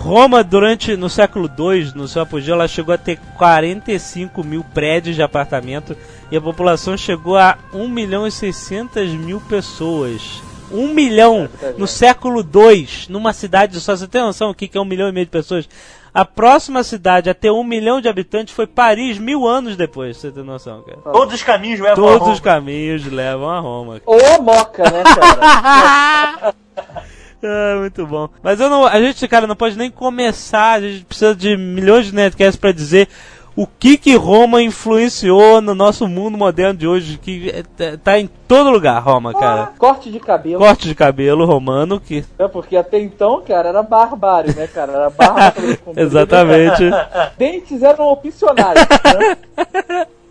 Roma, 0.03 0.43
durante 0.43 0.97
no 0.97 1.09
século 1.09 1.49
II, 1.57 1.93
no 1.95 2.09
seu 2.09 2.23
apogeu, 2.23 2.55
ela 2.57 2.67
chegou 2.67 2.93
a 2.93 2.99
ter 2.99 3.21
45 3.39 4.43
mil 4.43 4.65
prédios 4.65 5.15
de 5.15 5.23
apartamento 5.23 5.97
e 6.29 6.37
a 6.37 6.41
população 6.41 6.97
chegou 6.97 7.37
a 7.37 7.57
1 7.73 7.87
milhão 7.87 8.27
e 8.27 8.33
600 8.33 9.11
mil 9.13 9.41
pessoas. 9.43 10.43
1 10.73 10.89
milhão 10.93 11.49
no 11.79 11.87
século 11.87 12.41
II, 12.41 12.89
numa 13.11 13.33
cidade 13.33 13.79
só. 13.79 13.95
Você 13.95 14.09
tem 14.09 14.21
noção 14.23 14.51
o 14.51 14.55
que 14.55 14.67
que 14.67 14.77
é 14.77 14.81
1 14.81 14.85
milhão 14.85 15.09
e 15.09 15.13
meio 15.13 15.27
de 15.27 15.31
pessoas? 15.31 15.69
A 16.13 16.25
próxima 16.25 16.83
cidade 16.83 17.31
a 17.31 17.35
ter 17.35 17.53
1 17.53 17.63
milhão 17.63 18.01
de 18.01 18.09
habitantes 18.09 18.53
foi 18.53 18.67
Paris, 18.67 19.19
mil 19.19 19.47
anos 19.47 19.77
depois. 19.77 20.17
Você 20.17 20.33
tem 20.33 20.43
noção, 20.43 20.83
cara? 20.83 20.99
Todos 21.13 21.35
os 21.35 21.45
caminhos 21.45 21.79
levam 21.79 21.93
a 21.93 22.09
Todos 22.09 22.21
Roma. 22.23 22.33
os 22.33 22.41
caminhos 22.41 23.07
levam 23.07 23.49
a 23.49 23.61
Roma. 23.61 24.01
Ou 24.05 24.35
a 24.35 24.39
moca, 24.41 24.83
né, 24.83 25.05
cara? 25.05 26.55
Ah, 27.43 27.77
muito 27.81 28.07
bom. 28.07 28.29
Mas 28.43 28.61
eu 28.61 28.71
não, 28.71 28.87
a 28.87 29.01
gente, 29.01 29.27
cara, 29.27 29.47
não 29.47 29.57
pode 29.57 29.77
nem 29.77 29.91
começar. 29.91 30.75
A 30.75 30.81
gente 30.81 31.05
precisa 31.05 31.35
de 31.35 31.57
milhões 31.57 32.07
de 32.07 32.15
netcasts 32.15 32.57
pra 32.57 32.71
dizer 32.73 33.09
o 33.55 33.67
que 33.67 33.99
que 33.99 34.15
Roma 34.17 34.63
influenciou 34.63 35.61
no 35.61 35.75
nosso 35.75 36.09
mundo 36.09 36.39
moderno 36.39 36.73
de 36.79 36.87
hoje, 36.87 37.19
que 37.19 37.51
é, 37.51 37.63
tá- 37.63 37.99
tá 38.03 38.19
em 38.19 38.27
todo 38.49 38.71
lugar, 38.71 38.99
Roma, 39.03 39.35
cara. 39.35 39.73
Corte 39.79 40.11
de 40.11 40.19
cabelo, 40.19 40.59
Corte 40.59 40.89
de 40.89 40.95
cabelo 40.95 41.45
romano, 41.45 42.01
que 42.01 42.25
né? 42.39 42.49
Porque 42.49 42.77
até 42.77 42.99
então, 42.99 43.43
cara, 43.47 43.69
era 43.69 43.83
barbárie, 43.83 44.55
né, 44.55 44.67
cara? 44.69 44.93
Era 44.93 45.11
barba 45.11 45.53
exatamente. 45.97 46.83
Dentes 47.37 47.83
eram 47.83 48.07
opcionais, 48.09 48.79
né? 48.79 50.07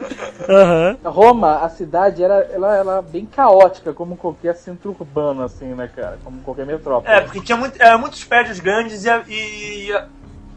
Roma, 1.03 1.57
a 1.63 1.69
cidade, 1.69 2.23
era, 2.23 2.49
ela 2.51 2.75
era 2.75 3.01
bem 3.01 3.25
caótica, 3.25 3.93
como 3.93 4.15
qualquer 4.17 4.55
centro 4.55 4.95
urbano, 4.99 5.43
assim, 5.43 5.73
né, 5.73 5.89
cara? 5.95 6.17
Como 6.23 6.41
qualquer 6.41 6.65
metrópole. 6.65 7.13
É, 7.13 7.21
porque 7.21 7.41
tinha 7.41 7.57
muito, 7.57 7.81
é, 7.81 7.95
muitos 7.97 8.23
prédios 8.23 8.59
grandes 8.59 9.05
e, 9.05 9.09
e 9.27 10.01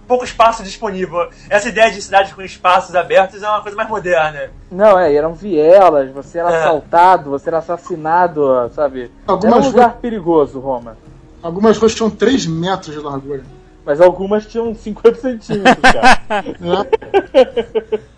pouco 0.06 0.24
espaço 0.24 0.62
disponível. 0.62 1.28
Essa 1.48 1.68
ideia 1.68 1.90
de 1.90 2.00
cidades 2.00 2.32
com 2.32 2.42
espaços 2.42 2.94
abertos 2.94 3.42
é 3.42 3.48
uma 3.48 3.62
coisa 3.62 3.76
mais 3.76 3.88
moderna. 3.88 4.50
Não, 4.70 4.98
é, 4.98 5.14
eram 5.14 5.34
vielas, 5.34 6.10
você 6.10 6.38
era 6.38 6.50
É. 6.50 6.60
assaltado, 6.60 7.30
você 7.30 7.48
era 7.48 7.58
assassinado, 7.58 8.70
sabe? 8.74 9.10
Algumas 9.26 9.54
era 9.56 9.64
um 9.64 9.68
lugar 9.68 9.94
perigoso, 9.96 10.60
Roma. 10.60 10.96
Algumas 11.42 11.76
ruas 11.76 11.94
tinham 11.94 12.10
3 12.10 12.46
metros 12.46 12.94
de 12.94 13.00
largura. 13.00 13.42
Mas 13.84 14.00
algumas 14.00 14.46
tinham 14.46 14.74
50 14.74 15.20
centímetros, 15.20 15.76
cara. 15.92 16.44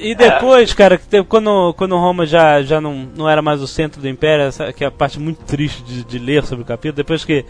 E, 0.00 0.14
depois, 0.14 0.72
cara, 0.72 0.96
que 0.96 1.06
te- 1.06 1.22
quando, 1.24 1.74
quando 1.74 1.96
Roma 1.96 2.24
já, 2.24 2.62
já 2.62 2.80
não, 2.80 3.06
não 3.16 3.28
era 3.28 3.42
mais 3.42 3.60
o 3.60 3.66
centro 3.66 4.00
do 4.00 4.08
império, 4.08 4.44
essa, 4.46 4.72
que 4.72 4.82
é 4.82 4.86
a 4.86 4.90
parte 4.90 5.20
muito 5.20 5.44
triste 5.44 5.82
de, 5.82 6.02
de 6.04 6.18
ler 6.18 6.44
sobre 6.44 6.62
o 6.62 6.66
capítulo, 6.66 6.96
depois 6.96 7.24
que 7.24 7.44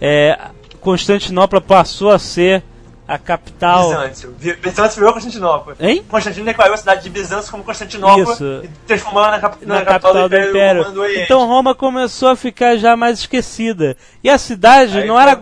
é, 0.00 0.38
Constantinopla 0.80 1.60
passou 1.60 2.10
a 2.10 2.18
ser 2.18 2.62
a 3.06 3.18
capital. 3.18 3.90
Bizâncio. 3.90 4.34
Bizâncio 4.62 4.98
virou 4.98 5.12
Constantinopla. 5.12 5.76
Hein? 5.78 6.04
Constantino 6.08 6.46
declarou 6.46 6.74
a 6.74 6.76
cidade 6.76 7.02
de 7.02 7.10
Bizâncio 7.10 7.50
como 7.50 7.62
Constantinopla 7.62 8.32
Isso. 8.32 8.60
e 8.64 8.68
transformou 8.86 9.22
na, 9.22 9.38
cap 9.38 9.66
na 9.66 9.84
capital 9.84 10.28
do 10.28 10.36
Império. 10.36 10.90
Do 10.90 11.00
Oriente. 11.02 11.22
Então 11.22 11.46
Roma 11.46 11.74
começou 11.74 12.30
a 12.30 12.36
ficar 12.36 12.76
já 12.76 12.96
mais 12.96 13.20
esquecida. 13.20 13.96
E 14.22 14.30
a 14.30 14.38
cidade 14.38 14.98
Aí 14.98 15.06
não 15.06 15.20
era 15.20 15.38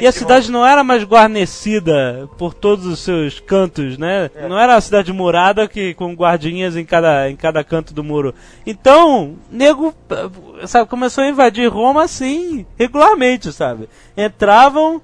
e 0.00 0.06
a 0.06 0.10
de 0.10 0.16
cidade 0.16 0.50
não 0.50 0.66
era 0.66 0.82
mais 0.82 1.04
guarnecida 1.04 2.28
por 2.38 2.54
todos 2.54 2.86
os 2.86 3.00
seus 3.00 3.38
cantos, 3.38 3.98
né? 3.98 4.30
É. 4.34 4.48
Não 4.48 4.58
era 4.58 4.74
uma 4.74 4.80
cidade 4.80 5.12
murada 5.12 5.68
que 5.68 5.92
com 5.94 6.14
guardinhas 6.14 6.74
em 6.74 6.84
cada 6.84 7.28
em 7.28 7.36
cada 7.36 7.62
canto 7.62 7.92
do 7.92 8.02
muro. 8.02 8.34
Então, 8.66 9.36
nego, 9.50 9.94
sabe, 10.66 10.88
começou 10.88 11.22
a 11.22 11.28
invadir 11.28 11.68
Roma 11.68 12.04
assim, 12.04 12.64
regularmente, 12.78 13.52
sabe? 13.52 13.88
Entravam 14.16 15.02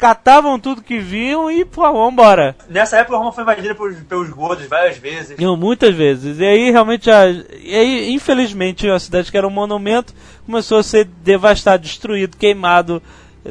Catavam 0.00 0.58
tudo 0.58 0.80
que 0.80 0.98
viam 0.98 1.50
e, 1.50 1.62
pô, 1.62 1.82
vambora. 1.92 2.56
Nessa 2.70 2.96
época 2.96 3.18
Roma 3.18 3.32
foi 3.32 3.42
invadida 3.42 3.74
por, 3.74 3.94
pelos 3.94 4.30
godos 4.30 4.64
várias 4.66 4.96
vezes. 4.96 5.38
Não, 5.38 5.58
muitas 5.58 5.94
vezes. 5.94 6.38
E 6.38 6.44
aí 6.44 6.70
realmente 6.70 7.10
a, 7.10 7.28
e 7.28 7.74
aí, 7.74 8.10
infelizmente 8.10 8.88
a 8.88 8.98
cidade 8.98 9.30
que 9.30 9.36
era 9.36 9.46
um 9.46 9.50
monumento 9.50 10.14
começou 10.46 10.78
a 10.78 10.82
ser 10.82 11.04
devastado, 11.04 11.82
destruído, 11.82 12.38
queimado, 12.38 13.02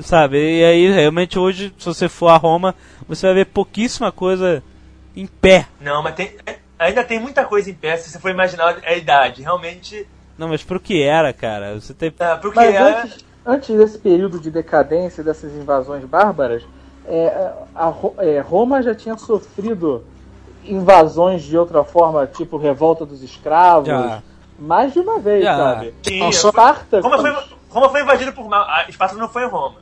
sabe? 0.02 0.38
E 0.38 0.64
aí 0.64 0.92
realmente 0.92 1.38
hoje, 1.38 1.72
se 1.78 1.86
você 1.86 2.10
for 2.10 2.30
a 2.30 2.38
Roma, 2.38 2.74
você 3.08 3.28
vai 3.28 3.36
ver 3.36 3.46
pouquíssima 3.46 4.12
coisa 4.12 4.64
em 5.16 5.28
pé. 5.28 5.68
Não, 5.80 6.02
mas 6.02 6.16
tem, 6.16 6.36
ainda 6.80 7.04
tem 7.04 7.20
muita 7.20 7.46
coisa 7.46 7.70
em 7.70 7.76
pé 7.76 7.96
se 7.98 8.10
você 8.10 8.20
for 8.20 8.32
imaginar 8.32 8.80
a 8.84 8.96
idade. 8.96 9.44
Realmente, 9.44 10.08
Não, 10.36 10.48
mas 10.48 10.64
pro 10.64 10.80
que 10.80 11.04
era, 11.04 11.32
cara? 11.32 11.76
Você 11.76 11.94
tem 11.94 12.12
é, 12.18 12.36
porque 12.38 12.56
Mas 12.56 12.74
é, 12.74 12.78
antes, 12.80 13.26
antes 13.50 13.76
desse 13.76 13.98
período 13.98 14.40
de 14.40 14.52
decadência, 14.52 15.24
dessas 15.24 15.52
invasões 15.54 16.04
bárbaras, 16.06 16.64
é, 17.06 17.52
a 17.76 17.92
é, 18.20 18.40
Roma 18.40 18.82
já 18.84 18.94
tinha 18.94 19.18
sofrido 19.18 20.04
invasões 20.64 21.42
de 21.42 21.58
outra 21.58 21.84
forma, 21.84 22.28
tipo 22.28 22.58
revolta 22.58 23.06
dos 23.06 23.24
escravos, 23.24 23.88
Já. 23.88 24.22
mais 24.60 24.94
de 24.94 25.00
uma 25.00 25.18
vez, 25.20 25.44
Já. 25.44 25.58
sabe? 25.58 25.94
Não, 26.20 26.32
só- 26.32 26.50
Esparta, 26.50 27.02
Roma, 27.02 27.18
foi, 27.18 27.36
Roma 27.70 27.90
foi 27.90 28.02
invadida 28.02 28.32
por. 28.32 28.54
a 28.54 28.86
Esparta 28.88 29.16
não 29.16 29.28
foi 29.28 29.44
em 29.44 29.50
Roma. 29.50 29.76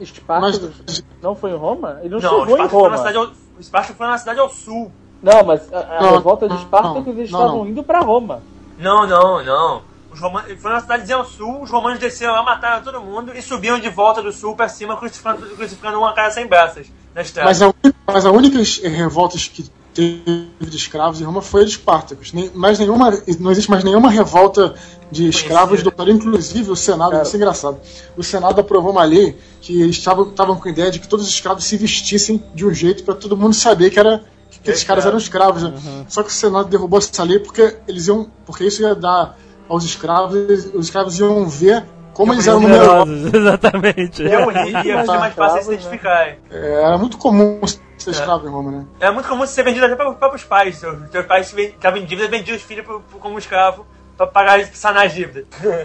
Esparta 0.00 0.40
Mas- 0.40 1.04
não 1.22 1.34
foi 1.34 1.50
em 1.50 1.56
Roma? 1.56 1.98
Ele 2.02 2.10
não, 2.10 2.20
Não, 2.20 2.28
chegou 2.30 2.46
em 2.46 2.50
Esparta 2.50 2.68
foi, 2.70 2.82
Roma. 2.82 3.18
ao, 3.18 3.60
Esparta 3.60 3.94
foi 3.94 4.06
na 4.06 4.18
cidade 4.18 4.40
ao 4.40 4.48
sul. 4.48 4.90
Não, 5.22 5.44
mas 5.44 5.72
a, 5.72 5.98
a 5.98 6.02
Não, 6.02 6.12
revolta 6.12 6.48
de 6.48 6.54
Esparta 6.56 6.88
não, 6.88 6.98
é 6.98 7.02
que 7.02 7.10
eles 7.10 7.30
não, 7.30 7.40
estavam 7.40 7.58
não. 7.64 7.68
indo 7.68 7.82
pra 7.82 8.00
Roma. 8.00 8.40
Não, 8.78 9.06
não, 9.06 9.44
não. 9.44 9.82
Os 10.18 10.22
romanos, 10.22 10.60
foi 10.60 10.70
na 10.72 10.80
cidadezinha 10.80 11.16
ao 11.16 11.24
sul, 11.24 11.62
os 11.62 11.70
romanos 11.70 12.00
desceram 12.00 12.32
lá, 12.32 12.42
mataram 12.42 12.82
todo 12.82 13.00
mundo 13.00 13.32
e 13.36 13.40
subiam 13.40 13.78
de 13.78 13.88
volta 13.88 14.20
do 14.20 14.32
sul 14.32 14.56
pra 14.56 14.68
cima, 14.68 14.96
crucificando, 14.96 15.46
crucificando 15.54 15.96
uma 15.98 16.12
cara 16.12 16.30
sem 16.32 16.44
braças 16.44 16.88
na 17.14 17.22
estrada. 17.22 17.48
Mas 17.48 17.62
a, 17.62 17.72
mas 18.06 18.26
a 18.26 18.30
única 18.32 18.60
es- 18.60 18.78
revolta 18.82 19.38
que 19.38 19.64
teve 19.94 20.48
de 20.60 20.76
escravos 20.76 21.20
em 21.20 21.24
Roma 21.24 21.40
foi 21.40 21.62
a 21.62 21.64
de 21.64 21.70
Espartacus. 21.70 22.32
Nem, 22.32 22.50
mais 22.52 22.78
nenhuma, 22.80 23.10
não 23.38 23.50
existe 23.52 23.70
mais 23.70 23.84
nenhuma 23.84 24.10
revolta 24.10 24.74
de 25.10 25.28
escravos 25.28 25.82
do. 25.82 25.92
Inclusive, 26.10 26.70
o 26.70 26.76
Senado, 26.76 27.12
Cara. 27.12 27.22
isso 27.22 27.34
é 27.34 27.36
engraçado. 27.36 27.80
O 28.16 28.22
Senado 28.24 28.60
aprovou 28.60 28.90
uma 28.90 29.04
lei 29.04 29.38
que 29.60 29.80
eles 29.80 29.96
estavam 29.96 30.56
com 30.56 30.68
a 30.68 30.70
ideia 30.70 30.90
de 30.90 30.98
que 30.98 31.06
todos 31.08 31.24
os 31.26 31.32
escravos 31.32 31.62
se 31.64 31.76
vestissem 31.76 32.42
de 32.54 32.66
um 32.66 32.74
jeito 32.74 33.04
para 33.04 33.14
todo 33.14 33.36
mundo 33.36 33.54
saber 33.54 33.90
que 33.90 33.98
era 34.00 34.24
que 34.62 34.68
esses 34.70 34.82
caras 34.84 35.06
eram 35.06 35.16
escravos. 35.18 35.62
né? 35.62 35.72
Só 36.08 36.22
que 36.24 36.28
o 36.30 36.32
Senado 36.32 36.68
derrubou 36.68 36.98
essa 36.98 37.22
lei 37.22 37.38
porque 37.38 37.76
eles 37.86 38.08
iam, 38.08 38.28
porque 38.44 38.64
isso 38.64 38.82
ia 38.82 38.94
dar 38.94 39.36
aos 39.68 39.84
escravos, 39.84 40.66
os 40.74 40.86
escravos 40.86 41.18
iam 41.18 41.46
ver 41.48 41.84
como 42.14 42.32
eles 42.32 42.46
eram 42.48 42.60
numerosos, 42.60 43.26
exatamente. 43.32 44.22
Ia 44.24 44.40
morrer, 44.40 44.70
ia 44.84 45.04
ser 45.04 45.18
mais 45.18 45.34
fácil 45.34 45.62
se 45.62 45.72
identificar. 45.74 46.26
é, 46.50 46.82
era 46.82 46.98
muito 46.98 47.16
comum 47.16 47.60
ser 47.96 48.10
escravo 48.10 48.46
em 48.46 48.50
Roma, 48.50 48.70
né? 48.72 48.86
É 49.00 49.10
muito 49.10 49.28
comum 49.28 49.46
ser 49.46 49.62
vendido 49.62 49.86
até 49.86 49.94
para 49.94 50.10
os 50.10 50.16
próprios 50.16 50.42
pais. 50.44 50.76
Seus, 50.78 50.96
seus 51.10 51.26
pais 51.26 51.52
estavam 51.56 51.98
em 52.00 52.04
dívida 52.04 52.28
vendiam 52.28 52.56
os 52.56 52.62
filhos 52.62 52.84
pro- 52.84 53.00
pro- 53.00 53.18
como 53.20 53.38
escravo 53.38 53.86
pra 54.16 54.26
pagar 54.26 54.64
sanar 54.72 55.06
as 55.06 55.14
dívidas. 55.14 55.44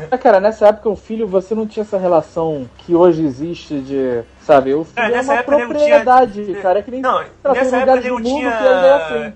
Ah, 0.10 0.18
cara, 0.18 0.40
nessa 0.40 0.68
época 0.70 0.90
o 0.90 0.96
filho, 0.96 1.28
você 1.28 1.54
não 1.54 1.68
tinha 1.68 1.84
essa 1.84 2.00
relação 2.00 2.68
que 2.80 2.96
hoje 2.96 3.24
existe 3.24 3.80
de. 3.80 4.24
Sabe, 4.42 4.74
o 4.74 4.84
filho 4.86 5.06
É, 5.06 5.10
é, 5.10 5.12
nessa 5.12 5.34
uma 5.34 5.44
propriedade, 5.44 6.46
tinha- 6.46 6.62
cara. 6.62 6.80
É 6.80 6.82
que 6.82 6.90
nem 6.90 7.02
Não, 7.02 7.24
nessa 7.54 7.78
época 7.78 8.08
eu 8.08 8.20
tinha 8.22 8.50
é 8.50 8.94
assim. 8.96 9.34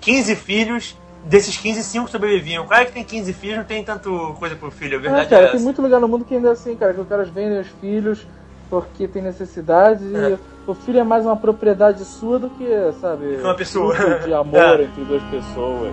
15 0.00 0.34
filhos, 0.34 0.96
desses 1.24 1.56
15, 1.56 1.82
5 1.82 2.08
sobreviviam. 2.10 2.64
O 2.64 2.68
cara 2.68 2.84
que 2.86 2.92
tem 2.92 3.04
15 3.04 3.32
filhos 3.32 3.58
não 3.58 3.64
tem 3.64 3.84
tanto 3.84 4.34
coisa 4.38 4.56
pro 4.56 4.70
filho, 4.70 4.96
a 4.96 4.98
Ah, 4.98 5.02
verdade 5.02 5.28
cara, 5.28 5.46
é 5.46 5.50
tem 5.52 5.60
muito 5.60 5.80
lugar 5.82 6.00
no 6.00 6.08
mundo 6.08 6.24
que 6.24 6.34
ainda 6.34 6.48
é 6.48 6.52
assim, 6.52 6.74
cara, 6.76 6.94
que 6.94 7.00
os 7.00 7.08
caras 7.08 7.28
vendem 7.28 7.60
os 7.60 7.68
filhos 7.80 8.26
porque 8.68 9.06
tem 9.08 9.20
necessidade 9.22 10.04
É. 10.14 10.30
e 10.30 10.38
o 10.70 10.74
filho 10.74 11.00
é 11.00 11.04
mais 11.04 11.24
uma 11.26 11.36
propriedade 11.36 12.04
sua 12.04 12.38
do 12.38 12.50
que, 12.50 12.66
sabe, 13.00 13.36
uma 13.42 13.54
pessoa. 13.54 13.94
de 14.24 14.32
amor 14.32 14.56
É. 14.80 14.84
entre 14.84 15.04
duas 15.04 15.22
pessoas. 15.24 15.92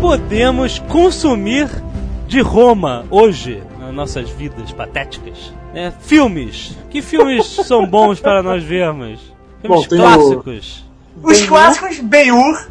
Podemos 0.00 0.78
consumir 0.78 1.68
de 2.26 2.40
Roma 2.40 3.04
hoje 3.10 3.62
nas 3.80 3.92
nossas 3.94 4.28
vidas 4.30 4.70
patéticas? 4.72 5.52
né? 5.72 5.92
filmes. 6.00 6.76
Que 6.90 7.02
filmes 7.02 7.46
são 7.66 7.86
bons 7.86 8.20
para 8.20 8.42
nós 8.42 8.62
vermos? 8.62 9.20
Filmes 9.60 9.82
Bom, 9.82 9.88
tem 9.88 9.98
o- 9.98 10.02
clássicos. 10.02 10.84
Os 11.22 11.44
clássicos, 11.46 11.98
Ben-Hur, 11.98 12.68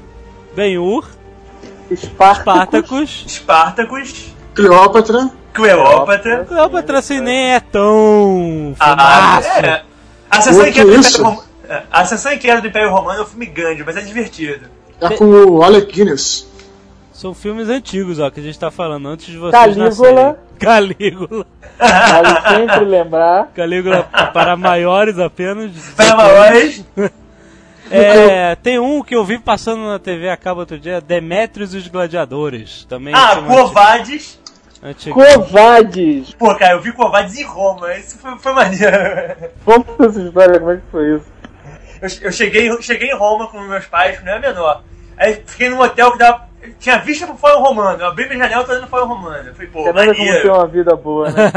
Ben-Hur, 0.56 1.06
Espartacus, 1.92 2.06
Spartacus. 2.54 3.24
Espartacus, 3.28 4.26
Cleópatra, 4.56 5.30
Cleópatra. 5.54 6.46
Cleópatra 6.46 7.00
assim 7.00 7.20
nem 7.20 7.52
é 7.54 7.60
tão 7.60 8.74
Ah, 8.80 9.42
fumaço. 9.42 9.66
é. 9.66 9.84
A 10.30 10.38
Ascensão 10.38 10.62
Pô, 10.64 10.68
em 10.70 10.74
Queda 10.74 10.86
que 10.90 10.94
do 10.96 11.00
isso? 11.02 11.10
Império 11.10 11.26
Romano. 11.26 11.44
é, 11.70 11.84
A 11.92 12.02
Ascensão 12.02 12.32
em 12.32 12.38
Queda 12.40 12.62
do 12.62 12.68
Império 12.68 12.90
Romano 12.92 13.20
é 13.20 13.24
um 13.24 13.26
filme 13.26 13.46
grande, 13.48 13.84
mas 13.86 13.98
é 13.98 14.02
divertido. 14.02 14.66
é 15.02 15.10
com 15.10 15.26
o 15.26 15.62
Alec 15.64 15.92
Guinness. 15.92 16.48
São 17.18 17.34
filmes 17.34 17.68
antigos, 17.68 18.20
ó, 18.20 18.30
que 18.30 18.40
a 18.40 18.44
gente 18.44 18.60
tá 18.60 18.70
falando 18.70 19.08
antes 19.08 19.26
de 19.26 19.38
vocês 19.40 19.60
Calígula. 19.60 19.86
nascerem. 19.90 20.36
Calígula. 20.60 21.46
vale 21.80 22.58
sempre 22.60 22.86
lembrar. 22.86 23.48
Calígula 23.56 24.04
para 24.32 24.56
maiores 24.56 25.18
apenas. 25.18 25.72
Para 25.96 26.16
maiores, 26.16 26.86
É, 27.90 28.54
tem 28.58 28.78
um 28.78 29.02
que 29.02 29.16
eu 29.16 29.26
vi 29.26 29.40
passando 29.40 29.88
na 29.88 29.98
TV 29.98 30.30
a 30.30 30.38
cabo 30.38 30.60
outro 30.60 30.78
dia, 30.78 31.02
Demetrius 31.02 31.74
e 31.74 31.78
os 31.78 31.88
Gladiadores. 31.88 32.86
Também 32.86 33.16
ah, 33.16 33.42
Covades. 33.48 34.40
antigo. 34.84 35.20
Covades! 35.20 36.36
Pô, 36.36 36.54
cara, 36.56 36.74
eu 36.74 36.82
vi 36.82 36.92
Covades 36.92 37.36
em 37.36 37.46
Roma, 37.46 37.96
isso 37.96 38.20
foi, 38.20 38.38
foi 38.38 38.54
maneiro. 38.54 38.96
Conta 39.66 40.06
essa 40.06 40.22
história, 40.22 40.60
como 40.60 40.72
é 40.72 40.76
que 40.76 40.84
foi 40.92 41.16
isso? 41.16 41.26
Eu, 42.00 42.28
eu 42.28 42.32
cheguei, 42.32 42.82
cheguei 42.84 43.10
em 43.10 43.18
Roma 43.18 43.48
com 43.48 43.60
meus 43.62 43.86
pais, 43.86 44.18
quando 44.18 44.28
eu 44.28 44.34
era 44.36 44.54
menor. 44.54 44.84
Aí 45.18 45.42
fiquei 45.48 45.68
num 45.70 45.80
hotel 45.82 46.12
que 46.12 46.20
dava, 46.20 46.47
tinha 46.80 46.98
vista 47.00 47.26
pro 47.28 47.36
Fórum 47.38 47.62
Romano. 47.62 48.00
Eu 48.02 48.08
abri 48.08 48.26
minha 48.28 48.40
janela 48.40 48.64
e 48.64 48.66
tô 48.66 48.72
olhando 48.72 48.86
o 48.86 48.88
Fórum 48.90 49.08
Romano. 49.08 49.48
Eu 49.48 49.54
falei, 49.54 49.68
pô, 49.70 49.84
Você 49.84 49.94
nada 49.94 50.06
como 50.08 50.16
ter 50.18 50.26
maneiro. 50.26 50.54
uma 50.54 50.68
vida 50.68 50.96
boa, 50.96 51.30
né? 51.32 51.52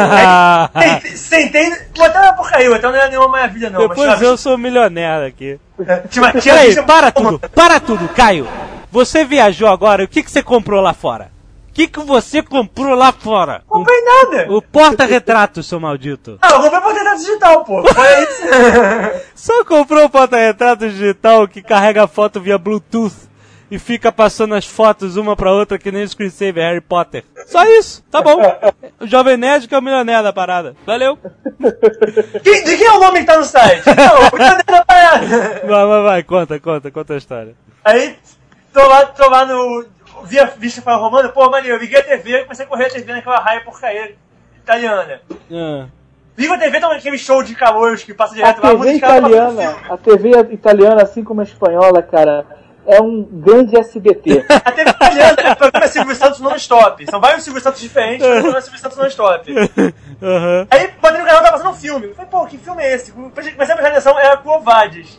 Aí, 0.74 1.00
Sentei, 1.16 1.68
o 1.68 2.02
hotel 2.02 2.22
era 2.22 2.32
porcaria, 2.32 2.70
hotel 2.72 2.90
não 2.90 2.98
era 2.98 3.08
nenhuma 3.08 3.28
maravilha 3.28 3.70
não. 3.70 3.80
Depois 3.88 4.08
mas 4.08 4.22
eu 4.22 4.36
sou 4.36 4.56
milionário 4.58 5.26
aqui. 5.26 5.58
tinha, 5.76 6.02
tinha, 6.08 6.32
tinha 6.40 6.54
Peraí, 6.54 6.66
vista- 6.68 6.82
para 6.82 7.10
tudo, 7.12 7.38
para 7.54 7.80
tudo, 7.80 8.08
Caio. 8.08 8.46
Você 8.90 9.24
viajou 9.24 9.68
agora, 9.68 10.04
o 10.04 10.08
que, 10.08 10.22
que 10.22 10.30
você 10.30 10.42
comprou 10.42 10.80
lá 10.80 10.92
fora? 10.92 11.30
O 11.68 11.72
que, 11.72 11.86
que 11.86 12.00
você 12.00 12.42
comprou 12.42 12.94
lá 12.96 13.12
fora? 13.12 13.62
Comprei 13.68 13.96
nada. 14.02 14.52
O, 14.52 14.60
porta-retrato, 14.60 15.62
seu 15.62 15.78
maldito. 15.78 16.36
Ah, 16.42 16.48
eu 16.54 16.62
comprei 16.62 16.80
porta 16.80 17.14
digital, 17.16 17.64
pô. 17.64 17.82
Foi 17.86 18.22
isso. 18.24 18.42
Só 19.36 19.64
comprou 19.64 20.04
o 20.04 20.10
porta-retrato 20.10 20.88
digital 20.88 21.46
que 21.46 21.62
carrega 21.62 22.02
a 22.02 22.08
foto 22.08 22.40
via 22.40 22.58
Bluetooth 22.58 23.29
e 23.70 23.78
fica 23.78 24.10
passando 24.10 24.54
as 24.54 24.66
fotos 24.66 25.16
uma 25.16 25.36
pra 25.36 25.52
outra 25.52 25.78
que 25.78 25.92
nem 25.92 26.02
o 26.02 26.08
screensaver 26.08 26.62
Harry 26.64 26.80
Potter. 26.80 27.24
Só 27.46 27.64
isso, 27.64 28.02
tá 28.10 28.20
bom. 28.20 28.40
O 28.98 29.06
Jovem 29.06 29.36
Nerd 29.36 29.68
que 29.68 29.74
é 29.74 29.78
o 29.78 29.82
milionário 29.82 30.24
da 30.24 30.32
parada. 30.32 30.74
Valeu. 30.84 31.16
Quem- 32.42 32.64
de 32.64 32.76
quem 32.76 32.86
é 32.86 32.92
o 32.92 33.00
nome 33.00 33.20
que 33.20 33.26
tá 33.26 33.36
no 33.36 33.44
site? 33.44 33.82
Não, 33.86 34.26
o 34.26 34.30
Tandem 34.30 34.64
da 34.66 34.84
parada. 34.84 35.26
Vai, 35.66 35.86
vai, 35.86 36.02
vai, 36.02 36.22
conta, 36.22 36.58
conta, 36.60 36.90
conta 36.90 37.14
a 37.14 37.18
história. 37.18 37.54
Aí, 37.84 38.16
tô 38.72 38.86
lá, 38.86 39.06
tô 39.06 39.28
lá 39.28 39.46
no. 39.46 39.84
Via 40.24 40.44
vista 40.46 40.82
para 40.82 40.96
Romano, 40.96 41.30
pô, 41.30 41.48
maneiro, 41.48 41.76
eu 41.76 41.80
liguei 41.80 41.98
a 41.98 42.02
TV, 42.02 42.42
comecei 42.42 42.66
a 42.66 42.68
correr 42.68 42.86
a 42.86 42.90
TV 42.90 43.10
naquela 43.12 43.38
raia 43.38 43.62
porcaria 43.62 44.14
italiana. 44.62 45.20
Ah. 45.50 45.86
Liga 46.36 46.54
a 46.54 46.58
TV, 46.58 46.80
tá 46.80 46.92
aquele 46.92 47.18
show 47.18 47.42
de 47.42 47.54
calores 47.54 48.02
que 48.02 48.12
passa 48.12 48.32
A 48.32 48.36
direto 48.36 48.62
lá, 48.62 48.70
TV 48.70 48.92
italiana, 48.94 49.76
a 49.88 49.96
TV 49.96 50.30
italiana, 50.52 51.02
assim 51.02 51.24
como 51.24 51.40
a 51.40 51.44
espanhola, 51.44 52.02
cara, 52.02 52.44
é 52.90 53.00
um 53.00 53.22
grande 53.22 53.78
SBT. 53.78 54.44
A 54.48 54.72
TV 54.72 54.90
italiana, 54.90 55.52
o 55.52 55.56
programa 55.56 55.84
é 55.84 55.88
Silvio 55.88 56.14
Santos 56.16 56.40
non-stop. 56.40 57.06
São 57.08 57.20
vários 57.20 57.44
Silvio 57.44 57.62
Santos 57.62 57.80
diferentes, 57.80 58.26
mas 58.26 58.38
o 58.38 58.40
programa 58.40 58.58
é 58.58 58.62
Silvio 58.62 58.80
Santos 58.80 58.98
non-stop. 58.98 59.54
Aham. 60.22 60.66
Aí, 60.70 60.90
botei 61.00 61.20
no 61.20 61.26
canal, 61.26 61.42
tá 61.42 61.52
passando 61.52 61.70
um 61.70 61.74
filme. 61.74 62.06
Eu 62.08 62.14
falei, 62.14 62.30
pô, 62.30 62.46
que 62.46 62.58
filme 62.58 62.82
é 62.82 62.94
esse? 62.94 63.12
Comecei 63.12 63.52
a 63.52 63.56
prestar 63.56 63.88
atenção, 63.88 64.18
era 64.18 64.36
Covades. 64.36 65.18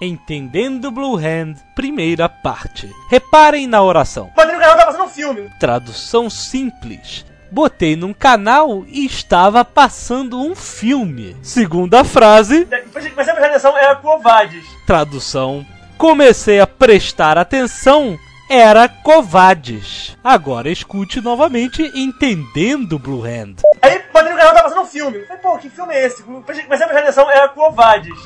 Entendendo 0.00 0.90
Blue 0.90 1.16
Hand, 1.16 1.56
primeira 1.74 2.28
parte. 2.28 2.90
Reparem 3.10 3.66
na 3.66 3.82
oração. 3.82 4.30
Botei 4.36 4.54
no 4.54 4.60
canal, 4.60 4.76
tá 4.76 4.86
passando 4.86 5.04
um 5.04 5.08
filme. 5.08 5.50
Tradução 5.58 6.28
simples. 6.28 7.24
Botei 7.58 7.94
num 7.94 8.12
canal 8.12 8.84
e 8.88 9.06
estava 9.06 9.64
passando 9.64 10.42
um 10.42 10.56
filme. 10.56 11.36
Segunda 11.40 12.02
frase, 12.02 12.64
Depois 12.64 13.08
comecei 13.08 13.32
a 13.32 13.46
atenção, 13.46 13.78
era 13.78 13.94
Covades. 13.94 14.64
tradução. 14.84 15.64
Comecei 15.96 16.58
a 16.58 16.66
prestar 16.66 17.38
atenção, 17.38 18.18
era 18.50 18.88
Covades. 18.88 20.16
Agora 20.24 20.68
escute 20.68 21.20
novamente 21.20 21.92
Entendendo 21.94 22.98
Blue 22.98 23.22
Hand. 23.24 23.58
Aí, 23.80 24.02
botei 24.12 24.32
no 24.32 24.36
canal, 24.36 24.54
tá 24.54 24.62
passando 24.64 24.82
um 24.82 24.86
filme. 24.86 25.18
Eu 25.18 25.26
falei, 25.28 25.42
pô, 25.42 25.56
que 25.56 25.70
filme 25.70 25.94
é 25.94 26.06
esse? 26.06 26.24
Comecei 26.24 26.66
a 26.86 26.98
atenção, 26.98 27.30
era 27.30 27.46
Covades. 27.50 28.18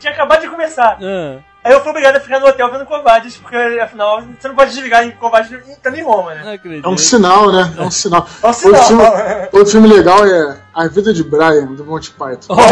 Tinha 0.00 0.14
acabado 0.14 0.40
de 0.40 0.48
começar. 0.48 0.96
Ah, 1.02 1.40
Aí 1.66 1.72
eu 1.72 1.80
fui 1.80 1.90
obrigado 1.90 2.14
a 2.14 2.20
ficar 2.20 2.38
no 2.38 2.46
hotel 2.46 2.70
vendo 2.70 2.86
Covades, 2.86 3.36
porque 3.36 3.56
afinal 3.56 4.22
você 4.22 4.46
não 4.46 4.54
pode 4.54 4.70
desligar 4.70 5.04
em 5.04 5.10
Covades 5.10 5.50
também 5.82 6.00
em 6.00 6.04
Roma, 6.04 6.32
não 6.32 6.44
né? 6.44 6.52
acredito. 6.52 6.86
É 6.86 6.88
um 6.88 6.96
sinal, 6.96 7.50
né? 7.50 7.74
É 7.76 7.82
um 7.82 7.90
sinal. 7.90 8.24
É 8.40 8.46
um 8.46 8.52
sinal. 8.52 8.74
Outro, 8.74 8.86
filme, 8.86 9.48
outro 9.52 9.72
filme 9.72 9.88
legal 9.88 10.24
é 10.24 10.56
A 10.76 10.88
Vida 10.88 11.12
de 11.14 11.24
Brian, 11.24 11.66
do 11.72 11.84
Monty 11.84 12.10
Python. 12.10 12.54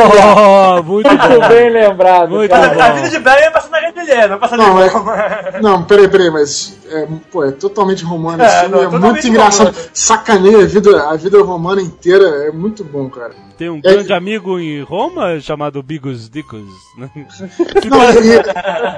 Oh, 0.76 0.82
muito 0.82 1.08
bem 1.48 1.70
lembrado, 1.70 2.30
Muito 2.30 2.52
a, 2.52 2.58
a 2.58 2.92
vida 2.92 3.08
de 3.08 3.18
Brian 3.18 3.36
é 3.36 3.50
Grande 3.50 4.00
Mulher, 4.00 4.28
não 4.28 4.36
é 4.36 4.56
Não, 4.56 4.80
é-. 4.82 5.60
Não, 5.62 5.82
peraí, 5.84 6.08
peraí, 6.08 6.30
mas 6.30 6.76
é, 6.90 7.06
pô, 7.30 7.44
é 7.44 7.52
totalmente 7.52 8.04
romano 8.04 8.42
É, 8.42 8.46
esse 8.46 8.60
filme, 8.60 8.74
não, 8.74 8.80
é 8.82 8.84
totalmente 8.84 9.12
muito 9.12 9.28
engraçado. 9.28 9.66
romano. 9.68 9.88
Sacaneia 9.92 10.58
a 10.62 10.66
vida, 10.66 11.02
a 11.10 11.16
vida 11.16 11.42
romana 11.42 11.80
inteira, 11.82 12.24
é 12.46 12.50
muito 12.52 12.84
bom, 12.84 13.08
cara. 13.08 13.32
Tem 13.56 13.70
um 13.70 13.80
grande 13.80 14.12
amigo 14.12 14.58
em 14.58 14.82
Roma 14.82 15.38
chamado 15.40 15.80
Bigos 15.82 16.28
Dicos. 16.28 16.64
né? 16.98 17.08
Não, 17.88 18.00
e 18.02 18.42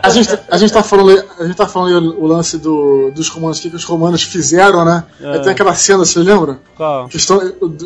a, 0.02 0.08
gente, 0.08 0.38
a 0.50 0.56
gente 0.56 0.72
tá 0.72 0.82
falando, 0.82 1.10
aí- 1.10 1.24
a 1.40 1.44
gente 1.44 1.56
tá 1.56 1.66
falando 1.68 1.88
aí 1.88 1.94
o, 2.06 2.22
o 2.24 2.26
lance 2.26 2.56
do, 2.58 3.10
dos 3.14 3.28
romanos, 3.28 3.58
o 3.58 3.62
que, 3.62 3.70
que 3.70 3.76
os 3.76 3.84
romanos 3.84 4.22
fizeram, 4.22 4.84
né? 4.84 5.04
É. 5.20 5.38
Tem 5.40 5.52
aquela 5.52 5.74
cena, 5.74 5.98
você 5.98 6.18
lembra? 6.20 6.58
Qual? 6.74 7.06
Que 7.08 7.16
estão, 7.18 7.38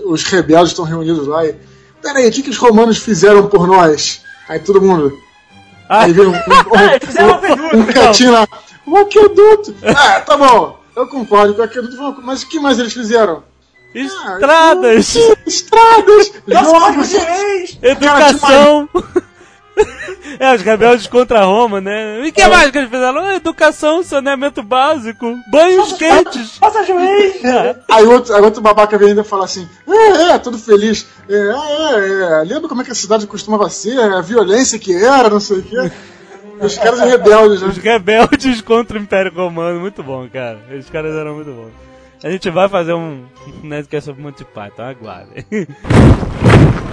os 0.06 0.22
rebeldes 0.24 0.70
estão 0.70 0.84
reunidos 0.84 1.09
lá 1.18 1.46
e. 1.46 1.54
Peraí, 2.02 2.28
o 2.28 2.32
que, 2.32 2.42
que 2.42 2.50
os 2.50 2.56
romanos 2.56 2.98
fizeram 2.98 3.46
por 3.46 3.66
nós? 3.66 4.22
Aí 4.48 4.58
todo 4.58 4.80
mundo. 4.80 5.12
Ah. 5.88 6.04
Aí 6.04 6.12
vem 6.12 6.26
um, 6.26 6.30
um, 6.30 6.34
Ah, 6.36 6.98
um 7.72 7.78
um, 7.78 7.82
um 7.82 7.86
quietinho 7.86 8.32
lá. 8.32 8.46
Um 8.86 8.96
aqueduto! 8.96 9.74
Ah, 9.84 10.20
tá 10.20 10.36
bom, 10.36 10.78
eu 10.96 11.06
concordo 11.06 11.54
com 11.54 11.60
o 11.60 11.64
aqueduto, 11.64 11.96
mas 12.22 12.42
o 12.42 12.48
que 12.48 12.58
mais 12.58 12.78
eles 12.78 12.92
fizeram? 12.92 13.44
Ah, 13.94 13.98
Estradas! 13.98 15.16
Estradas! 15.46 16.32
Nossa, 16.46 16.70
código 16.70 17.04
jogos! 17.04 17.08
de 17.08 17.18
reis! 17.18 17.78
É, 20.38 20.54
os 20.54 20.62
rebeldes 20.62 21.06
contra 21.06 21.44
Roma, 21.44 21.80
né? 21.80 22.24
E 22.24 22.28
o 22.28 22.32
que 22.32 22.46
mais 22.46 22.70
que 22.70 22.78
eles 22.78 22.88
fizeram? 22.88 23.30
Educação, 23.32 24.02
saneamento 24.02 24.62
básico, 24.62 25.36
banhos 25.50 25.92
quentes. 25.94 26.58
Passa 26.58 26.84
juiz! 26.84 27.40
Aí 27.90 28.04
outro, 28.04 28.34
aí 28.34 28.40
outro 28.40 28.62
babaca 28.62 28.96
vem 28.96 29.08
ainda 29.08 29.20
e 29.20 29.24
fala 29.24 29.44
assim: 29.44 29.68
É, 29.86 30.32
é, 30.32 30.38
tudo 30.38 30.56
feliz. 30.56 31.06
É, 31.28 31.34
é, 31.34 32.40
é, 32.40 32.44
lembra 32.44 32.68
como 32.68 32.80
é 32.80 32.84
que 32.84 32.92
a 32.92 32.94
cidade 32.94 33.26
costumava 33.26 33.68
ser? 33.68 33.98
A 33.98 34.20
violência 34.20 34.78
que 34.78 34.94
era, 34.94 35.28
não 35.28 35.40
sei 35.40 35.58
o 35.58 35.62
quê. 35.62 35.90
Os 36.60 36.78
caras 36.78 37.00
rebeldes, 37.00 37.62
né? 37.62 37.68
Os 37.68 37.76
rebeldes 37.76 38.60
contra 38.60 38.98
o 38.98 39.02
Império 39.02 39.32
Romano, 39.34 39.80
muito 39.80 40.02
bom, 40.02 40.28
cara. 40.28 40.58
Esses 40.70 40.90
caras 40.90 41.14
eram 41.14 41.34
muito 41.34 41.50
bons. 41.50 41.72
A 42.22 42.30
gente 42.30 42.48
vai 42.50 42.68
fazer 42.68 42.92
um 42.92 43.24
Nerdcast 43.62 44.06
sobre 44.06 44.22
Monty 44.22 44.44
Python, 44.44 44.82
aguardem. 44.82 45.44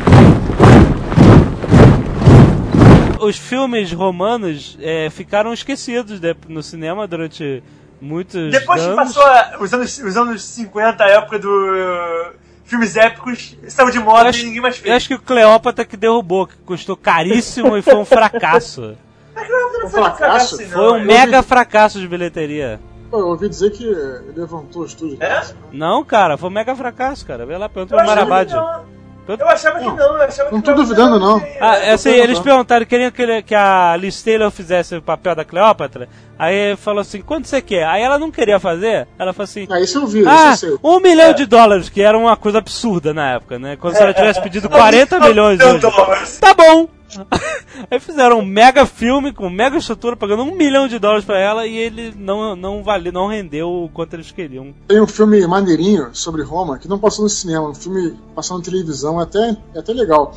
Os 3.19 3.37
filmes 3.37 3.91
romanos 3.91 4.77
é, 4.81 5.09
ficaram 5.09 5.53
esquecidos 5.53 6.19
de- 6.19 6.35
no 6.47 6.61
cinema 6.61 7.07
durante 7.07 7.63
muitos 8.01 8.51
Depois 8.51 8.81
que 8.81 8.87
anos. 8.87 8.95
passou 9.13 9.23
a- 9.23 9.57
os 9.59 9.73
anos, 9.73 9.97
os 9.99 10.17
anos 10.17 10.43
50, 10.43 11.03
a 11.03 11.09
época 11.09 11.39
do. 11.39 11.49
uh, 11.49 12.47
filmes 12.65 12.97
épicos, 12.97 13.55
saiu 13.69 13.89
de 13.89 13.97
Eu 13.97 14.03
moda 14.03 14.27
acho, 14.29 14.41
e 14.41 14.45
ninguém 14.45 14.61
mais 14.61 14.75
eu 14.75 14.81
fez. 14.83 14.95
acho 14.95 15.07
que 15.07 15.13
o 15.15 15.21
Cleópatra 15.21 15.85
que 15.85 15.95
derrubou, 15.95 16.45
que 16.47 16.55
custou 16.65 16.97
caríssimo 16.97 17.77
e 17.77 17.81
foi 17.81 17.95
um 17.95 18.03
fracasso. 18.05 18.95
Mas 19.33 19.47
não, 19.49 19.73
não 19.73 19.85
Um 19.85 19.89
foi 19.89 20.01
um 20.01 20.03
fracasso? 20.03 20.57
fracasso, 20.57 20.61
não. 20.63 20.69
Foi 20.69 20.91
um 20.91 20.97
eu 20.97 21.05
mega 21.05 21.41
vi- 21.41 21.47
fracasso 21.47 21.99
de 21.99 22.07
bilheteria. 22.09 22.77
Pô, 23.09 23.19
eu 23.19 23.27
ouvi 23.27 23.47
dizer 23.47 23.71
que 23.71 23.85
levantou 24.35 24.81
o 24.81 24.85
estúdio. 24.85 25.17
É? 25.23 25.41
Não, 25.71 26.03
cara, 26.03 26.35
foi 26.37 26.49
um 26.49 26.51
mega 26.51 26.75
fracasso, 26.75 27.25
cara. 27.25 27.45
Vê 27.45 27.57
lá, 27.57 27.69
pergunta 27.69 27.93
Eu 27.95 27.97
pro 27.99 28.05
que 28.05 28.13
Marabade. 28.13 28.53
Não. 29.27 29.35
Eu 29.35 29.49
achava 29.49 29.79
que 29.79 29.85
não, 29.85 30.15
eu 30.15 30.21
achava 30.21 30.51
Não 30.51 30.59
que 30.61 30.65
tô 30.65 30.73
duvidando, 30.73 31.19
não. 31.19 31.37
Ah, 31.59 31.77
é 31.77 31.91
assim, 31.93 32.09
tô 32.11 32.15
eles 32.15 32.37
falando. 32.37 32.43
perguntaram, 32.43 32.85
queriam 32.85 33.11
que, 33.11 33.21
ele- 33.21 33.41
que 33.43 33.55
a 33.55 33.95
Liz 33.97 34.21
Taylor 34.21 34.49
fizesse 34.51 34.95
o 34.95 35.01
papel 35.01 35.35
da 35.35 35.43
Cleópatra. 35.43 36.07
Aí 36.39 36.55
ele 36.55 36.77
falou 36.77 37.01
assim, 37.01 37.21
quanto 37.21 37.47
você 37.47 37.61
quer? 37.61 37.85
Aí 37.85 38.01
ela 38.01 38.17
não 38.19 38.29
queria 38.31 38.59
fazer. 38.59 39.07
Ela 39.17 39.33
falou 39.33 39.45
assim, 39.45 39.67
Ah, 39.69 39.79
isso 39.79 39.97
eu 39.99 40.07
vi, 40.07 40.23
ah, 40.27 40.53
isso 40.53 40.65
eu 40.65 40.69
sei. 40.77 40.79
um 40.83 40.99
milhão 40.99 41.33
de 41.33 41.45
dólares, 41.45 41.89
que 41.89 42.01
era 42.01 42.17
uma 42.17 42.35
coisa 42.37 42.59
absurda 42.59 43.13
na 43.13 43.33
época, 43.35 43.57
né? 43.57 43.75
Como 43.75 43.93
se 43.95 44.01
ela 44.01 44.13
tivesse 44.13 44.41
pedido 44.41 44.69
40 44.69 45.19
milhões 45.27 45.59
hoje. 45.59 45.79
dólares. 45.79 46.37
Tá 46.39 46.53
bom! 46.53 46.87
Aí 47.89 47.99
fizeram 48.01 48.39
um 48.39 48.45
mega 48.45 48.85
filme 48.85 49.31
com 49.31 49.49
mega 49.49 49.77
estrutura, 49.77 50.17
pagando 50.17 50.43
um 50.43 50.53
milhão 50.55 50.87
de 50.89 50.99
dólares 50.99 51.23
pra 51.23 51.39
ela 51.39 51.65
e 51.65 51.77
ele 51.77 52.13
não, 52.17 52.53
não 52.55 52.83
valeu, 52.83 53.13
não 53.13 53.27
rendeu 53.27 53.69
o 53.69 53.89
quanto 53.89 54.13
eles 54.13 54.29
queriam. 54.31 54.73
Tem 54.87 54.99
um 55.01 55.07
filme 55.07 55.45
maneirinho 55.47 56.09
sobre 56.11 56.43
Roma 56.43 56.77
que 56.77 56.87
não 56.89 56.99
passou 56.99 57.23
no 57.23 57.29
cinema, 57.29 57.69
um 57.69 57.73
filme 57.73 58.13
passou 58.35 58.57
na 58.57 58.63
televisão, 58.63 59.19
é 59.21 59.23
até, 59.23 59.55
é 59.73 59.79
até 59.79 59.93
legal. 59.93 60.33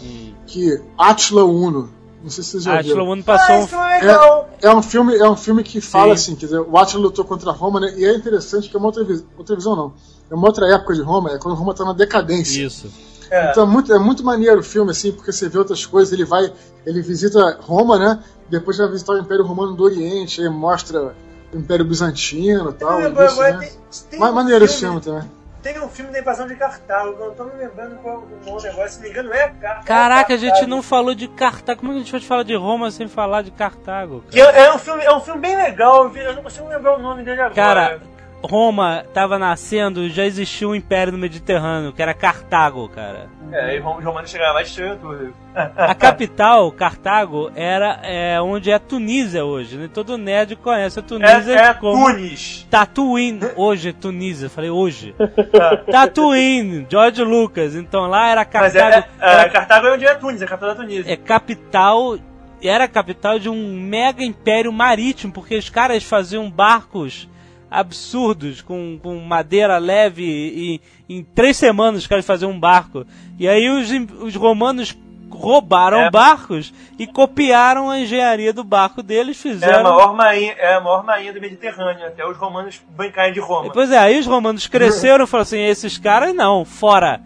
Que 0.46 0.80
Attila 0.96 1.44
Uno. 1.44 1.90
Não 2.22 2.30
sei 2.30 2.44
se 2.44 2.50
vocês 2.50 2.64
já 2.64 2.78
A 2.78 2.82
viram. 2.82 3.22
Passou 3.22 3.54
Ah, 3.54 3.58
um 3.58 3.64
isso 3.64 3.76
é 3.76 4.00
legal. 4.00 4.50
É 4.60 4.74
um 4.74 4.82
filme, 4.82 5.16
é 5.16 5.28
um 5.28 5.36
filme 5.36 5.62
que 5.62 5.80
fala 5.80 6.16
Sim. 6.16 6.32
assim, 6.32 6.36
quer 6.36 6.46
dizer, 6.46 6.60
o 6.60 6.76
Attila 6.76 7.02
lutou 7.02 7.24
contra 7.24 7.50
Roma, 7.50 7.80
né? 7.80 7.94
E 7.96 8.04
é 8.04 8.14
interessante 8.14 8.68
que 8.68 8.76
é 8.76 8.78
uma 8.78 8.86
outra, 8.88 9.06
outra 9.38 9.56
visão 9.56 9.74
não. 9.74 9.94
É 10.30 10.34
uma 10.34 10.46
outra 10.46 10.66
época 10.72 10.94
de 10.94 11.00
Roma, 11.00 11.30
é 11.32 11.38
quando 11.38 11.54
Roma 11.54 11.74
tá 11.74 11.84
na 11.84 11.92
decadência. 11.92 12.64
Isso. 12.64 12.90
É. 13.30 13.50
Então 13.50 13.62
é 13.62 13.66
muito, 13.66 13.92
é 13.94 13.98
muito 13.98 14.24
maneiro 14.24 14.60
o 14.60 14.62
filme, 14.62 14.90
assim, 14.90 15.12
porque 15.12 15.32
você 15.32 15.48
vê 15.48 15.56
outras 15.56 15.86
coisas, 15.86 16.12
ele 16.12 16.24
vai, 16.24 16.52
ele 16.84 17.00
visita 17.00 17.58
Roma, 17.60 17.98
né? 17.98 18.22
Depois 18.50 18.76
vai 18.76 18.88
visitar 18.88 19.12
o 19.12 19.18
Império 19.18 19.44
Romano 19.44 19.74
do 19.74 19.84
Oriente, 19.84 20.42
aí 20.42 20.48
mostra 20.48 21.14
o 21.52 21.56
Império 21.56 21.84
Bizantino 21.84 22.70
e 22.70 22.74
tal. 22.74 22.98
Lembro, 22.98 23.24
isso, 23.24 23.40
né? 23.40 23.52
tem, 23.52 23.70
tem 24.10 24.20
Mas 24.20 24.30
um 24.30 24.34
maneiro 24.34 24.64
esse 24.64 24.78
filme 24.78 25.00
também. 25.00 25.39
Tem 25.62 25.78
um 25.78 25.88
filme 25.88 26.10
da 26.10 26.20
invasão 26.20 26.46
de 26.46 26.56
Cartago, 26.56 27.08
eu 27.08 27.28
não 27.28 27.34
tô 27.34 27.44
me 27.44 27.52
lembrando 27.52 27.96
qual 27.96 28.18
o 28.18 28.50
nome 28.50 28.66
agora, 28.68 28.88
se 28.88 28.96
não 28.96 29.04
me 29.04 29.10
engano 29.10 29.32
é 29.34 29.48
Car 29.60 29.84
Caraca, 29.84 30.32
a 30.32 30.36
é 30.36 30.38
gente 30.38 30.50
Cartago. 30.52 30.70
não 30.70 30.82
falou 30.82 31.14
de 31.14 31.28
Cartago. 31.28 31.80
Como 31.80 31.92
é 31.92 31.94
que 31.94 32.00
a 32.00 32.02
gente 32.02 32.12
pode 32.12 32.26
falar 32.26 32.42
de 32.44 32.54
Roma 32.54 32.90
sem 32.90 33.06
falar 33.08 33.42
de 33.42 33.50
Cartago? 33.50 34.24
É, 34.32 34.38
é 34.40 34.72
um 34.72 34.78
filme, 34.78 35.04
é 35.04 35.12
um 35.12 35.20
filme 35.20 35.40
bem 35.40 35.56
legal, 35.56 36.16
eu 36.16 36.34
não 36.34 36.42
consigo 36.42 36.66
lembrar 36.66 36.96
o 36.96 36.98
nome 36.98 37.22
dele 37.24 37.42
agora. 37.42 37.54
Cara, 37.54 38.00
Roma 38.42 39.04
tava 39.12 39.38
nascendo, 39.38 40.08
já 40.08 40.24
existia 40.24 40.66
um 40.68 40.74
império 40.74 41.12
no 41.12 41.18
Mediterrâneo, 41.18 41.92
que 41.92 42.00
era 42.00 42.14
Cartago, 42.14 42.88
cara. 42.88 43.28
É, 43.52 43.76
e 43.76 43.80
os 43.80 44.04
romanos 44.04 44.30
chegaram 44.30 44.54
lá 44.54 44.60
e 44.60 44.64
destruíram 44.64 44.96
tudo. 44.96 45.34
A 45.76 45.94
capital, 45.94 46.70
Cartago, 46.72 47.50
era 47.54 48.00
é, 48.04 48.40
onde 48.40 48.70
é 48.70 48.78
Tunísia 48.78 49.44
hoje, 49.44 49.76
né? 49.76 49.90
Todo 49.92 50.16
nerd 50.16 50.54
conhece 50.56 50.98
a 51.00 51.02
Tunísia 51.02 51.52
É, 51.52 51.66
é 51.68 51.74
como 51.74 52.06
Tunis. 52.06 52.66
Tatooine. 52.70 53.40
Hoje 53.56 53.88
é 53.88 53.92
Tunísia, 53.92 54.48
falei 54.48 54.70
hoje. 54.70 55.14
Tatooine, 55.90 56.86
George 56.88 57.22
Lucas. 57.22 57.74
Então 57.74 58.06
lá 58.06 58.28
era 58.28 58.46
Mas 58.54 58.72
Cartago. 58.72 58.94
é, 58.94 58.98
é, 59.20 59.32
era- 59.32 59.48
Cartago 59.50 59.86
é 59.88 59.92
onde 59.94 60.06
é 60.06 60.14
Tunis, 60.14 60.40
é 60.40 60.44
a 60.44 60.48
capital 60.48 60.68
da 60.74 60.74
Tunísia. 60.82 61.12
é 61.12 61.16
capital 61.16 62.18
era 62.62 62.84
a 62.84 62.88
capital 62.88 63.38
de 63.38 63.48
um 63.48 63.72
mega 63.80 64.22
império 64.22 64.70
marítimo, 64.70 65.32
porque 65.32 65.56
os 65.56 65.70
caras 65.70 66.04
faziam 66.04 66.50
barcos 66.50 67.26
absurdos 67.70 68.60
com, 68.60 68.98
com 69.02 69.16
madeira 69.20 69.78
leve 69.78 70.24
e 70.24 70.80
em 71.08 71.22
três 71.22 71.56
semanas 71.56 72.02
os 72.02 72.06
caras 72.06 72.26
faziam 72.26 72.50
um 72.50 72.58
barco. 72.58 73.06
E 73.38 73.48
aí 73.48 73.68
os, 73.68 73.88
os 74.22 74.34
romanos 74.34 74.96
roubaram 75.30 76.00
É. 76.00 76.10
barcos 76.10 76.74
e 76.98 77.06
copiaram 77.06 77.88
a 77.88 78.00
engenharia 78.00 78.52
do 78.52 78.64
barco 78.64 79.02
deles, 79.02 79.36
É 79.46 79.48
a, 79.48 79.52
fizeram. 79.52 79.82
maior 79.84 80.14
marinha, 80.14 80.52
é 80.58 80.74
a 80.74 80.80
maior 80.80 81.04
marinha 81.04 81.32
do 81.32 81.40
Mediterrâneo, 81.40 82.04
até 82.06 82.26
os 82.26 82.36
romanos 82.36 82.80
brincarem 82.96 83.32
de 83.32 83.40
Roma. 83.40 83.70
Pois 83.72 83.90
é, 83.90 83.98
aí 83.98 84.18
os 84.18 84.26
romanos 84.26 84.66
cresceram 84.66 85.24
e 85.24 85.26
falaram 85.26 85.42
assim: 85.42 85.60
esses 85.60 85.96
caras 85.96 86.34
não, 86.34 86.64
fora. 86.64 87.20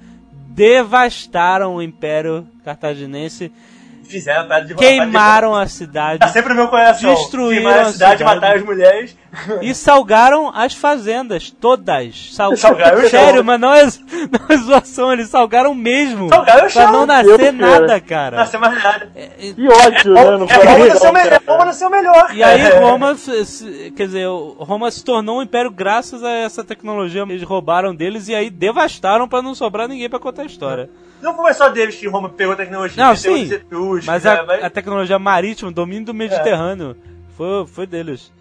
Devastaram 0.75 1.75
o 1.75 1.83
império 1.83 2.47
cartaginense, 2.65 3.51
Fizeram 4.15 4.43
a 4.43 4.45
parada 4.45 4.67
de 4.67 4.75
queimaram 4.75 5.55
a 5.55 5.67
cidade. 5.67 6.19
Tá 6.21 6.29
sempre 6.29 6.51
no 6.51 6.57
meu 6.57 6.69
coração. 6.69 7.15
Destruíram 7.15 7.63
Queimaram 7.63 7.89
a 7.89 7.93
cidade, 7.93 8.19
cidade. 8.19 8.35
mataram 8.37 8.57
as 8.61 8.65
mulheres. 8.65 9.17
E 9.63 9.75
salgaram 9.75 10.53
as 10.55 10.75
fazendas, 10.75 11.51
todas. 11.51 12.31
Sal... 12.33 12.57
Salgaram 12.57 12.99
o 13.05 13.09
Sério, 13.09 13.35
chão. 13.37 13.45
mas 13.45 13.61
não 13.61 13.75
é, 13.75 13.83
não 14.31 14.47
é 14.49 14.57
zoação, 14.59 15.13
eles 15.13 15.29
salgaram 15.29 15.75
mesmo. 15.75 16.29
Salgaram 16.29 16.59
o 16.59 16.61
pra 16.61 16.69
chão. 16.71 16.93
não 16.93 17.05
nascer 17.07 17.37
Deus, 17.39 17.59
cara. 17.59 17.81
nada, 17.81 18.01
cara. 18.01 18.37
Não 18.39 18.47
sei 18.47 18.61
mais 18.61 18.83
nada. 18.83 19.11
Que 19.15 19.69
ódio, 19.69 20.13
né? 20.15 20.37
No 20.37 20.47
É, 20.49 20.55
Roma 20.55 20.87
nasceu 20.87 21.13
melhor. 21.13 21.31
cara. 21.31 21.43
Roma 21.49 21.65
nasceu 21.65 21.91
melhor. 21.91 22.29
E 22.35 22.43
aí 22.45 22.61
É. 22.61 22.79
Roma, 22.79 23.17
quer 23.97 24.07
dizer, 24.07 24.27
o- 24.29 24.57
Roma 24.61 24.91
se 24.91 25.05
tornou 25.05 25.39
um 25.39 25.43
império 25.43 25.71
graças 25.71 26.23
a 26.23 26.31
essa 26.31 26.63
tecnologia. 26.63 27.23
Eles 27.23 27.43
roubaram 27.43 27.93
deles 27.95 28.29
e 28.29 28.35
aí 28.37 28.51
devastaram 28.51 29.27
pra 29.29 29.43
não 29.43 29.55
sobrar 29.55 29.89
ninguém 29.89 30.09
pra 30.09 30.21
contar 30.21 30.43
a 30.43 30.47
história. 30.47 30.89
Não 31.23 31.35
foi 31.35 31.55
só 31.55 31.71
deles 31.71 31.95
que 31.97 32.07
Roma 32.07 32.29
pegou 32.29 32.53
a 32.53 32.57
tecnologia. 32.57 33.03
Não, 33.03 33.17
sim. 33.17 33.49
Mas 34.05 34.25
a, 34.27 34.45
mas- 34.45 34.65
a 34.65 34.71
tecnologia 34.71 35.19
marítima, 35.19 35.71
o 35.71 35.73
domínio 35.75 36.07
do 36.07 36.15
Mediterrâneo, 36.15 36.97
foi, 37.37 37.67
foi 37.67 37.87
deles. 37.87 38.33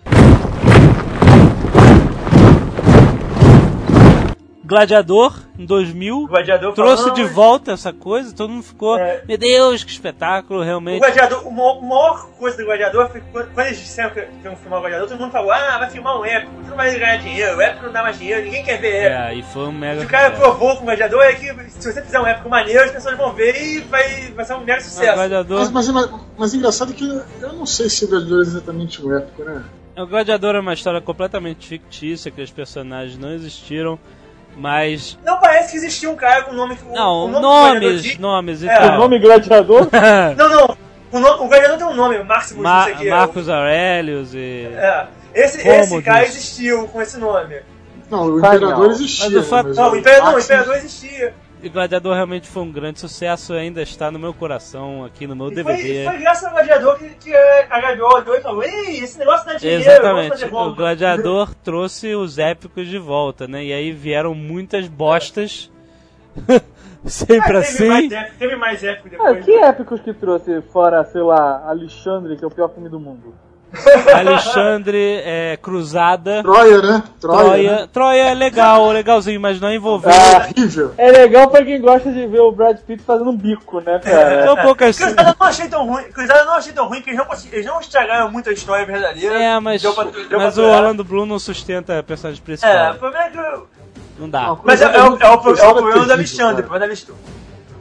Gladiador, 4.73 5.35
em 5.57 5.65
2000, 5.65 6.17
O 6.23 6.27
gladiador 6.27 6.73
trouxe 6.73 7.03
falando, 7.03 7.15
de 7.15 7.23
volta 7.25 7.71
essa 7.73 7.93
coisa, 7.93 8.33
todo 8.35 8.49
mundo 8.49 8.63
ficou, 8.63 8.97
É. 8.97 9.21
meu 9.27 9.37
Deus, 9.37 9.83
que 9.83 9.91
espetáculo, 9.91 10.61
O 10.61 10.63
realmente. 10.63 10.97
gladiador, 10.99 11.47
o 11.47 11.51
maior, 11.51 11.77
a 11.77 11.81
maior 11.81 12.27
coisa 12.39 12.57
do 12.57 12.65
gladiador 12.65 13.07
foi 13.09 13.21
que 13.21 13.27
quando 13.31 13.59
eles 13.59 13.77
disseram 13.77 14.09
que 14.09 14.27
iam 14.43 14.55
filmar 14.55 14.79
o 14.79 14.81
gladiador, 14.81 15.07
todo 15.07 15.19
mundo 15.19 15.31
falou: 15.31 15.51
ah, 15.51 15.77
vai 15.77 15.89
filmar 15.91 16.19
um 16.19 16.25
épico, 16.25 16.51
tu 16.63 16.69
não 16.71 16.75
vai 16.75 16.97
ganhar 16.99 17.17
dinheiro, 17.17 17.57
o 17.57 17.61
épico 17.61 17.85
não 17.85 17.93
dá 17.93 18.01
mais 18.01 18.17
dinheiro, 18.17 18.43
ninguém 18.43 18.63
quer 18.63 18.77
ver 18.81 18.95
épico. 19.03 19.21
É, 19.21 19.35
e 19.35 19.43
foi 19.43 19.63
um 19.67 19.71
mega. 19.71 20.01
O 20.01 20.03
o 20.03 20.07
cara 20.07 20.29
sucesso. 20.31 20.41
provou 20.41 20.75
com 20.77 20.81
o 20.81 20.85
gladiador 20.85 21.21
é 21.23 21.33
que 21.33 21.53
se 21.69 21.91
você 21.93 22.01
fizer 22.01 22.19
um 22.19 22.25
épico 22.25 22.49
maneiro, 22.49 22.83
as 22.83 22.91
pessoas 22.91 23.15
vão 23.15 23.31
ver 23.33 23.55
e 23.61 23.79
vai, 23.81 24.31
vai 24.31 24.43
ser 24.43 24.53
um 24.55 24.59
mega 24.61 24.77
Ah, 24.77 24.81
sucesso. 24.81 25.13
Gladiador, 25.13 25.59
Mas, 25.59 25.69
mas, 25.71 25.89
mas, 25.89 26.09
mas 26.37 26.53
engraçado 26.55 26.93
que 26.93 27.03
eu 27.05 27.53
não 27.53 27.65
sei 27.67 27.89
se 27.89 28.05
o 28.05 28.07
Gladiador 28.09 28.39
é 28.39 28.41
exatamente 28.41 29.05
um 29.05 29.15
épico, 29.15 29.43
né? 29.43 29.63
o 29.95 30.07
Gladiador 30.07 30.55
é 30.55 30.59
uma 30.59 30.73
história 30.73 30.99
completamente 30.99 31.67
fictícia, 31.67 32.31
que 32.31 32.41
os 32.41 32.49
personagens 32.49 33.15
não 33.15 33.31
existiram, 33.31 33.99
mas. 34.55 35.17
Não 35.25 35.39
parece 35.39 35.71
que 35.71 35.77
existia 35.77 36.09
um 36.09 36.15
cara 36.15 36.43
com 36.43 36.51
o 36.51 36.55
nome 36.55 36.75
que 36.75 36.83
o- 36.83 36.93
Não, 36.93 37.25
o 37.25 37.27
nome 37.27 37.41
nomes, 37.41 37.79
gladiador 37.79 38.01
tinha- 38.01 38.19
nomes 38.19 38.61
e 38.63 38.67
É, 38.69 38.75
tal. 38.77 38.95
O 38.95 38.97
nome 38.99 39.19
gladiador? 39.19 39.87
Não, 40.37 40.49
não. 40.49 40.77
O, 41.11 41.19
nome, 41.19 41.43
o 41.43 41.47
gladiador 41.47 41.77
tem 41.77 41.85
um 41.87 41.93
nome, 41.93 42.23
Maximus, 42.23 42.63
Ma- 42.63 42.77
não 42.79 42.83
sei 42.85 42.93
o 42.93 42.97
que. 42.97 43.09
Marcos 43.09 43.47
Aurelius 43.49 44.33
e. 44.33 44.67
É. 44.73 45.07
Esse, 45.35 45.61
Como 45.61 45.75
esse 45.75 46.01
cara 46.01 46.23
existiu 46.25 46.87
com 46.87 47.01
esse 47.01 47.17
nome. 47.19 47.55
Não, 48.09 48.25
o 48.25 48.37
Imperador 48.39 48.69
não. 48.79 48.91
existia. 48.91 49.25
Mas 49.29 49.35
o 49.35 49.43
fato- 49.49 49.69
Não, 49.75 49.91
o 49.91 49.95
Imperador, 49.95 50.25
não, 50.31 50.35
o 50.35 50.39
Imperador 50.39 50.75
existia. 50.75 51.33
E 51.63 51.69
Gladiador 51.69 52.13
realmente 52.13 52.47
foi 52.49 52.61
um 52.61 52.71
grande 52.71 52.99
sucesso, 52.99 53.53
ainda 53.53 53.81
está 53.81 54.11
no 54.11 54.19
meu 54.19 54.33
coração, 54.33 55.05
aqui 55.05 55.25
no 55.25 55.33
meu 55.33 55.49
E 55.49 55.53
foi, 55.55 55.63
DVD. 55.63 56.03
foi 56.05 56.17
graças 56.17 56.43
ao 56.43 56.51
gladiador 56.51 56.97
que, 56.99 57.09
que 57.11 57.33
a 57.33 57.79
Gaviol 57.79 58.15
olhou 58.15 58.35
e 58.35 58.41
falou: 58.41 58.63
Ei, 58.63 58.99
esse 58.99 59.17
negócio 59.17 59.45
dá 59.45 59.53
dinheiro, 59.53 59.81
Exatamente. 59.81 60.29
fazer 60.31 60.53
O. 60.53 60.75
Gladiador 60.75 61.55
trouxe 61.55 62.13
os 62.15 62.37
épicos 62.37 62.85
de 62.87 62.97
volta, 62.97 63.47
né? 63.47 63.63
E 63.63 63.71
aí 63.71 63.93
vieram 63.93 64.35
muitas 64.35 64.89
bostas. 64.89 65.71
Sempre 67.05 67.57
Ah, 67.57 67.61
teve, 67.61 67.87
mais 67.87 68.05
assim. 68.05 68.15
épico, 68.15 68.37
teve 68.37 68.55
mais 68.55 68.83
épico 68.83 69.07
Ah, 69.21 69.27
depois. 69.33 69.45
que 69.45 69.51
épicos 69.51 70.01
que 70.01 70.13
trouxe 70.13 70.61
fora, 70.63 71.03
sei 71.05 71.21
lá, 71.21 71.63
Alexandre, 71.69 72.35
que 72.37 72.43
é 72.43 72.47
o 72.47 72.51
pior 72.51 72.69
filme 72.69 72.89
do 72.89 72.99
mundo? 72.99 73.33
Alexandre 74.15 75.21
é, 75.25 75.57
Cruzada. 75.61 76.41
Troia, 76.43 76.81
né? 76.81 77.03
Troia. 77.19 77.43
Troia. 77.43 77.71
né? 77.71 77.87
Troia 77.91 78.21
é 78.29 78.33
legal, 78.33 78.91
legalzinho, 78.91 79.39
mas 79.41 79.59
não 79.59 79.71
envolveu. 79.73 80.11
Ah, 80.11 80.47
Horrível. 80.57 80.93
é 80.97 81.11
legal 81.11 81.49
pra 81.49 81.63
quem 81.63 81.81
gosta 81.81 82.11
de 82.11 82.25
ver 82.27 82.39
o 82.41 82.51
Brad 82.51 82.77
Pitt 82.79 83.03
fazendo 83.03 83.29
um 83.31 83.35
bico, 83.37 83.79
né, 83.81 83.99
cara? 83.99 84.43
Tão 84.45 84.55
poucas. 84.57 84.97
Cruzada 84.97 85.29
eu 85.29 85.35
não 85.39 85.47
achei 85.47 85.67
tão 85.67 85.87
ruim. 85.87 86.03
Cruzada 86.03 86.39
eu 86.39 86.45
não 86.45 86.53
achei 86.55 86.73
tão 86.73 86.87
ruim, 86.87 86.97
porque 86.99 87.09
eles 87.11 87.19
não, 87.19 87.25
consegui- 87.25 87.55
eles 87.55 87.65
não 87.65 87.79
estragaram 87.79 88.31
muito 88.31 88.49
a 88.49 88.53
história 88.53 88.85
verdadeira. 88.85 89.41
É, 89.41 89.59
mas, 89.59 89.81
Deu 89.81 89.93
pra- 89.93 90.03
deu 90.05 90.39
mas 90.39 90.57
o. 90.57 90.63
Orlando 90.63 91.03
Bloom 91.03 91.25
não 91.25 91.39
sustenta 91.39 91.97
a 91.99 92.03
personagem 92.03 92.41
É, 92.41 92.45
principal. 92.45 92.93
o 92.93 92.97
problema 92.99 93.25
é 93.25 93.29
que. 93.29 93.37
eu- 93.37 93.67
Não 94.19 94.29
dá. 94.29 94.41
Não, 94.43 94.59
Mas 94.63 94.81
é, 94.81 94.85
é, 94.85 94.89
o- 94.89 94.93
é, 94.93 95.01
o, 95.09 95.17
é 95.19 95.29
o 95.31 95.37
Cruzada 95.39 95.73
problema 95.73 96.05
do 96.05 96.11
Alexandre. 96.13 96.53
O 96.61 96.67
problema 96.67 96.79
do 96.79 96.83
Alexandre- 96.89 97.15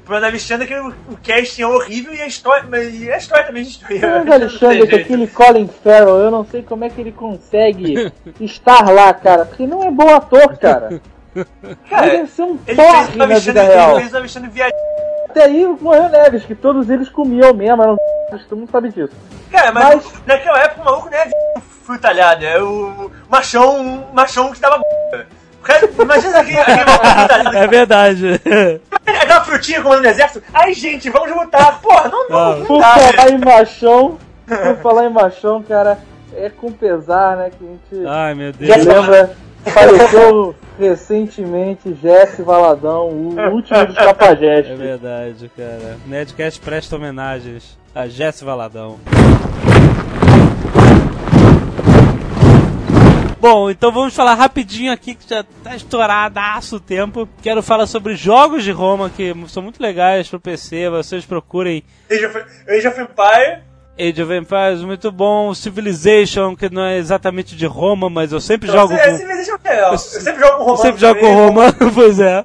problema 0.03 0.27
do 0.27 0.31
Alexandre 0.33 0.65
é 0.67 0.69
que 0.69 0.81
o, 0.81 0.89
o 1.13 1.17
casting 1.25 1.63
é 1.63 1.67
horrível 1.67 2.15
e 2.15 2.21
a 2.23 2.27
história. 2.27 2.65
Mas 2.69 2.95
e 2.95 3.11
a 3.11 3.17
história 3.17 3.45
também 3.45 3.63
destruía. 3.65 4.01
Mas 4.25 4.31
Alexandre, 4.31 4.89
com 4.89 4.97
aquele 4.97 5.27
Colin 5.29 5.69
Farrell, 5.83 6.19
eu 6.19 6.31
não 6.31 6.45
sei 6.45 6.63
como 6.63 6.85
é 6.85 6.89
que 6.91 7.01
ele 7.01 7.13
consegue 7.13 8.13
estar 8.41 8.91
lá, 8.91 9.13
cara, 9.15 9.45
porque 9.47 9.67
não 9.67 9.83
é 9.83 9.91
bom 9.91 10.09
ator, 10.15 10.57
cara. 10.59 11.01
Cara, 11.89 12.07
Deve 12.11 12.27
ser 12.31 12.43
um 12.43 12.59
ele 12.67 12.77
porre 12.77 13.17
na 13.17 13.27
vida 13.27 13.63
real. 13.63 13.91
ele 13.93 14.01
fez 14.01 14.13
uma 14.13 14.21
vestindo 14.21 14.51
viadinho. 14.51 14.83
Até 15.31 15.45
aí 15.45 15.67
morreu 15.81 16.11
Neves, 16.11 16.45
que 16.45 16.55
todos 16.55 16.91
eles 16.91 17.09
comiam 17.09 17.55
mesmo, 17.55 17.83
eram 17.83 17.97
todo 18.49 18.59
mundo 18.59 18.71
sabe 18.71 18.91
disso. 18.91 19.13
Cara, 19.51 19.73
mas, 19.73 19.95
Mas- 20.05 20.13
naquela 20.27 20.59
época 20.63 20.83
o 20.83 20.85
maluco 20.85 21.09
não 21.11 21.17
é 21.19 21.31
fui 21.85 21.99
talhado, 21.99 22.45
é 22.45 22.63
o 22.63 23.11
machão, 23.31 24.07
machão 24.13 24.53
que 24.53 24.61
tava 24.61 24.79
b****. 24.79 25.27
Cara, 25.63 25.89
Imagina 25.99 26.43
maluco 26.43 27.07
fui 27.07 27.29
talhado. 27.29 27.57
É 27.57 27.67
verdade. 27.67 28.41
Aquela 29.07 29.45
frutinha 29.45 29.81
comendo 29.83 30.03
no 30.03 30.09
exército. 30.09 30.43
Ai, 30.53 30.73
gente, 30.75 31.09
vamos 31.11 31.31
lutar. 31.37 31.81
Porra, 31.81 32.09
não, 32.09 32.29
não, 32.29 32.59
não 32.59 32.67
Por 32.67 32.81
dá, 32.81 32.87
falar 32.95 33.31
em 33.31 33.39
machão, 33.39 34.19
por 34.47 34.77
falar 34.83 35.05
em 35.07 35.11
machão, 35.13 35.63
cara, 35.63 35.99
é 36.37 36.49
com 36.51 36.73
pesar, 36.73 37.37
né, 37.37 37.51
que 37.51 37.65
a 37.65 37.69
gente 37.69 38.07
Ai, 38.09 38.35
meu 38.35 38.47
me 38.47 38.53
Deus. 38.53 38.85
lembra. 38.85 39.31
Faleceu 39.65 40.57
recentemente 40.77 41.97
Jesse 42.03 42.43
Valadão, 42.43 43.09
o 43.11 43.53
último 43.53 43.87
dos 43.87 43.97
É 43.97 44.05
Capagestes. 44.07 44.77
verdade, 44.77 45.51
cara. 45.57 45.97
Nerdcast 46.07 46.61
presta 46.61 46.97
homenagens 46.97 47.79
a 47.95 48.09
Jesse 48.09 48.45
Valadão. 48.45 48.99
Bom, 53.43 53.69
então 53.69 53.91
vamos 53.91 54.15
falar 54.15 54.35
rapidinho 54.35 54.93
aqui 54.93 55.17
que 55.17 55.29
já 55.29 55.43
tá 55.65 55.75
estouradaço 55.75 56.77
o 56.77 56.81
tempo. 56.81 57.29
Quero 57.43 57.61
falar 57.61 57.89
sobre 57.89 58.15
jogos 58.15 58.63
de 58.63 58.71
Roma 58.71 59.11
que 59.11 59.35
são 59.49 59.61
muito 59.61 59.83
legais 59.83 60.29
pro 60.29 60.39
PC. 60.39 60.89
Vocês 60.89 61.27
procurem 61.27 61.83
Age 62.09 62.25
of, 62.25 62.39
Age 62.69 62.87
of 62.87 63.01
Empire. 63.01 63.63
Age 63.99 64.23
of 64.23 64.33
Empires, 64.33 64.83
muito 64.83 65.11
bom. 65.11 65.53
Civilization, 65.55 66.55
que 66.55 66.73
não 66.73 66.85
é 66.85 66.99
exatamente 66.99 67.57
de 67.57 67.67
Roma, 67.67 68.09
mas 68.09 68.31
eu 68.31 68.41
sempre 68.41 68.71
jogo 68.71 68.93
é, 68.93 69.11
com... 69.11 69.17
Civilization 69.17 69.59
é 69.65 69.71
legal. 69.71 69.93
Eu 69.93 69.99
sempre 69.99 70.41
jogo 70.41 70.53
com 70.53 70.61
Eu 70.61 70.67
romano. 70.67 70.77
sempre 70.79 71.01
jogo 71.01 71.21
com. 71.21 71.35
Roma, 71.35 71.77
pois 71.93 72.21
é. 72.21 72.45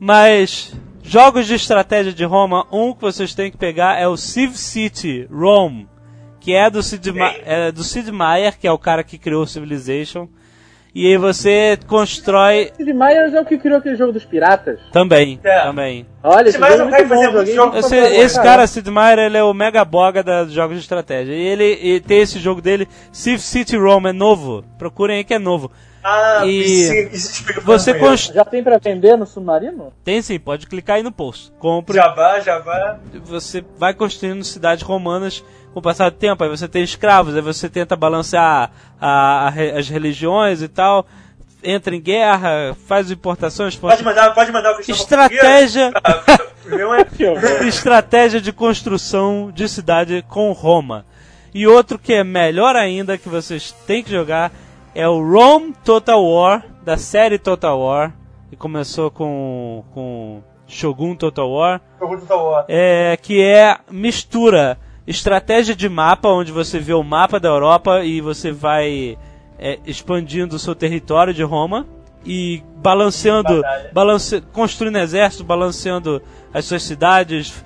Mas 0.00 0.74
jogos 1.04 1.46
de 1.46 1.54
estratégia 1.54 2.12
de 2.12 2.24
Roma, 2.24 2.66
um 2.72 2.92
que 2.92 3.02
vocês 3.02 3.36
têm 3.36 3.52
que 3.52 3.56
pegar 3.56 4.00
é 4.00 4.08
o 4.08 4.16
Civ 4.16 4.56
City 4.56 5.28
Rome, 5.30 5.86
que 6.44 6.54
é 6.54 6.68
do 6.68 6.82
Sid, 6.82 7.10
Ma 7.12 7.32
é 7.44 7.72
do 7.72 7.82
Sid 7.82 8.12
Meier, 8.12 8.58
que 8.58 8.66
é 8.66 8.72
o 8.72 8.78
cara 8.78 9.02
que 9.02 9.16
criou 9.16 9.46
Civilization. 9.46 10.28
E 10.94 11.08
aí 11.08 11.16
você 11.16 11.76
constrói 11.88 12.70
Sid 12.76 12.92
Meier 12.92 13.34
é 13.34 13.40
o 13.40 13.44
que 13.44 13.58
criou 13.58 13.78
aquele 13.78 13.96
jogo 13.96 14.12
dos 14.12 14.24
piratas. 14.24 14.78
também, 14.92 15.40
É. 15.42 15.62
também. 15.62 16.06
Olha, 16.22 16.48
esse 16.48 16.52
Sid 16.52 16.60
Meier 16.60 16.78
jogo 16.78 16.90
é 16.94 16.98
muito 16.98 17.08
cara 17.08 17.24
que 17.24 17.54
bom, 17.54 17.64
muito 17.66 17.78
Esse, 17.78 17.96
esse 17.96 18.42
cara, 18.42 18.66
Sid 18.66 18.90
Meier, 18.90 19.18
ele 19.18 19.36
é 19.38 19.42
o 19.42 19.52
mega 19.54 19.84
boga 19.84 20.22
dos 20.22 20.52
jogos 20.52 20.76
de 20.76 20.82
estratégia. 20.82 21.32
E 21.32 21.40
ele 21.40 21.78
e 21.82 22.00
tem 22.00 22.20
esse 22.20 22.38
jogo 22.38 22.60
dele, 22.60 22.86
Civ 23.10 23.38
City 23.40 23.76
Rome, 23.76 24.10
é 24.10 24.12
novo. 24.12 24.62
Procurem 24.78 25.16
aí 25.16 25.24
que 25.24 25.34
é 25.34 25.38
novo. 25.38 25.72
Ah, 26.06 26.42
E 26.44 27.08
explica 27.12 27.62
Você 27.62 27.92
pra 27.94 28.00
mim. 28.02 28.06
constrói... 28.08 28.36
Já 28.36 28.44
tem 28.44 28.62
pra 28.62 28.76
vender 28.76 29.16
no 29.16 29.26
Submarino? 29.26 29.90
Tem 30.04 30.20
sim, 30.20 30.38
pode 30.38 30.66
clicar 30.66 30.96
aí 30.96 31.02
no 31.02 31.10
post. 31.10 31.50
Compre. 31.58 31.96
Jabá, 31.96 32.38
Jabá. 32.40 32.98
você 33.24 33.64
vai 33.78 33.94
construindo 33.94 34.44
cidades 34.44 34.84
romanas 34.84 35.42
com 35.74 35.80
o 35.80 35.82
passar 35.82 36.10
do 36.10 36.16
tempo. 36.16 36.42
Aí 36.42 36.48
você 36.48 36.66
tem 36.66 36.82
escravos, 36.82 37.34
aí 37.34 37.42
você 37.42 37.68
tenta 37.68 37.94
balancear 37.96 38.70
a- 39.00 39.48
a 39.48 39.78
as 39.78 39.88
religiões 39.88 40.62
e 40.62 40.68
tal. 40.68 41.06
Entra 41.62 41.94
em 41.96 42.00
guerra, 42.00 42.74
faz 42.86 43.10
importações. 43.10 43.74
Pode 43.76 44.02
mandar, 44.04 44.32
pode 44.34 44.52
mandar 44.52 44.76
o 44.76 44.80
Estratégia. 44.80 45.90
Ah, 46.02 46.38
é- 47.60 47.64
estratégia 47.68 48.40
de 48.40 48.52
construção 48.52 49.50
de 49.52 49.68
cidade 49.68 50.24
com 50.28 50.52
Roma. 50.52 51.04
E 51.54 51.66
outro 51.66 51.98
que 51.98 52.12
é 52.14 52.24
melhor 52.24 52.74
ainda 52.76 53.16
que 53.18 53.28
vocês 53.28 53.72
têm 53.86 54.02
que 54.02 54.10
jogar 54.10 54.50
é 54.94 55.06
o 55.08 55.20
Rome 55.22 55.74
Total 55.84 56.22
War 56.24 56.64
da 56.84 56.96
série 56.96 57.38
Total 57.38 57.78
War 57.78 58.12
que 58.50 58.56
começou 58.56 59.10
com 59.10 59.84
com 59.94 60.42
Shogun 60.66 61.14
Total 61.14 61.48
War. 61.50 61.80
Do 62.00 62.06
Total 62.20 62.44
War. 62.44 62.64
é, 62.68 63.16
que 63.20 63.40
é 63.42 63.76
mistura 63.90 64.78
estratégia 65.06 65.74
de 65.74 65.88
mapa, 65.88 66.28
onde 66.28 66.50
você 66.52 66.78
vê 66.78 66.94
o 66.94 67.02
mapa 67.02 67.38
da 67.38 67.48
Europa 67.48 68.04
e 68.04 68.20
você 68.20 68.50
vai 68.50 69.18
é, 69.58 69.78
expandindo 69.86 70.56
o 70.56 70.58
seu 70.58 70.74
território 70.74 71.34
de 71.34 71.42
Roma 71.42 71.86
e 72.24 72.62
balanceando, 72.76 73.62
balance, 73.92 74.40
construindo 74.52 74.96
exército, 74.96 75.44
balanceando 75.44 76.22
as 76.52 76.64
suas 76.64 76.82
cidades, 76.82 77.64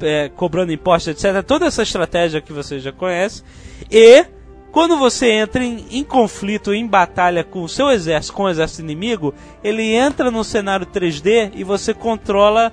é, 0.00 0.28
cobrando 0.28 0.72
impostos, 0.72 1.08
etc. 1.08 1.42
Toda 1.44 1.66
essa 1.66 1.82
estratégia 1.82 2.40
que 2.40 2.52
você 2.52 2.80
já 2.80 2.90
conhece. 2.90 3.44
E 3.90 4.24
quando 4.72 4.96
você 4.96 5.30
entra 5.30 5.62
em, 5.62 5.84
em 5.90 6.02
conflito, 6.02 6.72
em 6.72 6.86
batalha 6.86 7.44
com 7.44 7.62
o 7.62 7.68
seu 7.68 7.90
exército, 7.90 8.34
com 8.34 8.44
o 8.44 8.48
exército 8.48 8.82
inimigo, 8.82 9.34
ele 9.62 9.94
entra 9.94 10.30
no 10.30 10.42
cenário 10.42 10.86
3D 10.86 11.52
e 11.54 11.62
você 11.62 11.94
controla 11.94 12.72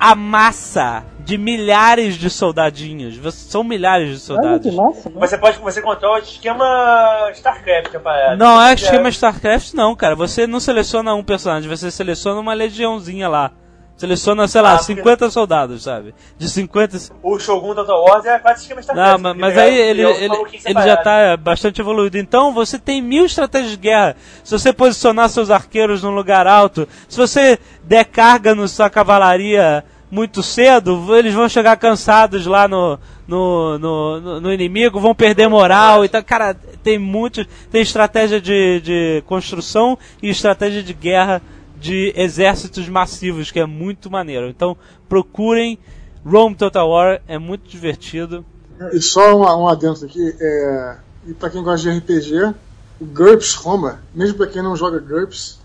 a 0.00 0.14
massa 0.14 1.04
de 1.20 1.36
milhares 1.36 2.14
de 2.14 2.30
soldadinhos. 2.30 3.16
Você- 3.18 3.50
São 3.50 3.62
milhares 3.62 4.08
de 4.08 4.18
soldados. 4.18 4.74
massa, 4.74 5.10
né? 5.10 5.16
Você 5.18 5.36
pode, 5.38 5.58
você 5.58 5.82
controla 5.82 6.16
o 6.18 6.22
esquema 6.22 7.30
StarCraft, 7.34 7.92
parada. 8.02 8.36
Não 8.36 8.60
é 8.60 8.74
esquema 8.74 9.08
StarCraft, 9.10 9.74
não, 9.74 9.94
cara. 9.94 10.16
Você 10.16 10.46
não 10.46 10.58
seleciona 10.58 11.14
um 11.14 11.22
personagem, 11.22 11.68
você 11.68 11.90
seleciona 11.90 12.40
uma 12.40 12.54
legiãozinha 12.54 13.28
lá. 13.28 13.52
Seleciona, 14.00 14.48
sei 14.48 14.62
lá, 14.62 14.70
Ah, 14.72 14.78
porque- 14.78 14.94
50 14.94 15.28
soldados, 15.28 15.82
sabe? 15.82 16.14
De 16.38 16.48
50. 16.48 16.96
O 17.22 17.38
Shogun 17.38 17.74
Total 17.74 18.02
War 18.02 18.24
é 18.24 18.38
quase 18.38 18.62
esquema 18.62 18.80
StarCraft. 18.80 19.12
Não, 19.12 19.18
mas, 19.18 19.36
mas 19.36 19.56
é- 19.58 19.60
aí 19.60 19.78
ele, 19.78 20.02
é 20.02 20.10
ele, 20.20 20.28
maluquinho 20.28 20.62
ele 20.64 20.82
já 20.82 20.96
tá 20.96 21.36
bastante 21.36 21.82
evoluído. 21.82 22.16
Então 22.16 22.54
você 22.54 22.78
tem 22.78 23.02
mil 23.02 23.26
estratégias 23.26 23.72
de 23.72 23.76
guerra. 23.76 24.16
Se 24.42 24.52
você 24.58 24.72
posicionar 24.72 25.28
seus 25.28 25.50
arqueiros 25.50 26.02
num 26.02 26.14
lugar 26.14 26.46
alto, 26.46 26.88
se 27.10 27.18
você 27.18 27.58
der 27.84 28.06
carga 28.06 28.54
na 28.54 28.66
sua 28.68 28.88
cavalaria 28.88 29.84
muito 30.10 30.42
cedo, 30.42 31.14
eles 31.14 31.34
vão 31.34 31.46
chegar 31.46 31.76
cansados 31.76 32.46
lá 32.46 32.66
no, 32.66 32.98
no, 33.28 33.78
no, 33.78 34.40
no- 34.40 34.52
inimigo, 34.54 34.98
vão 34.98 35.14
perder 35.14 35.46
moral. 35.46 36.06
Então, 36.06 36.22
cara, 36.22 36.54
tem 36.82 36.98
muitos. 36.98 37.46
Tem 37.70 37.82
estratégia 37.82 38.40
de, 38.40 38.80
de 38.80 39.22
construção 39.26 39.98
e 40.22 40.30
estratégia 40.30 40.82
de 40.82 40.94
guerra 40.94 41.42
de 41.80 42.12
exércitos 42.14 42.88
massivos, 42.88 43.50
que 43.50 43.58
é 43.58 43.66
muito 43.66 44.10
maneiro. 44.10 44.48
Então 44.48 44.76
procurem 45.08 45.78
Rome 46.24 46.54
Total 46.54 46.88
War, 46.88 47.20
é 47.26 47.38
muito 47.38 47.68
divertido. 47.68 48.44
E 48.92 49.00
só 49.00 49.34
um, 49.34 49.62
um 49.62 49.68
adentro 49.68 50.04
aqui, 50.04 50.34
é, 50.40 50.96
e 51.26 51.34
pra 51.34 51.50
quem 51.50 51.62
gosta 51.62 51.90
de 51.90 51.98
RPG, 51.98 52.54
o 53.00 53.04
GURPS 53.06 53.54
Roma, 53.54 54.00
mesmo 54.14 54.36
pra 54.36 54.46
quem 54.46 54.62
não 54.62 54.76
joga 54.76 54.98
GURPS, 54.98 55.58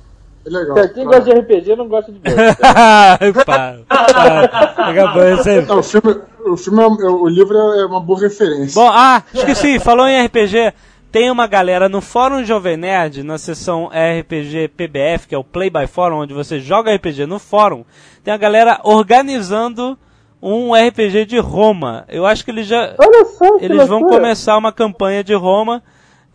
é 0.46 0.50
legal. 0.50 0.90
Quem 0.90 1.06
gosta 1.06 1.24
de 1.24 1.32
RPG 1.32 1.76
não 1.76 1.88
gosta 1.88 2.12
de 2.12 2.18
jogo. 2.18 2.42
para, 3.46 3.80
para. 3.88 4.46
Acabou, 4.90 5.24
esse 5.24 5.50
aí. 5.50 5.66
Não, 5.66 5.80
o 5.80 5.84
filme, 5.84 6.22
o, 6.46 6.56
filme 6.56 6.82
é, 6.82 6.86
é- 6.86 7.10
o 7.10 7.28
livro 7.28 7.58
é 7.58 7.86
uma 7.86 8.00
boa 8.00 8.20
referência. 8.20 8.80
Bom, 8.80 8.90
ah, 8.92 9.24
esqueci, 9.34 9.80
falou 9.80 10.08
em 10.08 10.24
RPG. 10.26 10.74
Tem 11.16 11.32
uma 11.32 11.48
galera 11.48 11.88
no 11.88 12.02
Fórum 12.02 12.44
Jovem 12.44 12.76
Nerd, 12.76 13.24
na 13.24 13.38
seção 13.38 13.88
RPG 13.88 14.68
PBF, 14.76 15.30
que 15.30 15.34
é 15.34 15.38
o 15.38 15.46
Play 15.46 15.70
by 15.70 15.88
Forum, 15.88 16.18
onde 16.18 16.34
você 16.34 16.60
joga 16.60 16.94
RPG 16.94 17.26
no 17.26 17.40
fórum. 17.40 17.86
Tem 18.22 18.34
a 18.34 18.38
galera 18.38 18.82
organizando 18.84 19.98
um 20.42 20.74
RPG 20.74 21.26
de 21.26 21.40
Roma. 21.40 22.04
Eu 22.10 22.26
acho 22.26 22.44
que 22.44 22.52
eles 22.52 22.68
já. 22.68 22.94
Olha 23.00 23.24
só, 23.24 23.58
que 23.58 23.64
Eles 23.64 23.88
vão 23.88 24.02
começar 24.02 24.58
uma 24.58 24.74
campanha 24.74 25.24
de 25.24 25.34
Roma, 25.34 25.82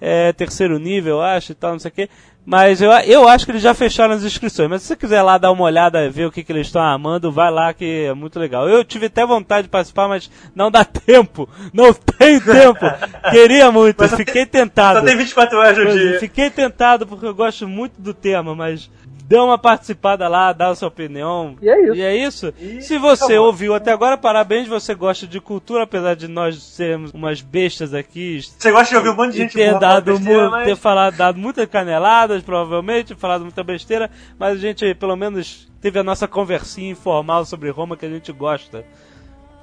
é, 0.01 0.33
terceiro 0.33 0.79
nível, 0.79 1.17
eu 1.17 1.21
acho, 1.21 1.53
e 1.53 1.55
tal, 1.55 1.73
não 1.73 1.79
sei 1.79 1.91
o 1.91 1.93
quê. 1.93 2.09
Mas 2.45 2.81
eu, 2.81 2.91
eu 2.91 3.29
acho 3.29 3.45
que 3.45 3.53
eles 3.53 3.63
já 3.63 3.75
fecharam 3.75 4.15
as 4.15 4.25
inscrições. 4.25 4.69
Mas 4.69 4.83
se 4.83 4.89
você 4.89 4.97
quiser 4.97 5.23
lá 5.23 5.39
dar 5.39 5.53
uma 5.53 5.63
olhada, 5.65 6.11
ver 6.11 6.27
o 6.27 6.33
que, 6.33 6.43
que 6.43 6.51
eles 6.51 6.67
estão 6.67 6.83
amando, 6.83 7.31
vai 7.31 7.51
lá 7.51 7.73
que 7.73 8.07
é 8.07 8.15
muito 8.15 8.39
legal. 8.41 8.69
Eu 8.69 8.83
tive 8.83 9.07
até 9.07 9.25
vontade 9.25 9.65
de 9.65 9.69
participar, 9.69 10.09
mas 10.09 10.31
não 10.55 10.71
dá 10.71 10.83
tempo. 10.85 11.49
Não 11.73 11.93
tem 11.93 12.41
tempo. 12.41 12.85
Queria 13.31 13.71
muito, 13.71 14.09
fiquei 14.09 14.47
tem- 14.47 14.63
tentado. 14.63 15.01
Só 15.01 15.05
tem 15.07 15.17
24 15.17 15.59
horas 15.59 15.79
no 15.79 15.93
dia. 15.93 16.19
Fiquei 16.19 16.51
tentado 16.51 17.07
porque 17.07 17.27
eu 17.27 17.35
gosto 17.35 17.69
muito 17.69 18.01
do 18.01 18.13
tema, 18.15 18.55
mas 18.55 18.91
dê 19.31 19.39
uma 19.39 19.57
participada 19.57 20.27
lá, 20.27 20.53
dá 20.53 20.71
a 20.71 20.75
sua 20.75 20.89
opinião. 20.89 21.55
E 21.63 21.69
é 21.71 21.85
isso. 21.85 21.95
E 21.95 22.03
é 22.03 22.17
isso. 22.17 22.55
E 22.59 22.83
Se 22.83 22.99
você 22.99 23.25
acabou. 23.35 23.47
ouviu 23.47 23.75
até 23.77 23.93
agora, 23.93 24.19
parabéns, 24.19 24.67
você 24.67 24.93
gosta 24.93 25.25
de 25.25 25.41
cultura, 25.41 25.85
apesar 25.85 26.17
de 26.17 26.27
nós 26.27 26.61
sermos 26.61 27.13
umas 27.15 27.41
bestas 27.41 27.95
aqui. 27.95 28.41
Você 28.43 28.73
gosta 28.73 28.89
de 28.89 28.97
ouvir 28.97 29.11
um 29.11 29.15
monte 29.17 29.31
de 29.35 29.39
gente 29.39 29.53
ter, 29.55 29.79
dado, 29.79 30.05
falando 30.07 30.19
besteira, 30.19 30.51
mas- 30.51 30.67
ter 30.67 30.75
falado, 30.77 31.17
dado 31.17 31.39
muitas 31.39 31.67
caneladas, 31.69 32.43
provavelmente, 32.43 33.15
falado 33.15 33.43
muita 33.43 33.63
besteira, 33.63 34.11
mas 34.37 34.55
a 34.57 34.61
gente, 34.61 34.93
pelo 34.97 35.15
menos, 35.15 35.71
teve 35.81 36.01
a 36.01 36.03
nossa 36.03 36.27
conversinha 36.27 36.91
informal 36.91 37.45
sobre 37.45 37.71
Roma 37.71 37.97
que 37.97 38.07
a 38.07 38.11
gente 38.11 38.33
gosta. 38.33 38.85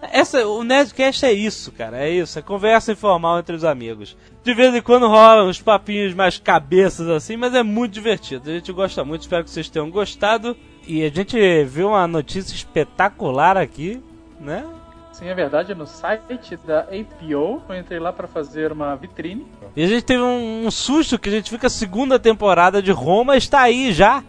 Essa, 0.02 0.48
o 0.48 0.64
Nerdcast 0.64 1.26
é 1.26 1.34
isso, 1.34 1.72
cara. 1.72 1.98
É 1.98 2.10
isso. 2.10 2.38
É 2.38 2.42
conversa 2.42 2.92
informal 2.92 3.40
entre 3.40 3.56
os 3.56 3.64
amigos. 3.64 4.16
De 4.44 4.54
vez 4.54 4.74
em 4.74 4.82
quando 4.82 5.08
rolam 5.08 5.50
uns 5.50 5.62
papinhos 5.62 6.14
mais 6.14 6.38
cabeças 6.38 7.08
assim, 7.10 7.36
mas 7.36 7.54
é 7.56 7.64
muito 7.64 7.94
divertido. 7.94 8.50
A 8.50 8.54
gente 8.54 8.72
gosta 8.72 9.04
muito. 9.04 9.22
Espero 9.22 9.44
que 9.44 9.50
vocês 9.50 9.70
tenham 9.70 9.90
gostado. 9.90 10.56
E 10.88 11.04
a 11.04 11.10
gente 11.10 11.38
viu 11.66 11.90
uma 11.90 12.08
notícia 12.08 12.54
espetacular 12.56 13.58
aqui, 13.58 14.02
né? 14.40 14.66
Sim, 15.12 15.28
é 15.30 15.34
verdade, 15.34 15.74
no 15.74 15.88
site 15.88 16.56
da 16.66 16.82
APO, 16.82 17.64
eu 17.68 17.76
entrei 17.76 18.00
lá 18.00 18.14
pra 18.14 18.28
fazer 18.28 18.72
uma 18.72 18.96
vitrine. 18.96 19.48
E 19.76 19.84
a 19.84 19.88
gente 19.88 20.04
teve 20.04 20.22
um, 20.22 20.68
um 20.68 20.70
susto 20.72 21.18
que 21.18 21.28
a 21.28 21.32
gente 21.32 21.50
fica 21.50 21.66
a 21.66 21.70
segunda 21.72 22.20
temporada 22.20 22.84
de 22.84 22.92
Roma 22.92 23.36
está 23.36 23.62
aí 23.62 23.92
já. 23.92 24.24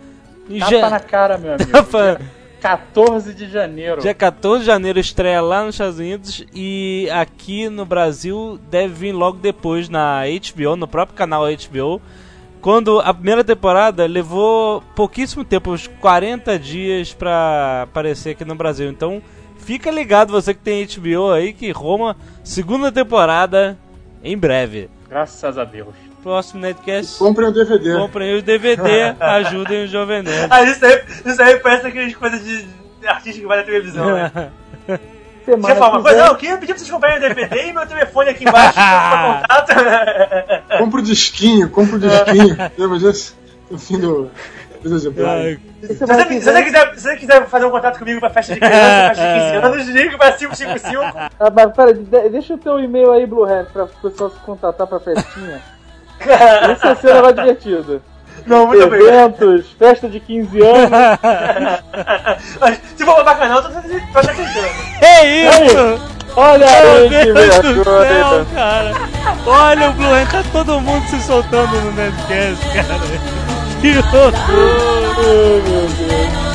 Tapa 0.59 0.71
ja- 0.71 0.89
na 0.91 0.99
cara, 0.99 1.37
meu 1.37 1.53
amigo. 1.61 1.71
Tapa- 1.71 2.19
14 2.61 3.35
de 3.35 3.49
janeiro. 3.49 4.01
Dia 4.01 4.15
14 4.15 4.61
de 4.61 4.67
janeiro 4.67 4.99
estreia 4.99 5.41
lá 5.41 5.65
nos 5.65 5.75
Estados 5.75 5.99
Unidos 5.99 6.45
e 6.55 7.09
aqui 7.13 7.69
no 7.69 7.85
Brasil 7.85 8.59
deve 8.71 8.95
vir 8.95 9.13
logo 9.13 9.39
depois 9.39 9.89
na 9.89 10.23
HBO, 10.25 10.77
no 10.77 10.89
próprio 10.89 11.17
canal 11.17 11.45
HBO. 11.45 12.01
Quando 12.61 13.01
a 13.01 13.15
primeira 13.15 13.45
temporada 13.45 14.05
levou 14.07 14.83
pouquíssimo 14.95 15.45
tempo, 15.45 15.71
uns 15.71 15.87
40 15.87 16.59
dias 16.59 17.13
pra 17.13 17.83
aparecer 17.83 18.31
aqui 18.31 18.45
no 18.45 18.55
Brasil. 18.55 18.91
Então 18.91 19.23
fica 19.57 19.91
ligado 19.91 20.33
você 20.33 20.53
que 20.53 20.61
tem 20.61 20.87
HBO 20.87 21.31
aí 21.31 21.53
que 21.53 21.71
Roma, 21.71 22.17
segunda 22.43 22.91
temporada 22.91 23.79
em 24.23 24.37
breve. 24.37 24.91
Graças 25.09 25.57
a 25.57 25.65
Deus. 25.65 26.08
Próximo 26.23 26.61
Netcast, 26.61 27.19
Comprem 27.19 27.49
o 27.49 27.53
DVD. 27.53 27.97
comprem 27.97 28.39
o 28.39 28.43
DVD, 28.43 29.15
ajudem 29.21 29.85
o 29.85 29.87
Jovem 29.87 30.23
Nerd. 30.23 30.49
Ah, 30.51 30.63
isso 30.65 30.85
aí, 30.85 31.03
isso 31.25 31.43
aí 31.43 31.57
parece 31.61 31.87
aquelas 31.87 32.15
coisas 32.17 32.43
de 32.45 32.67
artista 33.07 33.41
que 33.41 33.47
vai 33.47 33.59
na 33.59 33.63
televisão, 33.65 34.13
né? 34.15 34.31
Semana 35.45 35.75
Você 35.75 35.79
fala 35.81 35.91
uma 35.93 35.97
que 35.99 36.03
coisa, 36.03 36.19
não, 36.19 36.27
eu 36.27 36.37
queria 36.37 36.57
pedir 36.59 36.73
pra 36.75 36.79
vocês 36.79 36.91
comprarem 36.91 37.17
o 37.19 37.21
DVD 37.23 37.69
e 37.69 37.73
meu 37.73 37.87
telefone 37.87 38.29
aqui 38.31 38.47
embaixo 38.47 38.75
pra 38.75 39.43
contato. 39.49 40.79
Compra 40.79 41.01
o 41.01 41.03
disquinho, 41.03 41.71
compra 41.71 41.97
o 41.97 41.99
disquinho. 41.99 42.57
Lembra 42.77 42.99
disso? 42.99 43.35
No 43.71 43.79
fim 43.79 43.99
do. 43.99 44.31
Se 44.83 44.89
você, 44.89 45.11
se, 45.11 45.95
você 46.05 46.63
quiser, 46.63 46.95
se 46.95 47.01
você 47.01 47.17
quiser 47.17 47.47
fazer 47.47 47.65
um 47.65 47.71
contato 47.71 47.99
comigo 47.99 48.21
pra 48.21 48.31
festa 48.31 48.55
de 48.55 48.61
criança, 48.61 49.09
festa 49.09 49.25
de 49.27 49.41
15 49.53 49.67
anos, 49.67 49.89
ligue 49.89 50.17
pra 50.17 50.33
555. 50.33 51.03
Ah, 51.41 51.51
mas 51.53 51.73
pera, 51.75 51.95
de- 51.95 52.29
deixa 52.31 52.55
o 52.55 52.59
teu 52.59 52.79
e-mail 52.79 53.11
aí, 53.13 53.27
Blue 53.27 53.45
Hat, 53.45 53.73
pra 53.73 53.85
o 53.85 53.89
pessoal 53.89 54.31
se 54.31 54.39
contatar 54.41 54.87
pra 54.87 55.01
festinha. 55.01 55.61
Esse 56.73 56.83
vai 56.83 56.97
ser 56.97 57.11
um 57.11 57.15
negócio 57.15 57.35
divertido. 57.37 58.03
Não, 58.47 58.67
muito. 58.67 58.83
Eventos, 58.83 59.67
festa 59.79 60.09
de 60.09 60.21
15 60.21 60.61
anos. 60.63 60.91
Mas 62.61 62.81
se 62.97 63.05
for 63.05 63.23
bacanal, 63.25 63.59
eu 63.59 63.63
tô 63.65 63.71
tô 63.71 64.19
acreditando. 64.19 64.69
É 65.03 65.27
isso! 65.27 66.19
Olha 66.37 66.67
aí, 66.67 67.09
Meu 67.09 67.21
que 67.21 67.33
Deus 67.33 67.57
do 67.57 67.85
céu, 67.85 68.01
vergonha. 68.01 68.47
cara! 68.55 68.93
Olha 69.47 69.91
o 69.91 69.93
Blue 69.95 70.13
Hand, 70.13 70.27
tá 70.31 70.45
todo 70.53 70.81
mundo 70.81 71.05
se 71.09 71.21
soltando 71.23 71.81
no 71.81 71.93
Nerdcast, 71.93 72.65
cara. 72.73 73.01
Que 73.81 73.99
horror! 73.99 74.33
Oh, 75.19 75.69
meu 75.69 75.89
Deus. 75.89 76.48